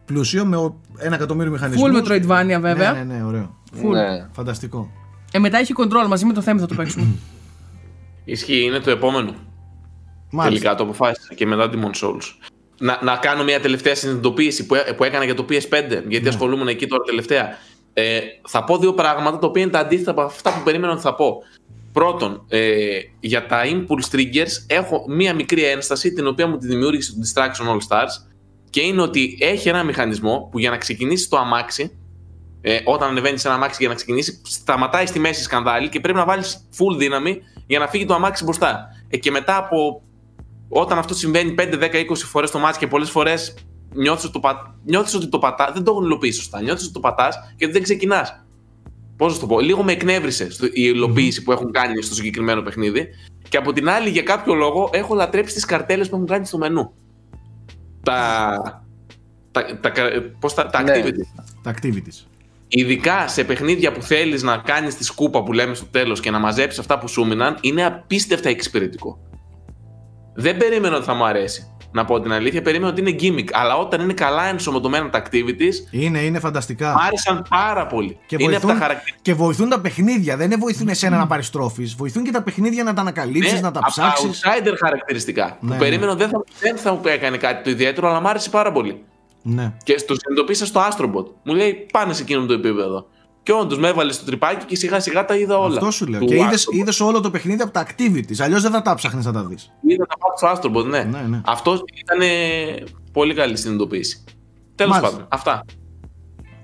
Πλούσιο 0.05 0.45
με 0.45 0.55
ο- 0.57 0.79
ένα 0.97 1.15
εκατομμύριο 1.15 1.51
μηχανισμούς. 1.51 1.89
Full 1.91 1.95
Metroidvania 2.03 2.57
βέβαια. 2.61 2.93
Ναι, 2.93 3.03
ναι, 3.03 3.13
ναι, 3.17 3.23
ωραίο. 3.23 3.57
Full. 3.75 3.89
ναι. 3.91 4.27
Φανταστικό. 4.31 4.89
Ε, 5.31 5.39
μετά 5.39 5.57
έχει 5.57 5.73
control 5.77 6.07
μαζί 6.07 6.25
με 6.25 6.33
το 6.33 6.41
θέμα 6.41 6.59
θα 6.59 6.65
το 6.67 6.75
παίξουμε. 6.75 7.05
Ισχύει, 8.25 8.63
είναι 8.63 8.79
το 8.79 8.91
επόμενο. 8.91 9.33
Μάλιστα. 10.31 10.59
Τελικά 10.59 10.75
το 10.75 10.83
αποφάσισα 10.83 11.33
και 11.33 11.45
μετά 11.45 11.69
Demon 11.73 12.05
Souls. 12.05 12.49
Να, 12.79 12.99
να 13.03 13.15
κάνω 13.15 13.43
μια 13.43 13.59
τελευταία 13.59 13.95
συνειδητοποίηση 13.95 14.65
που, 14.65 14.75
έ- 14.75 14.93
που 14.95 15.03
έκανα 15.03 15.23
για 15.25 15.35
το 15.35 15.45
PS5, 15.49 16.03
γιατί 16.07 16.19
Ναι. 16.23 16.29
ασχολούμαι 16.29 16.71
εκεί 16.71 16.87
τώρα 16.87 17.03
τελευταία. 17.03 17.57
Ε, 17.93 18.19
θα 18.47 18.63
πω 18.63 18.77
δύο 18.77 18.93
πράγματα 18.93 19.39
τα 19.39 19.47
οποία 19.47 19.61
είναι 19.61 19.71
τα 19.71 19.79
αντίθετα 19.79 20.11
από 20.11 20.21
αυτά 20.21 20.53
που 20.53 20.63
περίμενα 20.63 20.93
ότι 20.93 21.01
θα 21.01 21.15
πω. 21.15 21.43
Πρώτον, 21.93 22.45
ε, 22.47 22.87
για 23.19 23.45
τα 23.45 23.61
impulse 23.65 24.15
triggers 24.15 24.63
έχω 24.67 25.05
μία 25.07 25.33
μικρή 25.33 25.63
ένσταση 25.63 26.13
την 26.13 26.27
οποία 26.27 26.47
μου 26.47 26.57
τη 26.57 26.67
δημιούργησε 26.67 27.11
το 27.13 27.17
Distraction 27.25 27.67
All 27.71 27.77
Stars 27.87 28.27
και 28.69 28.81
είναι 28.81 29.01
ότι 29.01 29.37
έχει 29.41 29.69
ένα 29.69 29.83
μηχανισμό 29.83 30.47
που 30.51 30.59
για 30.59 30.69
να 30.69 30.77
ξεκινήσει 30.77 31.29
το 31.29 31.37
αμάξι, 31.37 31.97
ε, 32.61 32.79
όταν 32.85 33.09
ανεβαίνεις 33.09 33.41
σε 33.41 33.47
ένα 33.47 33.55
αμάξι 33.57 33.77
για 33.79 33.89
να 33.89 33.95
ξεκινήσει, 33.95 34.41
σταματάει 34.45 35.05
στη 35.05 35.19
μέση 35.19 35.41
σκανδάλι 35.43 35.89
και 35.89 35.99
πρέπει 35.99 36.17
να 36.17 36.25
βάλεις 36.25 36.67
full 36.77 36.97
δύναμη 36.97 37.41
για 37.67 37.79
να 37.79 37.87
φύγει 37.87 38.05
το 38.05 38.13
αμάξι 38.13 38.43
μπροστά. 38.43 38.87
Ε, 39.07 39.17
και 39.17 39.31
μετά 39.31 39.57
από 39.57 40.01
όταν 40.69 40.97
αυτό 40.97 41.13
συμβαίνει 41.13 41.55
5, 41.59 41.61
10, 41.79 41.93
20 41.93 42.15
φορές 42.15 42.51
το 42.51 42.59
μάτι 42.59 42.77
και 42.77 42.87
πολλές 42.87 43.09
φορές 43.09 43.53
νιώθεις 43.93 44.23
ότι 44.23 44.33
το, 44.33 44.39
πα... 44.39 44.75
νιώθεις 44.85 45.13
ότι 45.13 45.27
το 45.27 45.39
πατάς, 45.39 45.73
δεν 45.73 45.83
το 45.83 45.91
έχουν 45.91 46.03
υλοποιήσει 46.03 46.37
σωστά. 46.37 46.61
Νιώθεις 46.61 46.83
ότι 46.83 46.93
το 46.93 46.99
πατάς 46.99 47.35
και 47.55 47.67
δεν 47.67 47.83
ξεκινάς. 47.83 48.43
Πώς 49.17 49.27
να 49.27 49.33
σου 49.33 49.39
το 49.39 49.47
πω, 49.47 49.59
λίγο 49.59 49.83
με 49.83 49.91
εκνεύρισε 49.91 50.51
στο- 50.51 50.65
η 50.65 50.71
υλοποίηση 50.73 51.43
που 51.43 51.51
έχουν 51.51 51.71
κάνει 51.71 52.01
στο 52.01 52.15
συγκεκριμένο 52.15 52.61
παιχνίδι. 52.61 53.07
Και 53.49 53.57
από 53.57 53.73
την 53.73 53.89
άλλη, 53.89 54.09
για 54.09 54.21
κάποιο 54.21 54.53
λόγο, 54.53 54.89
έχω 54.93 55.15
λατρέψει 55.15 55.53
τις 55.53 55.65
καρτέλες 55.65 56.09
που 56.09 56.15
έχουν 56.15 56.27
κάνει 56.27 56.45
στο 56.45 56.57
μενού. 56.57 56.91
Τα. 58.03 58.83
Τα, 59.51 59.79
τα, 59.79 59.91
πώς 60.39 60.53
τα, 60.53 60.67
τα 60.67 60.81
Ναι. 60.83 60.91
activities. 60.95 61.43
Τα 61.63 61.73
activities. 61.81 62.25
Ειδικά 62.71 63.27
σε 63.27 63.43
παιχνίδια 63.43 63.91
που 63.91 64.01
θέλεις 64.01 64.43
να 64.43 64.57
κάνεις 64.57 64.95
τη 64.95 65.03
σκούπα 65.03 65.43
που 65.43 65.53
λέμε 65.53 65.73
στο 65.75 65.85
τέλος 65.85 66.19
και 66.19 66.31
να 66.31 66.39
μαζέψεις 66.39 66.79
αυτά 66.79 66.99
που 66.99 67.07
σου 67.07 67.25
μείναν, 67.25 67.57
είναι 67.61 67.85
απίστευτα 67.85 68.49
εξυπηρετικό. 68.49 69.17
Δεν 70.35 70.57
περίμενα 70.57 70.95
ότι 70.95 71.05
θα 71.05 71.13
μου 71.13 71.25
αρέσει. 71.25 71.73
Να 71.91 72.05
πω 72.05 72.19
την 72.21 72.31
αλήθεια, 72.31 72.61
περίμενα 72.61 72.91
ότι 72.91 73.01
είναι 73.01 73.15
gimmick. 73.19 73.47
Αλλά 73.51 73.75
όταν 73.77 74.01
είναι 74.01 74.13
καλά 74.13 74.45
ενσωματωμένα 74.45 75.09
τα 75.09 75.23
activities, 75.23 75.73
Είναι, 75.91 76.19
είναι 76.19 76.39
φανταστικά. 76.39 76.89
μου 76.89 76.97
άρεσαν 77.07 77.45
πάρα 77.49 77.87
πολύ. 77.87 78.17
Και 78.25 78.35
είναι 78.39 78.43
βοηθούν, 78.49 78.69
από 78.69 78.79
τα 78.79 78.85
χαρακτηριστικά. 78.85 79.19
και 79.21 79.33
βοηθούν 79.33 79.69
τα 79.69 79.79
παιχνίδια. 79.79 80.37
Δεν 80.37 80.45
είναι 80.45 80.55
βοηθούν 80.55 80.87
εσένα 80.87 81.17
να 81.17 81.27
πάρεις 81.27 81.49
τρόφις. 81.49 81.93
Βοηθούν 81.95 82.23
και 82.23 82.31
τα 82.31 82.41
παιχνίδια 82.43 82.83
να 82.83 82.93
τα 82.93 83.01
ανακαλύψεις, 83.01 83.53
Ναι, 83.53 83.59
να 83.59 83.71
τα 83.71 83.79
από 83.79 83.89
ψάξεις. 83.89 84.41
outsider 84.45 84.73
χαρακτηριστικά. 84.79 85.45
Ναι, 85.45 85.55
που 85.59 85.65
ναι. 85.73 85.77
περίμενα 85.77 86.15
δεν 86.15 86.29
θα, 86.29 86.43
δεν 86.59 86.77
θα 86.77 86.93
μου 86.93 87.01
έκανε 87.03 87.37
κάτι 87.37 87.63
το 87.63 87.69
ιδιαίτερο, 87.69 88.09
αλλά 88.09 88.19
μου 88.21 88.27
άρεσε 88.27 88.49
πάρα 88.49 88.71
πολύ. 88.71 89.03
Ναι. 89.41 89.73
Και 89.83 89.93
το 90.07 90.15
συνειδητοποίησα 90.15 90.65
στο 90.65 90.81
Astrobot. 90.89 91.25
Μου 91.43 91.53
λέει 91.53 91.85
πάνε 91.93 92.13
σε 92.13 92.21
εκείνο 92.21 92.45
το 92.45 92.53
επίπεδο. 92.53 93.07
Και 93.43 93.51
όντως 93.51 93.77
με 93.79 93.87
έβαλε 93.87 94.11
στο 94.11 94.25
τρυπάκι 94.25 94.65
και 94.65 94.75
σιγά 94.75 94.99
σιγά 94.99 95.25
τα 95.25 95.35
είδα 95.37 95.57
όλα. 95.57 95.75
Αυτό 95.77 95.91
σου 95.91 96.07
λέω. 96.07 96.19
Του 96.19 96.25
Και 96.25 96.35
είδε 96.35 96.49
Astrobot. 96.55 96.73
είδες 96.73 96.99
όλο 96.99 97.19
το 97.21 97.29
παιχνίδι 97.31 97.61
από 97.61 97.71
τα 97.71 97.87
activities. 97.87 98.39
Αλλιώς 98.39 98.61
δεν 98.61 98.71
θα 98.71 98.81
τα 98.81 98.95
ψάχνεις 98.95 99.25
να 99.25 99.31
τα 99.31 99.43
δεις. 99.45 99.71
Είδα 99.81 100.05
τα 100.05 100.15
πάω 100.17 100.37
στο 100.37 100.69
Astrobot, 100.69 100.85
ναι. 100.85 101.03
Ναι, 101.03 101.21
ναι. 101.27 101.41
Αυτό 101.45 101.71
ήταν 101.93 102.27
πολύ 103.11 103.33
καλή 103.33 103.57
συνειδητοποίηση. 103.57 104.23
Τέλος 104.75 104.91
Μάλιστα. 104.93 105.15
πάντων, 105.15 105.27
αυτά. 105.31 105.65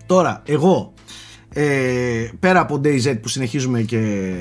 Τώρα, 0.06 0.42
εγώ 0.46 0.94
ε, 1.54 2.30
πέρα 2.40 2.60
από 2.60 2.82
DayZ 2.84 3.18
που 3.22 3.28
συνεχίζουμε 3.28 3.82
και, 3.82 4.34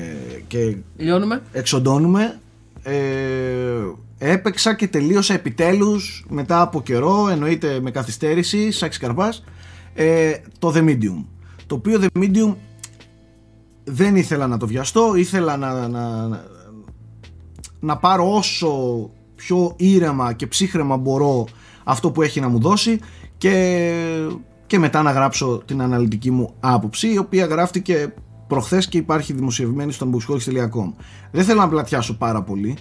και 0.47 0.75
Λιώνουμε. 0.97 1.41
εξοντώνουμε 1.51 2.39
ε, 2.87 3.93
έπαιξα 4.17 4.75
και 4.75 4.87
τελείωσα 4.87 5.33
επιτέλους 5.33 6.25
μετά 6.29 6.61
από 6.61 6.81
καιρό 6.81 7.27
εννοείται 7.29 7.79
με 7.81 7.91
καθυστέρηση 7.91 8.71
σάξι 8.71 8.99
καρπάς 8.99 9.43
ε, 9.93 10.33
το 10.59 10.73
The 10.75 10.83
Medium. 10.89 11.25
Το 11.67 11.75
οποίο 11.75 11.99
The 12.01 12.23
Medium 12.23 12.55
δεν 13.83 14.15
ήθελα 14.15 14.47
να 14.47 14.57
το 14.57 14.67
βιαστώ 14.67 15.15
ήθελα 15.15 15.57
να, 15.57 15.87
να, 15.87 16.27
να, 16.27 16.45
να 17.79 17.97
πάρω 17.97 18.33
όσο 18.33 19.09
πιο 19.35 19.73
ήρεμα 19.75 20.33
και 20.33 20.47
ψύχρεμα 20.47 20.97
μπορώ 20.97 21.45
αυτό 21.83 22.11
που 22.11 22.21
έχει 22.21 22.39
να 22.39 22.47
μου 22.47 22.59
δώσει 22.59 22.99
και, 23.37 24.29
και 24.67 24.79
μετά 24.79 25.01
να 25.01 25.11
γράψω 25.11 25.61
την 25.65 25.81
αναλυτική 25.81 26.31
μου 26.31 26.53
άποψη 26.59 27.13
η 27.13 27.17
οποία 27.17 27.45
γράφτηκε 27.45 28.13
προχθές 28.47 28.87
και 28.87 28.97
υπάρχει 28.97 29.33
δημοσιευμένη 29.33 29.91
στο 29.91 30.09
unboxholics.com 30.11 30.93
δεν 31.31 31.43
θέλω 31.43 31.59
να 31.59 31.69
πλατιάσω 31.69 32.17
πάρα 32.17 32.41
πολύ 32.41 32.77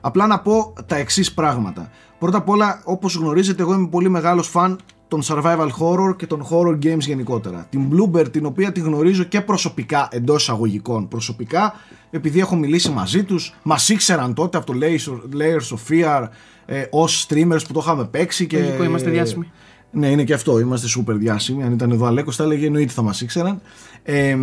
απλά 0.00 0.26
να 0.26 0.40
πω 0.40 0.72
τα 0.86 0.96
εξής 0.96 1.34
πράγματα 1.34 1.90
πρώτα 2.18 2.38
απ' 2.38 2.48
όλα 2.48 2.80
όπως 2.84 3.14
γνωρίζετε 3.14 3.62
εγώ 3.62 3.74
είμαι 3.74 3.88
πολύ 3.88 4.08
μεγάλος 4.08 4.48
φαν 4.48 4.78
των 5.08 5.22
survival 5.24 5.68
horror 5.80 6.16
και 6.16 6.26
των 6.26 6.46
horror 6.50 6.78
games 6.84 6.98
γενικότερα. 6.98 7.66
Την 7.70 7.90
Bluebird 7.92 8.32
την 8.32 8.46
οποία 8.46 8.72
τη 8.72 8.80
γνωρίζω 8.80 9.22
και 9.22 9.40
προσωπικά 9.40 10.08
εντός 10.10 10.42
εισαγωγικών 10.42 11.08
προσωπικά 11.08 11.74
επειδή 12.10 12.40
έχω 12.40 12.56
μιλήσει 12.56 12.90
μαζί 12.90 13.24
τους 13.24 13.54
μας 13.62 13.88
ήξεραν 13.88 14.34
τότε 14.34 14.58
από 14.58 14.72
το 14.72 14.78
Layers- 14.82 15.36
Layers 15.40 15.76
of 15.76 15.92
Fear 15.92 16.28
ε, 16.66 16.84
ως 16.90 17.26
streamers 17.28 17.60
που 17.66 17.72
το 17.72 17.80
είχαμε 17.82 18.04
παίξει 18.04 18.46
και... 18.46 18.58
Λογικό, 18.58 18.84
είμαστε 18.84 19.10
διάσημοι. 19.10 19.50
Ναι, 19.90 20.08
είναι 20.08 20.24
και 20.24 20.34
αυτό. 20.34 20.58
Είμαστε 20.58 21.00
super 21.00 21.14
διάσημοι. 21.14 21.62
Αν 21.62 21.72
ήταν 21.72 21.90
εδώ 21.90 22.06
Αλέκος, 22.06 22.36
θα 22.36 22.44
έλεγε 22.44 22.66
εννοείται 22.66 22.92
θα 22.92 23.02
μας 23.02 23.20
ήξεραν. 23.20 23.60
Ε, 24.02 24.36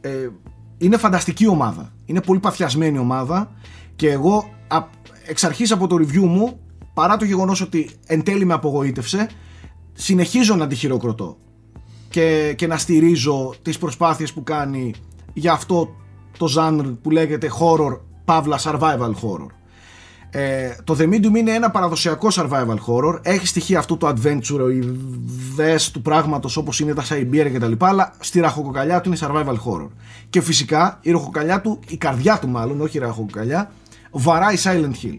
ε, 0.00 0.28
είναι 0.78 0.96
φανταστική 0.96 1.46
ομάδα. 1.46 1.92
Είναι 2.04 2.20
πολύ 2.20 2.40
παθιασμένη 2.40 2.98
ομάδα 2.98 3.50
και 3.96 4.10
εγώ 4.10 4.50
α, 4.68 4.84
εξ 5.26 5.44
αρχής 5.44 5.72
από 5.72 5.86
το 5.86 5.96
review 5.96 6.26
μου, 6.26 6.60
παρά 6.94 7.16
το 7.16 7.24
γεγονός 7.24 7.60
ότι 7.60 7.90
εν 8.06 8.22
τέλει 8.22 8.44
με 8.44 8.54
απογοήτευσε, 8.54 9.28
συνεχίζω 9.92 10.54
να 10.54 10.66
τη 10.66 10.74
χειροκροτώ 10.74 11.36
και, 12.08 12.54
και 12.56 12.66
να 12.66 12.78
στηρίζω 12.78 13.54
τις 13.62 13.78
προσπάθειες 13.78 14.32
που 14.32 14.42
κάνει 14.42 14.94
για 15.32 15.52
αυτό 15.52 15.94
το 16.38 16.46
genre 16.56 16.96
που 17.02 17.10
λέγεται 17.10 17.50
horror, 17.60 18.00
παύλα 18.24 18.58
survival 18.60 19.12
horror. 19.12 19.48
Ε, 20.30 20.76
το 20.84 20.96
The 20.98 21.02
Medium 21.02 21.36
είναι 21.36 21.52
ένα 21.52 21.70
παραδοσιακό 21.70 22.28
survival 22.32 22.76
horror. 22.86 23.18
Έχει 23.22 23.46
στοιχεία 23.46 23.78
αυτού 23.78 23.96
του 23.96 24.06
adventure, 24.06 24.72
ιδέες 25.52 25.90
του 25.90 26.02
πράγματος 26.02 26.56
όπως 26.56 26.80
είναι 26.80 26.94
τα 26.94 27.04
Siberia 27.08 27.50
κτλ. 27.54 27.72
Αλλά 27.78 28.12
στη 28.20 28.40
ραχοκοκαλιά 28.40 29.00
του 29.00 29.08
είναι 29.08 29.18
survival 29.20 29.54
horror. 29.54 29.88
Και 30.30 30.40
φυσικά 30.40 30.98
η 31.02 31.10
ραχοκοκαλιά 31.10 31.60
του, 31.60 31.80
η 31.88 31.96
καρδιά 31.96 32.38
του 32.38 32.48
μάλλον, 32.48 32.80
όχι 32.80 32.96
η 32.96 33.00
ραχοκοκαλιά, 33.00 33.70
βαράει 34.10 34.56
Silent 34.62 35.04
Hill. 35.04 35.18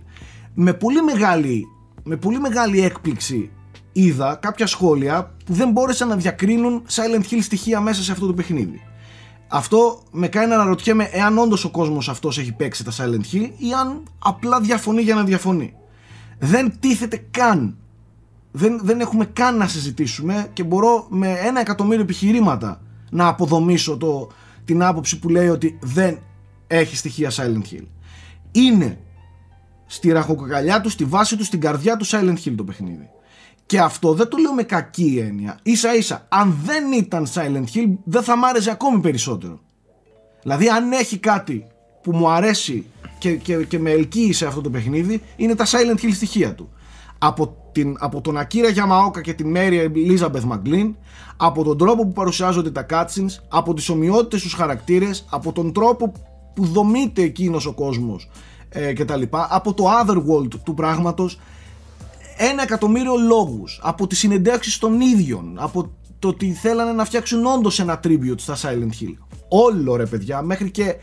Με 0.53 0.73
πολύ 0.73 1.01
μεγάλη, 1.01 1.65
με 2.03 2.15
πολύ 2.15 2.39
μεγάλη 2.39 2.83
έκπληξη 2.83 3.49
είδα 3.91 4.37
κάποια 4.41 4.67
σχόλια 4.67 5.31
που 5.45 5.53
δεν 5.53 5.71
μπόρεσαν 5.71 6.07
να 6.07 6.15
διακρίνουν 6.15 6.83
Silent 6.89 7.33
Hill 7.33 7.39
στοιχεία 7.41 7.79
μέσα 7.79 8.03
σε 8.03 8.11
αυτό 8.11 8.25
το 8.25 8.33
παιχνίδι. 8.33 8.81
Αυτό 9.51 10.03
με 10.11 10.27
κάνει 10.27 10.47
να 10.47 10.55
αναρωτιέμαι 10.55 11.09
εάν 11.11 11.37
όντως 11.37 11.63
ο 11.65 11.69
κόσμος 11.69 12.09
αυτός 12.09 12.37
έχει 12.37 12.51
παίξει 12.53 12.83
τα 12.83 12.91
Silent 12.91 13.33
Hill 13.33 13.49
ή 13.57 13.73
αν 13.79 14.03
απλά 14.19 14.59
διαφωνεί 14.59 15.01
για 15.01 15.15
να 15.15 15.23
διαφωνεί. 15.23 15.73
Δεν 16.39 16.79
τίθεται 16.79 17.25
καν. 17.31 17.77
Δεν, 18.51 18.79
δεν 18.83 18.99
έχουμε 18.99 19.25
καν 19.25 19.57
να 19.57 19.67
συζητήσουμε 19.67 20.49
και 20.53 20.63
μπορώ 20.63 21.05
με 21.09 21.31
ένα 21.31 21.59
εκατομμύριο 21.59 22.03
επιχειρήματα 22.03 22.81
να 23.09 23.27
αποδομήσω 23.27 23.97
το, 23.97 24.27
την 24.65 24.83
άποψη 24.83 25.19
που 25.19 25.29
λέει 25.29 25.47
ότι 25.47 25.77
δεν 25.81 26.19
έχει 26.67 26.95
στοιχεία 26.95 27.31
Silent 27.31 27.73
Hill. 27.73 27.85
Είναι 28.51 28.99
στη 29.85 30.11
ραχοκοκαλιά 30.11 30.81
του, 30.81 30.89
στη 30.89 31.05
βάση 31.05 31.37
του, 31.37 31.43
στην 31.43 31.59
καρδιά 31.59 31.97
του 31.97 32.05
Silent 32.05 32.37
Hill 32.45 32.53
το 32.57 32.63
παιχνίδι. 32.63 33.09
Και 33.69 33.79
αυτό 33.79 34.13
δεν 34.13 34.27
το 34.27 34.37
λέω 34.37 34.53
με 34.53 34.63
κακή 34.63 35.23
έννοια. 35.27 35.59
Ίσα 35.63 35.95
ίσα, 35.95 36.25
αν 36.29 36.57
δεν 36.63 36.91
ήταν 36.91 37.27
Silent 37.33 37.75
Hill, 37.75 37.97
δεν 38.03 38.23
θα 38.23 38.37
μ' 38.37 38.45
άρεσε 38.45 38.71
ακόμη 38.71 38.99
περισσότερο. 38.99 39.59
Δηλαδή, 40.41 40.69
αν 40.69 40.91
έχει 40.91 41.17
κάτι 41.17 41.67
που 42.03 42.15
μου 42.15 42.29
αρέσει 42.29 42.85
και, 43.17 43.35
και, 43.35 43.55
και 43.55 43.79
με 43.79 43.91
ελκύει 43.91 44.33
σε 44.33 44.45
αυτό 44.45 44.61
το 44.61 44.69
παιχνίδι, 44.69 45.21
είναι 45.35 45.55
τα 45.55 45.65
Silent 45.65 46.03
Hill 46.03 46.13
στοιχεία 46.13 46.55
του. 46.55 46.69
Από, 47.17 47.55
την, 47.71 47.95
από 47.99 48.21
τον 48.21 48.37
Ακύρα 48.37 48.69
Γιαμαόκα 48.69 49.21
και 49.21 49.33
την 49.33 49.53
Mary 49.55 49.87
Elizabeth 49.93 50.51
McGlynn, 50.51 50.93
από 51.37 51.63
τον 51.63 51.77
τρόπο 51.77 52.05
που 52.05 52.13
παρουσιάζονται 52.13 52.71
τα 52.71 52.85
cutscenes, 52.89 53.43
από 53.49 53.73
τις 53.73 53.89
ομοιότητες 53.89 54.39
στους 54.39 54.53
χαρακτήρες, 54.53 55.25
από 55.29 55.51
τον 55.51 55.73
τρόπο 55.73 56.11
που 56.55 56.65
δομείται 56.65 57.21
εκείνος 57.21 57.65
ο 57.65 57.73
κόσμος 57.73 58.29
ε, 58.69 58.93
κτλ. 58.93 59.21
Από 59.29 59.73
το 59.73 59.83
otherworld 60.03 60.59
του 60.63 60.73
πράγματος 60.73 61.39
ένα 62.41 62.61
εκατομμύριο 62.61 63.15
λόγους 63.15 63.79
από 63.83 64.07
τις 64.07 64.19
συνεντεύξεις 64.19 64.77
των 64.77 65.01
ίδιων 65.01 65.57
από 65.59 65.91
το 66.19 66.27
ότι 66.27 66.51
θέλανε 66.51 66.91
να 66.91 67.05
φτιάξουν 67.05 67.45
όντως 67.45 67.79
ένα 67.79 67.99
tribute 68.03 68.39
στα 68.39 68.55
Silent 68.55 69.01
Hill. 69.01 69.13
Όλο 69.49 69.95
ρε 69.95 70.05
παιδιά 70.05 70.41
μέχρι 70.41 70.71
και 70.71 70.95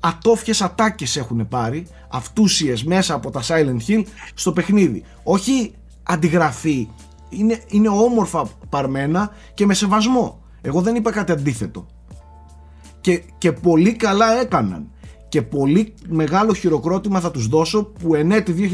ατόφιες 0.00 0.62
ατάκες 0.62 1.16
έχουν 1.16 1.48
πάρει 1.48 1.86
αυτούσιες 2.10 2.84
μέσα 2.84 3.14
από 3.14 3.30
τα 3.30 3.42
Silent 3.46 3.78
Hill 3.88 4.02
στο 4.34 4.52
παιχνίδι. 4.52 5.04
Όχι 5.22 5.74
αντιγραφή 6.02 6.88
είναι, 7.28 7.62
είναι 7.66 7.88
όμορφα 7.88 8.46
παρμένα 8.68 9.30
και 9.54 9.66
με 9.66 9.74
σεβασμό. 9.74 10.42
Εγώ 10.60 10.80
δεν 10.80 10.94
είπα 10.94 11.10
κάτι 11.10 11.32
αντίθετο. 11.32 11.86
Και, 13.00 13.22
και 13.38 13.52
πολύ 13.52 13.92
καλά 13.92 14.40
έκαναν 14.40 14.90
και 15.34 15.42
πολύ 15.42 15.94
μεγάλο 16.08 16.54
χειροκρότημα 16.54 17.20
θα 17.20 17.30
τους 17.30 17.46
δώσω 17.46 17.84
που 17.84 18.14
ενέτη 18.14 18.72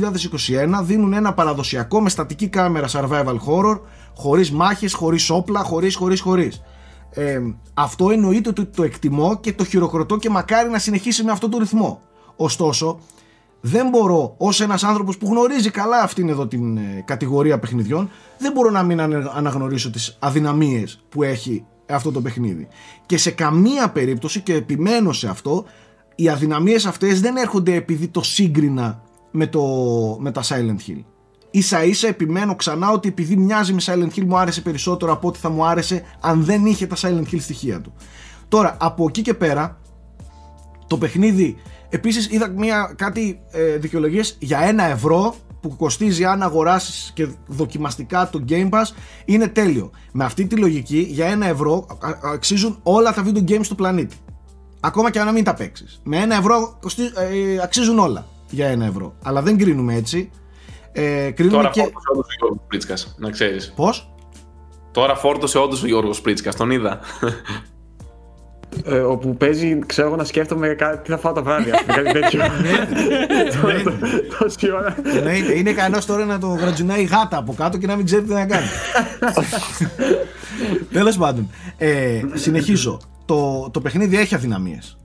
2021 0.79 0.83
δίνουν 0.83 1.13
ένα 1.13 1.35
παραδοσιακό 1.35 2.01
με 2.01 2.09
στατική 2.09 2.49
κάμερα 2.49 2.89
survival 2.89 3.37
horror 3.47 3.81
χωρίς 4.17 4.51
μάχες, 4.51 4.95
χωρίς 4.95 5.31
όπλα, 5.31 5.63
χωρίς, 5.63 5.97
χωρίς, 5.97 6.21
χωρίς. 6.21 6.63
Ε, 7.11 7.41
αυτό 7.75 8.11
εννοείται 8.11 8.49
ότι 8.49 8.65
το 8.65 8.83
εκτιμώ 8.83 9.41
και 9.41 9.53
το 9.53 9.65
χειροκροτώ 9.65 10.17
και 10.17 10.31
μακάρι 10.31 10.71
να 10.71 10.79
συνεχίσει 10.79 11.25
με 11.25 11.31
αυτό 11.31 11.49
το 11.49 11.59
ρυθμό. 11.59 12.01
Ωστόσο, 12.37 13.01
δεν 13.61 13.89
μπορώ 13.89 14.35
ως 14.37 14.61
ένας 14.61 14.85
άνθρωπος 14.85 15.19
που 15.19 15.27
γνωρίζει 15.27 15.71
καλά 15.71 16.03
αυτήν 16.03 16.29
εδώ 16.29 16.47
την 16.47 16.77
ε, 16.77 17.03
κατηγορία 17.05 17.59
παιχνιδιών 17.59 18.11
δεν 18.39 18.53
μπορώ 18.53 18.71
να 18.71 18.83
μην 18.83 19.01
αναγνωρίσω 19.35 19.91
τις 19.91 20.17
αδυναμίες 20.19 21.05
που 21.09 21.23
έχει 21.23 21.65
αυτό 21.91 22.13
το 22.13 22.21
παιχνίδι. 22.21 22.69
Και 23.07 23.17
σε 23.17 23.31
καμία 23.31 23.91
περίπτωση 23.91 24.41
και 24.41 24.55
επιμένω 24.55 25.13
σε 25.13 25.29
αυτό 25.29 25.65
οι 26.23 26.29
αδυναμίες 26.29 26.87
αυτές 26.87 27.21
δεν 27.21 27.37
έρχονται 27.37 27.75
επειδή 27.75 28.09
το 28.09 28.23
σύγκρινα 28.23 29.03
με, 29.31 29.47
το, 29.47 29.63
με 30.21 30.31
τα 30.31 30.43
Silent 30.43 30.89
Hill. 30.89 31.05
Ίσα 31.51 31.85
ίσα 31.85 32.09
επιμένω 32.09 32.57
ξανά 32.57 32.91
ότι 32.91 33.09
επειδή 33.09 33.37
μοιάζει 33.37 33.73
με 33.73 33.81
Silent 33.85 34.19
Hill 34.19 34.25
μου 34.25 34.39
άρεσε 34.39 34.61
περισσότερο 34.61 35.13
από 35.13 35.29
ό,τι 35.29 35.39
θα 35.39 35.51
μου 35.51 35.65
άρεσε 35.65 36.03
αν 36.21 36.45
δεν 36.45 36.67
είχε 36.67 36.87
τα 36.87 36.97
Silent 36.97 37.33
Hill 37.33 37.41
στοιχεία 37.41 37.81
του. 37.81 37.93
Τώρα 38.49 38.77
από 38.81 39.05
εκεί 39.09 39.23
και 39.23 39.35
πέρα 39.35 39.81
το 40.87 40.99
παιχνίδι 40.99 41.57
επίσης 41.89 42.29
είδα 42.31 42.49
μια, 42.49 42.95
κάτι 42.97 43.41
ε, 43.51 43.77
δικαιολογίες 43.77 44.37
για 44.39 44.59
ένα 44.59 44.85
ευρώ 44.85 45.35
που 45.61 45.77
κοστίζει 45.77 46.25
αν 46.25 46.43
αγοράσεις 46.43 47.11
και 47.15 47.29
δοκιμαστικά 47.47 48.31
το 48.31 48.45
Game 48.49 48.69
Pass 48.71 48.85
είναι 49.25 49.49
τέλειο. 49.49 49.91
Με 50.13 50.25
αυτή 50.25 50.47
τη 50.47 50.57
λογική 50.57 50.99
για 50.99 51.27
ένα 51.27 51.47
ευρώ 51.47 51.87
αξίζουν 52.33 52.79
όλα 52.83 53.13
τα 53.13 53.25
video 53.27 53.51
games 53.51 53.67
του 53.69 53.75
πλανήτη. 53.75 54.17
Ακόμα 54.81 55.11
και 55.11 55.21
αν 55.21 55.33
μην 55.33 55.45
τα 55.45 55.55
παίξεις. 55.55 56.01
Με 56.05 56.17
ένα 56.17 56.37
ευρώ 56.37 56.79
ε, 57.15 57.63
αξίζουν 57.63 57.99
όλα 57.99 58.27
για 58.51 58.67
ένα 58.67 58.87
ευρώ. 58.87 59.15
Αλλά 59.23 59.43
δεν 59.43 59.59
κρίνουμε 59.59 59.95
έτσι. 59.95 60.31
Ε, 60.93 61.31
κρίνουμε 61.31 61.57
Τώρα 61.57 61.71
και... 61.71 61.81
φόρτωσε 61.81 62.09
όντως 62.13 62.27
ο 62.27 62.35
Γιώργος 62.39 62.63
Πρίτσκας, 62.69 63.15
να 63.19 63.31
ξέρεις. 63.31 63.73
Πώς; 63.77 64.13
Τώρα 64.93 65.17
φόρτωσε 65.17 65.59
όντως 65.59 65.83
ο 65.83 65.87
Γιώργος 65.87 66.21
Πρίτσκας, 66.21 66.57
τον 66.57 66.71
είδα. 66.71 67.01
Ε, 68.85 68.99
όπου 68.99 69.37
παίζει, 69.37 69.79
ξέρω 69.87 70.07
εγώ 70.07 70.17
να 70.17 70.25
σκέφτομαι 70.25 70.69
κάτι, 70.69 71.03
τι 71.03 71.11
θα 71.11 71.19
φάω 71.19 71.33
το 71.33 71.43
βράδυ, 71.43 71.71
ας 71.71 71.83
πούμε, 71.85 72.03
κάτι 72.03 72.21
τέτοιο. 72.21 72.41
Τόση 74.39 74.73
ώρα. 74.73 74.97
Εννοείται. 75.17 75.59
Είναι 75.59 75.71
ικανό 75.71 75.99
τώρα 76.07 76.25
να 76.25 76.39
το 76.39 76.47
γρατζουνάει 76.47 77.03
γάτα 77.03 77.37
από 77.37 77.55
κάτω 77.55 77.79
και 77.79 77.87
να 77.87 77.97
μην 77.97 78.05
ξέρει 78.05 78.23
τι 78.23 78.33
να 78.33 78.47
κάνει. 78.47 78.67
Τέλος 80.93 81.17
πάντων. 81.17 81.51
Ε, 81.79 82.21
συνεχίζω. 82.35 83.01
Το, 83.31 83.71
το 83.71 83.81
παιχνίδι 83.81 84.17
έχει 84.17 84.35
αδυναμίες. 84.35 84.97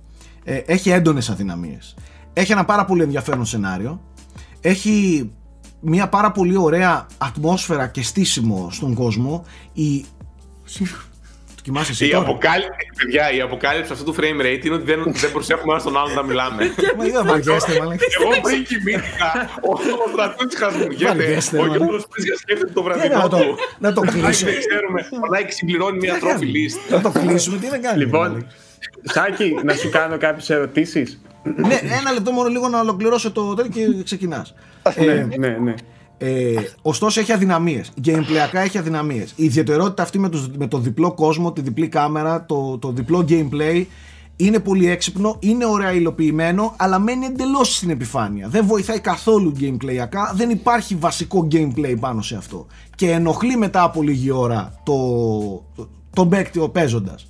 Ε, 0.43 0.55
έχει 0.55 0.89
έντονες 0.89 1.29
αδυναμίες. 1.29 1.95
Έχει 2.33 2.51
ένα 2.51 2.65
πάρα 2.65 2.85
πολύ 2.85 3.03
ενδιαφέρον 3.03 3.45
σενάριο. 3.45 4.01
Έχει 4.61 5.29
μια 5.79 6.09
πάρα 6.09 6.31
πολύ 6.31 6.57
ωραία 6.57 7.05
ατμόσφαιρα 7.17 7.87
και 7.87 8.03
στήσιμο 8.03 8.67
στον 8.71 8.93
κόσμο. 8.93 9.43
Η... 9.73 10.05
Κοιμάσαι 11.65 11.91
εσύ 11.91 12.05
Η, 12.05 12.09
τώρα; 12.09 12.23
αποκάλυψη, 12.23 12.85
παιδιά, 12.97 13.31
η 13.31 13.41
αποκάλυψη 13.41 13.91
αυτού 13.91 14.03
του 14.03 14.15
frame 14.19 14.41
rate 14.45 14.65
είναι 14.65 14.75
ότι 14.75 14.83
δεν, 14.83 14.99
δεν 15.05 15.31
προσέχουμε 15.31 15.71
ένα 15.73 15.81
στον 15.81 15.97
άλλον 15.97 16.13
να 16.13 16.23
μιλάμε. 16.23 16.63
Μα 16.97 17.03
δεν 17.03 17.25
βαριέστε, 17.25 17.79
μαλάκα. 17.79 18.05
Εγώ 18.21 18.41
πριν 18.41 18.63
κοιμήθηκα, 18.65 19.29
ο, 19.61 19.71
ο 19.71 20.07
στρατούς 20.13 20.55
χασμουγέται, 20.55 21.05
Βαριέστε, 21.05 21.57
ο 21.57 21.61
μάλλον. 21.61 21.75
Γιώργος 21.77 22.07
Πρίσιας 22.07 22.39
σκέφτεται 22.39 22.71
το 22.73 22.79
Ε, 22.79 22.83
βραδινό 22.83 23.17
να 23.21 23.29
το- 23.29 23.37
του. 23.37 23.55
να 23.79 23.93
το 23.93 24.01
Αν 24.01 24.07
κλείσω. 24.11 24.45
δεν 24.45 24.55
ξέρουμε, 24.67 25.01
ο 25.01 25.27
Nike 25.35 25.47
συμπληρώνει 25.49 25.97
μια 25.97 26.15
trophy 26.21 26.47
list. 26.55 26.77
Να 26.89 27.01
το 27.01 27.09
κλείσουμε, 27.19 27.57
τι 27.57 27.67
να 27.69 27.77
κάνουμε. 27.77 28.03
Λοιπόν, 28.05 28.27
μαλάκα. 28.31 28.47
Σάκη, 29.03 29.59
να 29.63 29.73
σου 29.73 29.89
κάνω 29.89 30.17
κάποιες 30.17 30.49
ερωτήσεις. 30.49 31.21
ναι, 31.43 31.79
ένα 31.99 32.11
λεπτό 32.13 32.31
μόνο 32.31 32.49
λίγο 32.49 32.67
να 32.67 32.79
ολοκληρώσω 32.79 33.31
το 33.31 33.53
τέτοιο 33.53 33.91
και 33.93 34.03
ξεκινάς. 34.03 34.53
Ναι, 34.95 35.27
ναι, 35.37 35.47
ναι. 35.47 35.73
Ε, 36.17 36.53
ωστόσο 36.81 37.19
έχει 37.19 37.31
αδυναμίες. 37.31 37.91
Gameplayακά 38.05 38.59
έχει 38.63 38.77
αδυναμίες. 38.77 39.33
Η 39.35 39.43
ιδιαιτερότητα 39.43 40.03
αυτή 40.03 40.19
με 40.19 40.29
το, 40.29 40.47
με 40.57 40.67
το 40.67 40.77
διπλό 40.77 41.13
κόσμο 41.13 41.51
Τη 41.51 41.61
διπλή 41.61 41.87
κάμερα 41.87 42.45
Το, 42.45 42.77
το 42.77 42.91
διπλό 42.91 43.25
gameplay 43.29 43.85
Είναι 44.35 44.59
πολύ 44.59 44.89
έξυπνο 44.89 45.37
Είναι 45.39 45.65
ωραία 45.65 45.91
υλοποιημένο 45.91 46.73
Αλλά 46.77 46.99
μένει 46.99 47.25
εντελώς 47.25 47.75
στην 47.75 47.89
επιφάνεια. 47.89 48.47
Δεν 48.47 48.65
βοηθάει 48.65 48.99
καθόλου 48.99 49.53
gameplayακά 49.59 50.33
Δεν 50.35 50.49
υπάρχει 50.49 50.95
βασικό 50.95 51.47
gameplay 51.51 51.95
πάνω 51.99 52.21
σε 52.21 52.35
αυτό. 52.35 52.65
Και 52.95 53.11
ενοχλεί 53.11 53.57
μετά 53.57 53.83
από 53.83 54.01
λίγη 54.01 54.31
ώρα 54.31 54.81
Το, 54.83 54.93
το, 55.75 55.87
τον 56.13 56.29
παίκτη 56.29 56.59
ο 56.59 56.69
παίζοντας. 56.69 57.27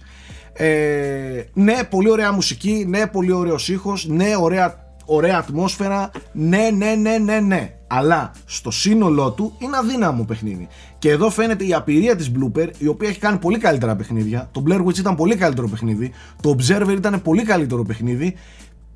Ε, 0.54 1.44
ναι, 1.54 1.84
πολύ 1.90 2.10
ωραία 2.10 2.32
μουσική, 2.32 2.86
ναι, 2.88 3.08
πολύ 3.08 3.32
ωραίος 3.32 3.70
ήχος, 3.70 4.08
ναι, 4.08 4.36
ωραία, 4.40 4.96
ωραία 5.06 5.38
ατμόσφαιρα, 5.38 6.12
ναι, 6.32 6.70
ναι, 6.78 6.96
ναι, 6.96 7.18
ναι, 7.18 7.40
ναι. 7.40 7.75
Αλλά 7.88 8.32
στο 8.46 8.72
σύνολό 8.72 9.32
του 9.32 9.56
είναι 9.58 9.78
αδύναμο 9.78 10.24
παιχνίδι. 10.24 10.68
Και 11.00 11.10
εδώ 11.10 11.30
φαίνεται 11.30 11.66
η 11.66 11.74
απειρία 11.74 12.16
της 12.16 12.32
Blooper, 12.36 12.70
η 12.78 12.88
οποία 12.88 13.10
έχει 13.10 13.20
κάνει 13.20 13.38
πολύ 13.38 13.58
καλύτερα 13.58 13.96
παιχνίδια. 13.96 14.50
Το 14.52 14.64
Blair 14.68 14.86
Witch 14.86 14.98
ήταν 14.98 15.16
πολύ 15.16 15.36
καλύτερο 15.36 15.68
παιχνίδι. 15.68 16.12
Το 16.42 16.56
Observer 16.58 16.96
ήταν 16.98 17.22
πολύ 17.22 17.44
καλύτερο 17.44 17.84
παιχνίδι. 17.84 18.36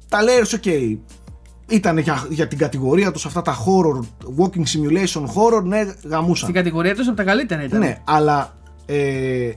Τα 0.10 0.20
Layers, 0.22 0.60
ok, 0.60 0.98
ήταν 1.70 1.98
για, 1.98 2.26
για 2.30 2.48
την 2.48 2.58
κατηγορία 2.58 3.12
τους 3.12 3.26
αυτά 3.26 3.42
τα 3.42 3.56
horror, 3.56 4.00
walking 4.38 4.64
simulation 4.64 5.22
horror, 5.22 5.64
ναι, 5.64 5.80
γαμούσαν. 6.04 6.36
Στην 6.36 6.54
κατηγορία 6.54 6.96
τους 6.96 7.08
από 7.08 7.16
τα 7.16 7.24
καλύτερα 7.24 7.64
ήταν. 7.64 7.80
Ναι, 7.80 7.98
αλλά 8.04 8.54
ε, 8.86 9.52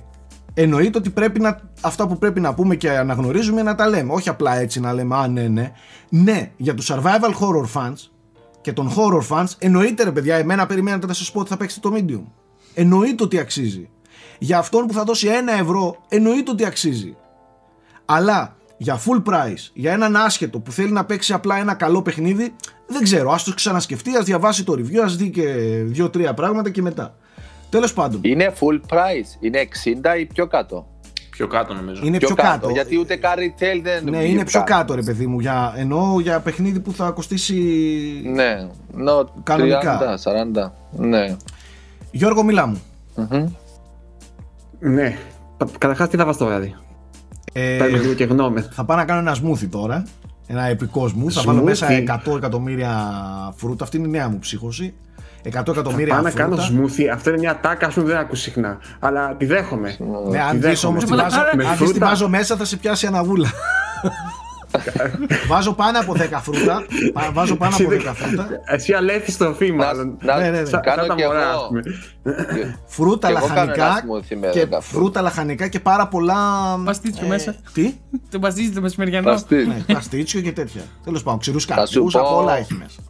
εννοείται 0.55 0.99
ότι 0.99 1.11
πρέπει 1.11 1.41
να, 1.41 1.61
αυτά 1.81 2.07
που 2.07 2.19
πρέπει 2.19 2.41
να 2.41 2.55
πούμε 2.55 2.77
και 2.77 2.91
αναγνωρίζουμε 2.91 3.63
να 3.63 3.75
τα 3.75 3.89
λέμε. 3.89 4.13
Όχι 4.13 4.29
απλά 4.29 4.57
έτσι 4.57 4.81
να 4.81 4.93
λέμε 4.93 5.17
Α, 5.17 5.29
ναι, 5.29 5.49
ναι. 5.49 5.73
Ναι, 6.09 6.51
για 6.57 6.75
τους 6.75 6.91
survival 6.93 7.33
horror 7.41 7.81
fans 7.81 8.12
και 8.63 8.73
των 8.73 8.93
horror 8.97 9.29
fans, 9.29 9.47
εννοείται 9.59 10.05
ρε 10.05 10.13
παιδιά, 10.13 10.37
εμένα 10.37 10.67
περιμένετε 10.67 11.07
να 11.07 11.13
σας 11.13 11.33
πω 11.33 11.41
ότι 11.41 11.49
θα 11.49 11.57
παίξετε 11.57 11.89
το 11.89 11.97
medium. 11.99 12.25
Εννοείται 12.75 13.23
ότι 13.23 13.39
αξίζει. 13.39 13.89
Για 14.39 14.59
αυτόν 14.59 14.87
που 14.87 14.93
θα 14.93 15.05
δώσει 15.05 15.27
ένα 15.27 15.53
ευρώ, 15.53 15.97
εννοείται 16.09 16.51
ότι 16.51 16.65
αξίζει. 16.65 17.17
Αλλά 18.05 18.57
για 18.77 19.01
full 19.07 19.23
price, 19.33 19.71
για 19.73 19.93
έναν 19.93 20.17
άσχετο 20.17 20.61
που 20.61 20.73
θέλει 20.73 20.93
να 20.93 21.05
παίξει 21.05 21.33
απλά 21.33 21.57
ένα 21.57 21.75
καλό 21.75 22.03
παιχνίδι, 22.03 22.55
Δεν 22.87 23.03
ξέρω, 23.03 23.31
ας 23.31 23.45
το 23.45 23.55
ξανασκεφτεί, 23.55 24.17
ας 24.17 24.25
διαβάσει 24.25 24.65
το 24.65 24.73
review, 24.73 24.99
ας 25.05 25.17
δει 25.17 25.31
και 25.31 25.45
δύο-τρία 25.85 26.35
πράγματα 26.35 26.71
και 26.71 26.83
μετά. 26.83 27.17
Τέλος 27.71 27.93
πάντων. 27.93 28.21
Είναι 28.25 28.53
full 28.61 28.95
price, 28.95 29.37
είναι 29.41 29.59
60 29.59 30.19
ή 30.19 30.27
πιο 30.27 30.47
κάτω. 30.47 30.92
Πιο 31.37 31.47
κάτω 31.47 31.75
νομίζω. 31.75 32.03
Είναι 32.05 32.19
πιο, 32.19 32.35
κάτω. 32.35 32.69
Γιατί 32.71 32.99
ούτε 32.99 33.17
καν 33.17 33.35
retail 33.39 33.81
δεν 33.83 34.05
Ναι, 34.05 34.11
βγήκε 34.19 34.33
είναι 34.33 34.45
πιο 34.45 34.61
κάτι. 34.61 34.73
κάτω, 34.73 34.95
ρε 34.95 35.03
παιδί 35.03 35.27
μου. 35.27 35.41
Για, 35.41 35.73
εννοώ 35.77 36.21
για 36.21 36.41
παιχνίδι 36.41 36.81
που 36.81 36.93
θα 36.93 37.11
κοστίσει. 37.11 37.55
Ναι, 38.25 38.69
no, 38.97 39.27
Κανονικά. 39.43 40.17
30, 40.25 40.65
40. 40.65 40.73
Ναι. 40.91 41.37
Γιώργο, 42.11 42.43
μιλά 42.43 42.67
μου. 42.67 42.83
Μμμ. 43.15 43.47
Ναι. 44.79 45.17
Καταρχάς, 45.79 46.09
τι 46.09 46.17
θα 46.17 46.25
βάζει 46.25 46.39
το 46.39 46.45
βράδυ; 46.47 46.77
Ε, 47.53 47.77
Παίρνω 47.79 47.97
λίγο 47.97 48.13
και 48.15 48.25
γνώμες. 48.25 48.69
θα 48.73 48.85
πάω 48.85 48.97
να 48.97 49.05
κάνω 49.05 49.21
ένα 49.21 49.37
smoothie 49.43 49.69
τώρα. 49.71 50.05
Ένα 50.47 50.63
επικό 50.65 51.05
smoothie. 51.05 51.31
Θα 51.31 51.43
βάλω 51.43 51.61
Smoothie. 51.61 51.65
μέσα 51.65 51.87
100 52.27 52.37
εκατομμύρια 52.37 53.13
φρούτα. 53.57 53.85
Αυτή 53.85 53.97
είναι 53.97 54.07
η 54.07 54.11
νέα 54.11 54.29
μου 54.29 54.39
ψύχωση. 54.39 54.95
100 55.45 55.49
εκατομμύρια 55.69 56.15
Πάω 56.15 56.23
να 56.23 56.31
φρούτα. 56.31 56.45
κάνω 56.45 56.57
smoothie. 56.57 57.07
Αυτό 57.13 57.31
είναι 57.31 57.39
μια 57.39 57.59
τάκα 57.61 57.89
που 57.89 58.03
δεν 58.03 58.17
ακούς 58.17 58.41
συχνά. 58.41 58.79
Αλλά 58.99 59.35
τη 59.39 59.45
δέχομαι. 59.47 59.97
Ναι, 60.31 60.41
αν 60.43 60.51
Τη 60.51 60.57
δεις 60.57 60.67
δέχομαι. 60.67 60.89
όμως 60.93 61.05
τη 61.05 61.11
Με 61.11 61.17
βάζω, 61.23 61.37
με 61.57 61.65
αν 61.65 61.71
δεις 61.71 61.79
τη 61.79 61.85
φρούτα. 61.85 62.07
βάζω 62.07 62.29
μέσα 62.29 62.57
θα 62.57 62.65
σε 62.65 62.77
πιάσει 62.77 63.07
αναβούλα. 63.07 63.51
βάζω 65.49 65.73
πάνω 65.73 65.99
από 66.01 66.13
10 66.17 66.41
φρούτα. 66.43 66.83
Πα- 67.13 67.31
Βάζω 67.33 67.57
πάνω 67.57 67.77
από 67.77 67.89
10 67.91 68.13
φρούτα. 68.15 68.49
Εσύ 68.67 68.93
αλέθη 68.93 69.37
τροφή, 69.37 69.73
μάλλον. 69.73 70.17
Να, 70.23 70.37
Ναι, 70.39 70.51
ναι, 70.51 70.61
ναι. 70.61 70.65
Σαν- 70.69 70.81
κάνω 70.81 71.01
σαν 71.01 71.09
τα 71.09 71.15
και 71.15 71.27
μωρά, 71.27 71.41
εγώ. 71.51 71.51
ας 71.61 71.67
πούμε. 71.69 71.83
Φρούτα 72.87 73.29
Και 73.29 73.35
εγώ 73.37 73.47
κάνω 73.47 73.55
λαχανικά 73.55 73.85
ένα 73.87 74.01
smoothie 74.01 74.37
με 74.41 74.47
και 74.47 74.61
10 74.61 74.63
φρούτα. 74.63 74.81
φρούτα 74.81 75.21
λαχανικά 75.21 75.69
και 75.69 75.81
πάρα 75.81 76.09
πολλά. 76.09 76.37
Παστίτσιο 76.85 77.27
ε, 77.27 77.29
μέσα. 77.29 77.55
Τι; 77.73 77.95
Το 78.31 78.39
μπαστίζει 78.39 78.71
το 78.71 78.81
μεσημεριανό. 78.81 79.31
Παστί. 79.31 79.57
ναι, 79.67 79.95
παστίτσιο 79.95 80.41
και 80.41 80.53
τέτοια. 80.53 80.83
Τέλος 81.05 81.23
πάντων, 81.23 81.41
ξηρούς 81.41 81.65
Θα 81.65 81.87
σου 81.87 81.93
καρπούς, 81.95 82.13
πω- 82.13 82.21
από 82.21 82.37
όλα 82.37 82.57
έχει 82.57 82.75
μέσα. 82.75 83.01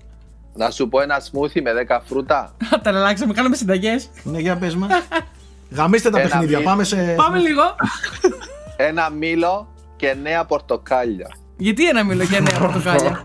Να 0.55 0.70
σου 0.70 0.89
πω 0.89 1.01
ένα 1.01 1.20
smoothie 1.20 1.62
με 1.62 1.70
10 1.89 1.99
φρούτα. 2.09 2.57
Τα 2.83 2.91
αλλάξαμε, 2.91 3.33
κάναμε 3.33 3.57
συνταγές. 3.57 4.11
Ναι, 4.23 4.39
για 4.39 4.57
πες 4.57 4.74
μας. 4.74 4.91
Γαμίστε 5.70 6.11
τα 6.11 6.20
Ένα 6.20 6.29
παιχνίδια. 6.29 6.59
μη- 6.59 6.65
Πάμε 6.65 6.85
σε. 6.85 7.15
Πάμε 7.16 7.39
λίγο. 7.39 7.62
Ένα 8.77 9.11
μήλο 9.11 9.73
και 9.97 10.15
νέα 10.23 10.45
πορτοκάλια. 10.45 11.29
Γιατί 11.57 11.89
ένα 11.89 12.05
μήλο 12.05 12.24
και 12.24 12.41
νέα 12.41 12.59
πορτοκάλια; 12.59 13.23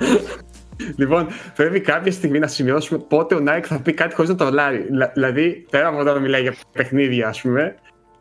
Λοιπόν, 0.95 1.27
πρέπει 1.55 1.79
κάποια 1.81 2.11
στιγμή 2.11 2.39
να 2.39 2.47
σημειώσουμε 2.47 2.99
πότε 2.99 3.35
ο 3.35 3.43
Nike 3.47 3.63
θα 3.63 3.79
πει 3.79 3.93
κάτι 3.93 4.15
χωρίς 4.15 4.29
να 4.29 4.35
το 4.35 4.49
λάρει. 4.51 4.77
Δηλα- 4.89 5.11
Δηλαδή, 5.13 5.65
πέρα 5.69 5.87
από 5.87 5.97
όταν 5.99 6.21
μιλάει 6.21 6.41
για 6.41 6.55
παιχνίδια, 6.71 7.27
ας 7.27 7.41
πούμε, 7.41 7.75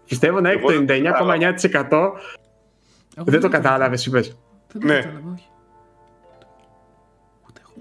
πιστεύω 0.09 0.41
να 0.41 0.49
έχει 0.51 0.59
Εγώ 0.59 0.67
το 0.73 0.75
δεν 0.85 0.87
το 0.87 0.93
99,9% 0.93 2.13
δεν 3.15 3.41
το 3.41 3.49
κατάλαβες, 3.49 4.07
είπες. 4.07 4.37
Δεν 4.73 4.81
το 4.81 4.87
Ναι. 4.87 5.01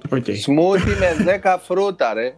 Κατάλαβα, 0.10 0.38
όχι. 0.38 0.52
Οκ. 0.52 0.78
Smoothie 0.78 0.98
με 1.00 1.40
10 1.44 1.58
φρούτα, 1.68 2.14
ρε. 2.14 2.34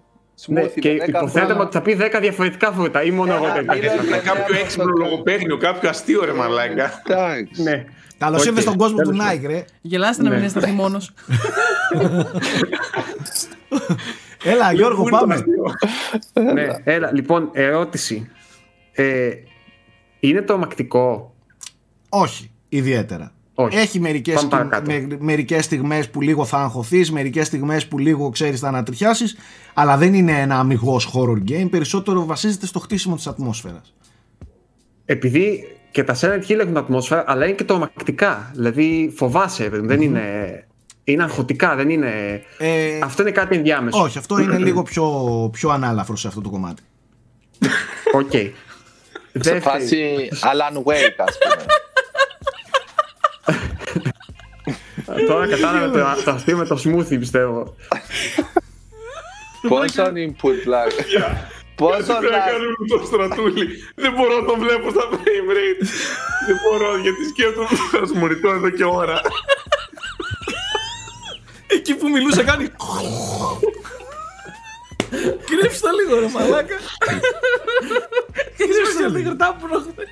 Ναι, 0.47 0.61
Smoothie 0.63 0.79
και 0.79 0.89
με 0.93 1.03
10 1.05 1.07
υποθέτουμε 1.07 1.53
φρούτα. 1.53 1.61
ότι 1.63 1.71
θα 1.77 1.81
πει 1.81 1.97
10 2.17 2.17
διαφορετικά 2.21 2.71
φρούτα 2.71 3.03
ή 3.03 3.11
μόνο 3.11 3.33
εγώ 3.33 3.45
Ένα 3.45 3.53
τέτοια. 3.53 3.73
μήλο 3.75 3.89
τέτοια. 4.01 4.17
και- 4.17 4.27
Κάποιο 4.27 4.53
Ναι, 4.53 4.59
έξυπνο 4.59 4.83
αυτό- 4.89 5.03
λογοπαίγνιο, 5.03 5.57
κάποιο 5.57 5.89
αστείο 5.89 6.25
ρε 6.25 6.33
μαλάκα. 6.33 7.01
Εντάξει. 7.07 7.63
Ναι. 7.63 7.85
Καλώς 8.17 8.41
Οκ, 8.41 8.47
ήρθες 8.47 8.63
στον 8.63 8.77
κόσμο 8.77 8.97
του 8.97 9.09
τέλος 9.09 9.25
Nike, 9.31 9.45
ρε. 9.47 9.65
Γελάστε 9.81 10.23
να 10.23 10.29
μην 10.29 10.39
Ναι. 10.39 10.45
αισθανθεί 10.45 10.71
μόνο. 10.71 10.97
Έλα, 14.43 14.71
Γιώργο, 14.73 15.01
Πού 15.01 15.07
είναι 15.07 15.17
το 15.17 15.25
πάμε. 15.25 15.33
αστείο; 15.33 15.63
ναι. 16.53 16.67
Έλα, 16.83 17.11
λοιπόν, 17.13 17.49
ερώτηση. 17.53 18.29
Ε, 18.91 19.29
είναι 20.19 20.41
τρομακτικό. 20.41 21.35
Όχι, 22.09 22.51
ιδιαίτερα. 22.69 23.31
Όχι. 23.59 23.77
Έχει 23.77 23.99
μερικές, 23.99 24.35
Πάμε 24.35 24.47
στιγ- 24.47 24.61
παρακάτω. 24.71 24.91
με, 25.07 25.17
μερικές 25.19 25.65
στιγμές 25.65 26.09
που 26.09 26.21
λίγο 26.21 26.45
θα 26.45 26.57
αγχωθείς, 26.57 27.11
μερικές 27.11 27.47
στιγμές 27.47 27.87
που 27.87 27.97
λίγο 27.99 28.29
ξέρεις 28.29 28.59
θα 28.59 28.67
ανατριχιάσεις, 28.67 29.37
αλλά 29.73 29.97
δεν 29.97 30.13
είναι 30.13 30.31
ένα 30.41 30.59
αμυγός 30.59 31.09
horror 31.13 31.51
game, 31.51 31.67
περισσότερο 31.69 32.25
βασίζεται 32.25 32.65
στο 32.65 32.79
χτίσιμο 32.79 33.15
της 33.15 33.27
ατμόσφαιρας. 33.27 33.93
Επειδή 35.05 35.67
και 35.91 36.03
τα 36.03 36.15
Silent 36.21 36.49
Hill 36.49 36.59
έχουν 36.59 36.77
ατμόσφαιρα, 36.77 37.23
αλλά 37.27 37.45
είναι 37.45 37.55
και 37.55 37.63
τρομακτικά. 37.63 38.51
Δηλαδή 38.53 39.13
φοβάσαι, 39.15 39.69
δεν 39.71 40.01
είναι. 40.01 40.21
Είναι 41.03 41.23
αγχωτικά, 41.23 41.75
δεν 41.75 41.89
είναι. 41.89 42.41
Ε, 42.57 42.99
Αυτό 43.03 43.21
είναι 43.21 43.31
κάτι 43.31 43.55
ενδιάμεσο. 43.55 44.01
όχι, 44.01 44.17
αυτό 44.17 44.39
είναι 44.39 44.57
λίγο 44.57 44.83
πιο, 44.83 45.09
πιο 45.53 45.69
ανάλαφρο 45.69 46.15
σε 46.15 46.27
αυτό 46.27 46.41
το 46.41 46.49
κομμάτι. 46.49 46.81
Οκ. 48.13 48.31
Σε 48.31 48.53
Δεύτερη. 49.31 49.59
φάση 49.59 50.29
Alan 50.31 50.75
Wake, 50.77 51.15
ας 51.27 51.37
πούμε. 51.37 51.65
Τώρα 55.27 55.47
κατάλαβε 55.47 55.99
το, 55.99 56.23
το 56.23 56.31
αστείο 56.31 56.57
με 56.57 56.65
το 56.65 56.81
smoothie, 56.85 57.19
πιστεύω. 57.19 57.75
Πόσο 59.67 60.03
input 60.03 60.59
lag. 60.73 60.91
Πόσο 61.75 61.99
Τι 61.99 62.11
να 62.11 62.37
lag. 62.37 62.49
κάνουμε 62.49 62.73
με 62.79 62.87
το 62.87 63.05
στρατούλι; 63.05 63.67
Δεν 63.95 64.11
μπορώ 64.13 64.39
να 64.39 64.45
το 64.45 64.55
βλέπω 64.57 64.89
στα 64.89 65.01
frame 65.11 65.49
rate. 65.57 65.85
Δεν 66.47 66.57
μπορώ 66.63 66.97
γιατί 66.97 67.25
σκέφτομαι 67.29 67.67
θα 67.91 68.07
σου 68.07 68.15
μωριτώ 68.15 68.49
εδώ 68.49 68.69
και 68.69 68.83
ώρα. 68.83 69.21
Εκεί 71.67 71.95
που 71.95 72.09
μιλούσε 72.09 72.43
κάνει... 72.43 72.67
Κρύψτε 75.45 75.87
το 75.87 75.95
λίγο 76.01 76.19
ρε 76.19 76.27
μαλάκα. 76.33 76.75
Ήρθε 78.57 79.11
τη 79.13 79.21
γρτά 79.21 79.55
που 79.59 79.67
προχθές. 79.67 80.07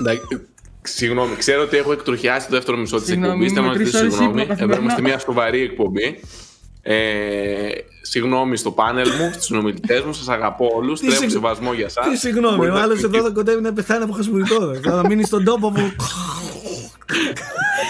Εντάξει, 0.00 0.46
Συγγνώμη, 0.86 1.36
ξέρω 1.36 1.62
ότι 1.62 1.76
έχω 1.76 1.92
εκτροχιάσει 1.92 2.48
το 2.48 2.54
δεύτερο 2.54 2.76
μισό 2.76 2.96
της 2.96 3.06
Συγγνώμη, 3.06 3.32
εκπομπής. 3.32 3.52
Θέλω 3.52 3.64
να 3.64 3.70
με 3.70 3.74
τρεις 3.76 3.86
ζητήσω 3.86 4.04
ώρες 4.04 4.14
συγγνώμη. 4.14 4.40
ύπνο 4.42 4.52
Εδώ 4.52 4.54
καθημερινά. 4.54 4.84
είμαστε 4.84 5.02
μια 5.02 5.18
σοβαρή 5.18 5.60
εκπομπή. 5.62 6.20
Ε, 6.82 7.68
συγγνώμη 8.02 8.56
στο 8.56 8.70
πάνελ 8.70 9.08
μου, 9.18 9.30
στους 9.32 9.44
συνομιλητές 9.44 10.02
μου. 10.02 10.12
Σας 10.12 10.28
αγαπώ 10.28 10.70
όλους. 10.76 11.00
Τι 11.00 11.06
Τρέχω 11.06 11.20
συγ- 11.20 11.30
σεβασμό 11.32 11.72
για 11.72 11.84
εσά. 11.84 12.02
Τι 12.10 12.16
συγγνώμη, 12.16 12.66
ο 12.66 12.74
άλλος 12.74 13.02
εδώ 13.02 13.22
θα 13.22 13.30
κοντεύει 13.30 13.62
να 13.62 13.72
πεθάνει 13.72 14.02
από 14.04 14.12
χασμουριτό. 14.12 14.74
Θα 14.82 15.06
μείνει 15.08 15.24
στον 15.24 15.44
τόπο 15.44 15.70
που... 15.70 15.92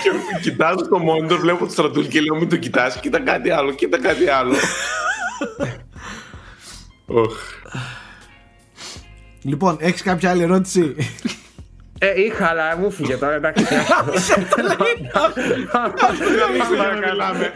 Και 0.02 0.10
κοιτάζω 0.50 0.78
στο 0.84 1.00
monitor, 1.08 1.36
βλέπω 1.40 1.64
το 1.64 1.70
στρατούλι 1.72 2.06
και 2.06 2.20
λέω: 2.20 2.36
Μην 2.36 2.48
το 2.48 2.56
κοιτάς. 2.56 3.00
Κοίτα 3.00 3.20
κάτι 3.20 3.50
άλλο, 3.50 3.72
κοίτα 3.72 3.98
κάτι 4.00 4.28
άλλο. 4.28 4.54
Οχ. 7.06 7.38
Λοιπόν, 9.42 9.76
έχεις 9.80 10.02
κάποια 10.02 10.30
άλλη 10.30 10.42
ερώτηση; 10.42 10.94
Ε, 12.06 12.20
είχα, 12.26 12.46
αλλά 12.46 12.76
μου 12.78 12.90
φύγε 12.90 13.16
τώρα, 13.16 13.34
εντάξει. 13.34 13.64
Δεν 14.54 14.66
μιλάμε. 17.10 17.52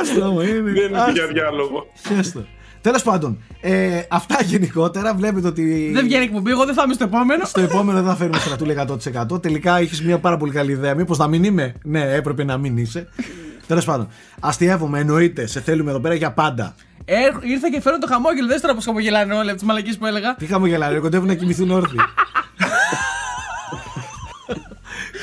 Άστο 0.00 0.30
μου, 0.32 0.38
Δεν 0.38 0.48
είναι. 0.48 0.70
είναι 0.70 1.10
για 1.12 1.26
διάλογο. 1.26 1.86
Χέστο. 2.06 2.44
Τέλος 2.80 3.02
πάντων, 3.02 3.42
ε, 3.60 4.02
αυτά 4.08 4.42
γενικότερα 4.42 5.14
βλέπετε 5.14 5.46
ότι. 5.48 5.90
Δεν 5.94 6.04
βγαίνει 6.04 6.24
εκπομπή, 6.24 6.50
εγώ 6.50 6.64
δεν 6.64 6.74
θα 6.74 6.82
είμαι 6.84 6.94
στο 6.94 7.04
επόμενο. 7.04 7.44
Στο 7.44 7.60
επόμενο 7.60 8.02
δεν 8.02 8.10
θα 8.10 8.16
φέρουμε 8.16 8.38
στρατούλη 8.38 8.76
100%. 9.32 9.42
Τελικά 9.42 9.78
έχεις 9.78 10.02
μια 10.02 10.18
πάρα 10.18 10.36
πολύ 10.36 10.52
καλή 10.52 10.72
ιδέα. 10.72 10.94
Μήπως 10.94 11.18
να 11.18 11.26
μην 11.26 11.44
είμαι; 11.44 11.74
Ναι, 11.82 12.14
έπρεπε 12.14 12.44
να 12.44 12.58
μην 12.58 12.76
είσαι. 12.76 13.08
Τέλος 13.66 13.84
πάντων, 13.84 14.08
αστείευομαι, 14.40 14.98
εννοείται. 14.98 15.46
Σε 15.46 15.60
θέλουμε 15.60 15.90
εδώ 15.90 16.00
πέρα 16.00 16.14
για 16.14 16.32
πάντα. 16.32 16.74
Ε, 17.04 17.14
ήρθα 17.40 17.70
και 17.70 17.80
φέρω 17.80 17.98
το 17.98 18.06
χαμόγελο. 18.06 18.46
Δεν 18.46 18.60
τώρα 18.60 18.74
πώς 18.74 18.84
χαμογελάνε 18.84 19.34
όλοι 19.34 19.48
από 19.48 19.58
τις 19.58 19.66
μαλακίες 19.66 19.98
που 19.98 20.06
έλεγα. 20.06 20.34
Τι 20.34 20.46
χαμογελάνε, 20.46 20.98
κοντεύουν 20.98 21.26
να 21.26 21.34
κοιμηθούν 21.34 21.70
όρθιοι. 21.70 21.98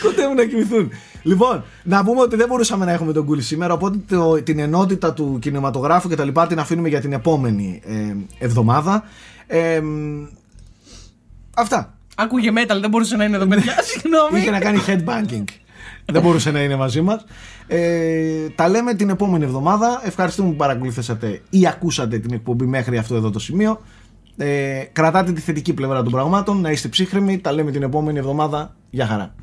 Κοντεύουν 0.02 0.36
να 0.36 0.46
κοιμηθούν. 0.46 0.92
Λοιπόν, 1.24 1.64
να 1.84 2.04
πούμε 2.04 2.22
ότι 2.22 2.36
δεν 2.36 2.48
μπορούσαμε 2.48 2.86
να 2.86 2.92
έχουμε 2.92 3.14
τον 3.14 3.26
Κούλι 3.26 3.42
σήμερα, 3.42 3.74
οπότε 3.74 3.98
το, 4.08 4.44
την 4.44 4.60
ενότητα 4.60 5.14
του 5.14 5.38
κινηματογράφου 5.42 6.10
και 6.10 6.16
τα 6.16 6.24
λοιπά 6.24 6.48
την 6.48 6.60
αφήνουμε 6.60 6.88
για 6.88 7.02
την 7.02 7.14
επόμενη 7.14 7.82
ε, 7.86 8.16
εβδομάδα. 8.38 9.04
Ε, 9.48 9.80
μ, 9.82 10.26
αυτά. 11.56 11.98
Άκουγε 12.16 12.52
metal, 12.56 12.78
δεν 12.82 12.90
μπορούσε 12.90 13.16
να 13.16 13.24
είναι 13.24 13.36
εδώ, 13.36 13.48
παιδιά. 13.48 13.74
Συγγνώμη. 13.92 14.40
Είχε 14.40 14.52
να 14.52 14.60
κάνει 14.60 14.80
headbanging. 14.88 15.44
δεν 16.06 16.22
μπορούσε 16.22 16.52
να 16.52 16.64
είναι 16.64 16.76
μαζί 16.76 17.02
μας. 17.02 17.26
Ε, 17.68 18.50
τα 18.56 18.70
λέμε 18.70 18.94
την 18.94 19.10
επόμενη 19.10 19.44
εβδομάδα. 19.44 20.02
Ευχαριστούμε 20.06 20.50
που 20.50 20.56
παρακολουθήσατε 20.56 21.42
ή 21.50 21.68
ακούσατε 21.68 22.20
την 22.20 22.34
εκπομπή 22.34 22.66
μέχρι 22.66 22.98
αυτό 22.98 23.16
εδώ 23.16 23.30
το 23.30 23.40
σημείο. 23.40 23.82
Ε, 24.38 24.84
κρατάτε 24.92 25.32
τη 25.32 25.42
θετική 25.42 25.74
πλευρά 25.74 26.04
των 26.04 26.12
πραγμάτων, 26.12 26.62
να 26.62 26.72
είστε 26.72 26.88
ψύχρεμοι. 26.88 27.40
Τα 27.40 27.52
λέμε 27.52 27.72
την 27.72 27.84
επόμενη 27.84 28.20
εβδομάδα. 28.20 28.76
Γεια 28.90 29.08
χαρά. 29.08 29.36